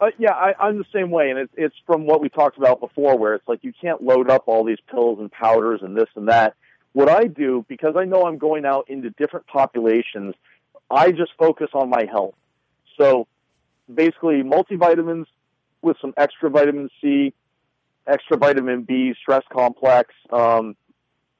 Uh, 0.00 0.06
yeah, 0.18 0.32
I, 0.32 0.54
I'm 0.58 0.78
the 0.78 0.86
same 0.94 1.10
way, 1.10 1.28
and 1.28 1.38
it's 1.38 1.52
it's 1.56 1.74
from 1.86 2.06
what 2.06 2.22
we 2.22 2.30
talked 2.30 2.56
about 2.56 2.80
before, 2.80 3.18
where 3.18 3.34
it's 3.34 3.46
like 3.46 3.60
you 3.62 3.72
can't 3.78 4.02
load 4.02 4.30
up 4.30 4.44
all 4.46 4.64
these 4.64 4.80
pills 4.90 5.18
and 5.20 5.30
powders 5.30 5.80
and 5.82 5.94
this 5.96 6.08
and 6.16 6.28
that. 6.28 6.54
What 6.92 7.08
I 7.08 7.24
do, 7.24 7.64
because 7.68 7.94
I 7.96 8.04
know 8.04 8.26
I'm 8.26 8.38
going 8.38 8.64
out 8.64 8.88
into 8.88 9.10
different 9.10 9.46
populations, 9.46 10.34
I 10.90 11.12
just 11.12 11.32
focus 11.38 11.68
on 11.74 11.88
my 11.88 12.06
health. 12.10 12.34
So 12.98 13.26
basically, 13.92 14.42
multivitamins 14.42 15.26
with 15.82 15.96
some 16.00 16.12
extra 16.16 16.50
vitamin 16.50 16.90
C, 17.00 17.32
extra 18.06 18.36
vitamin 18.36 18.82
B, 18.82 19.14
stress 19.20 19.42
complex. 19.52 20.14
Um, 20.30 20.76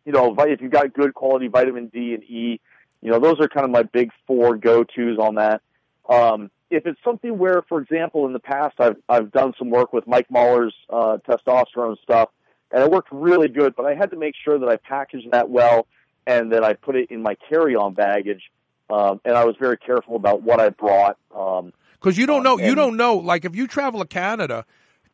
you 0.05 0.12
know, 0.12 0.35
if 0.39 0.60
you've 0.60 0.70
got 0.70 0.93
good 0.94 1.14
quality 1.14 1.48
vitamin 1.48 1.89
D 1.89 2.14
and 2.14 2.22
E, 2.24 2.60
you 3.02 3.10
know, 3.10 3.18
those 3.18 3.40
are 3.40 3.48
kind 3.48 3.64
of 3.64 3.70
my 3.70 3.82
big 3.82 4.10
four 4.27 4.56
go-tos 4.56 5.18
on 5.18 5.36
that. 5.36 5.62
Um, 6.09 6.51
if 6.70 6.86
it's 6.86 7.01
something 7.05 7.36
where, 7.39 7.62
for 7.68 7.81
example, 7.81 8.27
in 8.27 8.32
the 8.32 8.39
past 8.39 8.77
I've 8.78 8.97
I've 9.09 9.32
done 9.32 9.55
some 9.59 9.70
work 9.70 9.93
with 9.93 10.06
Mike 10.06 10.31
Mahler's 10.31 10.74
uh, 10.89 11.18
testosterone 11.28 12.01
stuff, 12.02 12.31
and 12.70 12.82
it 12.82 12.90
worked 12.90 13.09
really 13.10 13.48
good. 13.48 13.74
But 13.77 13.86
I 13.86 13.94
had 13.94 14.10
to 14.10 14.16
make 14.16 14.35
sure 14.43 14.59
that 14.59 14.68
I 14.68 14.77
packaged 14.77 15.32
that 15.32 15.51
well 15.51 15.86
and 16.27 16.52
that 16.52 16.62
I 16.62 16.74
put 16.74 16.97
it 16.97 17.10
in 17.10 17.22
my 17.22 17.36
carry-on 17.48 17.94
baggage, 17.94 18.51
um, 18.90 19.20
and 19.24 19.36
I 19.36 19.44
was 19.44 19.56
very 19.58 19.76
careful 19.78 20.16
about 20.16 20.42
what 20.42 20.60
I 20.60 20.70
brought. 20.70 21.16
Um, 21.34 21.72
Because 21.94 22.18
you 22.18 22.26
don't 22.26 22.42
know, 22.42 22.58
you 22.58 22.74
don't 22.74 22.96
know. 22.96 23.16
Like 23.16 23.44
if 23.44 23.54
you 23.54 23.66
travel 23.66 24.00
to 24.00 24.06
Canada, 24.06 24.64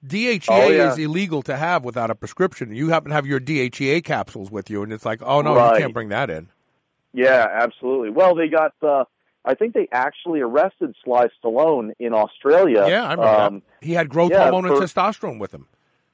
DHEA 0.07 0.47
Oh, 0.48 0.69
yeah. 0.70 0.93
is 0.93 0.98
illegal 0.98 1.43
to 1.43 1.57
have 1.57 1.85
without 1.85 2.11
a 2.11 2.15
prescription. 2.15 2.74
You 2.74 2.89
happen 2.90 3.09
to 3.11 3.15
have 3.15 3.27
your 3.27 3.40
DHEA 3.40 4.05
capsules 4.05 4.51
with 4.51 4.70
you, 4.70 4.82
and 4.82 4.93
it's 4.93 5.05
like, 5.05 5.20
oh 5.23 5.40
no, 5.43 5.55
Right. 5.57 5.74
you 5.74 5.81
can't 5.81 5.94
bring 5.94 6.11
that 6.11 6.31
in. 6.31 6.48
Yeah, 7.12 7.47
absolutely. 7.51 8.11
Well, 8.11 8.35
they 8.35 8.48
got. 8.48 8.74
Uh, 8.82 9.05
I 9.44 9.55
think 9.55 9.74
they 9.74 9.89
actually 9.93 10.40
arrested 10.40 10.94
Sly 11.05 11.28
Stallone 11.43 11.93
in 11.98 12.12
Australia. 12.12 12.85
Yeah, 12.89 13.05
I 13.05 13.11
remember 13.12 13.24
um, 13.27 13.55
that. 13.55 13.86
He 13.86 13.93
had 13.94 14.09
growth 14.09 14.32
yeah, 14.32 14.43
hormone 14.51 14.65
for- 14.66 14.74
and 14.74 14.82
testosterone 14.82 15.39
with 15.39 15.53
him. 15.55 15.66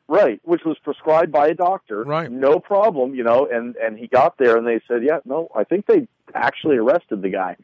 Right, 0.09 0.41
which 0.45 0.63
was 0.67 0.77
prescribed 0.85 1.33
by 1.33 1.47
a 1.49 1.55
doctor. 1.55 2.03
Right. 2.03 2.31
No 2.31 2.61
problem, 2.61 3.15
you 3.15 3.25
know, 3.25 3.47
and 3.51 3.77
and 3.77 3.99
he 3.99 4.07
got 4.07 4.37
there 4.37 4.57
and 4.59 4.67
they 4.67 4.81
said, 4.87 5.03
"Yeah, 5.03 5.21
no, 5.25 5.49
I 5.57 5.65
think 5.65 5.87
they 5.87 6.07
actually 6.35 6.77
arrested 6.77 7.23
the 7.23 7.31
guy." 7.31 7.57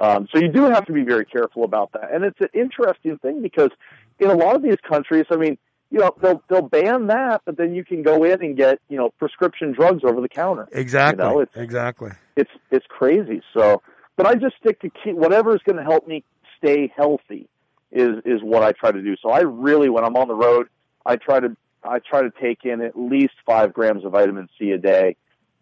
Um, 0.00 0.26
so 0.32 0.40
you 0.40 0.48
do 0.48 0.62
have 0.64 0.86
to 0.86 0.92
be 0.92 1.02
very 1.02 1.26
careful 1.26 1.62
about 1.62 1.92
that. 1.92 2.10
And 2.12 2.24
it's 2.24 2.40
an 2.40 2.48
interesting 2.54 3.18
thing 3.18 3.42
because 3.42 3.70
in 4.18 4.30
a 4.30 4.34
lot 4.34 4.56
of 4.56 4.62
these 4.62 4.78
countries, 4.88 5.26
I 5.30 5.36
mean, 5.36 5.58
you 5.90 5.98
know, 5.98 6.14
they'll 6.22 6.42
they'll 6.48 6.68
ban 6.68 7.08
that, 7.08 7.42
but 7.44 7.56
then 7.58 7.74
you 7.74 7.84
can 7.84 8.02
go 8.02 8.24
in 8.24 8.42
and 8.42 8.56
get, 8.56 8.80
you 8.88 8.96
know, 8.96 9.10
prescription 9.18 9.72
drugs 9.72 10.02
over 10.04 10.20
the 10.20 10.28
counter. 10.28 10.68
Exactly. 10.72 11.24
You 11.24 11.30
know, 11.30 11.40
it's 11.40 11.54
exactly. 11.54 12.12
it's 12.36 12.50
it's 12.70 12.86
crazy. 12.88 13.42
So, 13.52 13.82
but 14.16 14.26
I 14.26 14.36
just 14.36 14.56
stick 14.56 14.80
to 14.80 14.90
keep 14.90 15.16
whatever 15.16 15.54
is 15.54 15.60
going 15.64 15.76
to 15.76 15.82
help 15.82 16.08
me 16.08 16.24
stay 16.56 16.92
healthy 16.96 17.48
is 17.92 18.18
is 18.24 18.40
what 18.42 18.62
I 18.62 18.72
try 18.72 18.92
to 18.92 19.02
do. 19.02 19.16
So 19.22 19.30
I 19.30 19.40
really, 19.40 19.90
when 19.90 20.04
I'm 20.04 20.16
on 20.16 20.28
the 20.28 20.34
road, 20.34 20.68
I 21.04 21.16
try 21.16 21.40
to 21.40 21.56
I 21.84 21.98
try 21.98 22.22
to 22.22 22.30
take 22.40 22.64
in 22.64 22.80
at 22.80 22.98
least 22.98 23.34
five 23.44 23.74
grams 23.74 24.04
of 24.04 24.12
vitamin 24.12 24.48
C 24.58 24.70
a 24.70 24.78
day 24.78 25.16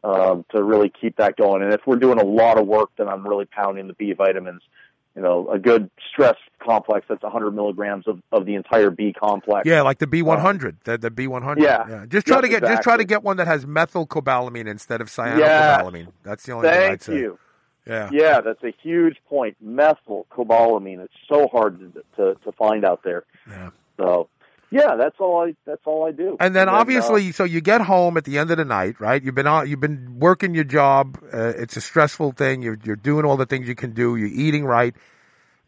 um, 0.09 0.45
to 0.51 0.63
really 0.63 0.91
keep 1.01 1.17
that 1.17 1.37
going. 1.37 1.63
And 1.63 1.73
if 1.73 1.83
we're 1.87 1.97
doing 1.97 2.19
a 2.19 2.25
lot 2.25 2.59
of 2.59 2.67
work, 2.67 2.91
then 2.97 3.09
I'm 3.09 3.27
really 3.27 3.45
pounding 3.45 3.87
the 3.89 3.95
B 3.95 4.13
vitamins. 4.13 4.63
You 5.15 5.23
know, 5.23 5.49
a 5.51 5.59
good 5.59 5.91
stress 6.13 6.37
complex 6.61 7.07
that's 7.09 7.23
100 7.25 7.51
milligrams 7.51 8.07
of, 8.07 8.23
of 8.31 8.47
the 8.47 8.55
entire 8.55 8.91
B 8.91 9.13
complex. 9.13 9.67
Yeah, 9.67 9.83
like 9.83 9.99
the 9.99 10.07
B100, 10.07 10.77
the, 10.85 10.97
the 10.97 11.11
B100. 11.11 11.61
Yeah. 11.61 12.05
Just 12.09 12.27
try 12.27 12.41
to 12.41 12.49
get 12.49 12.63
just 12.63 12.83
try 12.83 12.97
to 12.97 13.05
get 13.05 13.25
one 13.25 13.39
that 13.39 13.49
has 13.49 13.65
methylcobalamin 13.65 14.69
instead 14.69 15.01
of 15.01 15.09
Yeah. 15.19 15.81
cyanocobalamin. 15.83 16.09
That's 16.23 16.45
the 16.45 16.53
only 16.53 16.69
thing 16.69 16.79
I'd 16.79 16.87
Thank 16.89 17.03
say. 17.03 17.19
you. 17.19 17.39
Yeah. 17.85 18.11
Yeah, 18.13 18.41
that's 18.43 18.63
a 18.63 18.73
huge 18.83 19.17
point. 19.29 19.57
Methylcobalamin. 19.65 21.01
It's 21.01 21.15
so 21.29 21.49
hard 21.49 21.81
to, 21.81 22.03
to 22.17 22.35
to 22.45 22.53
find 22.53 22.85
out 22.85 23.03
there. 23.03 23.25
Yeah. 23.49 23.71
So, 23.97 24.29
yeah, 24.71 24.97
that's 24.97 25.17
all 25.19 25.47
I 25.47 25.55
that's 25.65 25.83
all 25.87 26.07
I 26.07 26.13
do. 26.13 26.37
And 26.41 26.55
then 26.55 26.69
uh, 26.69 26.73
obviously, 26.73 27.33
so 27.33 27.45
you 27.45 27.61
get 27.61 27.81
home 27.81 28.17
at 28.17 28.25
the 28.25 28.39
end 28.39 28.51
of 28.51 28.59
the 28.59 28.65
night, 28.65 29.01
right? 29.01 29.23
You've 29.23 29.35
been 29.35 29.47
on, 29.47 29.69
you've 29.69 29.81
been 29.81 30.19
working 30.19 30.55
your 30.55 30.65
job. 30.65 31.19
Uh, 31.33 31.53
it's 31.57 31.77
a 31.77 31.81
stressful 31.81 32.33
thing. 32.33 32.63
You're 32.63 32.79
you're 32.85 32.97
doing 32.97 33.25
all 33.25 33.37
the 33.37 33.47
things 33.47 33.69
you 33.69 33.75
can 33.75 33.93
do. 33.93 34.17
You're 34.17 34.29
eating 34.29 34.65
right. 34.65 34.95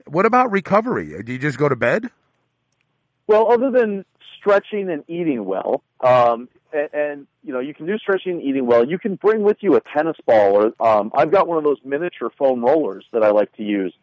What 0.06 0.26
about 0.26 0.50
recovery? 0.50 1.22
Do 1.22 1.32
you 1.32 1.38
just 1.38 1.58
go 1.58 1.68
to 1.68 1.76
bed? 1.76 2.10
Well, 3.26 3.52
other 3.52 3.70
than 3.70 4.04
stretching 4.38 4.90
and 4.90 5.04
eating 5.08 5.44
well, 5.44 5.82
um, 6.00 6.48
and, 6.72 6.88
and 6.92 7.26
you 7.42 7.52
know, 7.52 7.60
you 7.60 7.74
can 7.74 7.86
do 7.86 7.96
stretching 7.98 8.32
and 8.32 8.42
eating 8.42 8.66
well. 8.66 8.86
You 8.86 8.98
can 8.98 9.14
bring 9.14 9.42
with 9.42 9.58
you 9.60 9.76
a 9.76 9.80
tennis 9.80 10.16
ball, 10.26 10.72
or 10.80 10.86
um, 10.86 11.10
I've 11.14 11.30
got 11.30 11.46
one 11.46 11.58
of 11.58 11.64
those 11.64 11.78
miniature 11.84 12.30
foam 12.36 12.64
rollers 12.64 13.04
that 13.12 13.22
I 13.22 13.30
like 13.30 13.54
to 13.56 13.62
use. 13.62 13.94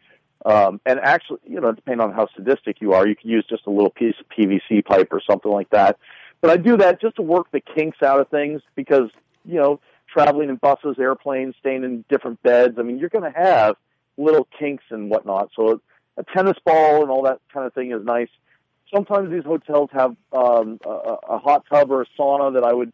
Um, 0.44 0.80
and 0.86 1.00
actually, 1.00 1.40
you 1.44 1.60
know, 1.60 1.72
depending 1.72 2.00
on 2.00 2.12
how 2.12 2.28
sadistic 2.36 2.80
you 2.80 2.92
are, 2.92 3.06
you 3.06 3.16
can 3.16 3.28
use 3.28 3.44
just 3.48 3.66
a 3.66 3.70
little 3.70 3.90
piece 3.90 4.14
of 4.20 4.26
PVC 4.28 4.84
pipe 4.84 5.08
or 5.10 5.20
something 5.28 5.50
like 5.50 5.70
that. 5.70 5.98
But 6.40 6.50
I 6.50 6.56
do 6.56 6.76
that 6.76 7.00
just 7.00 7.16
to 7.16 7.22
work 7.22 7.50
the 7.50 7.60
kinks 7.60 8.02
out 8.02 8.20
of 8.20 8.28
things 8.28 8.62
because, 8.76 9.10
you 9.44 9.58
know, 9.58 9.80
traveling 10.12 10.48
in 10.48 10.56
buses, 10.56 10.96
airplanes, 10.98 11.54
staying 11.58 11.84
in 11.84 12.04
different 12.08 12.42
beds. 12.42 12.76
I 12.78 12.82
mean, 12.82 12.98
you're 12.98 13.08
going 13.08 13.30
to 13.30 13.38
have 13.38 13.76
little 14.16 14.46
kinks 14.58 14.84
and 14.90 15.10
whatnot. 15.10 15.50
So 15.56 15.80
a 16.16 16.24
tennis 16.34 16.56
ball 16.64 17.02
and 17.02 17.10
all 17.10 17.22
that 17.24 17.40
kind 17.52 17.66
of 17.66 17.74
thing 17.74 17.92
is 17.92 18.04
nice. 18.04 18.28
Sometimes 18.94 19.30
these 19.30 19.44
hotels 19.44 19.90
have 19.92 20.16
um, 20.32 20.80
a, 20.86 21.16
a 21.30 21.38
hot 21.38 21.64
tub 21.70 21.90
or 21.90 22.02
a 22.02 22.06
sauna 22.18 22.54
that 22.54 22.64
I 22.64 22.72
would, 22.72 22.92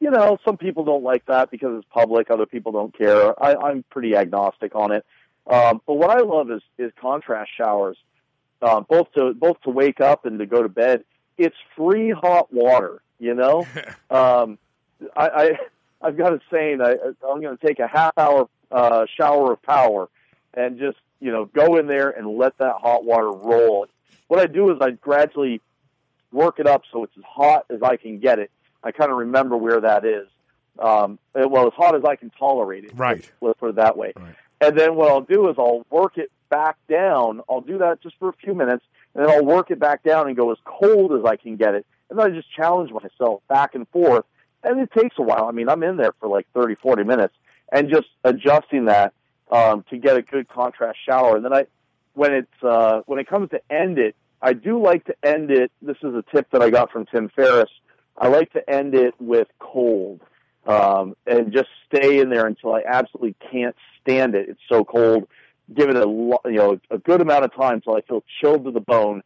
you 0.00 0.10
know, 0.10 0.38
some 0.44 0.56
people 0.56 0.84
don't 0.84 1.02
like 1.02 1.26
that 1.26 1.50
because 1.50 1.78
it's 1.78 1.88
public. 1.92 2.30
Other 2.30 2.46
people 2.46 2.72
don't 2.72 2.96
care. 2.96 3.42
I, 3.42 3.54
I'm 3.54 3.84
pretty 3.90 4.16
agnostic 4.16 4.74
on 4.74 4.92
it. 4.92 5.04
Um, 5.46 5.80
but 5.86 5.94
what 5.94 6.10
I 6.10 6.20
love 6.20 6.50
is 6.50 6.62
is 6.78 6.92
contrast 7.00 7.50
showers, 7.56 7.96
uh, 8.62 8.80
both 8.80 9.12
to 9.12 9.34
both 9.34 9.60
to 9.62 9.70
wake 9.70 10.00
up 10.00 10.26
and 10.26 10.38
to 10.38 10.46
go 10.46 10.62
to 10.62 10.68
bed. 10.68 11.04
It's 11.38 11.56
free 11.76 12.10
hot 12.10 12.52
water, 12.52 13.02
you 13.18 13.34
know. 13.34 13.66
um, 14.10 14.58
I, 15.16 15.28
I 15.28 15.58
I've 16.02 16.16
got 16.16 16.32
a 16.32 16.40
saying. 16.50 16.80
I, 16.80 16.96
I'm 17.26 17.40
going 17.40 17.56
to 17.56 17.66
take 17.66 17.78
a 17.78 17.86
half 17.86 18.16
hour 18.16 18.48
uh, 18.70 19.06
shower 19.16 19.52
of 19.52 19.62
power, 19.62 20.08
and 20.54 20.78
just 20.78 20.98
you 21.20 21.32
know 21.32 21.46
go 21.46 21.76
in 21.76 21.86
there 21.86 22.10
and 22.10 22.38
let 22.38 22.56
that 22.58 22.76
hot 22.80 23.04
water 23.04 23.30
roll. 23.30 23.86
What 24.28 24.40
I 24.40 24.46
do 24.46 24.70
is 24.70 24.78
I 24.80 24.90
gradually 24.90 25.60
work 26.32 26.60
it 26.60 26.66
up 26.66 26.82
so 26.92 27.04
it's 27.04 27.16
as 27.16 27.24
hot 27.24 27.66
as 27.70 27.82
I 27.82 27.96
can 27.96 28.20
get 28.20 28.38
it. 28.38 28.50
I 28.82 28.92
kind 28.92 29.10
of 29.10 29.18
remember 29.18 29.56
where 29.56 29.80
that 29.80 30.04
is. 30.04 30.28
Um, 30.78 31.18
well, 31.34 31.66
as 31.66 31.72
hot 31.74 31.96
as 31.96 32.04
I 32.04 32.16
can 32.16 32.30
tolerate 32.30 32.84
it. 32.84 32.92
Right. 32.94 33.28
Let's 33.40 33.58
put 33.58 33.70
it 33.70 33.76
that 33.76 33.96
way. 33.96 34.12
And 34.60 34.78
then 34.78 34.94
what 34.94 35.10
I'll 35.10 35.22
do 35.22 35.48
is 35.48 35.56
I'll 35.58 35.86
work 35.90 36.18
it 36.18 36.30
back 36.50 36.76
down. 36.88 37.40
I'll 37.48 37.60
do 37.60 37.78
that 37.78 38.02
just 38.02 38.16
for 38.18 38.28
a 38.28 38.32
few 38.32 38.54
minutes, 38.54 38.84
and 39.14 39.24
then 39.24 39.30
I'll 39.30 39.44
work 39.44 39.70
it 39.70 39.78
back 39.78 40.02
down 40.02 40.26
and 40.26 40.36
go 40.36 40.52
as 40.52 40.58
cold 40.64 41.12
as 41.12 41.24
I 41.24 41.36
can 41.36 41.56
get 41.56 41.74
it. 41.74 41.86
And 42.10 42.18
then 42.18 42.26
I 42.26 42.34
just 42.34 42.52
challenge 42.54 42.90
myself 42.90 43.42
back 43.48 43.74
and 43.74 43.88
forth. 43.88 44.24
And 44.62 44.78
it 44.80 44.90
takes 44.92 45.16
a 45.18 45.22
while. 45.22 45.46
I 45.46 45.52
mean, 45.52 45.68
I'm 45.68 45.82
in 45.82 45.96
there 45.96 46.12
for 46.20 46.28
like 46.28 46.46
30, 46.52 46.74
40 46.74 47.04
minutes 47.04 47.34
and 47.72 47.88
just 47.88 48.08
adjusting 48.24 48.86
that 48.86 49.14
um, 49.50 49.84
to 49.90 49.96
get 49.96 50.16
a 50.16 50.22
good 50.22 50.48
contrast 50.48 50.98
shower. 51.06 51.36
And 51.36 51.44
then 51.44 51.52
I, 51.52 51.66
when 52.14 52.34
it's 52.34 52.62
uh, 52.62 53.00
when 53.06 53.18
it 53.18 53.28
comes 53.28 53.50
to 53.50 53.60
end 53.70 53.98
it, 53.98 54.16
I 54.42 54.52
do 54.52 54.82
like 54.82 55.04
to 55.06 55.14
end 55.22 55.50
it. 55.50 55.70
This 55.80 55.96
is 56.02 56.14
a 56.14 56.24
tip 56.34 56.50
that 56.50 56.62
I 56.62 56.70
got 56.70 56.90
from 56.90 57.06
Tim 57.06 57.30
Ferriss. 57.34 57.70
I 58.18 58.28
like 58.28 58.52
to 58.52 58.70
end 58.70 58.94
it 58.94 59.14
with 59.18 59.48
cold 59.58 60.20
um, 60.66 61.16
and 61.26 61.52
just 61.52 61.68
stay 61.86 62.20
in 62.20 62.30
there 62.30 62.46
until 62.46 62.74
I 62.74 62.82
absolutely 62.86 63.34
can't 63.50 63.76
stand 64.02 64.34
it. 64.34 64.48
It's 64.48 64.60
so 64.68 64.84
cold. 64.84 65.28
Give 65.74 65.88
it 65.88 65.96
a 65.96 66.06
lo- 66.06 66.40
you 66.44 66.56
know 66.56 66.80
a 66.90 66.98
good 66.98 67.20
amount 67.20 67.44
of 67.44 67.54
time 67.54 67.74
until 67.74 67.94
I 67.94 68.00
feel 68.02 68.24
chilled 68.40 68.64
to 68.64 68.70
the 68.70 68.80
bone. 68.80 69.22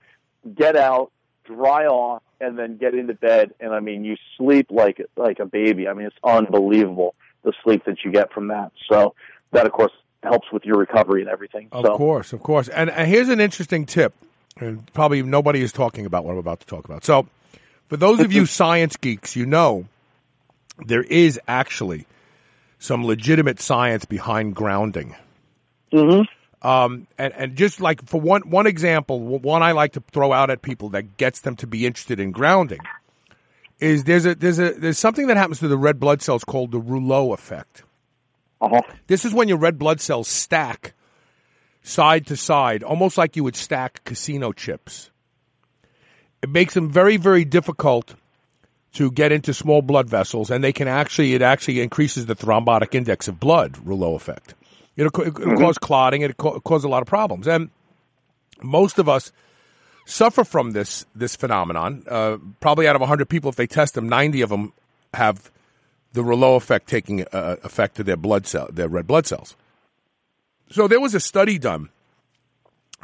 Get 0.55 0.77
out, 0.77 1.11
dry 1.45 1.87
off, 1.87 2.23
and 2.41 2.59
then 2.59 2.77
get 2.77 2.95
into 2.95 3.15
bed. 3.15 3.55
And 3.61 3.73
I 3.73 3.81
mean, 3.81 4.05
you 4.05 4.17
sleep 4.37 4.67
like 4.71 5.01
like 5.17 5.39
a 5.39 5.47
baby. 5.47 5.89
I 5.89 5.95
mean, 5.95 6.07
it's 6.07 6.17
unbelievable 6.23 7.15
the 7.45 7.53
sleep 7.63 7.85
that 7.85 7.99
you 8.05 8.11
get 8.11 8.33
from 8.33 8.49
that. 8.49 8.73
So 8.89 9.15
that, 9.53 9.67
of 9.67 9.73
course, 9.73 9.93
helps 10.23 10.51
with 10.51 10.65
your 10.65 10.79
recovery 10.79 11.21
and 11.21 11.31
everything. 11.31 11.69
Of 11.73 11.85
so, 11.85 11.97
course, 11.97 12.33
of 12.33 12.43
course. 12.43 12.69
And, 12.69 12.91
and 12.91 13.09
here's 13.09 13.29
an 13.29 13.41
interesting 13.41 13.87
tip, 13.87 14.15
and 14.57 14.93
probably 14.95 15.23
nobody 15.23 15.63
is 15.63 15.73
talking 15.73 16.07
about 16.07 16.25
what 16.25 16.33
I'm 16.33 16.39
about 16.39 16.61
to 16.61 16.67
talk 16.67 16.85
about. 16.85 17.05
So, 17.05 17.27
for 17.89 17.97
those 17.97 18.21
of 18.21 18.33
you 18.33 18.47
science 18.61 18.97
geeks, 18.97 19.37
you 19.37 19.47
know 19.47 19.87
there 20.79 21.03
is 21.03 21.41
actually 21.47 22.07
some 22.79 23.05
legitimate 23.05 23.61
science 23.61 24.05
behind 24.05 24.55
grounding. 24.55 25.15
Mm-hmm. 25.93 26.23
Um, 26.67 27.07
and, 27.19 27.35
and 27.35 27.57
just 27.57 27.81
like 27.81 28.07
for 28.07 28.21
one 28.21 28.49
one 28.49 28.67
example, 28.67 29.21
one 29.21 29.63
I 29.63 29.73
like 29.73 29.93
to 29.93 30.03
throw 30.13 30.33
out 30.33 30.51
at 30.51 30.63
people 30.63 30.91
that 30.91 31.17
gets 31.17 31.41
them 31.41 31.57
to 31.57 31.67
be 31.67 31.87
interested 31.87 32.21
in 32.21 32.33
grounding 32.33 32.81
is 33.81 34.05
there's 34.05 34.25
a 34.25 34.35
there's 34.35 34.59
a 34.59 34.73
there's 34.73 34.99
something 34.99 35.27
that 35.27 35.37
happens 35.37 35.59
to 35.61 35.69
the 35.69 35.77
red 35.77 36.01
blood 36.01 36.23
cells 36.23 36.43
called 36.43 36.71
the 36.71 36.79
Rouleau 36.79 37.33
effect. 37.33 37.83
Uh-huh. 38.61 38.81
This 39.07 39.27
is 39.27 39.35
when 39.35 39.49
your 39.49 39.59
red 39.59 39.79
blood 39.79 40.01
cells 40.01 40.27
stack 40.27 40.95
side 41.83 42.29
to 42.29 42.37
side, 42.37 42.83
almost 42.83 43.19
like 43.19 43.37
you 43.37 43.45
would 43.45 43.57
stack 43.57 44.03
casino 44.05 44.53
chips. 44.53 45.11
It 46.43 46.49
makes 46.49 46.75
them 46.75 46.91
very, 46.91 47.19
very 47.19 47.45
difficult 47.45 48.15
to 48.95 49.11
get 49.11 49.33
into 49.33 49.53
small 49.53 49.83
blood 49.83 50.09
vessels, 50.09 50.51
and 50.51 50.63
they 50.63 50.73
can 50.73 50.89
actually, 50.89 51.35
it 51.35 51.43
actually 51.43 51.81
increases 51.81 52.27
the 52.27 52.37
thrombotic 52.37 52.95
index 52.95 53.29
of 53.29 53.39
blood, 53.39 53.77
Rouleau 53.85 54.15
effect. 54.15 54.55
It'll, 54.97 55.11
it'll 55.21 55.33
Mm-hmm. 55.33 55.57
cause 55.57 55.79
clotting, 55.79 56.23
it'll 56.23 56.61
cause 56.61 56.85
a 56.85 56.89
lot 56.89 57.03
of 57.03 57.09
problems. 57.09 57.47
And 57.49 57.71
most 58.63 58.99
of 58.99 59.09
us 59.09 59.33
suffer 60.07 60.45
from 60.45 60.71
this, 60.73 61.07
this 61.15 61.35
phenomenon. 61.35 62.05
Uh, 62.09 62.39
probably 62.61 62.87
out 62.87 62.95
of 62.95 63.01
100 63.01 63.29
people, 63.29 63.51
if 63.51 63.57
they 63.57 63.67
test 63.67 63.95
them, 63.95 64.09
90 64.09 64.43
of 64.43 64.51
them 64.51 64.73
have 65.13 65.51
the 66.13 66.23
Rouleau 66.23 66.55
effect 66.55 66.89
taking 66.89 67.23
uh, 67.33 67.57
effect 67.65 67.97
to 67.97 68.05
their 68.05 68.17
blood 68.17 68.47
cell, 68.47 68.69
their 68.73 68.89
red 68.89 69.07
blood 69.07 69.27
cells. 69.27 69.57
So 70.71 70.87
there 70.87 71.01
was 71.01 71.15
a 71.15 71.21
study 71.21 71.59
done 71.59 71.89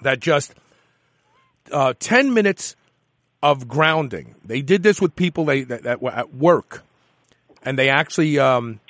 that 0.03 0.21
just 0.21 0.55
uh, 1.73 1.95
ten 1.99 2.33
minutes 2.33 2.77
of 3.43 3.69
grounding. 3.69 4.35
They 4.45 4.63
did 4.63 4.83
this 4.83 5.01
with 5.01 5.17
people 5.17 5.45
they, 5.45 5.63
that, 5.63 5.85
that 5.85 6.03
were 6.03 6.11
at 6.11 6.35
work, 6.35 6.83
and 7.63 7.79
they 7.79 7.89
actually 7.89 8.39
um, 8.39 8.81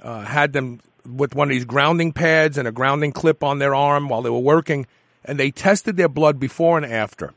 uh, 0.00 0.22
had 0.22 0.52
them 0.52 0.80
with 1.04 1.34
one 1.34 1.48
of 1.48 1.52
these 1.52 1.64
grounding 1.64 2.12
pads 2.12 2.58
and 2.58 2.68
a 2.68 2.72
grounding 2.72 3.12
clip 3.12 3.42
on 3.42 3.58
their 3.58 3.74
arm 3.74 4.08
while 4.08 4.22
they 4.22 4.30
were 4.30 4.38
working, 4.38 4.86
and 5.24 5.38
they 5.38 5.50
tested 5.50 5.96
their 5.96 6.08
blood 6.08 6.38
before 6.38 6.76
and 6.76 6.86
after, 6.86 7.32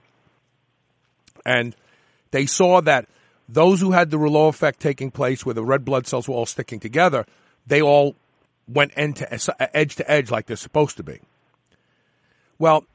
and 1.45 1.75
they 2.31 2.45
saw 2.45 2.81
that 2.81 3.07
those 3.49 3.81
who 3.81 3.91
had 3.91 4.11
the 4.11 4.17
Rouleau 4.17 4.47
effect 4.47 4.79
taking 4.79 5.11
place, 5.11 5.45
where 5.45 5.53
the 5.53 5.63
red 5.63 5.83
blood 5.83 6.07
cells 6.07 6.27
were 6.27 6.35
all 6.35 6.45
sticking 6.45 6.79
together, 6.79 7.25
they 7.67 7.81
all 7.81 8.15
went 8.67 8.93
end 8.95 9.17
to 9.17 9.77
edge 9.77 9.95
to 9.95 10.09
edge 10.09 10.31
like 10.31 10.45
they're 10.45 10.55
supposed 10.55 10.97
to 10.97 11.03
be. 11.03 11.19
Well, 12.57 12.85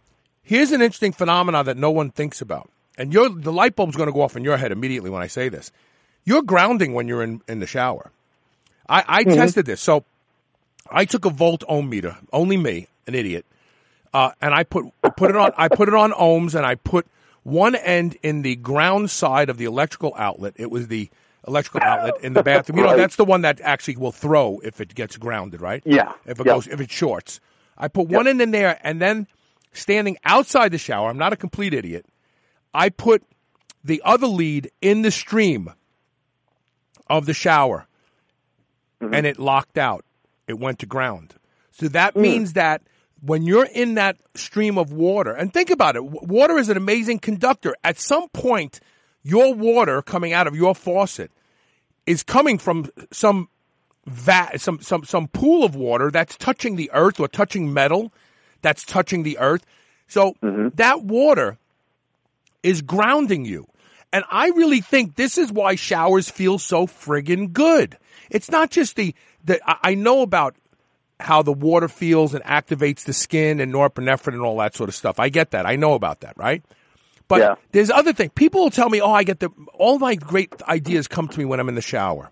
here's 0.42 0.72
an 0.72 0.80
interesting 0.80 1.12
phenomenon 1.12 1.66
that 1.66 1.76
no 1.76 1.90
one 1.90 2.10
thinks 2.10 2.40
about, 2.40 2.70
and 2.98 3.12
your 3.12 3.28
the 3.28 3.52
light 3.52 3.76
bulb's 3.76 3.96
going 3.96 4.08
to 4.08 4.12
go 4.12 4.22
off 4.22 4.36
in 4.36 4.44
your 4.44 4.56
head 4.56 4.72
immediately 4.72 5.10
when 5.10 5.22
I 5.22 5.26
say 5.26 5.48
this. 5.48 5.72
You're 6.24 6.42
grounding 6.42 6.92
when 6.94 7.06
you're 7.08 7.22
in, 7.22 7.40
in 7.48 7.60
the 7.60 7.66
shower. 7.66 8.10
I, 8.88 9.04
I 9.06 9.24
Mm-hmm. 9.24 9.34
tested 9.36 9.66
this, 9.66 9.80
so 9.80 10.04
I 10.90 11.04
took 11.04 11.24
a 11.24 11.30
volt 11.30 11.64
ohm 11.68 11.88
meter, 11.88 12.16
only 12.32 12.56
me, 12.56 12.88
an 13.06 13.14
idiot, 13.14 13.44
uh, 14.14 14.32
and 14.40 14.54
I 14.54 14.64
put 14.64 14.86
put 15.16 15.30
it 15.30 15.36
on. 15.36 15.52
I 15.56 15.68
put 15.68 15.88
it 15.88 15.94
on 15.94 16.12
ohms, 16.12 16.54
and 16.54 16.64
I 16.66 16.74
put 16.76 17.06
one 17.42 17.74
end 17.76 18.16
in 18.22 18.42
the 18.42 18.56
ground 18.56 19.10
side 19.10 19.48
of 19.50 19.58
the 19.58 19.64
electrical 19.66 20.14
outlet. 20.16 20.54
It 20.56 20.70
was 20.70 20.88
the 20.88 21.08
electrical 21.46 21.82
outlet 21.84 22.16
in 22.18 22.34
the 22.34 22.40
bathroom. 22.42 22.78
You 22.78 22.84
know, 22.84 22.92
that's 22.92 23.16
the 23.16 23.24
one 23.24 23.42
that 23.42 23.60
actually 23.60 23.96
will 23.96 24.12
throw 24.12 24.60
if 24.64 24.80
it 24.80 24.94
gets 24.94 25.16
grounded, 25.16 25.60
right? 25.60 25.84
Yeah. 25.84 26.12
If 26.26 26.40
it 26.40 26.46
Yep. 26.46 26.46
goes, 26.46 26.66
if 26.66 26.80
it 26.80 26.90
shorts. 26.90 27.40
I 27.78 27.88
put 27.88 28.08
one 28.08 28.26
end 28.26 28.40
in 28.42 28.50
there, 28.52 28.78
and 28.82 29.00
then 29.00 29.26
standing 29.72 30.16
outside 30.24 30.72
the 30.72 30.78
shower. 30.78 31.08
I'm 31.10 31.18
not 31.18 31.32
a 31.32 31.36
complete 31.36 31.74
idiot. 31.74 32.06
I 32.76 32.90
put 32.90 33.22
the 33.82 34.02
other 34.04 34.26
lead 34.26 34.70
in 34.82 35.02
the 35.02 35.10
stream 35.10 35.72
of 37.08 37.24
the 37.24 37.34
shower, 37.34 37.86
mm-hmm. 39.00 39.14
and 39.14 39.26
it 39.26 39.38
locked 39.38 39.78
out. 39.78 40.04
It 40.46 40.58
went 40.58 40.80
to 40.80 40.86
ground. 40.86 41.34
So 41.72 41.88
that 41.88 42.14
mm. 42.14 42.20
means 42.20 42.52
that 42.52 42.82
when 43.20 43.42
you're 43.42 43.64
in 43.64 43.94
that 43.94 44.18
stream 44.34 44.76
of 44.76 44.92
water, 44.92 45.32
and 45.32 45.52
think 45.52 45.70
about 45.70 45.96
it, 45.96 46.04
water 46.04 46.58
is 46.58 46.68
an 46.68 46.76
amazing 46.76 47.18
conductor. 47.20 47.74
At 47.82 47.98
some 47.98 48.28
point, 48.28 48.80
your 49.22 49.54
water 49.54 50.02
coming 50.02 50.32
out 50.32 50.46
of 50.46 50.54
your 50.54 50.74
faucet 50.74 51.30
is 52.06 52.22
coming 52.22 52.58
from 52.58 52.90
some 53.10 53.48
vat, 54.06 54.60
some 54.60 54.80
some 54.80 55.04
some 55.04 55.28
pool 55.28 55.64
of 55.64 55.74
water 55.74 56.10
that's 56.10 56.36
touching 56.36 56.76
the 56.76 56.90
earth 56.92 57.18
or 57.18 57.26
touching 57.28 57.72
metal 57.72 58.12
that's 58.62 58.84
touching 58.84 59.22
the 59.22 59.38
earth. 59.38 59.64
So 60.08 60.34
mm-hmm. 60.42 60.68
that 60.74 61.02
water 61.02 61.58
is 62.66 62.82
grounding 62.82 63.44
you. 63.44 63.66
And 64.12 64.24
I 64.30 64.48
really 64.48 64.80
think 64.80 65.16
this 65.16 65.38
is 65.38 65.52
why 65.52 65.74
showers 65.74 66.30
feel 66.30 66.58
so 66.58 66.86
friggin' 66.86 67.52
good. 67.52 67.96
It's 68.30 68.50
not 68.50 68.70
just 68.70 68.96
the, 68.96 69.14
the 69.44 69.60
I 69.66 69.94
know 69.94 70.22
about 70.22 70.56
how 71.20 71.42
the 71.42 71.52
water 71.52 71.88
feels 71.88 72.34
and 72.34 72.44
activates 72.44 73.04
the 73.04 73.12
skin 73.12 73.60
and 73.60 73.72
norepinephrine 73.72 74.34
and 74.34 74.42
all 74.42 74.58
that 74.58 74.74
sort 74.74 74.88
of 74.88 74.94
stuff. 74.94 75.18
I 75.18 75.28
get 75.28 75.50
that. 75.52 75.66
I 75.66 75.76
know 75.76 75.94
about 75.94 76.20
that, 76.20 76.36
right? 76.36 76.62
But 77.28 77.40
Yeah. 77.40 77.54
there's 77.72 77.90
other 77.90 78.12
things. 78.12 78.30
People 78.34 78.62
will 78.62 78.70
tell 78.70 78.88
me, 78.88 79.00
"Oh, 79.00 79.12
I 79.12 79.24
get 79.24 79.40
the 79.40 79.50
all 79.74 79.98
my 79.98 80.14
great 80.14 80.52
ideas 80.68 81.08
come 81.08 81.28
to 81.28 81.38
me 81.38 81.44
when 81.44 81.58
I'm 81.58 81.68
in 81.68 81.74
the 81.74 81.80
shower." 81.82 82.30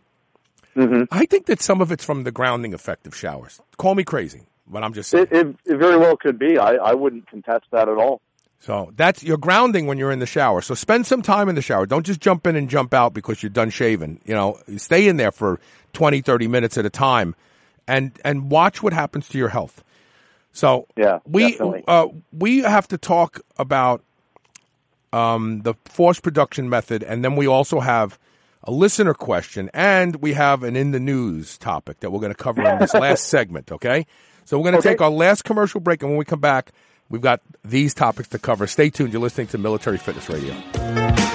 Mm-hmm. 0.77 1.05
I 1.11 1.27
think 1.27 1.47
that 1.47 1.61
some 1.61 1.81
of 1.81 1.93
it's 1.93 2.05
from 2.05 2.24
the 2.24 2.32
grounding 2.32 2.74
effect 2.74 3.06
of 3.06 3.15
showers. 3.15 3.61
Call 3.77 3.94
me 3.94 4.05
crazy, 4.05 4.43
but 4.66 4.82
I'm 4.85 4.93
just 4.93 5.11
saying. 5.11 5.28
It, 5.31 5.47
it, 5.47 5.56
it 5.66 5.77
very 5.78 5.97
well 5.97 6.16
could 6.16 6.39
be. 6.39 6.59
I, 6.59 6.74
I 6.74 6.94
wouldn't 6.94 7.27
contest 7.28 7.66
that 7.73 7.89
at 7.89 7.97
all. 7.97 8.20
So 8.60 8.93
that's 8.97 9.22
you're 9.22 9.36
grounding 9.39 9.86
when 9.86 9.98
you're 9.98 10.12
in 10.12 10.20
the 10.20 10.26
shower. 10.26 10.62
So 10.62 10.74
spend 10.74 11.06
some 11.06 11.20
time 11.22 11.48
in 11.48 11.55
the 11.55 11.62
shower. 11.62 11.85
Don't 11.86 12.06
just 12.06 12.20
jump 12.20 12.47
in 12.47 12.56
and 12.56 12.68
jump 12.70 12.94
out 12.94 13.12
because 13.12 13.43
you're 13.43 13.51
done 13.51 13.70
shaving. 13.70 14.20
You 14.24 14.35
know, 14.35 14.59
stay 14.78 15.06
in 15.06 15.18
there 15.18 15.32
for 15.32 15.60
20, 15.93 16.22
30 16.22 16.48
minutes 16.48 16.78
at 16.78 16.86
a 16.86 16.90
time 16.90 17.35
and 17.86 18.18
and 18.24 18.51
watch 18.51 18.82
what 18.82 18.93
happens 18.93 19.28
to 19.28 19.39
your 19.39 19.48
health. 19.48 19.82
So 20.52 20.86
Yeah, 20.97 21.18
we 21.26 21.59
uh, 21.89 22.06
we 22.32 22.59
have 22.59 22.89
to 22.89 22.98
talk 22.98 23.40
about 23.59 24.02
um, 25.12 25.60
the 25.62 25.74
force 25.85 26.20
production 26.20 26.68
method, 26.68 27.02
and 27.02 27.24
then 27.24 27.36
we 27.36 27.47
also 27.47 27.81
have 27.81 28.18
a 28.62 28.70
listener 28.70 29.14
question, 29.14 29.70
and 29.74 30.16
we 30.16 30.32
have 30.32 30.62
an 30.62 30.76
in 30.76 30.93
the 30.93 31.01
news 31.01 31.59
topic 31.59 32.01
that 32.01 32.10
we're 32.10 32.20
going 32.20 32.32
to 32.32 32.43
cover 32.43 32.66
in 32.66 32.78
this 32.78 32.94
last 32.98 33.24
segment. 33.24 33.70
Okay, 33.72 34.06
so 34.44 34.56
we're 34.59 34.64
going 34.70 34.72
to 34.74 34.78
Okay. 34.78 34.90
take 34.90 35.01
our 35.01 35.10
last 35.10 35.44
commercial 35.44 35.81
break, 35.81 36.02
and 36.02 36.10
when 36.10 36.18
we 36.18 36.24
come 36.24 36.40
back, 36.40 36.72
we've 37.15 37.23
got 37.23 37.41
these 37.65 37.95
topics 37.95 38.28
to 38.31 38.41
cover. 38.41 38.66
Stay 38.66 38.91
tuned. 38.91 39.12
You're 39.12 39.23
listening 39.23 39.47
to 39.49 39.59
Military 39.59 39.99
Fitness 39.99 40.28
Radio. 40.28 41.34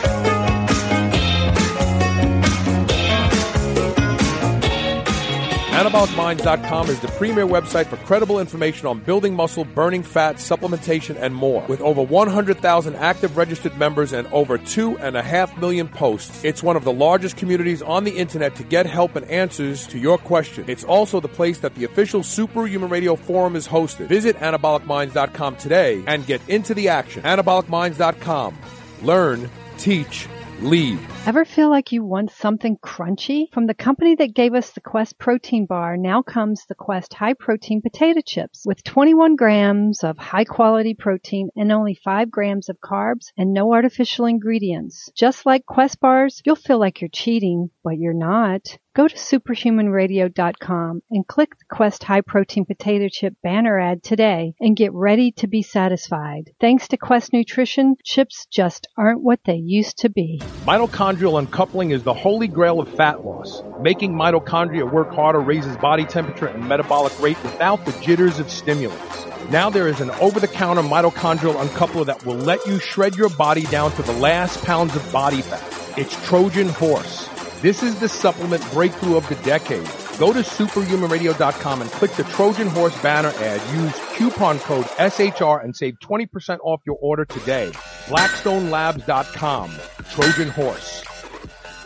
AnabolicMinds.com 5.79 6.89
is 6.89 6.99
the 6.99 7.07
premier 7.07 7.45
website 7.45 7.85
for 7.85 7.95
credible 7.95 8.41
information 8.41 8.85
on 8.85 8.99
building 8.99 9.33
muscle, 9.33 9.63
burning 9.63 10.03
fat, 10.03 10.35
supplementation, 10.35 11.15
and 11.17 11.33
more. 11.33 11.65
With 11.67 11.79
over 11.79 12.01
100,000 12.01 12.95
active 12.97 13.37
registered 13.37 13.77
members 13.77 14.11
and 14.11 14.27
over 14.33 14.57
two 14.57 14.97
and 14.97 15.15
a 15.15 15.21
half 15.21 15.57
million 15.57 15.87
posts, 15.87 16.43
it's 16.43 16.61
one 16.61 16.75
of 16.75 16.83
the 16.83 16.91
largest 16.91 17.37
communities 17.37 17.81
on 17.81 18.03
the 18.03 18.11
internet 18.11 18.55
to 18.55 18.63
get 18.63 18.87
help 18.87 19.15
and 19.15 19.25
answers 19.27 19.87
to 19.87 19.97
your 19.97 20.17
questions. 20.17 20.67
It's 20.67 20.83
also 20.83 21.21
the 21.21 21.29
place 21.29 21.59
that 21.59 21.75
the 21.75 21.85
official 21.85 22.23
Superhuman 22.23 22.89
Radio 22.89 23.15
Forum 23.15 23.55
is 23.55 23.65
hosted. 23.65 24.07
Visit 24.07 24.35
AnabolicMinds.com 24.35 25.55
today 25.55 26.03
and 26.07 26.25
get 26.25 26.41
into 26.49 26.73
the 26.73 26.89
action. 26.89 27.23
AnabolicMinds.com. 27.23 28.57
Learn, 29.01 29.49
teach, 29.77 30.27
lead. 30.61 30.99
Ever 31.25 31.45
feel 31.45 31.69
like 31.69 31.91
you 31.91 32.03
want 32.03 32.31
something 32.31 32.77
crunchy? 32.77 33.51
From 33.53 33.67
the 33.67 33.73
company 33.73 34.15
that 34.15 34.33
gave 34.33 34.53
us 34.53 34.71
the 34.71 34.81
Quest 34.81 35.17
protein 35.19 35.65
bar, 35.65 35.97
now 35.97 36.21
comes 36.21 36.65
the 36.65 36.75
Quest 36.75 37.13
high 37.13 37.33
protein 37.33 37.81
potato 37.81 38.21
chips 38.25 38.63
with 38.65 38.83
21 38.83 39.35
grams 39.35 40.03
of 40.03 40.17
high 40.17 40.45
quality 40.45 40.93
protein 40.93 41.49
and 41.55 41.71
only 41.71 41.93
5 41.93 42.31
grams 42.31 42.69
of 42.69 42.79
carbs 42.79 43.27
and 43.37 43.53
no 43.53 43.73
artificial 43.73 44.25
ingredients. 44.25 45.09
Just 45.15 45.45
like 45.45 45.65
Quest 45.65 45.99
bars, 45.99 46.41
you'll 46.45 46.55
feel 46.55 46.79
like 46.79 47.01
you're 47.01 47.09
cheating, 47.13 47.69
but 47.89 47.97
you're 47.97 48.13
not. 48.13 48.77
Go 48.95 49.07
to 49.07 49.15
superhumanradio.com 49.15 51.01
and 51.09 51.27
click 51.27 51.57
the 51.57 51.75
Quest 51.75 52.03
High 52.03 52.21
Protein 52.21 52.65
Potato 52.65 53.07
Chip 53.09 53.33
banner 53.41 53.79
ad 53.79 54.03
today 54.03 54.53
and 54.59 54.77
get 54.77 54.93
ready 54.93 55.31
to 55.37 55.47
be 55.47 55.63
satisfied. 55.63 56.51
Thanks 56.61 56.89
to 56.89 56.97
Quest 56.97 57.33
Nutrition, 57.33 57.95
chips 58.05 58.45
just 58.51 58.87
aren't 58.95 59.23
what 59.23 59.39
they 59.43 59.55
used 59.55 59.97
to 59.99 60.09
be. 60.09 60.39
Mitochondrial 60.65 61.39
uncoupling 61.39 61.89
is 61.89 62.03
the 62.03 62.13
holy 62.13 62.47
grail 62.47 62.79
of 62.79 62.93
fat 62.93 63.25
loss. 63.25 63.63
Making 63.81 64.13
mitochondria 64.13 64.91
work 64.91 65.11
harder 65.11 65.39
raises 65.39 65.75
body 65.77 66.05
temperature 66.05 66.45
and 66.45 66.69
metabolic 66.69 67.19
rate 67.19 67.41
without 67.41 67.83
the 67.85 67.91
jitters 68.03 68.37
of 68.37 68.51
stimulants. 68.51 69.25
Now 69.49 69.71
there 69.71 69.87
is 69.87 69.99
an 69.99 70.11
over-the-counter 70.11 70.83
mitochondrial 70.83 71.55
uncoupler 71.55 72.05
that 72.05 72.23
will 72.23 72.35
let 72.35 72.63
you 72.67 72.77
shred 72.77 73.15
your 73.15 73.29
body 73.29 73.63
down 73.63 73.91
to 73.93 74.03
the 74.03 74.13
last 74.13 74.63
pounds 74.63 74.95
of 74.95 75.11
body 75.11 75.41
fat. 75.41 75.79
It's 75.97 76.15
Trojan 76.27 76.69
Horse. 76.69 77.27
This 77.61 77.83
is 77.83 77.99
the 77.99 78.07
supplement 78.07 78.63
breakthrough 78.71 79.17
of 79.17 79.27
the 79.27 79.35
decade. 79.35 79.83
Go 80.17 80.31
to 80.31 80.39
superhumanradio.com 80.39 81.81
and 81.81 81.91
click 81.91 82.11
the 82.13 82.23
Trojan 82.23 82.67
Horse 82.67 82.97
banner 83.01 83.33
ad. 83.35 83.75
Use 83.75 83.99
coupon 84.15 84.59
code 84.59 84.85
SHR 84.85 85.61
and 85.61 85.75
save 85.75 85.99
20% 85.99 86.59
off 86.63 86.79
your 86.85 86.97
order 87.01 87.25
today. 87.25 87.71
BlackstoneLabs.com. 88.05 89.71
Trojan 90.09 90.47
Horse. 90.47 91.08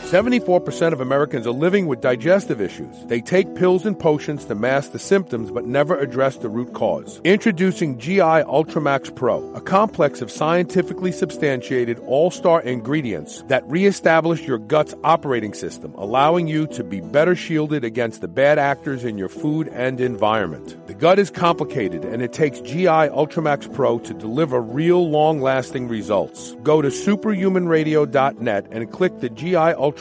74% 0.04 0.94
of 0.94 1.02
Americans 1.02 1.48
are 1.48 1.52
living 1.52 1.88
with 1.88 2.02
digestive 2.02 2.62
issues. 2.62 2.96
They 3.06 3.22
take 3.22 3.56
pills 3.56 3.86
and 3.86 3.98
potions 3.98 4.46
to 4.46 4.54
mask 4.54 4.92
the 4.92 5.00
symptoms 5.00 5.50
but 5.50 5.66
never 5.66 5.98
address 5.98 6.38
the 6.38 6.50
root 6.50 6.74
cause. 6.74 7.20
Introducing 7.24 7.98
GI 7.98 8.20
Ultramax 8.20 9.16
Pro, 9.16 9.42
a 9.56 9.62
complex 9.62 10.22
of 10.22 10.30
scientifically 10.30 11.12
substantiated 11.12 11.98
all-star 12.06 12.62
ingredients 12.62 13.44
that 13.48 13.68
reestablish 13.68 14.44
your 14.44 14.60
gut's 14.60 14.94
operating 15.04 15.54
system, 15.54 15.96
allowing 15.96 16.48
you 16.48 16.68
to 16.68 16.84
be 16.84 17.00
better 17.00 17.36
shielded 17.36 17.84
against 17.84 18.22
the 18.22 18.28
bad 18.28 18.60
actors 18.60 19.04
in 19.04 19.18
your 19.18 19.30
food 19.30 19.70
and 19.70 20.00
environment. 20.00 20.78
The 20.86 20.94
gut 20.94 21.18
is 21.18 21.32
complicated 21.32 22.06
and 22.06 22.22
it 22.22 22.34
takes 22.34 22.60
GI 22.60 23.10
Ultramax 23.10 23.74
Pro 23.74 23.98
to 24.00 24.14
deliver 24.14 24.62
real 24.62 25.10
long-lasting 25.10 25.88
results. 25.88 26.56
Go 26.62 26.82
to 26.82 26.90
superhumanradio.net 26.90 28.68
and 28.70 28.92
click 28.92 29.20
the 29.20 29.30
GI 29.30 29.54
Ultramax 29.54 29.93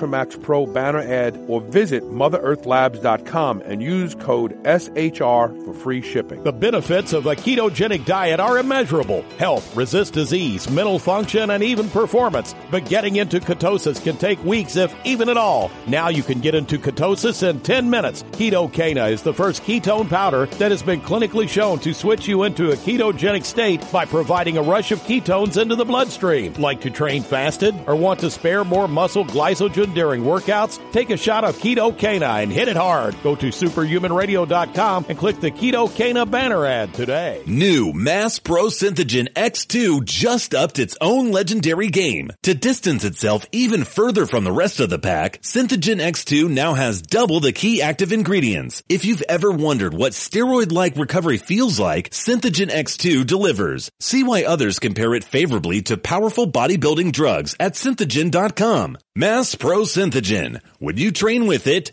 Pro 0.43 0.67
banner 0.67 1.01
ad 1.01 1.39
or 1.49 1.61
visit 1.61 2.03
motherearthlabs.com 2.05 3.63
and 3.63 3.83
use 3.83 4.15
code 4.15 4.53
SHR 4.65 5.65
for 5.65 5.75
free 5.75 6.03
shipping. 6.03 6.43
The 6.43 6.53
benefits 6.53 7.13
of 7.13 7.27
a 7.27 7.37
ketogenic 7.37 8.05
diet 8.05 8.41
are 8.41 8.59
immeasurable. 8.59 9.23
Health, 9.39 9.75
resist 9.77 10.13
disease, 10.13 10.71
mental 10.71 10.99
function, 10.99 11.51
and 11.51 11.63
even 11.63 11.89
performance. 11.91 12.55
But 12.71 12.87
getting 12.87 13.17
into 13.17 13.41
ketosis 13.41 14.03
can 14.03 14.17
take 14.17 14.43
weeks, 14.45 14.77
if 14.77 14.95
even 15.05 15.29
at 15.29 15.37
all. 15.37 15.71
Now 15.87 16.09
you 16.09 16.23
can 16.23 16.41
get 16.41 16.55
into 16.55 16.79
ketosis 16.79 17.49
in 17.49 17.61
10 17.61 17.91
minutes. 17.91 18.23
KetoCaNa 18.23 19.11
is 19.11 19.23
the 19.23 19.35
first 19.35 19.63
ketone 19.63 20.09
powder 20.09 20.47
that 20.47 20.71
has 20.71 20.83
been 20.83 21.01
clinically 21.01 21.49
shown 21.49 21.79
to 21.81 21.95
switch 21.95 22.29
you 22.29 22.45
into 22.45 22.71
a 22.71 22.77
ketogenic 22.77 23.45
state 23.45 23.85
by 23.93 24.05
providing 24.05 24.57
a 24.57 24.63
rush 24.63 24.93
of 24.93 25.01
ketones 25.01 25.61
into 25.61 25.77
the 25.77 25.85
bloodstream. 25.85 26.53
Like 26.55 26.81
to 26.83 26.91
train 26.91 27.23
fasted 27.23 27.75
or 27.87 27.97
want 27.97 28.21
to 28.21 28.31
spare 28.31 28.65
more 28.65 28.89
muscle 28.89 29.25
glycogen 29.25 29.82
during 29.87 30.23
workouts? 30.23 30.81
Take 30.93 31.11
a 31.11 31.17
shot 31.17 31.45
of 31.45 31.57
KetoCaNa 31.59 32.43
and 32.43 32.53
hit 32.53 32.69
it 32.69 32.77
hard. 32.77 33.17
Go 33.23 33.35
to 33.37 33.47
superhumanradio.com 33.47 35.07
and 35.09 35.19
click 35.19 35.41
the 35.41 35.51
KetoCaNa 35.51 36.31
banner 36.31 36.65
ad 36.65 36.95
today. 36.95 37.43
New 37.47 37.93
Mass 37.93 38.39
Pro 38.39 38.67
Synthogen 38.67 39.33
X2 39.33 40.05
just 40.05 40.55
upped 40.55 40.79
its 40.79 40.97
own 41.01 41.33
legendary 41.33 41.89
game. 41.89 42.31
To 42.43 42.55
distance 42.55 43.05
itself 43.05 43.47
even 43.53 43.85
further 43.85 44.27
from 44.27 44.45
the 44.45 44.53
rest 44.53 44.81
of 44.81 44.91
the 44.91 44.99
pack, 44.99 45.41
Synthogen 45.43 46.01
X2 46.01 46.49
now 46.49 46.75
has 46.75 47.03
double 47.03 47.41
the 47.41 47.53
key 47.53 47.83
active 47.83 48.13
ingredients. 48.13 48.83
If 48.89 49.05
you've 49.05 49.23
ever 49.29 49.51
wondered 49.51 49.95
what 49.95 50.13
steroid-like 50.13 50.97
recovery 50.97 51.39
feels 51.39 51.81
like, 51.81 52.11
Synthogen 52.11 52.71
X2 52.71 53.27
delivers. 53.27 53.91
See 54.01 54.23
why 54.23 54.45
others 54.45 54.79
compare 54.79 55.15
it 55.15 55.25
favorably 55.25 55.83
to 55.83 55.97
powerful 55.97 56.51
bodybuilding 56.51 57.13
drugs 57.13 57.57
at 57.59 57.75
synthogen.com. 57.75 58.99
Mass 59.15 59.55
Pro 59.55 59.72
Synthogen. 59.81 60.61
When 60.79 60.97
you 60.97 61.11
train 61.11 61.47
with 61.47 61.67
it, 61.67 61.93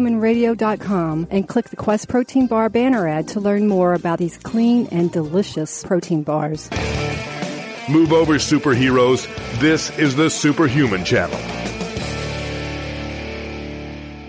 superhumanradio.com 0.01 1.27
and 1.29 1.47
click 1.47 1.69
the 1.69 1.75
Quest 1.75 2.07
Protein 2.07 2.47
Bar 2.47 2.69
banner 2.69 3.07
ad 3.07 3.27
to 3.29 3.39
learn 3.39 3.67
more 3.67 3.93
about 3.93 4.19
these 4.19 4.37
clean 4.37 4.87
and 4.87 5.11
delicious 5.11 5.83
protein 5.83 6.23
bars. 6.23 6.69
Move 7.89 8.13
over, 8.13 8.35
superheroes. 8.35 9.27
This 9.59 9.95
is 9.97 10.15
the 10.15 10.29
Superhuman 10.29 11.03
Channel. 11.03 11.37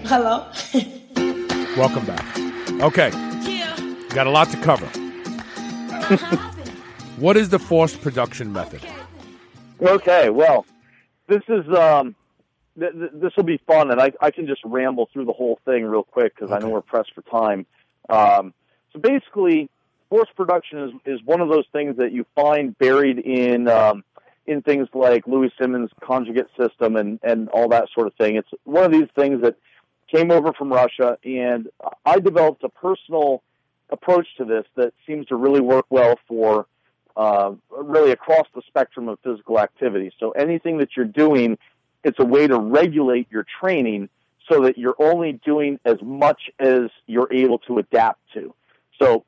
Hello. 0.05 0.47
Welcome 1.77 2.07
back. 2.07 2.39
Okay. 2.83 3.11
Got 4.11 4.27
a 4.27 4.31
lot 4.31 4.51
to 4.51 4.57
cover. 4.59 4.87
what 7.17 7.37
is 7.37 7.49
the 7.49 7.59
force 7.59 7.97
production 7.97 8.53
method? 8.53 8.83
Okay, 9.81 10.29
well, 10.31 10.67
this 11.29 11.43
is 11.49 11.67
um, 11.75 12.15
th- 12.79 12.93
th- 12.93 13.11
this 13.15 13.33
will 13.37 13.45
be 13.45 13.61
fun, 13.67 13.91
and 13.91 14.01
I, 14.01 14.13
I 14.21 14.31
can 14.31 14.47
just 14.47 14.61
ramble 14.65 15.09
through 15.13 15.27
the 15.27 15.33
whole 15.33 15.59
thing 15.65 15.85
real 15.85 16.03
quick 16.03 16.35
because 16.35 16.53
I 16.53 16.59
know 16.59 16.69
we're 16.69 16.81
pressed 16.81 17.13
for 17.15 17.23
time. 17.23 17.67
Um, 18.09 18.55
so 18.93 18.99
basically, 18.99 19.71
force 20.09 20.29
production 20.37 20.79
is 20.79 20.91
is 21.15 21.21
one 21.25 21.41
of 21.41 21.49
those 21.49 21.65
things 21.73 21.97
that 21.97 22.13
you 22.13 22.27
find 22.35 22.77
buried 22.79 23.19
in 23.19 23.69
um, 23.69 24.05
in 24.47 24.63
things 24.63 24.89
like 24.95 25.27
Louie 25.27 25.53
Simmons' 25.61 25.91
conjugate 26.03 26.49
system 26.59 26.97
and 26.97 27.19
and 27.23 27.49
all 27.49 27.69
that 27.69 27.89
sort 27.95 28.07
of 28.07 28.15
thing. 28.15 28.37
It's 28.37 28.51
one 28.65 28.85
of 28.85 28.93
these 28.93 29.09
things 29.15 29.43
that 29.43 29.57
came 30.13 30.31
over 30.31 30.53
from 30.53 30.73
Russia, 30.73 31.19
and 31.25 31.69
I 32.05 32.19
developed 32.19 32.63
a 32.65 32.69
personal 32.69 33.43
approach 33.91 34.27
to 34.39 34.45
this 34.45 34.65
that 34.77 34.93
seems 35.07 35.27
to 35.27 35.37
really 35.37 35.61
work 35.61 35.87
well 35.91 36.19
for 36.27 36.67
uh, 37.17 37.53
really 37.71 38.11
across 38.11 38.47
the 38.55 38.63
spectrum 38.67 39.09
of 39.09 39.19
physical 39.23 39.59
activity. 39.59 40.11
So 40.19 40.31
anything 40.31 40.79
that 40.79 40.91
you're 40.97 41.05
doing, 41.07 41.59
it's 42.05 42.19
a 42.19 42.25
way 42.25 42.47
to 42.47 42.59
regulate 42.59 43.29
your 43.31 43.47
training 43.61 44.09
so 44.49 44.63
that 44.63 44.77
you're 44.77 44.97
only 44.99 45.41
doing 45.45 45.79
as 45.85 45.97
much 46.03 46.51
as 46.59 46.91
you're 47.07 47.33
able 47.33 47.59
to 47.61 47.79
adapt 47.79 48.21
to. 48.35 48.55
So 49.01 49.25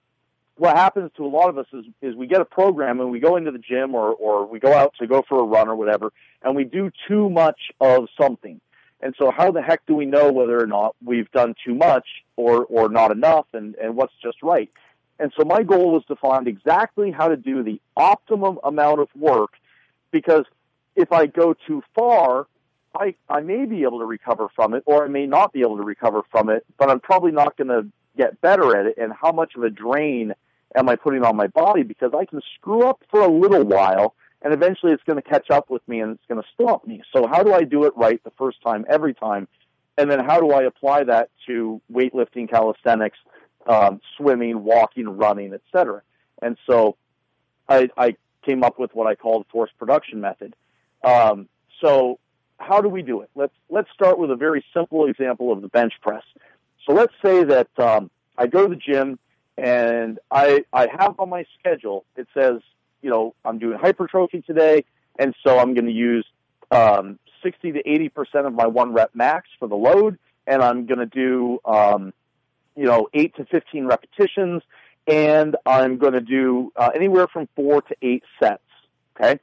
what 0.56 0.76
happens 0.76 1.10
to 1.16 1.24
a 1.24 1.28
lot 1.28 1.48
of 1.48 1.59
us 1.59 1.66
is, 1.72 1.84
is 2.02 2.14
we 2.14 2.26
get 2.26 2.40
a 2.40 2.44
program 2.44 3.01
and 3.01 3.10
we 3.10 3.20
go 3.20 3.36
into 3.36 3.51
the 3.51 3.59
gym 3.59 3.94
or, 3.94 4.12
or 4.12 4.46
we 4.46 4.59
go 4.59 4.72
out 4.72 4.94
to 4.98 5.06
go 5.06 5.22
for 5.28 5.40
a 5.40 5.44
run 5.44 5.68
or 5.68 5.76
whatever, 5.76 6.12
and 6.42 6.55
we 6.55 6.64
do 6.64 6.90
too 7.09 7.28
much 7.28 7.59
of 7.80 8.09
something. 8.20 8.60
And 9.01 9.14
so 9.18 9.30
how 9.30 9.51
the 9.51 9.62
heck 9.62 9.84
do 9.86 9.94
we 9.94 10.06
know 10.06 10.32
whether 10.32 10.59
or 10.59 10.66
not 10.66 10.96
we've 11.05 11.30
done 11.30 11.55
too 11.64 11.74
much 11.74 12.06
or, 12.36 12.64
or 12.64 12.88
not 12.88 13.10
enough 13.10 13.46
and, 13.52 13.74
and 13.76 13.96
what's 13.96 14.14
just 14.22 14.42
right? 14.42 14.70
And 15.18 15.32
so 15.36 15.44
my 15.44 15.62
goal 15.62 15.92
was 15.92 16.05
to 16.06 16.16
find 16.16 16.48
exactly 16.48 17.10
how 17.10 17.28
to 17.28 17.36
do 17.36 17.62
the 17.62 17.80
optimum 17.96 18.59
amount 18.64 19.01
of 19.01 19.09
work 19.14 19.52
because 20.10 20.44
if 20.96 21.12
I 21.12 21.26
go 21.26 21.55
too 21.66 21.82
far, 21.94 22.46
I, 22.95 23.15
I 23.29 23.41
may 23.41 23.66
be 23.66 23.83
able 23.83 23.99
to 23.99 24.05
recover 24.05 24.49
from 24.55 24.75
it 24.75 24.83
or 24.87 25.05
I 25.05 25.09
may 25.09 25.27
not 25.27 25.53
be 25.53 25.61
able 25.61 25.77
to 25.77 25.83
recover 25.83 26.23
from 26.31 26.49
it, 26.49 26.65
but 26.79 26.91
I'm 26.91 27.01
probably 27.01 27.33
not 27.33 27.57
going 27.57 27.69
to 27.69 27.87
get 28.16 28.41
better 28.41 28.77
at 28.77 28.87
it. 28.87 28.97
And 28.99 29.12
how 29.12 29.33
much 29.33 29.55
of 29.57 29.65
a 29.65 29.71
drain 29.71 30.33
am 30.77 30.89
I 30.89 30.97
putting 30.97 31.25
on 31.25 31.37
my 31.37 31.49
body? 31.49 31.83
Because 31.83 32.12
I 32.16 32.25
can 32.25 32.41
screw 32.55 32.87
up 32.87 33.03
for 33.11 33.21
a 33.21 33.29
little 33.29 33.65
while 33.65 34.15
and 34.43 34.53
eventually 34.53 34.93
it's 34.93 35.03
going 35.05 35.21
to 35.21 35.29
catch 35.29 35.51
up 35.51 35.71
with 35.71 35.87
me 35.89 36.01
and 36.01 36.12
it's 36.12 36.27
going 36.29 36.41
to 36.41 36.49
stop 36.53 36.87
me. 36.87 37.03
So 37.15 37.27
how 37.27 37.43
do 37.43 37.53
I 37.53 37.65
do 37.65 37.85
it 37.85 37.95
right 37.97 38.23
the 38.23 38.33
first 38.39 38.62
time, 38.62 38.85
every 38.89 39.15
time? 39.15 39.49
And 39.97 40.11
then 40.11 40.23
how 40.25 40.39
do 40.39 40.51
I 40.51 40.65
apply 40.65 41.05
that 41.05 41.31
to 41.47 41.81
weightlifting, 41.91 42.51
calisthenics, 42.51 43.19
um, 43.66 44.01
swimming, 44.16 44.62
walking, 44.62 45.09
running, 45.09 45.55
etc. 45.55 46.03
And 46.43 46.59
so 46.66 46.97
I, 47.69 47.89
I 47.97 48.16
came 48.45 48.62
up 48.62 48.79
with 48.79 48.95
what 48.95 49.07
I 49.07 49.15
call 49.15 49.39
the 49.41 49.47
force 49.51 49.71
production 49.79 50.21
method. 50.21 50.55
Um, 51.03 51.49
so 51.81 52.19
how 52.59 52.81
do 52.81 52.89
we 52.89 53.02
do 53.02 53.20
it? 53.20 53.31
Let's 53.35 53.55
let's 53.68 53.89
start 53.93 54.18
with 54.18 54.31
a 54.31 54.36
very 54.36 54.64
simple 54.72 55.06
example 55.06 55.52
of 55.52 55.62
the 55.62 55.68
bench 55.68 55.94
press. 56.01 56.22
So 56.86 56.93
let's 56.93 57.14
say 57.24 57.44
that 57.44 57.68
um, 57.78 58.10
I 58.36 58.47
go 58.47 58.68
to 58.68 58.74
the 58.74 58.81
gym 58.81 59.18
and 59.56 60.18
I 60.31 60.64
I 60.72 60.89
have 60.98 61.18
on 61.18 61.28
my 61.28 61.44
schedule 61.59 62.05
it 62.16 62.26
says 62.35 62.60
you 63.02 63.10
know 63.10 63.35
I'm 63.44 63.59
doing 63.59 63.78
hypertrophy 63.78 64.43
today, 64.43 64.85
and 65.18 65.35
so 65.44 65.59
I'm 65.59 65.74
going 65.74 65.86
to 65.86 65.93
use 65.93 66.26
um, 66.70 67.18
60 67.43 67.72
to 67.72 67.89
80 67.89 68.09
percent 68.10 68.47
of 68.47 68.52
my 68.52 68.66
one 68.66 68.93
rep 68.93 69.10
max 69.14 69.48
for 69.59 69.68
the 69.68 69.76
load, 69.76 70.18
and 70.47 70.62
I'm 70.62 70.86
going 70.86 71.01
to 71.01 71.06
do 71.06 71.60
um, 71.64 72.12
you 72.76 72.85
know, 72.85 73.09
eight 73.14 73.35
to 73.36 73.44
15 73.47 73.86
repetitions, 73.86 74.62
and 75.06 75.56
I'm 75.64 75.98
going 75.98 76.14
to 76.14 76.20
do 76.20 76.72
uh, 76.76 76.90
anywhere 76.94 77.26
from 77.28 77.48
four 77.55 77.82
to 77.82 77.97
eight 78.02 78.24
sets. 78.40 78.62
Okay. 79.16 79.39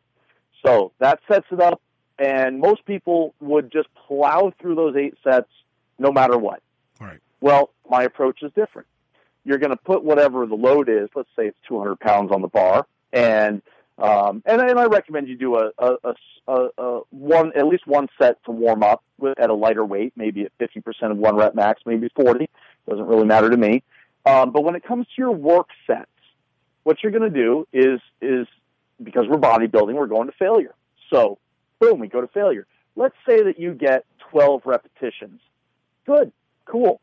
So 0.66 0.92
that 1.00 1.20
sets 1.30 1.46
it 1.52 1.60
up, 1.60 1.82
and 2.22 2.60
most 2.60 2.86
people 2.86 3.34
would 3.40 3.72
just 3.72 3.88
plow 4.08 4.54
through 4.62 4.76
those 4.76 4.96
eight 4.96 5.16
sets 5.24 5.50
no 5.98 6.12
matter 6.12 6.38
what. 6.38 6.62
Right. 7.00 7.20
Well, 7.42 7.72
my 7.90 8.04
approach 8.04 8.44
is 8.44 8.52
different. 8.56 8.88
You're 9.44 9.58
going 9.58 9.72
to 9.72 9.78
put 9.78 10.04
whatever 10.04 10.46
the 10.46 10.56
load 10.56 10.88
is, 10.88 11.10
let's 11.16 11.30
say 11.36 11.48
it's 11.48 11.58
200 11.68 12.00
pounds 12.00 12.32
on 12.32 12.44
the 12.44 12.48
bar, 12.48 12.86
and 13.12 13.64
um, 13.98 14.44
and, 14.46 14.62
and 14.62 14.80
I 14.80 14.86
recommend 14.86 15.28
you 15.28 15.38
do 15.38 15.58
a, 15.58 15.72
a, 15.78 15.96
a, 16.48 16.68
a, 16.78 17.00
one 17.10 17.52
at 17.56 17.68
least 17.68 17.86
one 17.86 18.08
set 18.20 18.44
to 18.46 18.52
warm 18.52 18.84
up 18.84 19.04
with, 19.20 19.40
at 19.40 19.50
a 19.50 19.54
lighter 19.54 19.86
weight, 19.86 20.14
maybe 20.16 20.44
at 20.44 20.58
50% 20.58 21.12
of 21.12 21.18
one 21.18 21.36
rep 21.36 21.54
max, 21.54 21.82
maybe 21.86 22.10
40, 22.16 22.50
Doesn't 22.90 23.06
really 23.06 23.26
matter 23.26 23.50
to 23.50 23.58
me. 23.58 23.84
Um, 24.26 24.52
but 24.52 24.64
when 24.64 24.76
it 24.76 24.84
comes 24.84 25.06
to 25.08 25.14
your 25.18 25.32
work 25.32 25.68
sets, 25.86 26.10
what 26.84 26.98
you're 27.04 27.12
going 27.12 27.32
to 27.32 27.40
do 27.44 27.68
is 27.74 28.00
is 28.22 28.48
because 29.02 29.26
we're 29.28 29.38
bodybuilding, 29.38 29.94
we're 29.94 30.08
going 30.08 30.28
to 30.28 30.34
failure. 30.34 30.74
So, 31.12 31.38
boom, 31.82 32.00
we 32.00 32.08
go 32.08 32.22
to 32.22 32.28
failure. 32.28 32.66
Let's 32.96 33.16
say 33.28 33.44
that 33.44 33.60
you 33.60 33.74
get 33.74 34.06
12 34.30 34.62
repetitions. 34.66 35.42
Good, 36.06 36.32
cool. 36.66 37.02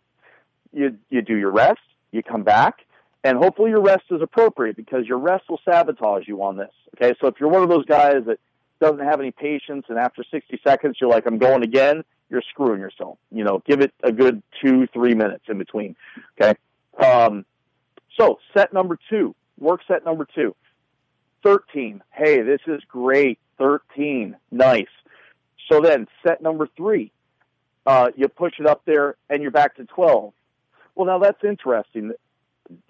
You 0.73 0.97
you 1.11 1.23
do 1.23 1.37
your 1.37 1.51
rest, 1.51 1.81
you 2.13 2.23
come 2.23 2.45
back, 2.45 2.85
and 3.25 3.37
hopefully 3.37 3.71
your 3.71 3.83
rest 3.83 4.05
is 4.11 4.23
appropriate 4.23 4.77
because 4.77 5.07
your 5.07 5.19
rest 5.19 5.45
will 5.49 5.61
sabotage 5.65 6.29
you 6.29 6.43
on 6.43 6.57
this. 6.57 6.71
Okay, 6.97 7.15
so 7.21 7.27
if 7.27 7.35
you're 7.41 7.49
one 7.49 7.63
of 7.63 7.69
those 7.69 7.85
guys 7.85 8.25
that 8.27 8.39
doesn't 8.81 9.01
have 9.01 9.21
any 9.21 9.33
patience 9.33 9.87
and 9.89 9.99
after 9.99 10.23
60 10.31 10.61
seconds 10.65 10.97
you're 11.01 11.11
like, 11.11 11.27
I'm 11.27 11.39
going 11.39 11.65
again, 11.65 12.05
you're 12.31 12.43
screwing 12.51 12.81
yourself. 12.81 13.19
You 13.33 13.45
know, 13.45 13.63
give 13.67 13.81
it 13.81 13.93
a 14.03 14.13
good 14.13 14.43
two, 14.63 14.87
three 14.89 15.15
minutes 15.15 15.45
in 15.49 15.59
between. 15.59 15.97
Okay. 16.41 16.55
Um, 17.03 17.45
so 18.19 18.39
set 18.55 18.73
number 18.73 18.99
two, 19.09 19.35
work 19.59 19.81
set 19.89 20.05
number 20.05 20.27
two. 20.35 20.55
13. 21.45 22.03
Hey, 22.11 22.43
this 22.43 22.61
is 22.67 22.83
great. 22.89 23.39
13. 23.59 24.37
Nice. 24.51 24.87
So 25.71 25.81
then 25.81 26.07
set 26.27 26.41
number 26.41 26.69
three, 26.77 27.13
uh, 27.87 28.11
you 28.17 28.29
push 28.29 28.55
it 28.59 28.67
up 28.67 28.83
there 28.87 29.17
and 29.29 29.43
you're 29.43 29.51
back 29.51 29.77
to 29.77 29.85
12. 29.85 30.33
Well, 30.95 31.07
now 31.07 31.19
that's 31.19 31.43
interesting. 31.45 32.13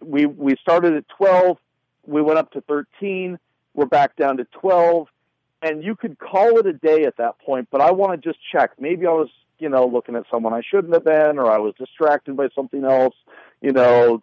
We, 0.00 0.26
we 0.26 0.56
started 0.60 0.94
at 0.94 1.08
12. 1.16 1.58
We 2.06 2.22
went 2.22 2.38
up 2.38 2.52
to 2.52 2.60
13. 2.62 3.38
We're 3.74 3.86
back 3.86 4.16
down 4.16 4.38
to 4.38 4.44
12 4.60 5.08
and 5.62 5.82
you 5.82 5.96
could 5.96 6.18
call 6.18 6.58
it 6.58 6.66
a 6.66 6.72
day 6.72 7.04
at 7.04 7.16
that 7.16 7.38
point, 7.40 7.68
but 7.70 7.80
I 7.80 7.90
want 7.90 8.20
to 8.20 8.28
just 8.28 8.38
check. 8.52 8.72
Maybe 8.78 9.06
I 9.06 9.10
was, 9.10 9.28
you 9.58 9.68
know, 9.68 9.86
looking 9.86 10.14
at 10.14 10.24
someone 10.30 10.52
I 10.52 10.62
shouldn't 10.68 10.94
have 10.94 11.04
been, 11.04 11.38
or 11.38 11.50
I 11.50 11.58
was 11.58 11.74
distracted 11.78 12.36
by 12.36 12.48
something 12.54 12.84
else. 12.84 13.14
You 13.60 13.72
know, 13.72 14.22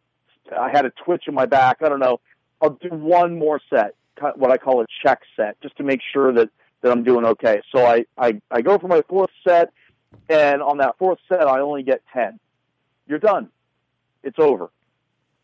I 0.57 0.69
had 0.69 0.85
a 0.85 0.91
twitch 0.91 1.23
in 1.27 1.33
my 1.33 1.45
back. 1.45 1.77
I 1.81 1.89
don't 1.89 1.99
know. 1.99 2.19
I'll 2.61 2.71
do 2.71 2.89
one 2.89 3.37
more 3.37 3.59
set, 3.69 3.95
what 4.35 4.51
I 4.51 4.57
call 4.57 4.81
a 4.81 4.85
check 5.03 5.21
set, 5.35 5.59
just 5.61 5.75
to 5.77 5.83
make 5.83 6.01
sure 6.13 6.33
that 6.33 6.49
that 6.81 6.91
I'm 6.91 7.03
doing 7.03 7.25
okay. 7.25 7.61
So 7.73 7.85
I 7.85 8.05
I, 8.17 8.41
I 8.51 8.61
go 8.61 8.77
for 8.77 8.87
my 8.87 9.01
fourth 9.07 9.31
set, 9.47 9.71
and 10.29 10.61
on 10.61 10.77
that 10.79 10.97
fourth 10.97 11.19
set, 11.29 11.41
I 11.47 11.59
only 11.61 11.83
get 11.83 12.01
ten. 12.13 12.39
You're 13.07 13.19
done. 13.19 13.49
It's 14.23 14.39
over 14.39 14.69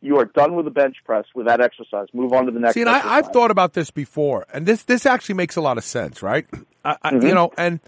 you 0.02 0.18
are 0.18 0.26
done 0.26 0.56
with 0.56 0.66
the 0.66 0.72
bench 0.72 0.98
press 1.06 1.26
with 1.36 1.46
that 1.46 1.62
exercise. 1.62 2.08
Move 2.14 2.34
on 2.34 2.48
to 2.48 2.52
the 2.52 2.60
next. 2.60 2.74
See, 2.74 2.82
and 2.82 2.90
I, 2.90 3.18
I've 3.18 3.28
thought 3.28 3.52
about 3.52 3.74
this 3.74 3.92
before, 3.92 4.46
and 4.52 4.66
this 4.66 4.84
this 4.84 5.06
actually 5.06 5.36
makes 5.36 5.56
a 5.56 5.62
lot 5.62 5.78
of 5.78 5.84
sense, 5.84 6.22
right? 6.24 6.46
I, 6.84 6.98
I, 7.04 7.12
Mm-hmm. 7.12 7.28
You 7.28 7.36
know, 7.36 7.52
and 7.58 7.80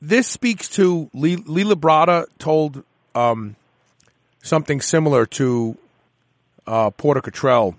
this 0.00 0.28
speaks 0.28 0.68
to 0.70 1.10
Lee, 1.12 1.36
Lee 1.36 1.64
Labrada 1.64 2.26
told 2.38 2.84
um, 3.16 3.56
something 4.42 4.80
similar 4.80 5.26
to 5.26 5.76
uh, 6.68 6.90
Porter 6.90 7.20
Cottrell 7.20 7.74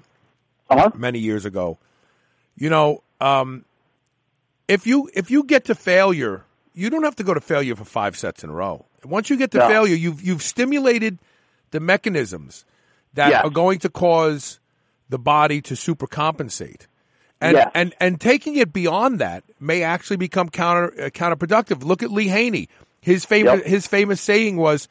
Uh-huh. 0.69 0.91
many 0.93 1.19
years 1.19 1.45
ago. 1.45 1.77
You 2.59 2.69
know, 2.69 3.01
um, 3.21 3.65
if 4.67 4.85
you 4.85 5.09
if 5.13 5.31
you 5.31 5.43
get 5.43 5.65
to 5.65 5.75
failure, 5.75 6.43
you 6.73 6.89
don't 6.89 7.03
have 7.03 7.15
to 7.15 7.23
go 7.23 7.33
to 7.33 7.41
failure 7.41 7.75
for 7.75 7.85
five 7.85 8.15
sets 8.17 8.43
in 8.43 8.49
a 8.49 8.53
row. 8.53 8.85
Once 9.03 9.29
you 9.29 9.37
get 9.37 9.51
to 9.51 9.59
No. 9.59 9.67
failure, 9.67 9.95
you've 9.95 10.21
you've 10.21 10.43
stimulated 10.43 11.17
the 11.71 11.79
mechanisms 11.79 12.65
that 13.13 13.29
Yes. 13.31 13.45
are 13.45 13.49
going 13.49 13.79
to 13.79 13.89
cause 13.89 14.59
the 15.09 15.17
body 15.17 15.61
to 15.61 15.73
supercompensate. 15.73 16.81
And, 17.41 17.55
Yes. 17.55 17.71
and 17.73 17.95
and 18.01 18.19
taking 18.19 18.57
it 18.57 18.73
beyond 18.73 19.19
that 19.19 19.45
may 19.59 19.81
actually 19.81 20.17
become 20.17 20.49
counter 20.49 20.93
uh, 21.05 21.09
counterproductive. 21.09 21.83
Look 21.83 22.03
at 22.03 22.11
Lee 22.11 22.27
Haney. 22.27 22.67
His 23.01 23.23
famous 23.23 23.59
Yep. 23.59 23.65
his 23.65 23.87
famous 23.87 24.19
saying 24.19 24.57
was, 24.57 24.89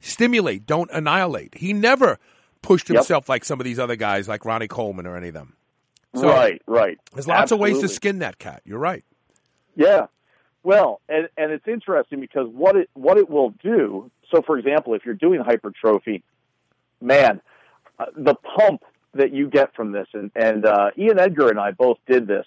"Stimulate, 0.00 0.64
don't 0.66 0.88
annihilate." 0.92 1.56
He 1.56 1.72
never 1.72 2.18
pushed 2.62 2.88
Yep. 2.88 2.98
himself 2.98 3.28
like 3.28 3.44
some 3.44 3.58
of 3.58 3.64
these 3.64 3.80
other 3.80 3.96
guys, 3.96 4.28
like 4.28 4.44
Ronnie 4.44 4.68
Coleman 4.68 5.06
or 5.08 5.16
any 5.16 5.28
of 5.28 5.34
them. 5.34 5.54
So 6.20 6.28
right, 6.28 6.62
right. 6.66 6.98
There's 7.12 7.28
lots 7.28 7.52
of 7.52 7.58
ways 7.58 7.80
to 7.80 7.88
skin 7.88 8.20
that 8.20 8.38
cat. 8.38 8.62
You're 8.64 8.78
right. 8.78 9.04
Yeah. 9.76 10.06
Well, 10.62 11.00
and 11.08 11.28
and 11.36 11.52
it's 11.52 11.66
interesting 11.68 12.20
because 12.20 12.48
what 12.48 12.76
it 12.76 12.90
what 12.94 13.16
it 13.16 13.30
will 13.30 13.50
do. 13.62 14.10
So, 14.30 14.42
for 14.42 14.58
example, 14.58 14.94
if 14.94 15.06
you're 15.06 15.14
doing 15.14 15.40
hypertrophy, 15.40 16.22
man, 17.00 17.40
uh, 17.98 18.06
the 18.16 18.34
pump 18.34 18.82
that 19.14 19.32
you 19.32 19.48
get 19.48 19.74
from 19.74 19.92
this, 19.92 20.06
and 20.12 20.30
and 20.34 20.66
uh, 20.66 20.90
Ian 20.98 21.18
Edgar 21.18 21.48
and 21.48 21.58
I 21.58 21.70
both 21.70 21.98
did 22.06 22.26
this 22.26 22.46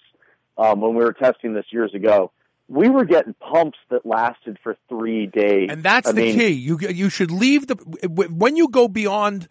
um, 0.58 0.80
when 0.80 0.94
we 0.94 1.02
were 1.02 1.12
testing 1.12 1.54
this 1.54 1.66
years 1.70 1.94
ago. 1.94 2.30
We 2.68 2.88
were 2.88 3.04
getting 3.04 3.34
pumps 3.34 3.78
that 3.90 4.06
lasted 4.06 4.58
for 4.62 4.76
three 4.88 5.26
days, 5.26 5.68
And 5.70 5.82
that's 5.82 6.08
I 6.08 6.12
the 6.12 6.22
mean, 6.22 6.38
key. 6.38 6.48
You 6.48 6.78
you 6.78 7.10
should 7.10 7.30
leave 7.30 7.66
the 7.66 7.74
when 8.08 8.56
you 8.56 8.68
go 8.68 8.88
beyond 8.88 9.48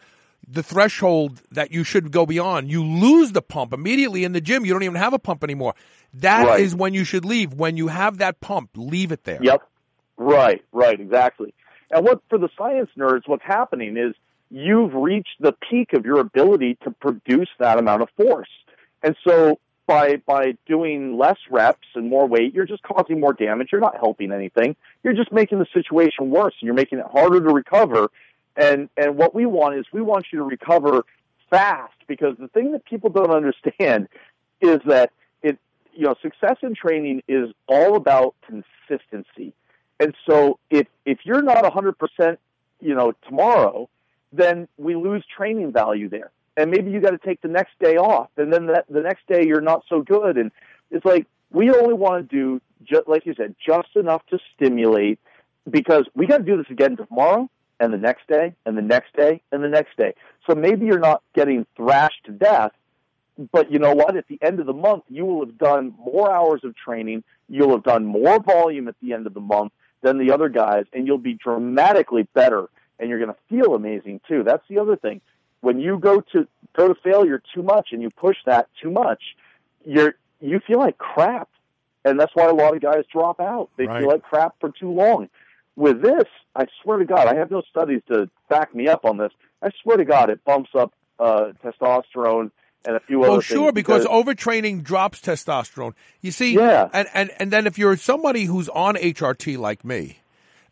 the 0.52 0.64
threshold 0.64 1.41
that 1.52 1.72
you 1.72 1.84
should 1.84 2.11
go 2.11 2.26
beyond, 2.26 2.69
you 2.69 2.84
lose 2.84 3.32
the 3.32 3.41
pump 3.41 3.73
immediately 3.73 4.23
in 4.23 4.34
the 4.34 4.41
gym. 4.41 4.65
You 4.65 4.73
don't 4.73 4.84
even 4.84 4.95
have 4.98 5.14
a 5.14 5.19
pump 5.19 5.44
anymore. 5.44 5.73
That 6.15 6.60
is 6.60 6.73
Right. 6.73 6.80
when 6.80 6.94
you 6.94 7.03
should 7.06 7.23
leave. 7.23 7.53
When 7.53 7.78
you 7.78 7.88
have 7.88 8.18
that 8.18 8.41
pump, 8.41 8.72
leave 8.76 9.11
it 9.11 9.23
there. 9.23 9.40
Yep. 9.41 9.61
Right, 10.18 10.61
right, 10.72 10.99
exactly. 10.99 11.53
And 11.90 12.06
what 12.06 12.22
for 12.30 12.38
the 12.38 12.49
science 12.57 12.90
nerds, 12.98 13.28
what's 13.28 13.44
happening 13.44 13.98
is 13.98 14.14
you've 14.49 14.94
reached 14.94 15.36
the 15.40 15.53
peak 15.69 15.94
of 15.94 16.06
your 16.06 16.19
ability 16.19 16.78
to 16.84 16.91
produce 16.91 17.49
that 17.60 17.80
amount 17.80 18.02
of 18.02 18.10
force. 18.18 18.49
And 19.02 19.15
so 19.26 19.57
by 19.88 20.18
by 20.26 20.53
doing 20.68 21.18
less 21.18 21.38
reps 21.49 21.88
and 21.95 22.10
more 22.10 22.28
weight, 22.28 22.53
you're 22.53 22.65
just 22.65 22.84
causing 22.84 23.19
more 23.19 23.34
damage. 23.34 23.69
You're 23.72 23.82
not 23.82 23.98
helping 23.98 24.32
anything. 24.32 24.76
You're 25.03 25.14
just 25.14 25.32
making 25.32 25.60
the 25.60 25.65
situation 25.73 26.30
worse 26.30 26.53
and 26.61 26.65
you're 26.68 26.76
making 26.76 26.99
it 26.99 27.06
harder 27.11 27.40
to 27.41 27.53
recover. 27.53 28.10
And 28.56 28.90
and 28.98 29.18
what 29.18 29.34
we 29.34 29.45
want 29.45 29.76
is 29.76 29.86
we 29.94 30.02
want 30.02 30.26
you 30.32 30.40
to 30.40 30.45
recover 30.45 31.06
fast 31.49 31.94
because 32.07 32.36
the 32.38 32.48
thing 32.49 32.72
that 32.73 32.86
people 32.86 33.10
don't 33.10 33.32
understand 33.32 34.07
is 34.60 34.80
that 34.86 35.11
it 35.41 35.57
you 35.94 36.06
know 36.06 36.15
success 36.22 36.57
in 36.61 36.76
training 36.76 37.23
is 37.28 37.49
all 37.68 37.95
about 37.95 38.36
consistency. 38.45 39.53
And 39.99 40.15
so 40.28 40.60
if 40.69 40.88
if 41.06 41.19
you're 41.26 41.44
not 41.44 41.64
100%, 41.64 42.38
you 42.80 42.95
know, 42.95 43.14
tomorrow, 43.28 43.88
then 44.34 44.68
we 44.78 44.95
lose 44.95 45.23
training 45.38 45.72
value 45.72 46.10
there. 46.10 46.32
And 46.57 46.72
maybe 46.72 46.91
you 46.91 46.99
got 46.99 47.11
to 47.11 47.18
take 47.18 47.41
the 47.41 47.48
next 47.48 47.78
day 47.80 47.95
off, 47.95 48.30
and 48.36 48.52
then 48.52 48.68
that, 48.68 48.86
the 48.90 49.02
next 49.02 49.26
day 49.28 49.45
you're 49.45 49.61
not 49.61 49.84
so 49.88 50.02
good. 50.02 50.38
And 50.38 50.52
it's 50.90 51.06
like 51.06 51.28
we 51.52 51.69
only 51.69 51.94
want 51.94 52.30
to 52.30 52.36
do, 52.36 52.61
just 52.84 53.07
like 53.07 53.26
you 53.26 53.34
said, 53.36 53.56
just 53.65 53.95
enough 53.95 54.26
to 54.28 54.40
stimulate, 54.56 55.19
because 55.69 56.06
we 56.15 56.26
got 56.26 56.40
to 56.40 56.44
do 56.44 56.57
this 56.57 56.69
again 56.69 56.98
tomorrow, 56.98 57.49
and 57.82 57.91
the 57.91 57.98
next 57.98 58.28
day, 58.28 58.53
and 58.66 58.78
the 58.78 58.82
next 58.82 59.14
day, 59.16 59.41
and 59.52 59.64
the 59.64 59.68
next 59.68 59.98
day. 59.98 60.14
So 60.48 60.53
maybe 60.56 60.86
you're 60.86 60.99
not 60.99 61.24
getting 61.34 61.66
thrashed 61.76 62.24
to 62.26 62.32
death, 62.32 62.72
but 63.52 63.72
you 63.72 63.80
know 63.80 63.94
what? 63.95 64.16
At 64.16 64.28
the 64.28 64.38
end 64.41 64.60
of 64.60 64.68
the 64.68 64.74
month, 64.74 65.03
you 65.10 65.26
will 65.26 65.45
have 65.45 65.58
done 65.58 65.95
more 65.98 66.32
hours 66.32 66.64
of 66.64 66.76
training. 66.76 67.24
You'll 67.49 67.72
have 67.72 67.84
done 67.84 68.06
more 68.06 68.40
volume 68.40 68.88
at 68.88 68.95
the 69.02 69.14
end 69.14 69.26
of 69.26 69.34
the 69.34 69.40
month 69.41 69.74
than 70.03 70.20
the 70.20 70.32
other 70.32 70.48
guys, 70.48 70.86
and 70.94 71.08
you'll 71.08 71.18
be 71.18 71.34
dramatically 71.34 72.28
better. 72.36 72.70
And 72.99 73.10
you're 73.10 73.18
going 73.20 73.34
to 73.34 73.38
feel 73.49 73.74
amazing 73.74 74.22
too. 74.28 74.44
That's 74.44 74.64
the 74.70 74.78
other 74.78 74.95
thing. 74.95 75.22
When 75.62 75.80
you 75.80 75.98
go 75.98 76.22
to 76.34 76.48
go 76.74 76.88
to 76.88 76.95
failure 77.03 77.41
too 77.53 77.64
much 77.64 77.90
and 77.94 78.02
you 78.02 78.12
push 78.12 78.38
that 78.45 78.68
too 78.80 78.91
much, 78.91 79.22
you're 79.84 80.14
you 80.40 80.60
feel 80.60 80.78
like 80.78 80.99
crap, 80.99 81.49
and 82.06 82.20
that's 82.20 82.36
why 82.36 82.45
a 82.45 82.53
lot 82.53 82.76
of 82.76 82.82
guys 82.82 83.06
drop 83.12 83.40
out. 83.40 83.70
They 83.78 83.88
Right. 83.88 83.99
feel 84.02 84.08
like 84.10 84.22
crap 84.22 84.56
for 84.60 84.70
too 84.70 84.91
long. 84.91 85.30
With 85.76 86.02
this, 86.02 86.26
I 86.56 86.65
swear 86.84 86.98
to 86.98 87.06
God, 87.06 87.27
I 87.27 87.35
have 87.35 87.49
no 87.49 87.61
studies 87.69 88.02
to 88.10 88.30
back 88.49 88.76
me 88.76 88.88
up 88.88 89.06
on 89.06 89.18
this. 89.18 89.31
I 89.61 89.69
swear 89.81 89.98
to 89.98 90.06
God, 90.06 90.30
it 90.30 90.43
bumps 90.43 90.72
up 90.77 90.93
uh, 91.19 91.53
testosterone 91.64 92.52
and 92.85 92.95
a 92.95 92.99
few 92.99 93.22
Well, 93.22 93.34
other 93.34 93.41
sure, 93.41 93.72
things 93.72 93.73
because 93.73 94.06
overtraining 94.06 94.84
drops 94.84 95.22
testosterone. 95.22 95.93
You 96.22 96.31
see, 96.31 96.56
Yeah. 96.56 96.89
and, 96.93 97.07
and 97.14 97.31
and 97.39 97.52
then 97.52 97.68
if 97.68 97.77
you're 97.77 97.95
somebody 97.95 98.45
who's 98.45 98.69
on 98.69 98.95
HRT 98.95 99.57
like 99.57 99.85
me, 99.85 100.19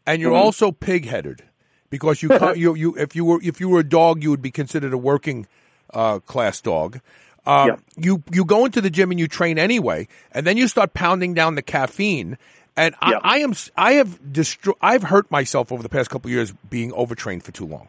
and 0.05 0.21
you're 0.21 0.33
Mhm. 0.33 0.37
also 0.37 0.71
pig-headed, 0.71 1.43
because 1.89 2.21
you 2.23 2.31
you 2.55 2.75
you 2.75 2.95
if 2.97 3.15
you 3.15 3.25
were 3.25 3.39
if 3.43 3.59
you 3.59 3.69
were 3.69 3.79
a 3.79 3.87
dog, 3.87 4.23
you 4.23 4.31
would 4.31 4.41
be 4.41 4.51
considered 4.51 4.91
a 4.93 4.97
working 4.97 5.47
uh, 5.93 6.19
class 6.19 6.59
dog. 6.61 6.99
Um, 7.45 7.67
Yeah. 7.67 7.75
You 7.95 8.23
you 8.31 8.43
go 8.45 8.65
into 8.65 8.81
the 8.81 8.89
gym 8.89 9.11
and 9.11 9.19
you 9.19 9.27
train 9.27 9.57
anyway, 9.59 10.07
and 10.31 10.45
then 10.45 10.57
you 10.57 10.67
start 10.67 10.93
pounding 10.93 11.33
down 11.35 11.55
the 11.55 11.61
caffeine. 11.61 12.37
And 12.75 12.95
I, 13.01 13.11
Yeah. 13.11 13.19
I 13.23 13.37
am 13.39 13.53
I 13.75 13.93
have 13.93 14.19
destro- 14.21 14.77
I've 14.81 15.03
hurt 15.03 15.29
myself 15.31 15.71
over 15.71 15.83
the 15.83 15.89
past 15.89 16.09
couple 16.09 16.29
of 16.29 16.33
years 16.33 16.53
being 16.69 16.93
overtrained 16.93 17.43
for 17.43 17.51
too 17.51 17.65
long. 17.65 17.87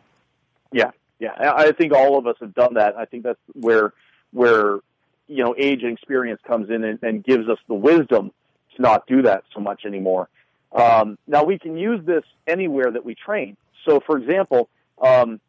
Yeah, 0.73 0.91
yeah. 1.19 1.33
I 1.39 1.69
I 1.69 1.73
think 1.73 1.93
all 1.93 2.19
of 2.19 2.27
us 2.27 2.37
have 2.41 2.55
done 2.55 2.75
that. 2.75 2.97
I 2.97 3.05
think 3.05 3.23
that's 3.23 3.41
where 3.53 3.93
where 4.33 4.81
you 5.29 5.45
know 5.45 5.55
age 5.57 5.83
and 5.83 5.93
experience 5.93 6.41
comes 6.47 6.71
in 6.71 6.85
and, 6.85 6.99
and 7.03 7.25
gives 7.25 7.49
us 7.49 7.59
the 7.69 7.75
wisdom 7.75 8.33
to 8.77 8.83
not 8.83 9.07
do 9.07 9.23
that 9.23 9.45
so 9.55 9.61
much 9.61 9.85
anymore. 9.85 10.29
Um, 10.73 11.19
now 11.27 11.45
we 11.45 11.59
can 11.59 11.77
use 11.77 12.05
this 12.05 12.25
anywhere 12.47 12.91
that 12.91 13.05
we 13.05 13.15
train. 13.15 13.57
So, 13.85 14.01
for 14.07 14.19
example, 14.19 14.69
um, 15.03 15.41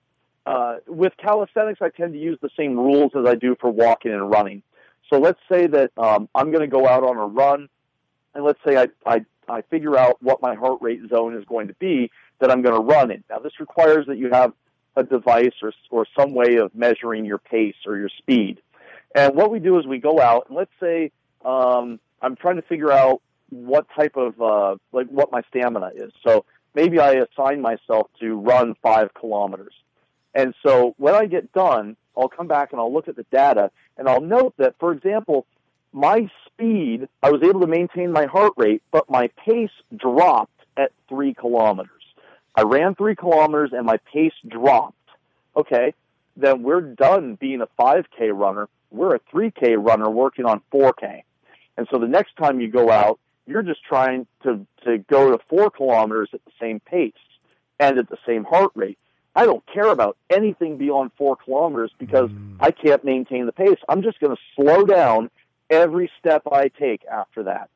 uh, 0.45 0.77
with 0.87 1.13
calisthenics, 1.17 1.81
I 1.81 1.89
tend 1.89 2.13
to 2.13 2.19
use 2.19 2.39
the 2.41 2.49
same 2.57 2.75
rules 2.75 3.11
as 3.15 3.25
I 3.25 3.35
do 3.35 3.55
for 3.59 3.69
walking 3.69 4.11
and 4.11 4.29
running. 4.29 4.63
So 5.11 5.19
let's 5.19 5.39
say 5.51 5.67
that 5.67 5.91
um, 5.97 6.29
I'm 6.33 6.51
going 6.51 6.61
to 6.61 6.67
go 6.67 6.87
out 6.87 7.03
on 7.03 7.17
a 7.17 7.25
run, 7.25 7.69
and 8.33 8.43
let's 8.43 8.59
say 8.65 8.77
I, 8.77 8.87
I 9.05 9.25
I 9.47 9.61
figure 9.63 9.97
out 9.97 10.21
what 10.21 10.41
my 10.41 10.55
heart 10.55 10.79
rate 10.81 11.01
zone 11.09 11.35
is 11.35 11.45
going 11.45 11.67
to 11.67 11.73
be 11.75 12.11
that 12.39 12.49
I'm 12.51 12.61
going 12.61 12.75
to 12.75 12.81
run 12.81 13.11
in. 13.11 13.23
Now, 13.29 13.39
this 13.39 13.59
requires 13.59 14.07
that 14.07 14.17
you 14.17 14.29
have 14.31 14.53
a 14.95 15.03
device 15.03 15.53
or 15.61 15.73
or 15.89 16.05
some 16.17 16.33
way 16.33 16.57
of 16.57 16.73
measuring 16.75 17.25
your 17.25 17.37
pace 17.37 17.75
or 17.85 17.97
your 17.97 18.09
speed. 18.09 18.61
And 19.13 19.35
what 19.35 19.51
we 19.51 19.59
do 19.59 19.77
is 19.79 19.85
we 19.85 19.99
go 19.99 20.19
out 20.19 20.47
and 20.47 20.57
let's 20.57 20.71
say 20.79 21.11
um, 21.43 21.99
I'm 22.21 22.35
trying 22.35 22.55
to 22.57 22.61
figure 22.61 22.91
out 22.91 23.21
what 23.49 23.87
type 23.95 24.15
of 24.15 24.41
uh, 24.41 24.75
like 24.91 25.07
what 25.07 25.31
my 25.31 25.41
stamina 25.49 25.91
is. 25.95 26.11
So 26.25 26.45
maybe 26.73 26.99
I 26.99 27.13
assign 27.13 27.61
myself 27.61 28.09
to 28.19 28.39
run 28.39 28.75
five 28.81 29.13
kilometers. 29.13 29.73
And 30.33 30.53
so 30.65 30.95
when 30.97 31.13
I 31.13 31.25
get 31.25 31.51
done, 31.51 31.97
I'll 32.17 32.29
come 32.29 32.47
back 32.47 32.71
and 32.71 32.79
I'll 32.79 32.93
look 32.93 33.07
at 33.07 33.15
the 33.15 33.25
data 33.31 33.71
and 33.97 34.07
I'll 34.07 34.21
note 34.21 34.53
that, 34.57 34.75
for 34.79 34.91
example, 34.93 35.45
my 35.93 36.29
speed, 36.45 37.07
I 37.21 37.31
was 37.31 37.43
able 37.43 37.61
to 37.61 37.67
maintain 37.67 38.11
my 38.11 38.25
heart 38.25 38.53
rate, 38.57 38.81
but 38.91 39.09
my 39.09 39.29
pace 39.45 39.71
dropped 39.95 40.51
at 40.77 40.91
three 41.09 41.33
kilometers. 41.33 41.89
I 42.55 42.63
ran 42.63 42.95
three 42.95 43.15
kilometers 43.15 43.71
and 43.73 43.85
my 43.85 43.97
pace 44.11 44.33
dropped. 44.47 44.95
Okay, 45.55 45.93
then 46.37 46.63
we're 46.63 46.81
done 46.81 47.35
being 47.35 47.61
a 47.61 47.67
5K 47.79 48.31
runner. 48.33 48.69
We're 48.89 49.15
a 49.15 49.19
3K 49.33 49.75
runner 49.77 50.09
working 50.09 50.45
on 50.45 50.61
4K. 50.73 51.23
And 51.77 51.87
so 51.91 51.97
the 51.97 52.07
next 52.07 52.35
time 52.37 52.59
you 52.59 52.69
go 52.69 52.89
out, 52.89 53.19
you're 53.47 53.63
just 53.63 53.83
trying 53.83 54.27
to, 54.43 54.65
to 54.85 54.97
go 54.97 55.31
to 55.31 55.43
four 55.49 55.69
kilometers 55.69 56.29
at 56.33 56.43
the 56.45 56.51
same 56.59 56.79
pace 56.79 57.13
and 57.79 57.97
at 57.97 58.09
the 58.09 58.17
same 58.25 58.43
heart 58.43 58.71
rate. 58.75 58.97
I 59.35 59.45
don't 59.45 59.63
care 59.65 59.87
about 59.87 60.17
anything 60.29 60.77
beyond 60.77 61.11
four 61.17 61.37
kilometers 61.37 61.91
because 61.97 62.29
mm. 62.29 62.55
I 62.59 62.71
can't 62.71 63.03
maintain 63.03 63.45
the 63.45 63.53
pace. 63.53 63.77
I'm 63.87 64.03
just 64.03 64.19
going 64.19 64.35
to 64.35 64.41
slow 64.55 64.85
down 64.85 65.29
every 65.71 66.11
step 66.19 66.43
I 66.51 66.67
take 66.67 67.05
after 67.05 67.43
that. 67.43 67.69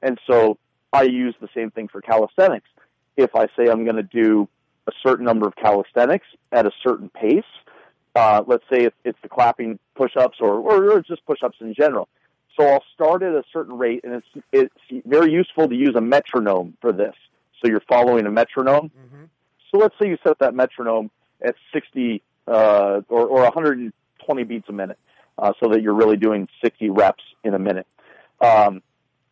And 0.00 0.18
so 0.26 0.58
I 0.92 1.02
use 1.02 1.34
the 1.40 1.48
same 1.54 1.70
thing 1.70 1.86
for 1.86 2.00
calisthenics. 2.00 2.68
If 3.16 3.36
I 3.36 3.46
say 3.56 3.68
I'm 3.70 3.84
going 3.84 3.96
to 3.96 4.02
do 4.02 4.48
a 4.88 4.92
certain 5.06 5.24
number 5.24 5.46
of 5.46 5.54
calisthenics 5.54 6.26
at 6.50 6.66
a 6.66 6.72
certain 6.82 7.08
pace, 7.10 7.44
uh, 8.16 8.42
let's 8.46 8.64
say 8.70 8.84
it's, 8.84 8.96
it's 9.04 9.18
the 9.22 9.28
clapping 9.28 9.78
push-ups 9.94 10.38
or, 10.40 10.54
or, 10.54 10.90
or 10.90 11.02
just 11.02 11.24
push-ups 11.26 11.58
in 11.60 11.74
general. 11.74 12.08
So 12.58 12.66
I'll 12.66 12.84
start 12.94 13.22
at 13.22 13.32
a 13.32 13.42
certain 13.52 13.78
rate, 13.78 14.04
and 14.04 14.14
it's 14.14 14.44
it's 14.52 15.04
very 15.06 15.32
useful 15.32 15.68
to 15.68 15.74
use 15.74 15.94
a 15.96 16.02
metronome 16.02 16.76
for 16.82 16.92
this. 16.92 17.14
So 17.60 17.70
you're 17.70 17.82
following 17.88 18.26
a 18.26 18.30
metronome. 18.30 18.90
So 19.70 19.78
let's 19.78 19.94
say 20.00 20.08
you 20.08 20.18
set 20.22 20.38
that 20.40 20.54
metronome 20.54 21.10
at 21.42 21.54
60 21.72 22.20
uh, 22.46 23.00
or, 23.08 23.26
or 23.26 23.42
120 23.44 24.44
beats 24.44 24.68
a 24.68 24.72
minute, 24.72 24.98
uh, 25.38 25.52
so 25.60 25.70
that 25.70 25.82
you're 25.82 25.94
really 25.94 26.16
doing 26.16 26.48
60 26.62 26.90
reps 26.90 27.22
in 27.44 27.54
a 27.54 27.58
minute. 27.58 27.86
Um, 28.40 28.82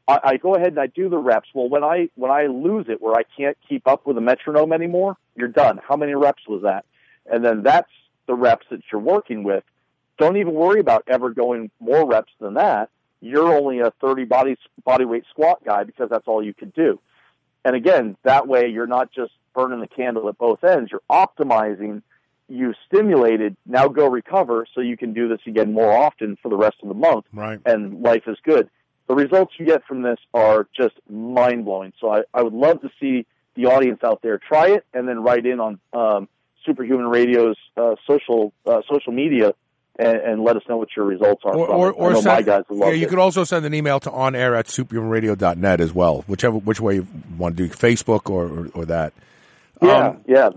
I, 0.06 0.20
I 0.24 0.36
go 0.36 0.54
ahead 0.54 0.68
and 0.68 0.80
I 0.80 0.86
do 0.86 1.08
the 1.08 1.18
reps. 1.18 1.48
Well, 1.54 1.68
when 1.68 1.84
I 1.84 2.08
when 2.16 2.30
I 2.30 2.46
lose 2.46 2.86
it, 2.88 3.00
where 3.00 3.14
I 3.14 3.22
can't 3.36 3.56
keep 3.68 3.86
up 3.86 4.06
with 4.06 4.18
a 4.18 4.20
metronome 4.20 4.72
anymore, 4.72 5.16
you're 5.36 5.48
done. 5.48 5.80
How 5.86 5.96
many 5.96 6.14
reps 6.14 6.46
was 6.48 6.62
that? 6.62 6.84
And 7.30 7.44
then 7.44 7.62
that's 7.62 7.90
the 8.26 8.34
reps 8.34 8.66
that 8.70 8.80
you're 8.90 9.00
working 9.00 9.42
with. 9.42 9.64
Don't 10.18 10.36
even 10.36 10.54
worry 10.54 10.80
about 10.80 11.04
ever 11.06 11.30
going 11.30 11.70
more 11.80 12.06
reps 12.06 12.32
than 12.40 12.54
that. 12.54 12.90
You're 13.20 13.54
only 13.54 13.80
a 13.80 13.92
30 14.00 14.24
body 14.24 14.56
body 14.84 15.04
weight 15.04 15.24
squat 15.30 15.64
guy 15.64 15.84
because 15.84 16.10
that's 16.10 16.26
all 16.26 16.42
you 16.42 16.54
could 16.54 16.72
do. 16.72 17.00
And 17.64 17.76
again, 17.76 18.16
that 18.22 18.48
way 18.48 18.68
you're 18.68 18.86
not 18.86 19.12
just 19.12 19.32
burning 19.54 19.80
the 19.80 19.86
candle 19.86 20.28
at 20.28 20.38
both 20.38 20.64
ends. 20.64 20.90
You're 20.90 21.02
optimizing. 21.10 22.02
You 22.50 22.74
stimulated. 22.86 23.56
Now 23.64 23.88
go 23.88 24.08
recover 24.08 24.66
so 24.74 24.80
you 24.80 24.96
can 24.96 25.12
do 25.14 25.28
this 25.28 25.38
again 25.46 25.72
more 25.72 25.92
often 25.92 26.36
for 26.42 26.48
the 26.48 26.56
rest 26.56 26.76
of 26.82 26.88
the 26.88 26.94
month. 26.94 27.24
Right. 27.32 27.60
And 27.64 28.02
life 28.02 28.24
is 28.26 28.36
good. 28.44 28.68
The 29.08 29.14
results 29.14 29.54
you 29.58 29.66
get 29.66 29.84
from 29.86 30.02
this 30.02 30.18
are 30.34 30.66
just 30.76 30.94
mind 31.08 31.64
blowing. 31.64 31.92
So 32.00 32.12
I, 32.12 32.22
I 32.34 32.42
would 32.42 32.52
love 32.52 32.80
to 32.82 32.90
see 33.00 33.24
the 33.54 33.66
audience 33.66 34.00
out 34.04 34.20
there 34.22 34.38
try 34.38 34.68
it 34.68 34.84
and 34.92 35.08
then 35.08 35.22
write 35.22 35.46
in 35.46 35.60
on 35.60 35.80
um, 35.92 36.28
Superhuman 36.66 37.06
Radio's 37.06 37.56
uh, 37.76 37.94
social 38.06 38.52
uh, 38.66 38.82
social 38.90 39.12
media 39.12 39.54
and, 39.98 40.16
and 40.18 40.44
let 40.44 40.56
us 40.56 40.62
know 40.68 40.76
what 40.76 40.88
your 40.96 41.04
results 41.04 41.42
are. 41.44 41.56
Or, 41.56 41.66
from 41.66 41.76
or, 41.76 41.92
or 41.92 42.22
send, 42.22 42.46
guys 42.46 42.64
will 42.68 42.78
love 42.78 42.88
yeah, 42.90 42.94
you 42.94 43.06
it. 43.06 43.10
could 43.10 43.18
also 43.18 43.44
send 43.44 43.64
an 43.66 43.74
email 43.74 44.00
to 44.00 44.10
onair 44.10 44.58
at 44.58 44.66
superhumanradio.net 44.66 45.80
as 45.80 45.92
well, 45.92 46.22
whichever 46.26 46.58
which 46.58 46.80
way 46.80 46.96
you 46.96 47.06
want 47.38 47.56
to 47.56 47.68
do, 47.68 47.72
Facebook 47.72 48.30
or, 48.30 48.46
or, 48.46 48.68
or 48.74 48.84
that. 48.86 49.12
Yeah, 49.82 50.08
Um, 50.08 50.20
yeah. 50.26 50.50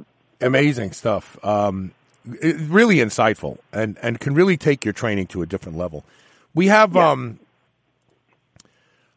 Amazing 0.44 0.92
stuff. 0.92 1.44
Um, 1.44 1.92
really 2.26 2.98
insightful 2.98 3.58
and, 3.72 3.98
and 4.02 4.20
can 4.20 4.34
really 4.34 4.58
take 4.58 4.86
your 4.86 4.94
training 4.94 5.28
to 5.28 5.42
a 5.42 5.46
different 5.46 5.78
level. 5.78 6.06
We 6.54 6.68
have 6.68 6.96
um, 6.96 7.40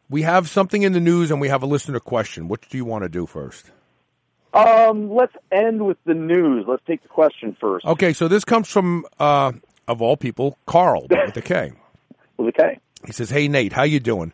we 0.09 0.23
have 0.23 0.49
something 0.49 0.83
in 0.83 0.93
the 0.93 0.99
news 0.99 1.31
and 1.31 1.39
we 1.39 1.49
have 1.49 1.63
a 1.63 1.65
listener 1.65 1.99
question. 1.99 2.47
What 2.47 2.67
do 2.69 2.77
you 2.77 2.85
want 2.85 3.03
to 3.03 3.09
do 3.09 3.25
first? 3.25 3.71
Um, 4.53 5.13
let's 5.13 5.35
end 5.51 5.85
with 5.85 5.97
the 6.05 6.13
news. 6.13 6.65
Let's 6.67 6.81
take 6.87 7.03
the 7.03 7.09
question 7.09 7.55
first. 7.59 7.85
Okay, 7.85 8.13
so 8.13 8.27
this 8.27 8.43
comes 8.43 8.67
from 8.67 9.05
uh, 9.19 9.51
of 9.87 10.01
all 10.01 10.17
people, 10.17 10.57
Carl 10.65 11.07
with 11.09 11.37
a 11.37 11.41
K. 11.41 11.73
With 12.37 12.49
a 12.49 12.51
K. 12.51 12.79
He 13.05 13.11
says, 13.11 13.29
"Hey 13.29 13.47
Nate, 13.47 13.73
how 13.73 13.83
you 13.83 13.99
doing? 13.99 14.33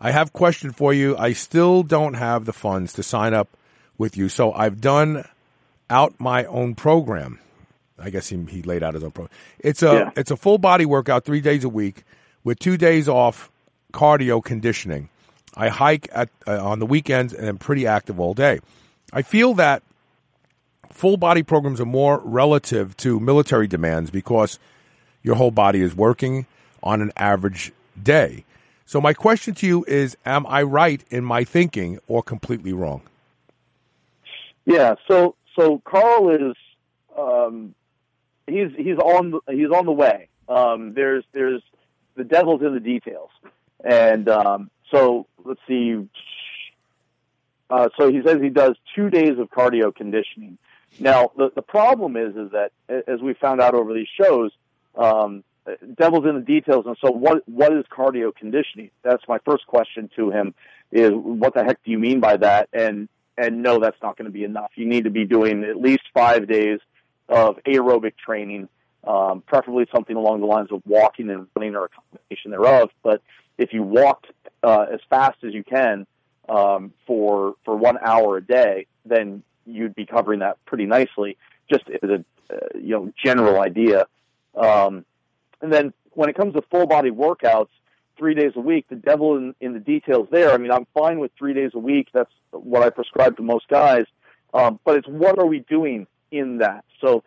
I 0.00 0.12
have 0.12 0.28
a 0.28 0.32
question 0.32 0.72
for 0.72 0.94
you. 0.94 1.16
I 1.16 1.32
still 1.32 1.82
don't 1.82 2.14
have 2.14 2.44
the 2.44 2.52
funds 2.52 2.92
to 2.94 3.02
sign 3.02 3.34
up 3.34 3.48
with 3.98 4.16
you, 4.16 4.28
so 4.28 4.52
I've 4.52 4.80
done 4.80 5.24
out 5.90 6.14
my 6.18 6.44
own 6.44 6.74
program. 6.74 7.38
I 7.98 8.10
guess 8.10 8.28
he, 8.28 8.38
he 8.48 8.62
laid 8.62 8.82
out 8.82 8.94
his 8.94 9.02
own 9.02 9.10
program. 9.10 9.36
It's 9.58 9.82
a 9.82 9.92
Yeah. 9.92 10.10
it's 10.16 10.30
a 10.30 10.36
full 10.36 10.58
body 10.58 10.86
workout, 10.86 11.24
three 11.24 11.40
days 11.40 11.64
a 11.64 11.68
week, 11.68 12.04
with 12.44 12.58
two 12.58 12.76
days 12.76 13.08
off 13.08 13.50
cardio 13.92 14.42
conditioning. 14.42 15.08
I 15.56 15.68
hike 15.68 16.08
at 16.12 16.28
uh, 16.46 16.64
on 16.64 16.78
the 16.78 16.86
weekends 16.86 17.32
and 17.32 17.48
am 17.48 17.58
pretty 17.58 17.86
active 17.86 18.20
all 18.20 18.34
day. 18.34 18.60
I 19.12 19.22
feel 19.22 19.54
that 19.54 19.82
full 20.92 21.16
body 21.16 21.42
programs 21.42 21.80
are 21.80 21.86
more 21.86 22.20
relative 22.24 22.96
to 22.98 23.18
military 23.18 23.66
demands 23.66 24.10
because 24.10 24.58
your 25.22 25.34
whole 25.34 25.50
body 25.50 25.80
is 25.80 25.96
working 25.96 26.46
on 26.82 27.00
an 27.02 27.10
average 27.16 27.72
day. 28.00 28.44
So 28.86 29.00
my 29.00 29.12
question 29.12 29.54
to 29.54 29.66
you 29.66 29.84
is 29.88 30.16
am 30.24 30.46
I 30.46 30.62
right 30.62 31.02
in 31.10 31.24
my 31.24 31.42
thinking 31.44 31.98
or 32.06 32.22
completely 32.22 32.72
wrong? 32.72 33.02
Yeah. 34.64 34.94
So 35.08 35.34
so 35.58 35.82
Carl 35.84 36.30
is 36.30 36.56
um, 37.18 37.74
he's 38.46 38.70
he's 38.76 38.98
on 38.98 39.32
the, 39.32 39.40
he's 39.50 39.70
on 39.70 39.86
the 39.86 39.92
way. 39.92 40.28
Um, 40.48 40.94
there's 40.94 41.24
there's 41.32 41.62
the 42.14 42.24
devil's 42.24 42.62
in 42.62 42.74
the 42.74 42.80
details, 42.80 43.30
and 43.84 44.28
um, 44.28 44.70
so 44.90 45.26
let's 45.44 45.60
see. 45.66 46.08
Uh, 47.70 47.88
so 47.98 48.10
he 48.10 48.22
says 48.24 48.40
he 48.40 48.48
does 48.48 48.76
two 48.94 49.10
days 49.10 49.38
of 49.38 49.50
cardio 49.50 49.94
conditioning. 49.94 50.58
Now 51.00 51.32
the 51.36 51.50
the 51.54 51.62
problem 51.62 52.16
is 52.16 52.36
is 52.36 52.52
that 52.52 52.72
as 53.06 53.20
we 53.20 53.34
found 53.34 53.60
out 53.60 53.74
over 53.74 53.92
these 53.92 54.08
shows, 54.08 54.52
um, 54.96 55.44
devil's 55.96 56.24
in 56.24 56.34
the 56.34 56.40
details. 56.40 56.86
And 56.86 56.96
so 57.00 57.10
what 57.10 57.46
what 57.48 57.72
is 57.72 57.84
cardio 57.90 58.34
conditioning? 58.34 58.90
That's 59.02 59.22
my 59.28 59.38
first 59.44 59.66
question 59.66 60.08
to 60.16 60.30
him. 60.30 60.54
Is 60.90 61.12
what 61.12 61.54
the 61.54 61.64
heck 61.64 61.82
do 61.84 61.90
you 61.90 61.98
mean 61.98 62.20
by 62.20 62.36
that? 62.38 62.68
And 62.72 63.08
and 63.38 63.62
no, 63.62 63.78
that's 63.78 63.96
not 64.02 64.16
going 64.16 64.26
to 64.26 64.32
be 64.32 64.44
enough. 64.44 64.70
You 64.74 64.86
need 64.86 65.04
to 65.04 65.10
be 65.10 65.24
doing 65.24 65.64
at 65.64 65.76
least 65.76 66.02
five 66.12 66.48
days 66.48 66.80
of 67.28 67.58
aerobic 67.66 68.14
training, 68.16 68.68
um, 69.06 69.42
preferably 69.46 69.86
something 69.94 70.16
along 70.16 70.40
the 70.40 70.46
lines 70.46 70.68
of 70.72 70.82
walking 70.84 71.30
and 71.30 71.46
running 71.54 71.76
or 71.76 71.84
a 71.84 71.88
combination 71.88 72.50
thereof. 72.50 72.90
But 73.02 73.22
if 73.56 73.72
you 73.72 73.82
walked 73.82 74.26
uh, 74.62 74.86
as 74.92 75.00
fast 75.08 75.38
as 75.44 75.54
you 75.54 75.62
can 75.62 76.06
um, 76.48 76.92
for 77.06 77.54
for 77.64 77.76
one 77.76 77.98
hour 78.02 78.38
a 78.38 78.44
day, 78.44 78.86
then 79.04 79.42
you'd 79.66 79.94
be 79.94 80.06
covering 80.06 80.40
that 80.40 80.64
pretty 80.66 80.86
nicely. 80.86 81.36
Just 81.70 81.84
as 82.02 82.10
a 82.10 82.24
uh, 82.50 82.56
you 82.74 82.94
know 82.94 83.12
general 83.22 83.60
idea. 83.60 84.06
Um, 84.56 85.04
and 85.60 85.72
then 85.72 85.92
when 86.12 86.28
it 86.28 86.36
comes 86.36 86.54
to 86.54 86.62
full 86.62 86.86
body 86.86 87.10
workouts, 87.10 87.68
three 88.18 88.34
days 88.34 88.52
a 88.56 88.60
week, 88.60 88.86
the 88.88 88.96
devil 88.96 89.36
in, 89.36 89.54
in 89.60 89.72
the 89.72 89.80
details 89.80 90.28
there. 90.30 90.52
I 90.52 90.58
mean, 90.58 90.70
I'm 90.70 90.86
fine 90.94 91.18
with 91.18 91.30
three 91.38 91.54
days 91.54 91.70
a 91.74 91.78
week. 91.78 92.08
That's 92.12 92.32
what 92.50 92.82
I 92.82 92.90
prescribe 92.90 93.36
to 93.36 93.42
most 93.42 93.68
guys. 93.68 94.04
Um, 94.52 94.80
but 94.84 94.96
it's 94.96 95.08
what 95.08 95.38
are 95.38 95.46
we 95.46 95.60
doing 95.60 96.06
in 96.30 96.58
that? 96.58 96.84
So 97.00 97.22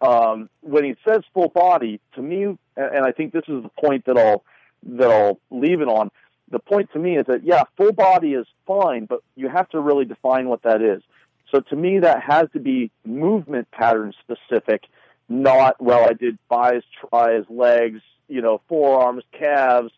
um, 0.00 0.48
when 0.60 0.84
he 0.84 0.96
says 1.06 1.22
full 1.34 1.48
body, 1.48 2.00
to 2.14 2.22
me, 2.22 2.56
and 2.76 3.04
I 3.04 3.12
think 3.12 3.32
this 3.32 3.44
is 3.48 3.62
the 3.62 3.70
point 3.80 4.06
that 4.06 4.16
I'll 4.16 4.42
that 4.84 5.10
I'll 5.10 5.38
leave 5.50 5.80
it 5.80 5.88
on. 5.88 6.10
The 6.50 6.58
point 6.58 6.90
to 6.92 6.98
me 6.98 7.16
is 7.16 7.26
that 7.26 7.44
yeah, 7.44 7.64
full 7.76 7.92
body 7.92 8.34
is 8.34 8.46
fine, 8.66 9.06
but 9.06 9.22
you 9.36 9.48
have 9.48 9.68
to 9.70 9.80
really 9.80 10.04
define 10.04 10.48
what 10.48 10.62
that 10.62 10.82
is. 10.82 11.02
So 11.50 11.60
to 11.60 11.76
me, 11.76 11.98
that 12.00 12.22
has 12.22 12.48
to 12.54 12.60
be 12.60 12.90
movement 13.04 13.70
pattern 13.70 14.14
specific, 14.20 14.84
not 15.28 15.80
well. 15.80 16.04
I 16.08 16.14
did 16.14 16.38
bis, 16.48 16.82
tris, 16.98 17.44
legs, 17.48 18.00
you 18.28 18.40
know, 18.40 18.60
forearms, 18.68 19.22
calves, 19.38 19.92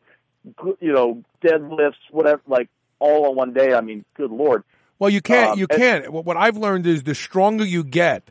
you 0.80 0.92
know, 0.92 1.22
deadlifts, 1.42 1.94
whatever, 2.10 2.42
like 2.46 2.68
all 2.98 3.26
on 3.28 3.36
one 3.36 3.52
day. 3.52 3.74
I 3.74 3.80
mean, 3.80 4.04
good 4.14 4.30
lord. 4.30 4.64
Well, 4.98 5.10
you 5.10 5.20
can't. 5.20 5.52
Um, 5.52 5.58
you 5.58 5.66
can't. 5.66 6.12
What 6.12 6.24
what 6.24 6.36
I've 6.36 6.56
learned 6.56 6.86
is 6.86 7.02
the 7.02 7.14
stronger 7.14 7.64
you 7.64 7.84
get, 7.84 8.30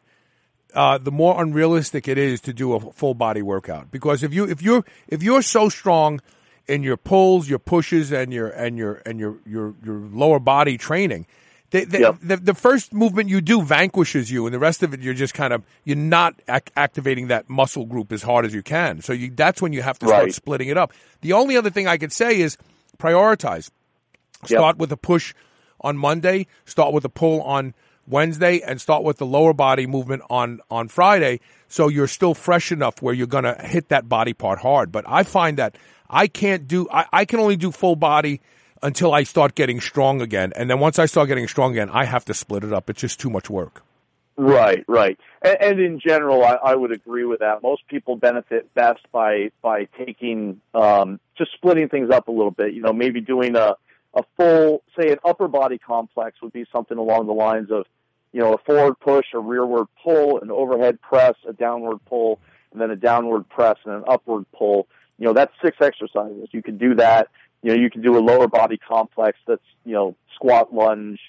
uh, 0.73 0.97
the 0.97 1.11
more 1.11 1.41
unrealistic 1.41 2.07
it 2.07 2.17
is 2.17 2.41
to 2.41 2.53
do 2.53 2.73
a 2.73 2.79
full 2.79 3.13
body 3.13 3.41
workout. 3.41 3.91
Because 3.91 4.23
if 4.23 4.33
you 4.33 4.45
if 4.45 4.61
you're 4.61 4.85
if 5.07 5.21
you're 5.21 5.41
so 5.41 5.69
strong 5.69 6.21
in 6.67 6.83
your 6.83 6.97
pulls, 6.97 7.49
your 7.49 7.59
pushes, 7.59 8.11
and 8.11 8.33
your 8.33 8.47
and 8.47 8.77
your 8.77 9.01
and 9.05 9.19
your 9.19 9.37
your 9.45 9.73
your 9.83 9.95
lower 9.95 10.39
body 10.39 10.77
training, 10.77 11.27
the, 11.73 11.85
the, 11.85 11.97
the, 12.21 12.37
the 12.37 12.53
first 12.53 12.93
movement 12.93 13.29
you 13.29 13.41
do 13.41 13.63
vanquishes 13.63 14.29
you, 14.29 14.45
and 14.45 14.53
the 14.53 14.59
rest 14.59 14.83
of 14.83 14.93
it 14.93 15.01
you're 15.01 15.15
just 15.15 15.33
kind 15.33 15.51
of 15.51 15.63
you're 15.83 15.97
not 15.97 16.35
ac- 16.47 16.65
activating 16.77 17.29
that 17.29 17.49
muscle 17.49 17.85
group 17.85 18.11
as 18.11 18.21
hard 18.21 18.45
as 18.45 18.53
you 18.53 18.61
can. 18.61 19.01
So 19.01 19.11
you, 19.11 19.31
that's 19.31 19.59
when 19.59 19.73
you 19.73 19.81
have 19.81 19.97
to 19.99 20.05
start 20.07 20.33
splitting 20.33 20.67
it 20.69 20.77
up. 20.77 20.93
The 21.21 21.33
only 21.33 21.57
other 21.57 21.71
thing 21.71 21.87
I 21.87 21.97
could 21.97 22.11
say 22.11 22.39
is 22.39 22.57
prioritize. 22.99 23.71
Start 24.45 24.77
with 24.77 24.91
a 24.91 24.97
push 24.97 25.33
on 25.81 25.97
Monday, 25.97 26.45
start 26.65 26.93
with 26.93 27.05
a 27.05 27.09
pull 27.09 27.41
on 27.41 27.73
Wednesday, 28.05 28.61
and 28.61 28.79
start 28.79 29.03
with 29.03 29.17
the 29.17 29.25
lower 29.25 29.53
body 29.53 29.87
movement 29.87 30.21
on 30.29 30.59
on 30.69 30.89
Friday. 30.89 31.39
So 31.69 31.87
you're 31.87 32.07
still 32.07 32.35
fresh 32.35 32.71
enough 32.71 33.01
where 33.01 33.15
you're 33.15 33.25
going 33.25 33.45
to 33.45 33.55
hit 33.55 33.89
that 33.89 34.07
body 34.07 34.33
part 34.33 34.59
hard. 34.59 34.91
But 34.91 35.05
I 35.07 35.23
find 35.23 35.57
that 35.57 35.75
I 36.07 36.27
can't 36.27 36.67
do. 36.67 36.87
I, 36.91 37.05
I 37.11 37.25
can 37.25 37.39
only 37.39 37.55
do 37.55 37.71
full 37.71 37.95
body 37.95 38.41
until 38.83 39.13
I 39.13 39.23
start 39.23 39.55
getting 39.55 39.81
strong 39.81 40.21
again, 40.21 40.53
and 40.55 40.69
then 40.69 40.79
once 40.79 40.99
I 40.99 41.07
start 41.07 41.27
getting 41.29 41.47
strong 41.47 41.71
again, 41.71 41.89
I 41.89 42.05
have 42.05 42.25
to 42.25 42.33
split 42.33 42.63
it 42.63 42.71
up. 42.71 42.89
It's 42.89 43.01
just 43.01 43.19
too 43.19 43.29
much 43.29 43.49
work. 43.49 43.83
Right, 44.35 44.83
right. 44.87 45.19
And, 45.41 45.57
and 45.61 45.79
in 45.79 45.99
general, 45.99 46.43
I, 46.43 46.57
I 46.63 46.75
would 46.75 46.91
agree 46.91 47.23
with 47.23 47.39
that. 47.39 47.63
Most 47.63 47.87
people 47.87 48.15
benefit 48.15 48.73
best 48.73 49.01
by 49.11 49.51
by 49.61 49.87
taking 49.97 50.61
um, 50.73 51.19
just 51.37 51.53
splitting 51.53 51.89
things 51.89 52.09
up 52.11 52.27
a 52.27 52.31
little 52.31 52.51
bit. 52.51 52.73
You 52.73 52.81
know, 52.81 52.93
maybe 52.93 53.21
doing 53.21 53.55
a 53.55 53.75
a 54.15 54.23
full, 54.37 54.83
say, 54.99 55.11
an 55.11 55.17
upper 55.25 55.47
body 55.47 55.77
complex 55.77 56.41
would 56.41 56.53
be 56.53 56.65
something 56.71 56.97
along 56.97 57.25
the 57.25 57.33
lines 57.33 57.71
of, 57.71 57.85
you 58.31 58.39
know, 58.39 58.53
a 58.53 58.57
forward 58.59 58.99
push, 58.99 59.25
a 59.33 59.39
rearward 59.39 59.87
pull, 60.03 60.39
an 60.39 60.51
overhead 60.51 61.01
press, 61.01 61.33
a 61.47 61.53
downward 61.53 61.97
pull, 62.05 62.39
and 62.71 62.81
then 62.81 62.91
a 62.91 62.95
downward 62.95 63.49
press 63.49 63.77
and 63.85 63.95
an 63.95 64.03
upward 64.07 64.45
pull. 64.55 64.87
You 65.17 65.25
know, 65.25 65.33
that's 65.33 65.53
six 65.63 65.77
exercises. 65.79 66.47
You 66.51 66.61
can 66.61 66.77
do 66.77 66.95
that. 66.95 67.27
You 67.63 67.73
know, 67.73 67.81
you 67.81 67.89
can 67.89 68.01
do 68.01 68.17
a 68.17 68.19
lower 68.19 68.47
body 68.47 68.77
complex 68.77 69.39
that's, 69.47 69.63
you 69.85 69.93
know, 69.93 70.15
squat, 70.35 70.73
lunge, 70.73 71.19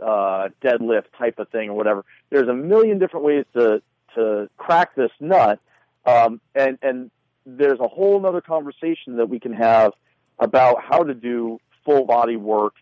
uh, 0.00 0.48
deadlift 0.62 1.04
type 1.16 1.38
of 1.38 1.48
thing 1.50 1.68
or 1.70 1.74
whatever. 1.74 2.04
There's 2.30 2.48
a 2.48 2.54
million 2.54 2.98
different 2.98 3.24
ways 3.24 3.44
to 3.54 3.82
to 4.14 4.48
crack 4.56 4.94
this 4.94 5.10
nut, 5.20 5.60
um, 6.06 6.40
and 6.54 6.78
and 6.82 7.10
there's 7.46 7.80
a 7.80 7.88
whole 7.88 8.24
other 8.26 8.40
conversation 8.40 9.16
that 9.16 9.28
we 9.28 9.38
can 9.38 9.52
have 9.52 9.92
about 10.38 10.82
how 10.82 11.02
to 11.04 11.14
do 11.14 11.60
full 11.84 12.06
body 12.06 12.36
work 12.36 12.74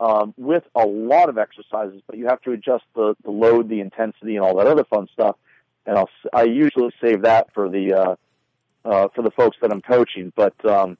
um, 0.00 0.34
with 0.36 0.64
a 0.74 0.86
lot 0.86 1.28
of 1.28 1.38
exercises, 1.38 2.02
but 2.06 2.18
you 2.18 2.26
have 2.26 2.40
to 2.42 2.52
adjust 2.52 2.84
the, 2.94 3.16
the 3.24 3.30
load, 3.30 3.68
the 3.68 3.80
intensity, 3.80 4.36
and 4.36 4.44
all 4.44 4.56
that 4.56 4.66
other 4.66 4.84
fun 4.84 5.08
stuff. 5.12 5.36
And 5.86 5.96
I'll 5.96 6.10
I 6.32 6.42
usually 6.44 6.92
save 7.00 7.22
that 7.22 7.52
for 7.54 7.68
the 7.68 7.94
uh, 7.94 8.16
uh, 8.84 9.08
for 9.14 9.22
the 9.22 9.30
folks 9.30 9.56
that 9.62 9.72
I'm 9.72 9.82
coaching. 9.82 10.32
But 10.36 10.54
um, 10.64 10.98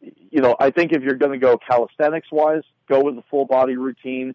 you 0.00 0.40
know, 0.40 0.56
I 0.58 0.70
think 0.70 0.92
if 0.92 1.02
you're 1.02 1.14
going 1.16 1.32
to 1.32 1.38
go 1.38 1.58
calisthenics 1.58 2.28
wise, 2.32 2.62
go 2.88 3.02
with 3.02 3.16
the 3.16 3.22
full 3.30 3.44
body 3.44 3.76
routine. 3.76 4.34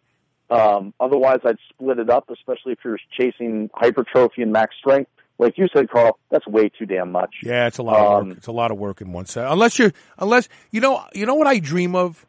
Um, 0.49 0.93
otherwise, 0.99 1.39
I'd 1.43 1.57
split 1.69 1.97
it 1.99 2.09
up, 2.09 2.29
especially 2.29 2.73
if 2.73 2.79
you're 2.85 2.99
chasing 3.19 3.69
hypertrophy 3.73 4.43
and 4.43 4.51
max 4.51 4.75
strength. 4.77 5.09
Like 5.37 5.57
you 5.57 5.67
said, 5.75 5.89
Carl, 5.89 6.17
that's 6.29 6.47
way 6.47 6.69
too 6.69 6.85
damn 6.85 7.11
much. 7.11 7.37
Yeah, 7.43 7.67
it's 7.67 7.77
a 7.77 7.83
lot 7.83 7.99
of 7.99 8.21
Um, 8.21 8.29
work. 8.29 8.37
It's 8.37 8.47
a 8.47 8.51
lot 8.51 8.71
of 8.71 8.77
work 8.77 9.01
in 9.01 9.11
one 9.11 9.25
set. 9.25 9.51
Unless 9.51 9.79
you're, 9.79 9.91
unless 10.17 10.47
you 10.71 10.79
know, 10.81 11.03
you 11.13 11.25
know 11.25 11.35
what 11.35 11.47
I 11.47 11.59
dream 11.59 11.95
of. 11.95 12.25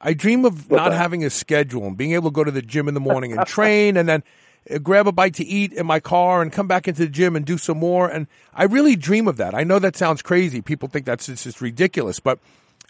I 0.00 0.14
dream 0.14 0.44
of 0.44 0.70
not 0.70 0.92
having 0.92 1.24
a 1.24 1.30
schedule 1.30 1.84
and 1.84 1.96
being 1.96 2.12
able 2.12 2.30
to 2.30 2.34
go 2.34 2.44
to 2.44 2.52
the 2.52 2.62
gym 2.62 2.86
in 2.86 2.94
the 2.94 3.00
morning 3.00 3.32
and 3.36 3.44
train, 3.44 3.96
and 3.96 4.08
then 4.08 4.22
uh, 4.70 4.78
grab 4.78 5.08
a 5.08 5.12
bite 5.12 5.34
to 5.34 5.44
eat 5.44 5.72
in 5.72 5.84
my 5.86 5.98
car 5.98 6.40
and 6.40 6.52
come 6.52 6.68
back 6.68 6.86
into 6.86 7.02
the 7.02 7.08
gym 7.08 7.34
and 7.34 7.44
do 7.44 7.58
some 7.58 7.78
more. 7.78 8.08
And 8.08 8.28
I 8.54 8.64
really 8.64 8.94
dream 8.94 9.26
of 9.26 9.38
that. 9.38 9.56
I 9.56 9.64
know 9.64 9.80
that 9.80 9.96
sounds 9.96 10.22
crazy. 10.22 10.62
People 10.62 10.88
think 10.88 11.04
that's 11.04 11.26
just 11.26 11.60
ridiculous, 11.60 12.20
but 12.20 12.38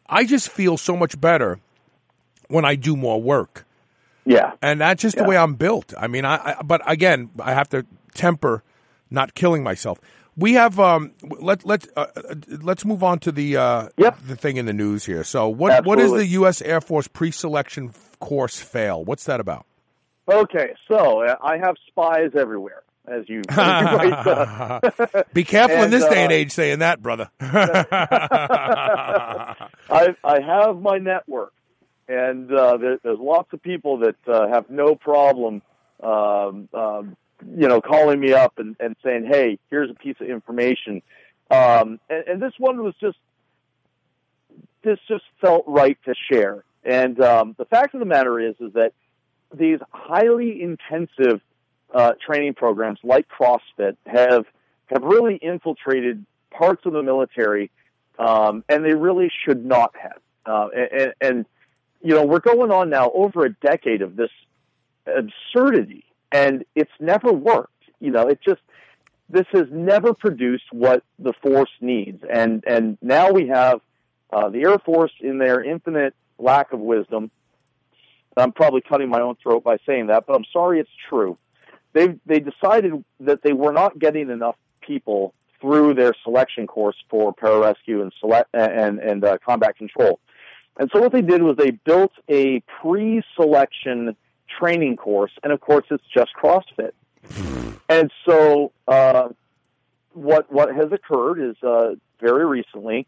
I 0.09 0.24
just 0.24 0.48
feel 0.48 0.76
so 0.76 0.97
much 0.97 1.20
better 1.20 1.60
when 2.48 2.64
I 2.64 2.74
do 2.74 2.97
more 2.97 3.20
work. 3.20 3.66
Yeah, 4.24 4.52
and 4.60 4.80
that's 4.80 5.02
just 5.02 5.16
the 5.16 5.24
way 5.24 5.36
I'm 5.36 5.55
built. 5.55 5.94
I 5.97 6.06
mean, 6.06 6.24
I, 6.24 6.36
I 6.36 6.62
but 6.62 6.82
again, 6.90 7.30
I 7.40 7.55
have 7.55 7.68
to 7.70 7.86
temper 8.14 8.62
not 9.10 9.35
killing 9.35 9.62
myself. 9.62 9.98
We 10.36 10.55
have 10.55 10.78
um 10.78 11.12
let 11.20 11.64
let 11.64 11.89
uh, 11.97 12.06
uh, 12.14 12.35
let's 12.60 12.85
move 12.85 13.02
on 13.02 13.20
to 13.20 13.32
the 13.32 13.56
uh 13.56 13.89
the 13.97 14.36
thing 14.36 14.59
in 14.59 14.66
the 14.66 14.72
news 14.72 15.06
here. 15.06 15.24
So 15.24 15.48
what 15.48 15.85
what 15.85 15.98
is 15.98 16.12
the 16.12 16.26
US 16.26 16.60
Air 16.62 16.80
Force 16.80 17.09
pre-selection 17.09 17.93
course 18.20 18.59
fail? 18.59 19.05
What's 19.05 19.24
that 19.24 19.40
about? 19.40 19.64
Okay, 20.30 20.74
so 20.86 21.24
uh, 21.24 21.36
I 21.43 21.56
have 21.56 21.76
spies 21.86 22.32
everywhere, 22.36 22.82
as 23.06 23.26
you. 23.28 23.40
as 23.48 23.56
you 23.56 23.56
uh, 23.56 24.80
Be 25.32 25.43
careful 25.43 25.78
in 25.78 25.85
and, 25.85 25.93
this 25.93 26.05
day 26.05 26.22
and 26.22 26.30
uh, 26.30 26.35
age 26.35 26.52
saying 26.52 26.80
that, 26.80 27.02
brother. 27.02 27.30
I 29.90 30.15
I 30.24 30.40
have 30.40 30.81
my 30.81 30.98
network, 30.98 31.52
and 32.09 32.52
uh, 32.52 32.77
there, 32.77 32.98
there's 33.02 33.19
lots 33.19 33.52
of 33.52 33.62
people 33.62 33.98
that 33.98 34.16
uh, 34.27 34.48
have 34.48 34.70
no 34.70 34.94
problem, 34.94 35.62
um, 36.02 36.69
um, 36.74 37.16
you 37.56 37.69
know, 37.69 37.81
calling 37.81 38.20
me 38.20 38.32
up 38.32 38.59
and, 38.59 38.77
and 38.81 38.97
saying, 39.05 39.27
"Hey, 39.31 39.59
here's 39.70 39.90
a 39.90 39.94
piece 39.94 40.16
of 40.20 40.28
information," 40.28 41.02
um, 41.51 42.01
and, 42.09 42.24
and 42.28 42.43
this 42.43 42.52
one 42.59 42.82
was 42.82 42.94
just 43.01 43.19
this 44.82 44.98
just 45.09 45.24
felt 45.40 45.65
right 45.66 45.98
to 46.05 46.15
share. 46.31 46.65
And 46.85 47.20
um, 47.20 47.55
the 47.59 47.65
fact 47.65 47.94
of 47.94 48.01
the 48.01 48.06
matter 48.06 48.40
is, 48.40 48.55
is 48.60 48.73
that 48.74 48.93
these 49.55 49.78
highly 49.90 50.62
intensive 50.62 51.40
uh, 51.93 52.12
training 52.24 52.55
programs 52.55 52.98
like 53.02 53.27
CrossFit 53.28 53.97
have 54.06 54.44
have 54.86 55.02
really 55.02 55.36
infiltrated 55.36 56.24
parts 56.51 56.86
of 56.86 56.93
the 56.93 57.02
military, 57.02 57.70
um, 58.18 58.64
and 58.68 58.84
they 58.84 58.94
really 58.94 59.30
should 59.44 59.64
not 59.64 59.94
have. 59.96 60.20
Uh, 60.44 60.68
and, 60.74 61.12
and 61.20 61.46
you 62.00 62.14
know, 62.14 62.24
we're 62.24 62.40
going 62.40 62.70
on 62.70 62.90
now 62.90 63.10
over 63.12 63.44
a 63.44 63.52
decade 63.52 64.02
of 64.02 64.16
this 64.16 64.30
absurdity, 65.06 66.04
and 66.32 66.64
it's 66.74 66.90
never 67.00 67.32
worked. 67.32 67.72
You 68.00 68.10
know, 68.10 68.28
it 68.28 68.40
just 68.42 68.60
this 69.28 69.46
has 69.52 69.66
never 69.70 70.14
produced 70.14 70.64
what 70.72 71.02
the 71.18 71.32
force 71.42 71.70
needs, 71.80 72.22
and 72.30 72.64
and 72.66 72.98
now 73.02 73.32
we 73.32 73.48
have 73.48 73.80
uh, 74.32 74.48
the 74.48 74.62
Air 74.62 74.78
Force 74.78 75.12
in 75.20 75.38
their 75.38 75.62
infinite 75.62 76.14
lack 76.38 76.72
of 76.72 76.80
wisdom. 76.80 77.30
I'm 78.36 78.52
probably 78.52 78.82
cutting 78.82 79.08
my 79.08 79.20
own 79.20 79.34
throat 79.42 79.64
by 79.64 79.78
saying 79.84 80.06
that, 80.06 80.26
but 80.26 80.36
I'm 80.36 80.44
sorry, 80.52 80.78
it's 80.80 80.90
true. 81.08 81.36
They 81.92 82.14
they 82.26 82.40
decided 82.40 83.04
that 83.20 83.42
they 83.42 83.52
were 83.52 83.72
not 83.72 83.98
getting 83.98 84.30
enough 84.30 84.56
people 84.80 85.34
through 85.60 85.94
their 85.94 86.14
selection 86.22 86.66
course 86.66 86.97
for 87.09 87.35
pararescue 87.35 88.02
and 88.02 88.12
select 88.20 88.51
and 88.55 88.98
and 88.98 89.24
uh, 89.24 89.39
combat 89.44 89.76
control. 89.76 90.20
And 90.78 90.90
so 90.93 91.01
what 91.01 91.12
they 91.12 91.22
did 91.22 91.43
was 91.43 91.56
they 91.56 91.72
built 91.72 92.12
a 92.28 92.60
pre-selection 92.80 94.16
training 94.59 94.97
course, 94.97 95.32
and 95.43 95.52
of 95.52 95.60
course 95.60 95.85
it's 95.90 96.05
just 96.14 96.30
CrossFit. 96.40 96.93
And 97.89 98.12
so 98.26 98.72
uh, 98.86 99.28
what 100.12 100.51
what 100.52 100.74
has 100.74 100.93
occurred 100.93 101.40
is 101.40 101.56
uh, 101.62 101.94
very 102.20 102.47
recently, 102.47 103.06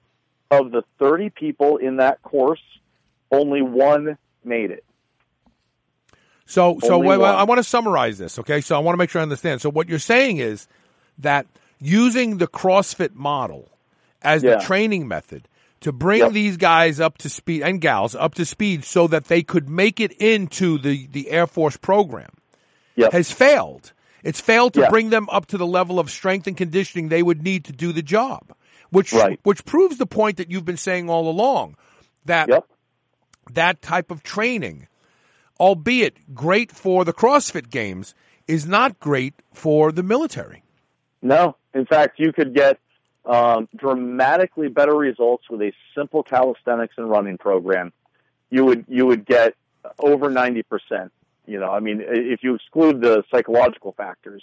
of 0.51 0.70
the 0.70 0.82
30 0.98 1.31
people 1.31 1.77
in 1.77 1.97
that 1.97 2.22
course, 2.22 2.62
only 3.31 3.62
one 3.62 4.18
made 4.44 4.70
it. 4.70 4.85
So, 6.47 6.78
so 6.82 6.98
wait. 6.98 7.20
I 7.20 7.44
want 7.44 7.59
to 7.59 7.62
summarize 7.62 8.18
this, 8.18 8.39
okay? 8.40 8.60
So 8.60 8.74
I 8.74 8.81
want 8.81 8.94
to 8.94 8.97
make 8.97 9.10
sure 9.10 9.20
I 9.20 9.22
understand. 9.22 9.60
So 9.60 9.70
what 9.70 9.89
you're 9.89 10.01
saying 10.01 10.39
is 10.39 10.66
that 11.18 11.47
using 11.81 12.39
the 12.39 12.47
CrossFit 12.47 13.15
model 13.15 13.69
as 14.23 14.43
Yeah. 14.43 14.57
the 14.57 14.65
training 14.65 15.09
method 15.09 15.48
to 15.81 15.93
bring 15.93 16.32
these 16.32 16.57
guys 16.59 17.01
up 17.01 17.16
to 17.19 17.28
speed 17.31 17.62
and 17.62 17.81
gals 17.81 18.15
up 18.15 18.35
to 18.35 18.44
speed 18.44 18.85
so 18.85 19.07
that 19.07 19.24
they 19.27 19.43
could 19.43 19.69
make 19.70 19.98
it 19.98 20.12
into 20.12 20.77
the, 20.78 21.07
the 21.11 21.31
Air 21.31 21.47
Force 21.47 21.77
program 21.78 22.31
has 23.12 23.32
failed. 23.32 23.93
It's 24.23 24.40
failed 24.40 24.74
to 24.74 24.81
Yeah. 24.82 24.90
bring 24.90 25.09
them 25.09 25.27
up 25.31 25.47
to 25.47 25.57
the 25.57 25.66
level 25.66 25.98
of 25.98 26.11
strength 26.11 26.47
and 26.47 26.55
conditioning 26.57 27.09
they 27.09 27.23
would 27.23 27.43
need 27.43 27.65
to 27.65 27.73
do 27.73 27.93
the 27.93 28.02
job, 28.02 28.52
which 28.90 29.12
which 29.43 29.65
proves 29.65 29.97
the 29.97 30.07
point 30.07 30.36
that 30.36 30.51
you've 30.51 30.66
been 30.66 30.77
saying 30.77 31.09
all 31.09 31.28
along 31.31 31.77
that 32.27 32.48
that 33.55 33.81
type 33.81 34.11
of 34.11 34.23
training, 34.23 34.86
albeit 35.59 36.35
great 36.35 36.70
for 36.70 37.07
the 37.07 37.15
CrossFit 37.15 37.70
Games, 37.70 38.15
is 38.47 38.66
not 38.66 39.01
great 39.01 39.32
for 39.55 39.90
the 39.93 40.02
military. 40.02 40.62
No, 41.22 41.56
in 41.74 41.86
fact, 41.86 42.18
you 42.18 42.32
could 42.32 42.55
get 42.55 42.78
um, 43.26 43.68
dramatically 43.76 44.68
better 44.68 44.94
results 44.94 45.48
with 45.51 45.60
a 45.60 45.72
simple 45.94 46.22
calisthenics 46.22 46.94
and 46.97 47.09
running 47.10 47.38
program. 47.38 47.92
You 48.51 48.64
would 48.64 48.84
you 48.88 49.06
would 49.06 49.26
get 49.26 49.55
over 49.98 50.30
ninety 50.30 50.62
percent. 50.62 51.12
You 51.47 51.59
know, 51.59 51.70
I 51.70 51.80
mean, 51.80 52.02
if 52.05 52.42
you 52.42 52.55
exclude 52.55 53.01
the 53.01 53.24
psychological 53.30 53.92
factors, 53.92 54.42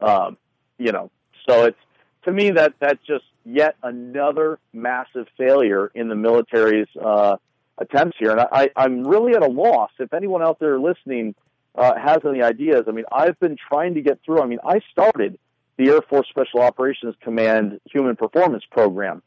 um, 0.00 0.36
you 0.78 0.92
know, 0.92 1.10
so 1.48 1.64
it's 1.64 1.78
to 2.24 2.32
me 2.32 2.50
that 2.52 2.74
that's 2.78 3.02
just 3.06 3.24
yet 3.44 3.76
another 3.82 4.58
massive 4.72 5.26
failure 5.36 5.90
in 5.94 6.08
the 6.08 6.14
military's 6.14 6.88
uh, 7.02 7.36
attempts 7.78 8.16
here. 8.18 8.30
And 8.30 8.40
I, 8.40 8.70
I'm 8.76 9.02
really 9.04 9.34
at 9.34 9.42
a 9.42 9.48
loss. 9.48 9.90
If 9.98 10.12
anyone 10.12 10.42
out 10.42 10.58
there 10.60 10.78
listening 10.78 11.34
uh, 11.74 11.96
has 11.98 12.18
any 12.24 12.42
ideas, 12.42 12.84
I 12.86 12.92
mean, 12.92 13.06
I've 13.10 13.38
been 13.40 13.56
trying 13.56 13.94
to 13.94 14.02
get 14.02 14.20
through. 14.24 14.40
I 14.40 14.46
mean, 14.46 14.60
I 14.64 14.80
started 14.92 15.38
the 15.76 15.88
Air 15.88 16.02
Force 16.02 16.28
Special 16.28 16.60
Operations 16.60 17.14
Command 17.22 17.80
Human 17.90 18.16
Performance 18.16 18.64
Program, 18.70 19.22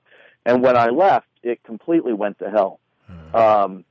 and 0.46 0.62
when 0.62 0.78
I 0.78 0.88
left, 0.88 1.28
it 1.44 1.64
completely 1.64 2.14
went 2.14 2.40
to 2.40 2.50
hell. 2.50 2.80
Um, 3.34 3.86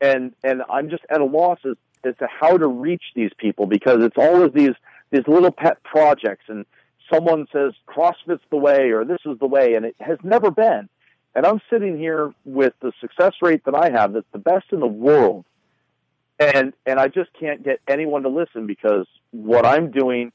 and 0.00 0.34
and 0.42 0.62
I'm 0.68 0.90
just 0.90 1.04
at 1.08 1.20
a 1.20 1.24
loss 1.24 1.58
as 1.64 1.76
as 2.04 2.16
to 2.18 2.26
how 2.26 2.56
to 2.58 2.66
reach 2.66 3.04
these 3.14 3.30
people 3.38 3.66
because 3.66 4.02
it's 4.02 4.18
always 4.18 4.52
these 4.52 4.74
these 5.10 5.26
little 5.26 5.52
pet 5.52 5.82
projects 5.84 6.44
and 6.48 6.66
someone 7.12 7.46
says 7.52 7.72
CrossFit's 7.86 8.42
the 8.50 8.56
way 8.56 8.90
or 8.90 9.04
this 9.04 9.20
is 9.24 9.38
the 9.38 9.46
way 9.46 9.74
and 9.74 9.86
it 9.86 9.96
has 10.00 10.18
never 10.22 10.50
been. 10.50 10.88
And 11.34 11.46
I'm 11.46 11.60
sitting 11.70 11.98
here 11.98 12.34
with 12.44 12.74
the 12.80 12.92
success 13.00 13.34
rate 13.40 13.64
that 13.64 13.74
I 13.74 13.90
have 13.90 14.12
that's 14.12 14.26
the 14.32 14.38
best 14.38 14.66
in 14.72 14.80
the 14.80 14.86
world. 14.86 15.44
And 16.38 16.72
and 16.84 16.98
I 16.98 17.08
just 17.08 17.30
can't 17.38 17.62
get 17.62 17.80
anyone 17.86 18.24
to 18.24 18.28
listen 18.28 18.66
because 18.66 19.06
what 19.30 19.64
I'm 19.64 19.90
doing 19.90 20.32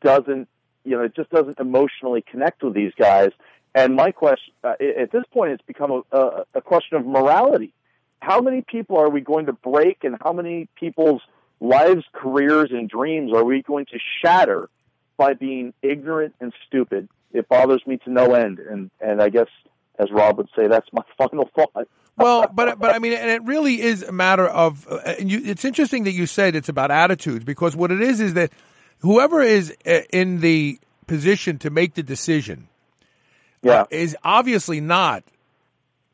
doesn't 0.00 0.48
you 0.84 0.96
know, 0.96 1.02
it 1.02 1.14
just 1.14 1.30
doesn't 1.30 1.58
emotionally 1.58 2.22
connect 2.22 2.62
with 2.62 2.74
these 2.74 2.92
guys. 2.98 3.30
And 3.74 3.94
my 3.94 4.10
question 4.10 4.52
uh, 4.64 4.74
at 4.80 5.12
this 5.12 5.24
point, 5.32 5.52
it's 5.52 5.62
become 5.66 6.02
a, 6.12 6.44
a, 6.54 6.60
question 6.60 6.96
of 6.96 7.06
morality. 7.06 7.72
How 8.20 8.40
many 8.40 8.62
people 8.62 8.98
are 8.98 9.08
we 9.08 9.20
going 9.20 9.46
to 9.46 9.52
break, 9.52 9.98
and 10.02 10.16
how 10.22 10.32
many 10.32 10.68
people's 10.74 11.22
lives, 11.60 12.04
careers, 12.12 12.70
and 12.72 12.88
dreams 12.88 13.32
are 13.32 13.44
we 13.44 13.62
going 13.62 13.86
to 13.86 13.98
shatter 14.22 14.68
by 15.16 15.34
being 15.34 15.72
ignorant 15.82 16.34
and 16.40 16.52
stupid? 16.66 17.08
It 17.32 17.48
bothers 17.48 17.82
me 17.86 17.98
to 17.98 18.10
no 18.10 18.34
end, 18.34 18.58
and 18.58 18.90
and 19.00 19.22
I 19.22 19.28
guess, 19.28 19.46
as 19.98 20.10
Rob 20.10 20.38
would 20.38 20.48
say, 20.56 20.66
that's 20.66 20.88
my 20.92 21.02
final 21.18 21.48
thought. 21.54 21.86
well, 22.16 22.48
but 22.52 22.80
but 22.80 22.92
I 22.92 22.98
mean, 22.98 23.12
and 23.12 23.30
it 23.30 23.44
really 23.44 23.80
is 23.80 24.02
a 24.02 24.12
matter 24.12 24.48
of. 24.48 24.88
Uh, 24.90 25.14
and 25.18 25.30
you, 25.30 25.40
it's 25.44 25.64
interesting 25.64 26.04
that 26.04 26.12
you 26.12 26.26
said 26.26 26.56
it's 26.56 26.68
about 26.68 26.90
attitudes 26.90 27.44
because 27.44 27.76
what 27.76 27.92
it 27.92 28.02
is 28.02 28.20
is 28.20 28.34
that 28.34 28.50
whoever 29.00 29.40
is 29.42 29.74
uh, 29.86 30.00
in 30.12 30.40
the 30.40 30.78
position 31.06 31.58
to 31.58 31.70
make 31.70 31.94
the 31.94 32.02
decision 32.02 32.68
yeah. 33.62 33.82
uh, 33.82 33.86
is 33.90 34.16
obviously 34.22 34.80
not 34.80 35.24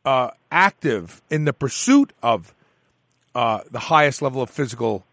uh, 0.05 0.31
active 0.51 1.21
in 1.31 1.45
the 1.45 1.53
pursuit 1.53 2.13
of 2.23 2.55
uh, 3.35 3.61
the 3.71 3.79
highest 3.79 4.23
level 4.23 4.41
of 4.41 4.49
physical 4.51 5.05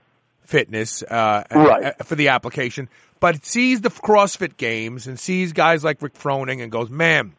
fitness 0.41 1.03
uh, 1.03 1.43
right. 1.51 2.05
for 2.05 2.15
the 2.15 2.29
application, 2.29 2.87
but 3.19 3.45
sees 3.45 3.81
the 3.81 3.89
CrossFit 3.89 4.57
games 4.57 5.07
and 5.07 5.19
sees 5.19 5.53
guys 5.53 5.83
like 5.83 6.01
Rick 6.01 6.13
Froning 6.13 6.61
and 6.61 6.71
goes, 6.71 6.89
man, 6.89 7.33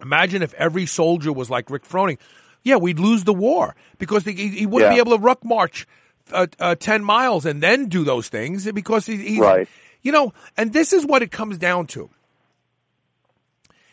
imagine 0.00 0.42
if 0.42 0.54
every 0.54 0.86
soldier 0.86 1.32
was 1.32 1.50
like 1.50 1.70
Rick 1.70 1.84
Froning. 1.84 2.18
Yeah, 2.62 2.76
we'd 2.76 2.98
lose 2.98 3.24
the 3.24 3.32
war 3.32 3.74
because 3.98 4.24
he, 4.24 4.32
he 4.32 4.66
wouldn't 4.66 4.90
Yeah. 4.90 4.96
be 4.96 5.00
able 5.00 5.16
to 5.16 5.22
ruck 5.22 5.44
march 5.44 5.86
uh, 6.32 6.46
uh, 6.58 6.74
10 6.74 7.04
miles 7.04 7.46
and 7.46 7.62
then 7.62 7.86
do 7.88 8.04
those 8.04 8.28
things 8.28 8.70
because 8.72 9.06
he, 9.06 9.16
he's, 9.16 9.38
Right. 9.38 9.68
you 10.02 10.12
know, 10.12 10.32
and 10.56 10.72
this 10.72 10.92
is 10.92 11.04
what 11.06 11.22
it 11.22 11.30
comes 11.30 11.58
down 11.58 11.86
to. 11.88 12.10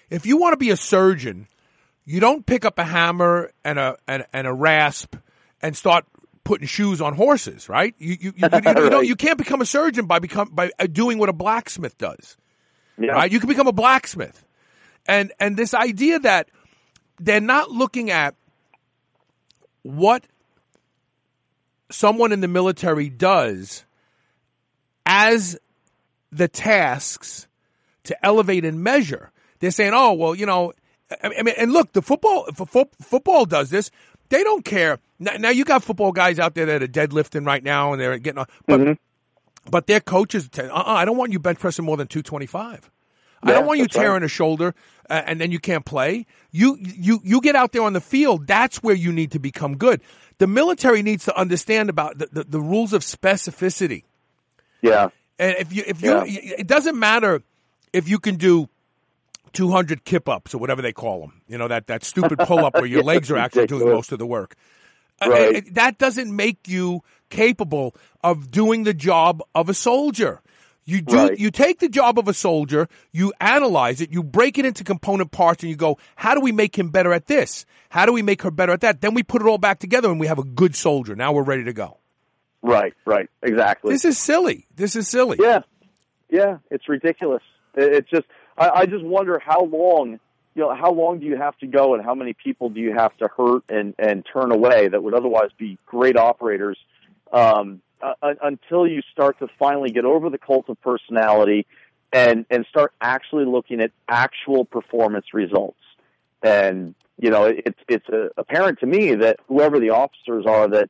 If 0.09 0.25
you 0.25 0.37
want 0.37 0.53
to 0.53 0.57
be 0.57 0.69
a 0.69 0.77
surgeon, 0.77 1.47
you 2.05 2.19
don't 2.19 2.45
pick 2.45 2.63
up 2.65 2.79
a 2.79 2.83
hammer 2.83 3.51
and 3.65 3.77
a 3.77 3.97
and, 4.07 4.25
and 4.31 4.47
a 4.47 4.53
rasp 4.53 5.15
and 5.61 5.75
start 5.75 6.05
putting 6.45 6.65
shoes 6.67 7.01
on 7.01 7.13
horses, 7.13 7.67
right? 7.67 7.93
You 7.97 8.15
you 8.19 8.33
you, 8.37 8.47
you, 8.49 8.49
you, 8.53 8.61
don't, 8.89 9.05
you 9.05 9.15
can't 9.17 9.37
become 9.37 9.59
a 9.59 9.65
surgeon 9.65 10.05
by 10.05 10.19
become 10.19 10.49
by 10.53 10.71
uh, 10.79 10.87
doing 10.87 11.17
what 11.17 11.27
a 11.27 11.33
blacksmith 11.33 11.97
does, 11.97 12.37
Yeah. 12.97 13.11
right? 13.11 13.29
You 13.29 13.39
can 13.41 13.49
become 13.49 13.67
a 13.67 13.73
blacksmith, 13.73 14.45
and 15.05 15.33
and 15.41 15.57
this 15.57 15.73
idea 15.73 16.19
that 16.19 16.47
they're 17.19 17.41
not 17.41 17.69
looking 17.71 18.09
at 18.09 18.35
what 19.81 20.23
someone 21.89 22.31
in 22.31 22.41
the 22.41 22.47
military 22.47 23.09
does 23.09 23.85
as 25.05 25.57
the 26.31 26.47
tasks 26.47 27.47
to 28.03 28.25
elevate 28.25 28.65
and 28.65 28.83
measure. 28.83 29.31
They're 29.59 29.71
saying, 29.71 29.93
"Oh, 29.93 30.13
well, 30.13 30.35
you 30.35 30.45
know, 30.45 30.73
I 31.23 31.29
mean, 31.29 31.55
and 31.57 31.71
look, 31.71 31.93
the 31.93 32.01
football 32.01 32.45
fo- 32.53 32.89
football 33.01 33.45
does 33.45 33.69
this. 33.69 33.91
They 34.29 34.43
don't 34.43 34.65
care. 34.65 34.99
Now, 35.19 35.37
now 35.37 35.49
you 35.49 35.63
got 35.63 35.83
football 35.83 36.11
guys 36.11 36.37
out 36.37 36.53
there 36.53 36.65
that 36.65 36.83
are 36.83 36.87
deadlifting 36.87 37.45
right 37.45 37.63
now, 37.63 37.93
and 37.93 38.01
they're 38.01 38.17
getting, 38.17 38.39
on, 38.39 38.47
but 38.65 38.97
but 39.69 39.87
their 39.87 39.99
coaches, 39.99 40.49
tell, 40.49 40.69
uh-uh, 40.69 40.83
I 40.85 41.05
don't 41.05 41.17
want 41.17 41.31
you 41.31 41.39
bench 41.39 41.59
pressing 41.59 41.85
more 41.85 41.97
than 41.97 42.07
two 42.07 42.21
twenty 42.21 42.45
five. 42.45 42.89
I 43.43 43.53
don't 43.53 43.67
want 43.67 43.77
you 43.77 43.85
that's 43.85 43.95
right. 43.95 44.03
tearing 44.03 44.23
a 44.23 44.27
shoulder 44.27 44.73
uh, 45.09 45.21
and 45.25 45.39
then 45.39 45.51
you 45.51 45.59
can't 45.59 45.85
play. 45.85 46.25
You 46.51 46.77
you 46.81 47.19
you 47.23 47.41
get 47.41 47.55
out 47.55 47.71
there 47.71 47.83
on 47.83 47.93
the 47.93 48.01
field. 48.01 48.47
That's 48.47 48.83
where 48.83 48.95
you 48.95 49.11
need 49.11 49.31
to 49.31 49.39
become 49.39 49.77
good. 49.77 50.01
The 50.39 50.47
military 50.47 51.01
needs 51.01 51.25
to 51.25 51.37
understand 51.37 51.89
about 51.89 52.17
the, 52.19 52.27
the, 52.31 52.43
the 52.43 52.61
rules 52.61 52.93
of 52.93 53.01
specificity. 53.01 54.03
Yeah. 54.81 55.09
And 55.39 55.55
if 55.57 55.73
you 55.73 55.83
if 55.87 56.01
you 56.01 56.11
Yeah. 56.11 56.23
it 56.27 56.67
doesn't 56.67 56.97
matter 56.97 57.41
if 57.93 58.07
you 58.07 58.19
can 58.19 58.35
do 58.35 58.69
200 59.53 60.03
kip 60.05 60.29
ups 60.29 60.53
or 60.53 60.59
whatever 60.59 60.81
they 60.81 60.93
call 60.93 61.21
them. 61.21 61.41
You 61.47 61.57
know 61.57 61.67
that 61.67 61.87
that 61.87 62.03
stupid 62.03 62.39
pull 62.39 62.63
up 62.65 62.75
where 62.75 62.85
your 62.95 63.03
legs 63.03 63.31
are 63.31 63.37
actually 63.37 63.67
doing 63.67 63.85
most 63.89 64.11
of 64.11 64.19
the 64.19 64.25
work. 64.27 64.55
Uh, 65.21 65.31
it- 65.31 65.73
that 65.75 65.97
doesn't 65.97 66.35
make 66.35 66.67
you 66.67 67.01
capable 67.29 67.95
of 68.23 68.51
doing 68.51 68.83
the 68.83 68.93
job 68.93 69.41
of 69.55 69.69
a 69.69 69.73
soldier. 69.73 70.41
You 70.89 71.01
do 71.01 71.15
Right. 71.15 71.37
you 71.37 71.51
take 71.51 71.79
the 71.79 71.89
job 71.89 72.17
of 72.17 72.27
a 72.29 72.33
soldier, 72.33 72.87
you 73.11 73.33
analyze 73.41 73.99
it, 73.99 74.09
you 74.09 74.23
break 74.23 74.57
it 74.57 74.65
into 74.65 74.85
component 74.85 75.31
parts 75.31 75.61
and 75.61 75.69
you 75.69 75.75
go, 75.75 75.97
how 76.15 76.33
do 76.33 76.39
we 76.39 76.53
make 76.53 76.77
him 76.79 76.89
better 76.89 77.11
at 77.11 77.27
this? 77.27 77.65
How 77.89 78.05
do 78.05 78.13
we 78.13 78.21
make 78.21 78.41
her 78.43 78.51
better 78.51 78.71
at 78.71 78.79
that? 78.81 79.01
Then 79.01 79.13
we 79.13 79.21
put 79.21 79.41
it 79.41 79.47
all 79.49 79.57
back 79.57 79.79
together 79.79 80.09
and 80.09 80.17
we 80.17 80.27
have 80.27 80.39
a 80.39 80.45
good 80.45 80.75
soldier. 80.77 81.13
Now 81.13 81.33
we're 81.33 81.43
ready 81.43 81.65
to 81.65 81.73
go. 81.73 81.97
Right. 82.61 82.93
Right. 83.05 83.29
Exactly. 83.43 83.91
This 83.93 84.05
is 84.05 84.17
silly. 84.17 84.65
This 84.75 84.95
is 84.95 85.09
silly. 85.09 85.37
Yeah, 85.41 85.59
yeah, 86.29 86.57
it's 86.71 86.87
ridiculous. 86.87 87.43
It- 87.75 87.93
It's 87.93 88.09
just, 88.09 88.25
I, 88.57 88.69
I 88.69 88.85
just 88.85 89.03
wonder 89.03 89.39
how 89.39 89.65
long, 89.65 90.19
you 90.55 90.63
know, 90.63 90.73
how 90.73 90.91
long 90.91 91.19
do 91.19 91.25
you 91.25 91.35
have 91.37 91.57
to 91.59 91.67
go, 91.67 91.95
and 91.95 92.03
how 92.03 92.15
many 92.15 92.33
people 92.33 92.69
do 92.69 92.79
you 92.79 92.93
have 92.93 93.15
to 93.17 93.27
hurt 93.27 93.63
and 93.69 93.93
and 93.99 94.25
turn 94.33 94.51
away 94.51 94.87
that 94.87 95.03
would 95.03 95.13
otherwise 95.13 95.51
be 95.57 95.77
great 95.85 96.15
operators, 96.17 96.77
um, 97.31 97.81
uh, 98.01 98.33
until 98.41 98.87
you 98.87 99.01
start 99.11 99.39
to 99.39 99.47
finally 99.59 99.91
get 99.91 100.05
over 100.05 100.29
the 100.29 100.37
cult 100.37 100.69
of 100.69 100.79
personality, 100.81 101.65
and 102.13 102.45
and 102.49 102.65
start 102.69 102.93
actually 103.01 103.45
looking 103.45 103.81
at 103.81 103.91
actual 104.07 104.65
performance 104.65 105.33
results. 105.33 105.79
And 106.41 106.95
you 107.19 107.29
know, 107.29 107.45
it, 107.45 107.63
it's 107.65 107.79
it's 107.87 108.09
uh, 108.09 108.29
apparent 108.37 108.79
to 108.79 108.85
me 108.85 109.15
that 109.15 109.39
whoever 109.47 109.79
the 109.79 109.91
officers 109.91 110.45
are 110.45 110.67
that 110.69 110.89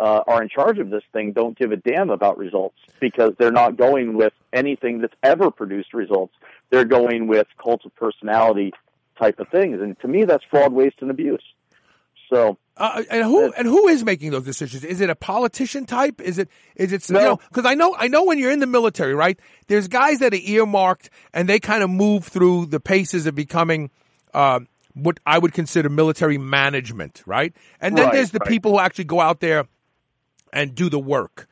uh, 0.00 0.22
are 0.26 0.42
in 0.42 0.48
charge 0.48 0.78
of 0.78 0.90
this 0.90 1.02
thing 1.12 1.32
don't 1.32 1.56
give 1.56 1.72
a 1.72 1.76
damn 1.76 2.10
about 2.10 2.38
results 2.38 2.78
because 3.00 3.34
they're 3.38 3.52
not 3.52 3.76
going 3.76 4.14
with 4.14 4.32
anything 4.52 5.00
that's 5.00 5.14
ever 5.22 5.50
produced 5.50 5.94
results. 5.94 6.34
They're 6.70 6.84
going 6.84 7.26
with 7.26 7.46
cult 7.62 7.84
of 7.84 7.94
personality 7.94 8.72
type 9.18 9.38
of 9.38 9.48
things, 9.48 9.80
and 9.80 9.98
to 10.00 10.08
me, 10.08 10.24
that's 10.24 10.44
fraud, 10.50 10.72
waste, 10.72 10.96
and 11.00 11.10
abuse. 11.10 11.44
So, 12.32 12.58
Uh, 12.76 13.04
and 13.08 13.22
who 13.22 13.52
and 13.52 13.68
who 13.68 13.86
is 13.86 14.04
making 14.04 14.32
those 14.32 14.42
decisions? 14.44 14.82
Is 14.84 15.00
it 15.00 15.08
a 15.08 15.14
politician 15.14 15.86
type? 15.86 16.20
Is 16.20 16.38
it 16.38 16.48
is 16.74 16.92
it 16.92 17.08
you 17.08 17.14
know? 17.14 17.36
Because 17.48 17.64
I 17.66 17.74
know 17.74 17.94
I 17.96 18.08
know 18.08 18.24
when 18.24 18.38
you're 18.38 18.50
in 18.50 18.58
the 18.58 18.66
military, 18.66 19.14
right? 19.14 19.38
There's 19.68 19.86
guys 19.86 20.18
that 20.18 20.32
are 20.34 20.40
earmarked 20.42 21.08
and 21.32 21.48
they 21.48 21.60
kind 21.60 21.84
of 21.84 21.90
move 21.90 22.24
through 22.24 22.66
the 22.66 22.80
paces 22.80 23.26
of 23.26 23.36
becoming 23.36 23.90
uh, 24.32 24.58
what 24.94 25.20
I 25.24 25.38
would 25.38 25.52
consider 25.52 25.88
military 25.88 26.36
management, 26.36 27.22
right? 27.26 27.54
And 27.80 27.96
then 27.96 28.06
Right, 28.06 28.14
there's 28.14 28.32
the 28.32 28.40
right. 28.40 28.48
people 28.48 28.72
who 28.72 28.80
actually 28.80 29.04
go 29.04 29.20
out 29.20 29.38
there 29.38 29.66
and 30.52 30.74
do 30.74 30.88
the 30.90 30.98
work. 30.98 31.46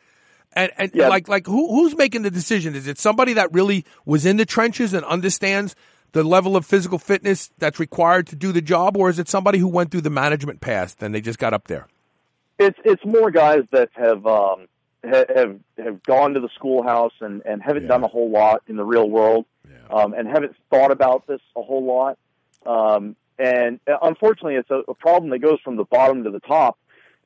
And 0.54 0.72
and 0.76 0.90
Yeah. 0.92 1.08
like 1.08 1.28
like 1.28 1.46
who 1.46 1.68
who's 1.68 1.96
making 1.96 2.22
the 2.22 2.30
decision? 2.32 2.74
Is 2.74 2.88
it 2.88 2.98
somebody 2.98 3.34
that 3.34 3.52
really 3.52 3.84
was 4.04 4.26
in 4.26 4.38
the 4.38 4.44
trenches 4.44 4.92
and 4.92 5.04
understands 5.04 5.76
the 6.12 6.22
level 6.22 6.56
of 6.56 6.64
physical 6.64 6.98
fitness 6.98 7.50
that's 7.58 7.80
required 7.80 8.26
to 8.28 8.36
do 8.36 8.52
the 8.52 8.62
job, 8.62 8.96
or 8.96 9.10
is 9.10 9.18
it 9.18 9.28
somebody 9.28 9.58
who 9.58 9.68
went 9.68 9.90
through 9.90 10.02
the 10.02 10.10
management 10.10 10.60
path 10.60 11.02
and 11.02 11.14
they 11.14 11.20
just 11.20 11.38
got 11.38 11.52
up 11.52 11.68
there? 11.68 11.88
it's 12.62 12.78
it's 12.84 13.04
more 13.04 13.30
guys 13.30 13.62
that 13.72 13.90
have 13.94 14.26
um, 14.26 14.66
ha- 15.04 15.24
have 15.34 15.58
have 15.78 16.02
gone 16.02 16.34
to 16.34 16.40
the 16.40 16.48
schoolhouse 16.54 17.12
and 17.20 17.42
and 17.44 17.62
haven't 17.62 17.86
done 17.86 18.04
a 18.04 18.08
whole 18.08 18.30
lot 18.30 18.62
in 18.66 18.76
the 18.76 18.84
real 18.84 19.08
world, 19.08 19.46
um, 19.90 20.14
and 20.14 20.28
haven't 20.28 20.54
thought 20.70 20.90
about 20.90 21.26
this 21.26 21.40
a 21.56 21.62
whole 21.62 21.84
lot. 21.84 22.18
Um, 22.64 23.16
and 23.38 23.80
uh, 23.86 23.98
unfortunately, 24.02 24.56
it's 24.56 24.70
a, 24.70 24.82
a 24.88 24.94
problem 24.94 25.30
that 25.30 25.38
goes 25.38 25.58
from 25.64 25.76
the 25.76 25.84
bottom 25.84 26.24
to 26.24 26.30
the 26.30 26.40
top. 26.40 26.78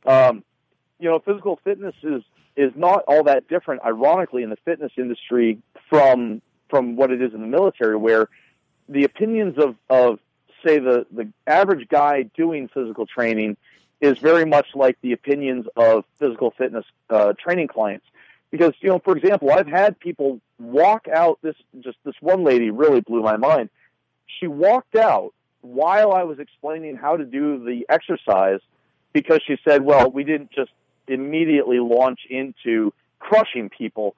Um, 0.07 0.45
you 0.99 1.09
know, 1.09 1.19
physical 1.19 1.61
fitness 1.65 1.95
is 2.03 2.23
is 2.57 2.73
not 2.75 3.05
all 3.07 3.25
that 3.25 3.49
different, 3.49 3.83
ironically, 3.85 4.43
in 4.43 4.51
the 4.51 4.57
fitness 4.65 4.93
industry 4.97 5.59
from 5.91 6.41
from 6.71 6.97
what 6.97 7.11
it 7.11 7.23
is 7.23 7.35
in 7.35 7.41
the 7.41 7.47
military, 7.47 7.97
where 7.97 8.29
the 8.89 9.05
opinions 9.05 9.59
of 9.59 9.77
of 9.89 10.19
say 10.65 10.79
the 10.79 11.07
the 11.11 11.29
average 11.47 11.89
guy 11.89 12.23
doing 12.23 12.69
physical 12.69 13.07
training 13.07 13.57
is 14.01 14.19
very 14.19 14.45
much 14.45 14.67
like 14.75 14.99
the 15.01 15.13
opinions 15.13 15.67
of 15.77 16.05
physical 16.19 16.51
fitness 16.51 16.85
uh, 17.09 17.33
training 17.39 17.69
clients. 17.69 18.05
Because 18.51 18.73
you 18.81 18.89
know, 18.89 18.99
for 18.99 19.17
example, 19.17 19.51
I've 19.51 19.67
had 19.67 19.99
people 19.99 20.41
walk 20.59 21.09
out. 21.09 21.39
This 21.43 21.57
just 21.81 21.99
this 22.05 22.15
one 22.21 22.45
lady 22.45 22.71
really 22.71 23.01
blew 23.01 23.23
my 23.23 23.37
mind. 23.37 23.71
She 24.39 24.47
walked 24.47 24.97
out 24.97 25.33
while 25.63 26.13
I 26.13 26.23
was 26.23 26.39
explaining 26.39 26.97
how 26.97 27.17
to 27.17 27.25
do 27.25 27.65
the 27.65 27.87
exercise 27.89 28.61
because 29.13 29.41
she 29.47 29.57
said, 29.67 29.83
"Well, 29.83 30.11
we 30.11 30.25
didn't 30.25 30.53
just 30.53 30.71
immediately 31.09 31.81
launch 31.81 32.21
into 32.31 32.93
crushing 33.19 33.69
people. 33.69 34.15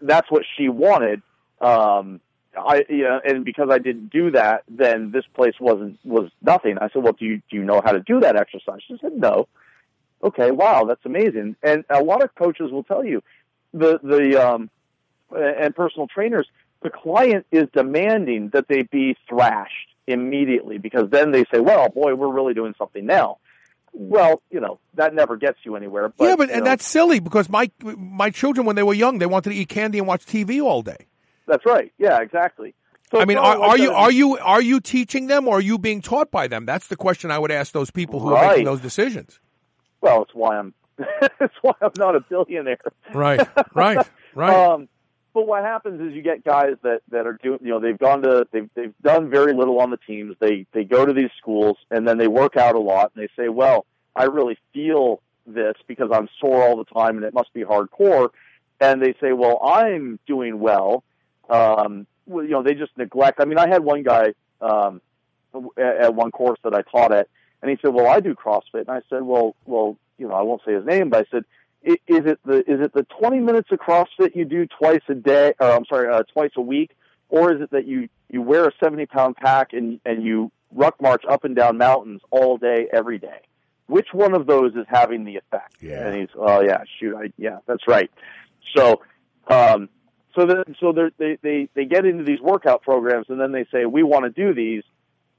That's 0.00 0.30
what 0.30 0.44
she 0.56 0.68
wanted." 0.68 1.22
Um, 1.60 2.20
I, 2.56 2.84
you 2.88 3.04
know, 3.04 3.20
and 3.24 3.44
because 3.44 3.68
I 3.70 3.78
didn't 3.78 4.10
do 4.10 4.30
that, 4.32 4.64
then 4.68 5.10
this 5.10 5.24
place 5.34 5.54
wasn't 5.60 5.98
was 6.04 6.30
nothing. 6.42 6.78
I 6.78 6.88
said, 6.90 7.02
"Well, 7.02 7.14
do 7.14 7.24
you 7.24 7.42
do 7.50 7.56
you 7.56 7.64
know 7.64 7.80
how 7.84 7.92
to 7.92 8.00
do 8.00 8.20
that 8.20 8.36
exercise?" 8.36 8.80
She 8.86 8.96
said, 9.00 9.12
"No." 9.12 9.48
okay, 10.24 10.50
wow, 10.50 10.84
that's 10.84 11.04
amazing. 11.04 11.56
And 11.62 11.84
a 11.90 12.02
lot 12.02 12.24
of 12.24 12.34
coaches 12.34 12.72
will 12.72 12.82
tell 12.82 13.04
you 13.04 13.22
the 13.72 14.00
the 14.02 14.42
um, 14.44 14.70
and 15.30 15.74
personal 15.74 16.08
trainers, 16.08 16.48
the 16.82 16.90
client 16.90 17.46
is 17.52 17.68
demanding 17.72 18.50
that 18.52 18.66
they 18.68 18.82
be 18.82 19.16
thrashed 19.28 19.88
immediately 20.06 20.78
because 20.78 21.10
then 21.10 21.30
they 21.30 21.44
say, 21.52 21.60
well, 21.60 21.88
boy, 21.88 22.14
we're 22.14 22.32
really 22.32 22.54
doing 22.54 22.74
something 22.76 23.06
now. 23.06 23.38
Well, 23.92 24.42
you 24.50 24.58
know 24.58 24.80
that 24.94 25.14
never 25.14 25.36
gets 25.36 25.58
you 25.62 25.76
anywhere. 25.76 26.08
But, 26.08 26.24
yeah, 26.24 26.36
but 26.36 26.50
and 26.50 26.60
know, 26.60 26.64
that's 26.64 26.84
silly 26.84 27.20
because 27.20 27.48
my 27.48 27.70
my 27.80 28.30
children 28.30 28.66
when 28.66 28.74
they 28.74 28.82
were 28.82 28.94
young 28.94 29.18
they 29.18 29.26
wanted 29.26 29.50
to 29.50 29.56
eat 29.56 29.68
candy 29.68 29.98
and 29.98 30.08
watch 30.08 30.26
TV 30.26 30.60
all 30.60 30.82
day. 30.82 31.06
That's 31.46 31.64
right. 31.66 31.92
Yeah, 31.98 32.20
exactly. 32.20 32.74
So 33.10 33.20
I 33.20 33.26
mean, 33.26 33.38
are, 33.38 33.58
like 33.58 33.68
are 33.68 33.78
you 33.78 33.90
are 33.92 34.10
you 34.10 34.38
are 34.38 34.62
you 34.62 34.80
teaching 34.80 35.26
them 35.26 35.46
or 35.46 35.58
are 35.58 35.60
you 35.60 35.78
being 35.78 36.00
taught 36.00 36.30
by 36.30 36.48
them? 36.48 36.66
That's 36.66 36.88
the 36.88 36.96
question 36.96 37.30
I 37.30 37.38
would 37.38 37.50
ask 37.50 37.72
those 37.72 37.90
people 37.90 38.20
who 38.20 38.34
are 38.34 38.48
making 38.48 38.64
those 38.64 38.80
decisions. 38.80 39.38
Well, 40.00 40.22
it's 40.22 40.34
why 40.34 40.58
I'm. 40.58 40.74
it's 41.40 41.54
why 41.62 41.72
I'm 41.80 41.90
not 41.96 42.14
a 42.16 42.20
billionaire. 42.20 42.78
Right, 43.12 43.46
right, 43.74 44.06
right. 44.34 44.54
Um, 44.54 44.88
but 45.32 45.46
what 45.46 45.64
happens 45.64 46.00
is 46.00 46.14
you 46.14 46.22
get 46.22 46.44
guys 46.44 46.74
that 46.82 47.02
that 47.10 47.26
are 47.26 47.38
doing. 47.42 47.58
You 47.62 47.70
know, 47.70 47.80
they've 47.80 47.98
gone 47.98 48.22
to 48.22 48.46
they've 48.52 48.70
they've 48.74 48.94
done 49.02 49.30
very 49.30 49.52
little 49.52 49.80
on 49.80 49.90
the 49.90 49.96
teams. 49.96 50.36
They 50.40 50.66
they 50.72 50.84
go 50.84 51.04
to 51.04 51.12
these 51.12 51.30
schools 51.38 51.76
and 51.90 52.06
then 52.06 52.18
they 52.18 52.28
work 52.28 52.56
out 52.56 52.74
a 52.74 52.80
lot 52.80 53.12
and 53.14 53.22
they 53.22 53.28
say, 53.40 53.48
well, 53.48 53.86
I 54.16 54.24
really 54.24 54.56
feel 54.72 55.20
this 55.46 55.74
because 55.86 56.10
I'm 56.12 56.28
sore 56.40 56.62
all 56.62 56.76
the 56.76 56.84
time 56.84 57.16
and 57.16 57.24
it 57.24 57.34
must 57.34 57.52
be 57.52 57.62
hardcore. 57.64 58.30
And 58.80 59.02
they 59.02 59.14
say, 59.20 59.32
well, 59.32 59.60
I'm 59.62 60.18
doing 60.26 60.58
well. 60.58 61.04
Um, 61.50 62.06
you 62.26 62.48
know, 62.48 62.62
they 62.62 62.74
just 62.74 62.96
neglect. 62.96 63.40
I 63.40 63.44
mean, 63.44 63.58
I 63.58 63.68
had 63.68 63.84
one 63.84 64.02
guy 64.02 64.34
um, 64.60 65.00
at, 65.76 65.96
at 65.96 66.14
one 66.14 66.30
course 66.30 66.58
that 66.64 66.74
I 66.74 66.82
taught 66.82 67.12
at, 67.12 67.28
and 67.62 67.70
he 67.70 67.76
said, 67.82 67.92
"Well, 67.94 68.06
I 68.06 68.20
do 68.20 68.34
CrossFit." 68.34 68.80
And 68.86 68.90
I 68.90 69.00
said, 69.10 69.22
"Well, 69.22 69.54
well, 69.66 69.96
you 70.18 70.28
know, 70.28 70.34
I 70.34 70.42
won't 70.42 70.62
say 70.64 70.72
his 70.74 70.84
name, 70.86 71.10
but 71.10 71.26
I 71.26 71.30
said, 71.30 71.44
"I- 71.86 71.98
is 72.06 72.24
it 72.26 72.38
the 72.44 72.58
is 72.70 72.80
it 72.80 72.92
the 72.94 73.04
20 73.20 73.40
minutes 73.40 73.70
of 73.72 73.78
CrossFit 73.78 74.34
you 74.34 74.44
do 74.44 74.66
twice 74.66 75.02
a 75.08 75.14
day, 75.14 75.54
or 75.60 75.70
I'm 75.70 75.84
sorry, 75.86 76.08
uh, 76.12 76.22
twice 76.32 76.52
a 76.56 76.60
week, 76.62 76.92
or 77.28 77.52
is 77.54 77.60
it 77.60 77.70
that 77.72 77.86
you 77.86 78.08
you 78.30 78.40
wear 78.42 78.66
a 78.66 78.72
70 78.82 79.06
pound 79.06 79.36
pack 79.36 79.72
and 79.72 80.00
and 80.06 80.22
you 80.22 80.50
ruck 80.72 81.00
march 81.00 81.24
up 81.28 81.44
and 81.44 81.54
down 81.54 81.76
mountains 81.78 82.20
all 82.30 82.56
day 82.56 82.88
every 82.92 83.18
day? 83.18 83.40
Which 83.86 84.08
one 84.12 84.34
of 84.34 84.46
those 84.46 84.74
is 84.74 84.86
having 84.88 85.24
the 85.24 85.36
effect?" 85.36 85.76
Yeah. 85.82 86.06
And 86.06 86.16
he's, 86.16 86.30
"Oh 86.36 86.60
yeah, 86.62 86.84
shoot, 86.98 87.16
I 87.16 87.32
yeah, 87.36 87.58
that's 87.66 87.86
right." 87.86 88.10
So, 88.74 89.02
um, 89.48 89.88
so 90.34 90.46
then 90.46 90.76
so 90.80 90.92
they 90.92 91.38
they 91.42 91.68
they 91.74 91.84
get 91.84 92.04
into 92.04 92.24
these 92.24 92.40
workout 92.40 92.82
programs 92.82 93.26
and 93.28 93.40
then 93.40 93.52
they 93.52 93.66
say 93.72 93.86
we 93.86 94.02
want 94.02 94.24
to 94.24 94.30
do 94.30 94.54
these 94.54 94.82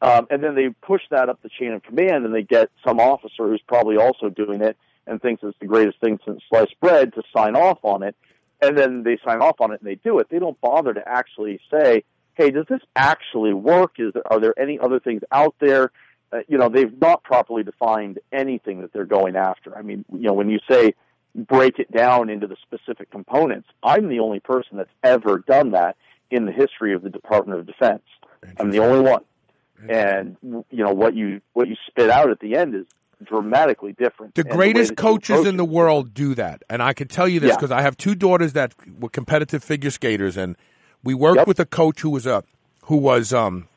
um, 0.01 0.27
and 0.30 0.43
then 0.43 0.55
they 0.55 0.69
push 0.69 1.01
that 1.09 1.30
up 1.30 1.41
the 1.41 1.49
chain 1.49 1.72
of 1.72 1.84
command 1.84 2.26
and 2.26 2.34
they 2.34 2.43
get 2.43 2.69
some 2.85 2.99
officer 2.99 3.47
who's 3.47 3.61
probably 3.67 3.97
also 3.97 4.30
doing 4.30 4.61
it 4.61 4.77
and 5.07 5.22
thinks 5.22 5.41
it's 5.43 5.57
the 5.59 5.65
greatest 5.65 5.99
thing 5.99 6.19
since 6.26 6.41
sliced 6.49 6.80
bread 6.80 7.13
to 7.13 7.23
sign 7.35 7.55
off 7.55 7.80
on 7.84 8.03
it. 8.03 8.15
And 8.61 8.77
then 8.77 9.03
they 9.03 9.17
sign 9.26 9.41
off 9.41 9.61
on 9.61 9.72
it 9.72 9.81
and 9.81 9.89
they 9.89 9.95
do 9.95 10.19
it. 10.19 10.27
They 10.30 10.39
don't 10.39 10.59
bother 10.61 10.93
to 10.93 11.07
actually 11.07 11.59
say 11.72 12.03
hey 12.35 12.51
does 12.51 12.65
this 12.69 12.81
actually 12.95 13.53
work? 13.53 13.93
Is 13.97 14.13
there, 14.13 14.31
are 14.31 14.39
there 14.39 14.59
any 14.59 14.77
other 14.77 14.99
things 14.99 15.22
out 15.31 15.55
there? 15.59 15.91
Uh, 16.31 16.39
you 16.47 16.57
know 16.57 16.69
they've 16.69 16.99
not 16.99 17.23
properly 17.23 17.63
defined 17.63 18.19
anything 18.31 18.81
that 18.81 18.91
they're 18.91 19.05
going 19.05 19.35
after. 19.35 19.77
I 19.77 19.81
mean 19.81 20.03
you 20.11 20.23
know 20.23 20.34
when 20.34 20.49
you 20.49 20.59
say 20.69 20.93
break 21.36 21.80
it 21.80 21.91
down 21.91 22.30
into 22.30 22.48
the 22.48 22.56
specific 22.62 23.12
components. 23.12 23.68
I'm 23.84 24.07
the 24.07 24.20
only 24.20 24.40
person 24.40 24.78
that's 24.78 24.90
ever 25.03 25.40
done 25.40 25.72
that 25.72 25.98
in 26.32 26.45
the 26.45 26.52
history 26.52 26.94
of 26.94 27.03
the 27.03 27.10
Department 27.10 27.60
of 27.60 27.66
Defense. 27.66 28.03
I'm 28.57 28.72
the 28.72 28.80
only 28.80 29.02
one. 29.02 29.24
And 29.90 30.38
you 30.44 30.84
know 30.84 30.94
what 30.94 31.16
you 31.16 31.41
what 31.53 31.68
you 31.68 31.76
spit 31.88 32.10
out 32.10 32.30
at 32.32 32.40
the 32.40 32.56
end 32.56 32.74
is 32.74 32.86
dramatically 33.24 33.94
different. 33.94 34.34
The 34.36 34.44
greatest 34.44 34.91
you 34.91 34.95
coaches 34.95 35.45
in 35.45 35.57
the 35.57 35.66
world 35.66 36.14
do 36.14 36.34
that, 36.36 36.64
and 36.70 36.82
I 36.82 36.94
can 36.94 37.07
tell 37.07 37.28
you 37.28 37.40
this 37.40 37.49
Yeah. 37.49 37.56
because 37.56 37.72
I 37.72 37.82
have 37.82 37.98
two 37.98 38.16
daughters 38.16 38.53
that 38.53 38.74
were 38.99 39.10
competitive 39.10 39.64
figure 39.64 39.91
skaters, 39.91 40.38
and 40.38 40.56
we 41.03 41.14
worked 41.14 41.45
with 41.45 41.60
a 41.60 41.66
coach 41.66 42.02
who 42.02 42.10
was 42.10 42.26
a 42.26 42.44
who 42.84 42.98
was 42.98 43.34
um 43.34 43.68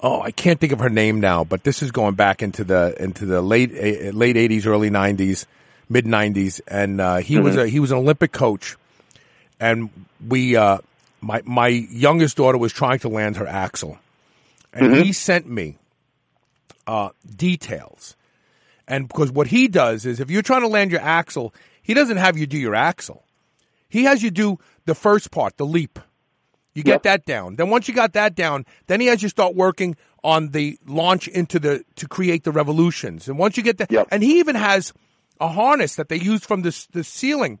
oh 0.00 0.20
I 0.20 0.30
can't 0.30 0.60
think 0.60 0.72
of 0.72 0.80
her 0.80 0.90
name 0.90 1.20
now, 1.20 1.42
but 1.44 1.64
this 1.64 1.82
is 1.82 1.90
going 1.90 2.14
back 2.14 2.42
into 2.42 2.64
the 2.64 2.94
into 3.02 3.24
the 3.26 3.40
late 3.40 3.72
eh, 3.74 4.10
late 4.12 4.36
eighties, 4.36 4.66
early 4.66 4.90
nineties, 4.90 5.46
mid 5.88 6.06
nineties, 6.06 6.60
and 6.66 7.00
uh, 7.00 7.16
he 7.16 7.38
was 7.38 7.56
Mhm. 7.56 7.62
a 7.64 7.68
he 7.68 7.80
was 7.80 7.90
an 7.90 7.98
Olympic 7.98 8.32
coach, 8.32 8.76
and 9.60 9.90
we 10.26 10.56
uh, 10.56 10.78
my 11.20 11.42
my 11.44 11.68
youngest 11.68 12.36
daughter 12.36 12.58
was 12.58 12.72
trying 12.72 12.98
to 13.00 13.08
land 13.08 13.36
her 13.36 13.46
Axel, 13.46 13.98
and 14.72 14.86
Mhm. 14.92 15.04
he 15.04 15.12
sent 15.12 15.48
me 15.48 15.76
uh, 16.86 17.10
details. 17.36 18.14
And 18.86 19.08
because 19.08 19.30
what 19.32 19.46
he 19.46 19.68
does 19.68 20.04
is 20.04 20.20
if 20.20 20.30
you're 20.30 20.42
trying 20.42 20.60
to 20.60 20.68
land 20.68 20.90
your 20.90 21.00
Axel, 21.00 21.54
he 21.82 21.94
doesn't 21.94 22.18
have 22.18 22.36
you 22.36 22.46
do 22.46 22.58
your 22.58 22.74
Axel. 22.74 23.24
He 23.88 24.04
has 24.04 24.22
you 24.22 24.30
do 24.30 24.58
the 24.84 24.94
first 24.94 25.30
part, 25.30 25.56
the 25.56 25.64
leap. 25.64 25.98
You 26.74 26.82
get 26.82 27.04
that 27.04 27.24
down. 27.24 27.56
Then 27.56 27.70
once 27.70 27.86
you 27.88 27.94
got 27.94 28.12
that 28.14 28.34
down, 28.34 28.66
then 28.88 29.00
he 29.00 29.06
has 29.06 29.22
you 29.22 29.28
start 29.30 29.54
working 29.54 29.96
on 30.22 30.48
the 30.50 30.76
launch 30.86 31.28
into 31.28 31.58
the 31.58 31.84
to 31.96 32.08
create 32.08 32.42
the 32.44 32.50
revolutions. 32.52 33.28
And 33.28 33.38
once 33.38 33.56
you 33.56 33.62
get 33.62 33.78
that, 33.78 33.90
and 34.10 34.22
he 34.22 34.40
even 34.40 34.56
has 34.56 34.92
a 35.40 35.48
harness 35.48 35.96
that 35.96 36.08
they 36.08 36.16
use 36.18 36.44
from 36.44 36.62
the 36.62 36.86
the 36.92 37.04
ceiling 37.04 37.58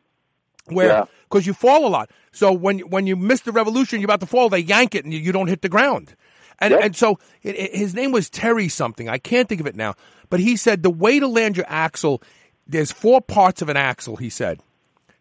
where 0.66 0.88
Yeah. 0.88 1.04
because 1.28 1.46
you 1.46 1.52
fall 1.54 1.86
a 1.86 1.88
lot. 1.88 2.10
So 2.32 2.52
when 2.52 2.78
when 2.80 3.06
you 3.06 3.16
miss 3.16 3.40
the 3.42 3.52
revolution, 3.52 4.00
you're 4.00 4.06
about 4.06 4.20
to 4.20 4.26
fall. 4.26 4.48
They 4.48 4.60
yank 4.60 4.94
it 4.94 5.04
and 5.04 5.12
you, 5.12 5.20
you 5.20 5.32
don't 5.32 5.48
hit 5.48 5.62
the 5.62 5.68
ground. 5.68 6.14
And 6.60 6.72
and 6.74 6.96
so 6.96 7.18
it, 7.42 7.56
it- 7.56 7.74
his 7.76 7.94
name 7.94 8.12
was 8.12 8.30
Terry 8.30 8.68
something. 8.68 9.08
I 9.08 9.18
can't 9.18 9.48
think 9.48 9.60
of 9.60 9.66
it 9.66 9.76
now. 9.76 9.94
But 10.30 10.40
he 10.40 10.56
said 10.56 10.82
the 10.82 10.90
way 10.90 11.20
to 11.20 11.26
land 11.28 11.56
your 11.56 11.66
Axel, 11.68 12.22
there's 12.66 12.90
four 12.92 13.20
parts 13.20 13.60
of 13.62 13.68
an 13.68 13.76
Axel. 13.76 14.16
He 14.16 14.30
said, 14.30 14.60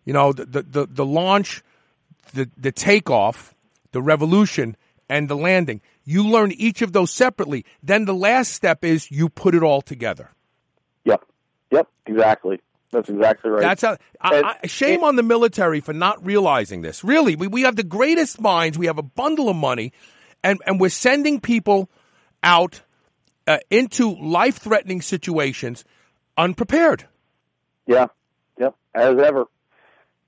you 0.05 0.13
know, 0.13 0.31
the 0.33 0.45
the 0.45 0.61
the, 0.63 0.85
the 0.87 1.05
launch, 1.05 1.61
the 2.33 2.49
the 2.57 2.71
takeoff, 2.71 3.53
the 3.91 4.01
revolution, 4.01 4.77
and 5.09 5.27
the 5.27 5.35
landing. 5.35 5.81
You 6.05 6.23
learn 6.27 6.51
each 6.51 6.81
of 6.81 6.91
those 6.93 7.11
separately. 7.11 7.65
Then 7.81 8.05
the 8.05 8.13
last 8.15 8.51
step 8.53 8.83
is 8.85 9.09
you 9.11 9.27
put 9.29 9.55
it 9.55 9.63
all 9.63 9.81
together. 9.81 10.29
Yep. 11.73 11.87
Exactly. 12.05 12.61
That's 12.91 13.09
exactly 13.09 13.49
right. 13.49 13.61
That's 13.61 13.81
how. 13.81 13.97
I, 14.21 14.57
I, 14.63 14.67
shame 14.67 15.03
on 15.03 15.15
the 15.15 15.23
military 15.23 15.81
for 15.81 15.93
not 15.93 16.23
realizing 16.25 16.81
this. 16.81 17.03
Really, 17.03 17.35
we, 17.35 17.47
we 17.47 17.61
have 17.63 17.75
the 17.75 17.83
greatest 17.83 18.39
minds. 18.39 18.77
We 18.77 18.85
have 18.85 18.99
a 18.99 19.03
bundle 19.03 19.49
of 19.49 19.55
money, 19.55 19.93
and 20.43 20.61
and 20.65 20.79
we're 20.79 20.89
sending 20.89 21.41
people 21.41 21.89
out 22.43 22.81
uh, 23.47 23.57
into 23.71 24.15
life 24.15 24.57
threatening 24.57 25.01
situations 25.01 25.83
unprepared. 26.37 27.05
Yeah, 27.87 28.07
yep, 28.59 28.75
as 28.93 29.17
ever. 29.17 29.45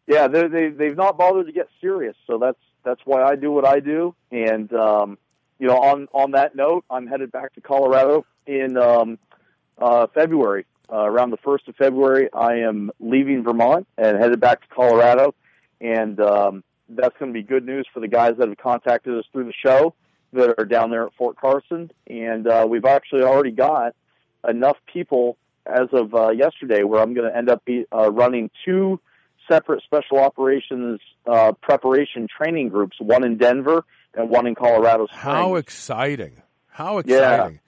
Yeah, 0.08 0.28
they 0.28 0.48
they 0.48 0.70
they've 0.70 0.98
not 0.98 1.18
bothered 1.18 1.46
to 1.46 1.54
get 1.54 1.68
serious, 1.80 2.16
so 2.26 2.40
that's 2.40 2.60
that's 2.84 3.02
why 3.06 3.22
I 3.24 3.36
do 3.36 3.52
what 3.52 3.66
I 3.66 3.80
do. 3.80 4.16
And 4.32 4.74
um, 4.74 5.18
you 5.60 5.68
know, 5.68 5.78
on 5.78 6.08
on 6.14 6.32
that 6.32 6.56
note, 6.56 6.84
I'm 6.90 7.06
headed 7.06 7.32
back 7.32 7.54
to 7.54 7.62
Colorado 7.62 8.26
in 8.48 8.76
um, 8.76 9.20
uh, 9.78 10.08
February. 10.14 10.66
Uh, 10.92 10.98
around 10.98 11.32
the 11.32 11.38
first 11.38 11.68
of 11.68 11.76
February, 11.76 12.30
I 12.34 12.58
am 12.58 12.92
leaving 13.00 13.44
Vermont 13.44 13.88
and 13.98 14.18
headed 14.18 14.40
back 14.40 14.62
to 14.62 14.68
Colorado, 14.68 15.34
and 15.82 16.20
um, 16.20 16.64
that's 16.90 17.16
going 17.18 17.34
to 17.34 17.34
be 17.34 17.44
good 17.44 17.66
news 17.66 17.88
for 17.94 18.00
the 18.00 18.08
guys 18.08 18.34
that 18.38 18.48
have 18.48 18.58
contacted 18.58 19.18
us 19.18 19.26
through 19.32 19.46
the 19.46 19.54
show 19.66 19.94
that 20.34 20.56
are 20.58 20.66
down 20.66 20.92
there 20.92 21.06
at 21.08 21.14
Fort 21.18 21.38
Carson. 21.38 21.92
And 22.08 22.48
uh, 22.48 22.68
we've 22.70 22.86
actually 22.86 23.24
already 23.24 23.52
got 23.52 23.96
enough 24.48 24.78
people 24.92 25.38
as 25.66 25.88
of 25.92 26.14
uh, 26.14 26.30
yesterday 26.30 26.84
where 26.84 27.02
I'm 27.02 27.14
going 27.14 27.30
to 27.30 27.36
end 27.36 27.50
up 27.50 27.66
be, 27.66 27.86
uh, 27.92 28.12
running 28.12 28.52
two 28.64 29.00
separate 29.50 29.82
special 29.84 30.20
operations 30.20 31.00
uh, 31.26 31.54
preparation 31.62 32.28
training 32.28 32.70
groups, 32.70 32.98
one 33.00 33.26
in 33.26 33.38
Denver 33.38 33.84
and 34.14 34.30
one 34.30 34.46
in 34.46 34.56
Colorado 34.56 35.08
Springs. 35.08 35.24
How 35.24 35.56
exciting! 35.56 36.42
How 36.68 36.96
Yeah. 36.96 37.00
exciting! 37.00 37.60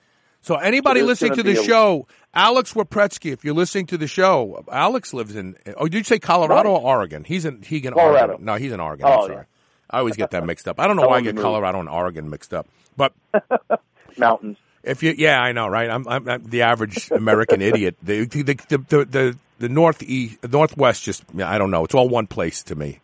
So 0.47 0.55
anybody 0.55 1.01
So 1.01 1.05
listening 1.07 1.35
to 1.35 1.43
the 1.43 1.59
a- 1.59 1.63
show, 1.63 2.07
Alex 2.33 2.71
Wapretsky, 2.73 3.33
if 3.33 3.43
you're 3.43 3.53
listening 3.53 3.87
to 3.87 3.97
the 3.97 4.07
show, 4.07 4.63
Alex 4.71 5.13
lives 5.13 5.35
in. 5.35 5.57
Oh, 5.75 5.89
did 5.89 5.97
you 5.97 6.03
say 6.05 6.19
Colorado 6.19 6.69
or 6.69 6.79
Oregon? 6.79 7.25
He's 7.25 7.43
in. 7.43 7.61
He 7.61 7.77
in 7.85 7.93
Colorado. 7.93 8.27
Oregon. 8.33 8.45
No, 8.45 8.55
he's 8.55 8.71
in 8.71 8.79
Oregon. 8.79 9.05
Oh, 9.09 9.25
I'm 9.25 9.31
yeah. 9.31 9.43
I 9.89 9.99
always 9.99 10.15
get 10.15 10.31
that 10.31 10.45
mixed 10.45 10.67
up. 10.69 10.79
I 10.79 10.87
don't 10.87 10.95
know 10.95 11.05
why 11.07 11.17
I 11.17 11.21
get 11.21 11.35
moved. 11.35 11.43
Colorado 11.43 11.81
and 11.81 11.89
Oregon 11.89 12.29
mixed 12.29 12.53
up. 12.53 12.65
But 12.95 13.11
mountains. 14.17 14.57
If 14.83 15.03
you, 15.03 15.13
yeah, 15.17 15.41
I 15.41 15.51
know, 15.51 15.67
right? 15.67 15.89
I'm, 15.89 16.07
I'm, 16.07 16.29
I'm 16.29 16.43
the 16.45 16.61
average 16.61 17.11
American 17.11 17.61
idiot. 17.69 17.97
The 18.01 18.25
the 18.25 18.43
the 18.43 18.77
the 18.87 19.05
the, 19.05 19.37
the 19.59 19.69
northeast, 19.69 20.37
northwest, 20.49 21.03
just 21.03 21.23
I 21.43 21.57
don't 21.57 21.71
know. 21.71 21.83
It's 21.83 21.93
all 21.95 22.07
one 22.07 22.27
place 22.27 22.63
to 22.63 22.75
me. 22.75 23.01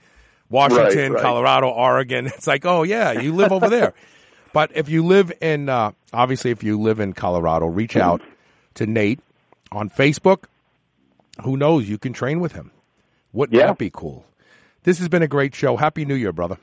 Washington, 0.49 1.11
Right, 1.11 1.11
right. 1.11 1.21
Colorado, 1.21 1.67
Oregon. 1.69 2.27
It's 2.37 2.47
like, 2.47 2.65
oh 2.65 2.83
yeah, 2.83 3.11
you 3.19 3.33
live 3.33 3.51
over 3.51 3.69
there. 3.69 3.93
But 4.53 4.71
if 4.75 4.87
you 4.87 5.03
live 5.05 5.31
in, 5.41 5.67
uh, 5.67 5.91
obviously, 6.13 6.51
if 6.51 6.63
you 6.63 6.79
live 6.79 6.99
in 6.99 7.13
Colorado, 7.13 7.65
reach 7.65 7.95
out 7.97 8.21
to 8.75 8.85
Nate 8.85 9.19
on 9.71 9.89
Facebook. 9.89 10.43
Who 11.43 11.57
knows? 11.57 11.89
You 11.89 11.97
can 11.97 12.13
train 12.13 12.39
with 12.39 12.51
him. 12.53 12.71
Wouldn't 13.33 13.57
Yeah. 13.59 13.67
that 13.67 13.77
be 13.79 13.89
cool? 13.91 14.25
This 14.83 14.99
has 14.99 15.09
been 15.09 15.23
a 15.23 15.27
great 15.27 15.55
show. 15.55 15.75
Happy 15.77 16.05
New 16.05 16.13
Year, 16.15 16.31
brother. 16.31 16.57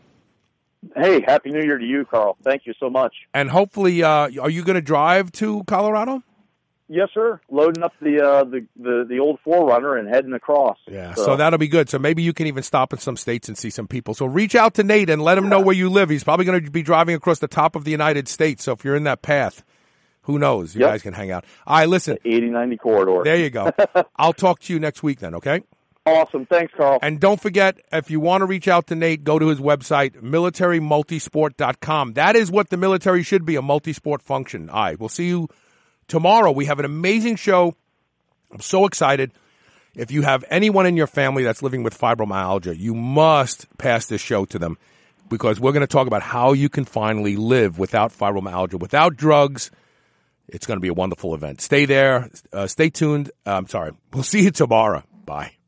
Hey, 0.97 1.21
happy 1.27 1.51
New 1.51 1.63
Year 1.63 1.77
to 1.79 1.85
you, 1.85 2.05
Carl. 2.05 2.37
Thank 2.45 2.65
you 2.67 2.73
so 2.79 2.89
much. 2.89 3.13
And 3.35 3.51
hopefully, 3.51 4.03
uh, 4.03 4.31
are 4.41 4.49
you 4.51 4.63
going 4.63 4.77
to 4.77 4.81
drive 4.81 5.33
to 5.33 5.65
Colorado? 5.65 6.23
Yes, 6.93 7.11
sir. 7.15 7.41
Loading 7.49 7.85
up 7.85 7.93
the 8.03 8.21
uh, 8.21 8.43
the, 8.43 8.67
the 8.77 9.07
the 9.09 9.21
old 9.21 9.39
4Runner 9.47 9.97
and 9.97 10.09
heading 10.09 10.33
across. 10.33 10.77
Yeah, 10.89 11.15
so 11.15 11.37
that'll 11.37 11.57
be 11.61 11.69
good. 11.69 11.89
So 11.89 12.01
maybe 12.01 12.25
you 12.25 12.33
can 12.33 12.49
even 12.49 12.65
stop 12.65 12.93
in 12.93 12.99
some 12.99 13.17
states 13.17 13.47
and 13.47 13.57
see 13.57 13.71
some 13.71 13.87
people. 13.87 14.13
So 14.13 14.27
reach 14.27 14.57
out 14.57 14.75
to 14.75 14.83
Nate 14.83 15.09
and 15.09 15.23
let 15.23 15.39
him 15.39 15.49
know 15.49 15.61
where 15.61 15.77
you 15.77 15.89
live. 15.89 16.09
He's 16.11 16.25
probably 16.25 16.47
going 16.47 16.65
to 16.65 16.71
be 16.71 16.83
driving 16.83 17.15
across 17.15 17.39
the 17.39 17.47
top 17.47 17.77
of 17.77 17.85
the 17.85 17.93
United 17.93 18.27
States. 18.27 18.65
So 18.65 18.73
if 18.73 18.85
you're 18.85 18.97
in 18.97 19.05
that 19.05 19.23
path, 19.23 19.63
who 20.23 20.37
knows? 20.41 20.75
You 20.75 20.81
Yep. 20.81 20.91
guys 20.91 21.03
can 21.03 21.13
hang 21.15 21.31
out. 21.31 21.45
All 21.65 21.77
right, 21.79 21.89
listen. 21.89 22.19
80-90 22.25 22.79
corridor. 22.81 23.21
There 23.23 23.37
you 23.37 23.51
go. 23.51 23.71
I'll 24.17 24.33
talk 24.33 24.59
to 24.63 24.73
you 24.73 24.81
next 24.81 25.05
week 25.05 25.21
then, 25.21 25.37
okay? 25.37 25.63
Awesome. 26.07 26.45
Thanks, 26.47 26.73
Carl. 26.77 26.99
And 27.03 27.21
don't 27.21 27.41
forget, 27.41 27.79
if 27.93 28.11
you 28.11 28.19
want 28.19 28.41
to 28.41 28.47
reach 28.47 28.67
out 28.67 28.89
to 28.89 28.97
Nate, 28.97 29.23
go 29.23 29.39
to 29.39 29.47
his 29.47 29.61
website, 29.61 30.21
militarymultisport.com. 30.21 32.15
That 32.15 32.35
is 32.37 32.51
what 32.51 32.71
the 32.71 32.77
military 32.77 33.23
should 33.23 33.45
be, 33.45 33.55
a 33.57 33.63
multisport 33.63 34.23
function. 34.23 34.71
All 34.71 34.83
right, 34.83 34.99
we'll 34.99 35.09
see 35.09 35.29
you 35.29 35.49
tomorrow. 36.11 36.51
We 36.51 36.67
have 36.67 36.79
an 36.79 36.85
amazing 36.85 37.37
show. 37.37 37.75
I'm 38.53 38.61
so 38.61 38.85
excited. 38.85 39.33
If 39.95 40.11
you 40.11 40.23
have 40.23 40.45
anyone 40.51 40.87
in 40.87 40.97
your 40.97 41.07
family 41.07 41.43
that's 41.43 41.63
living 41.63 41.83
with 41.83 41.99
fibromyalgia, 41.99 42.79
you 42.79 42.95
must 42.95 43.67
pass 43.79 44.07
this 44.07 44.21
show 44.21 44.45
to 44.47 44.59
them 44.59 44.77
because 45.29 45.59
we're 45.59 45.73
going 45.73 45.81
to 45.81 45.87
talk 45.87 46.07
about 46.07 46.23
how 46.23 46.53
you 46.53 46.69
can 46.69 46.85
finally 46.85 47.37
live 47.37 47.79
without 47.79 48.13
fibromyalgia, 48.13 48.79
without 48.79 49.17
drugs. 49.17 49.71
It's 50.49 50.67
going 50.67 50.77
to 50.77 50.83
be 50.83 50.89
a 50.89 50.95
wonderful 50.95 51.35
event. 51.35 51.61
Stay 51.61 51.87
there. 51.87 52.29
Uh, 52.53 52.67
stay 52.67 52.91
tuned. 52.91 53.31
Uh, 53.47 53.57
I'm 53.57 53.69
sorry. 53.69 53.93
We'll 54.13 54.25
see 54.25 54.43
you 54.43 54.51
tomorrow. 54.51 55.05
Bye. 55.25 55.60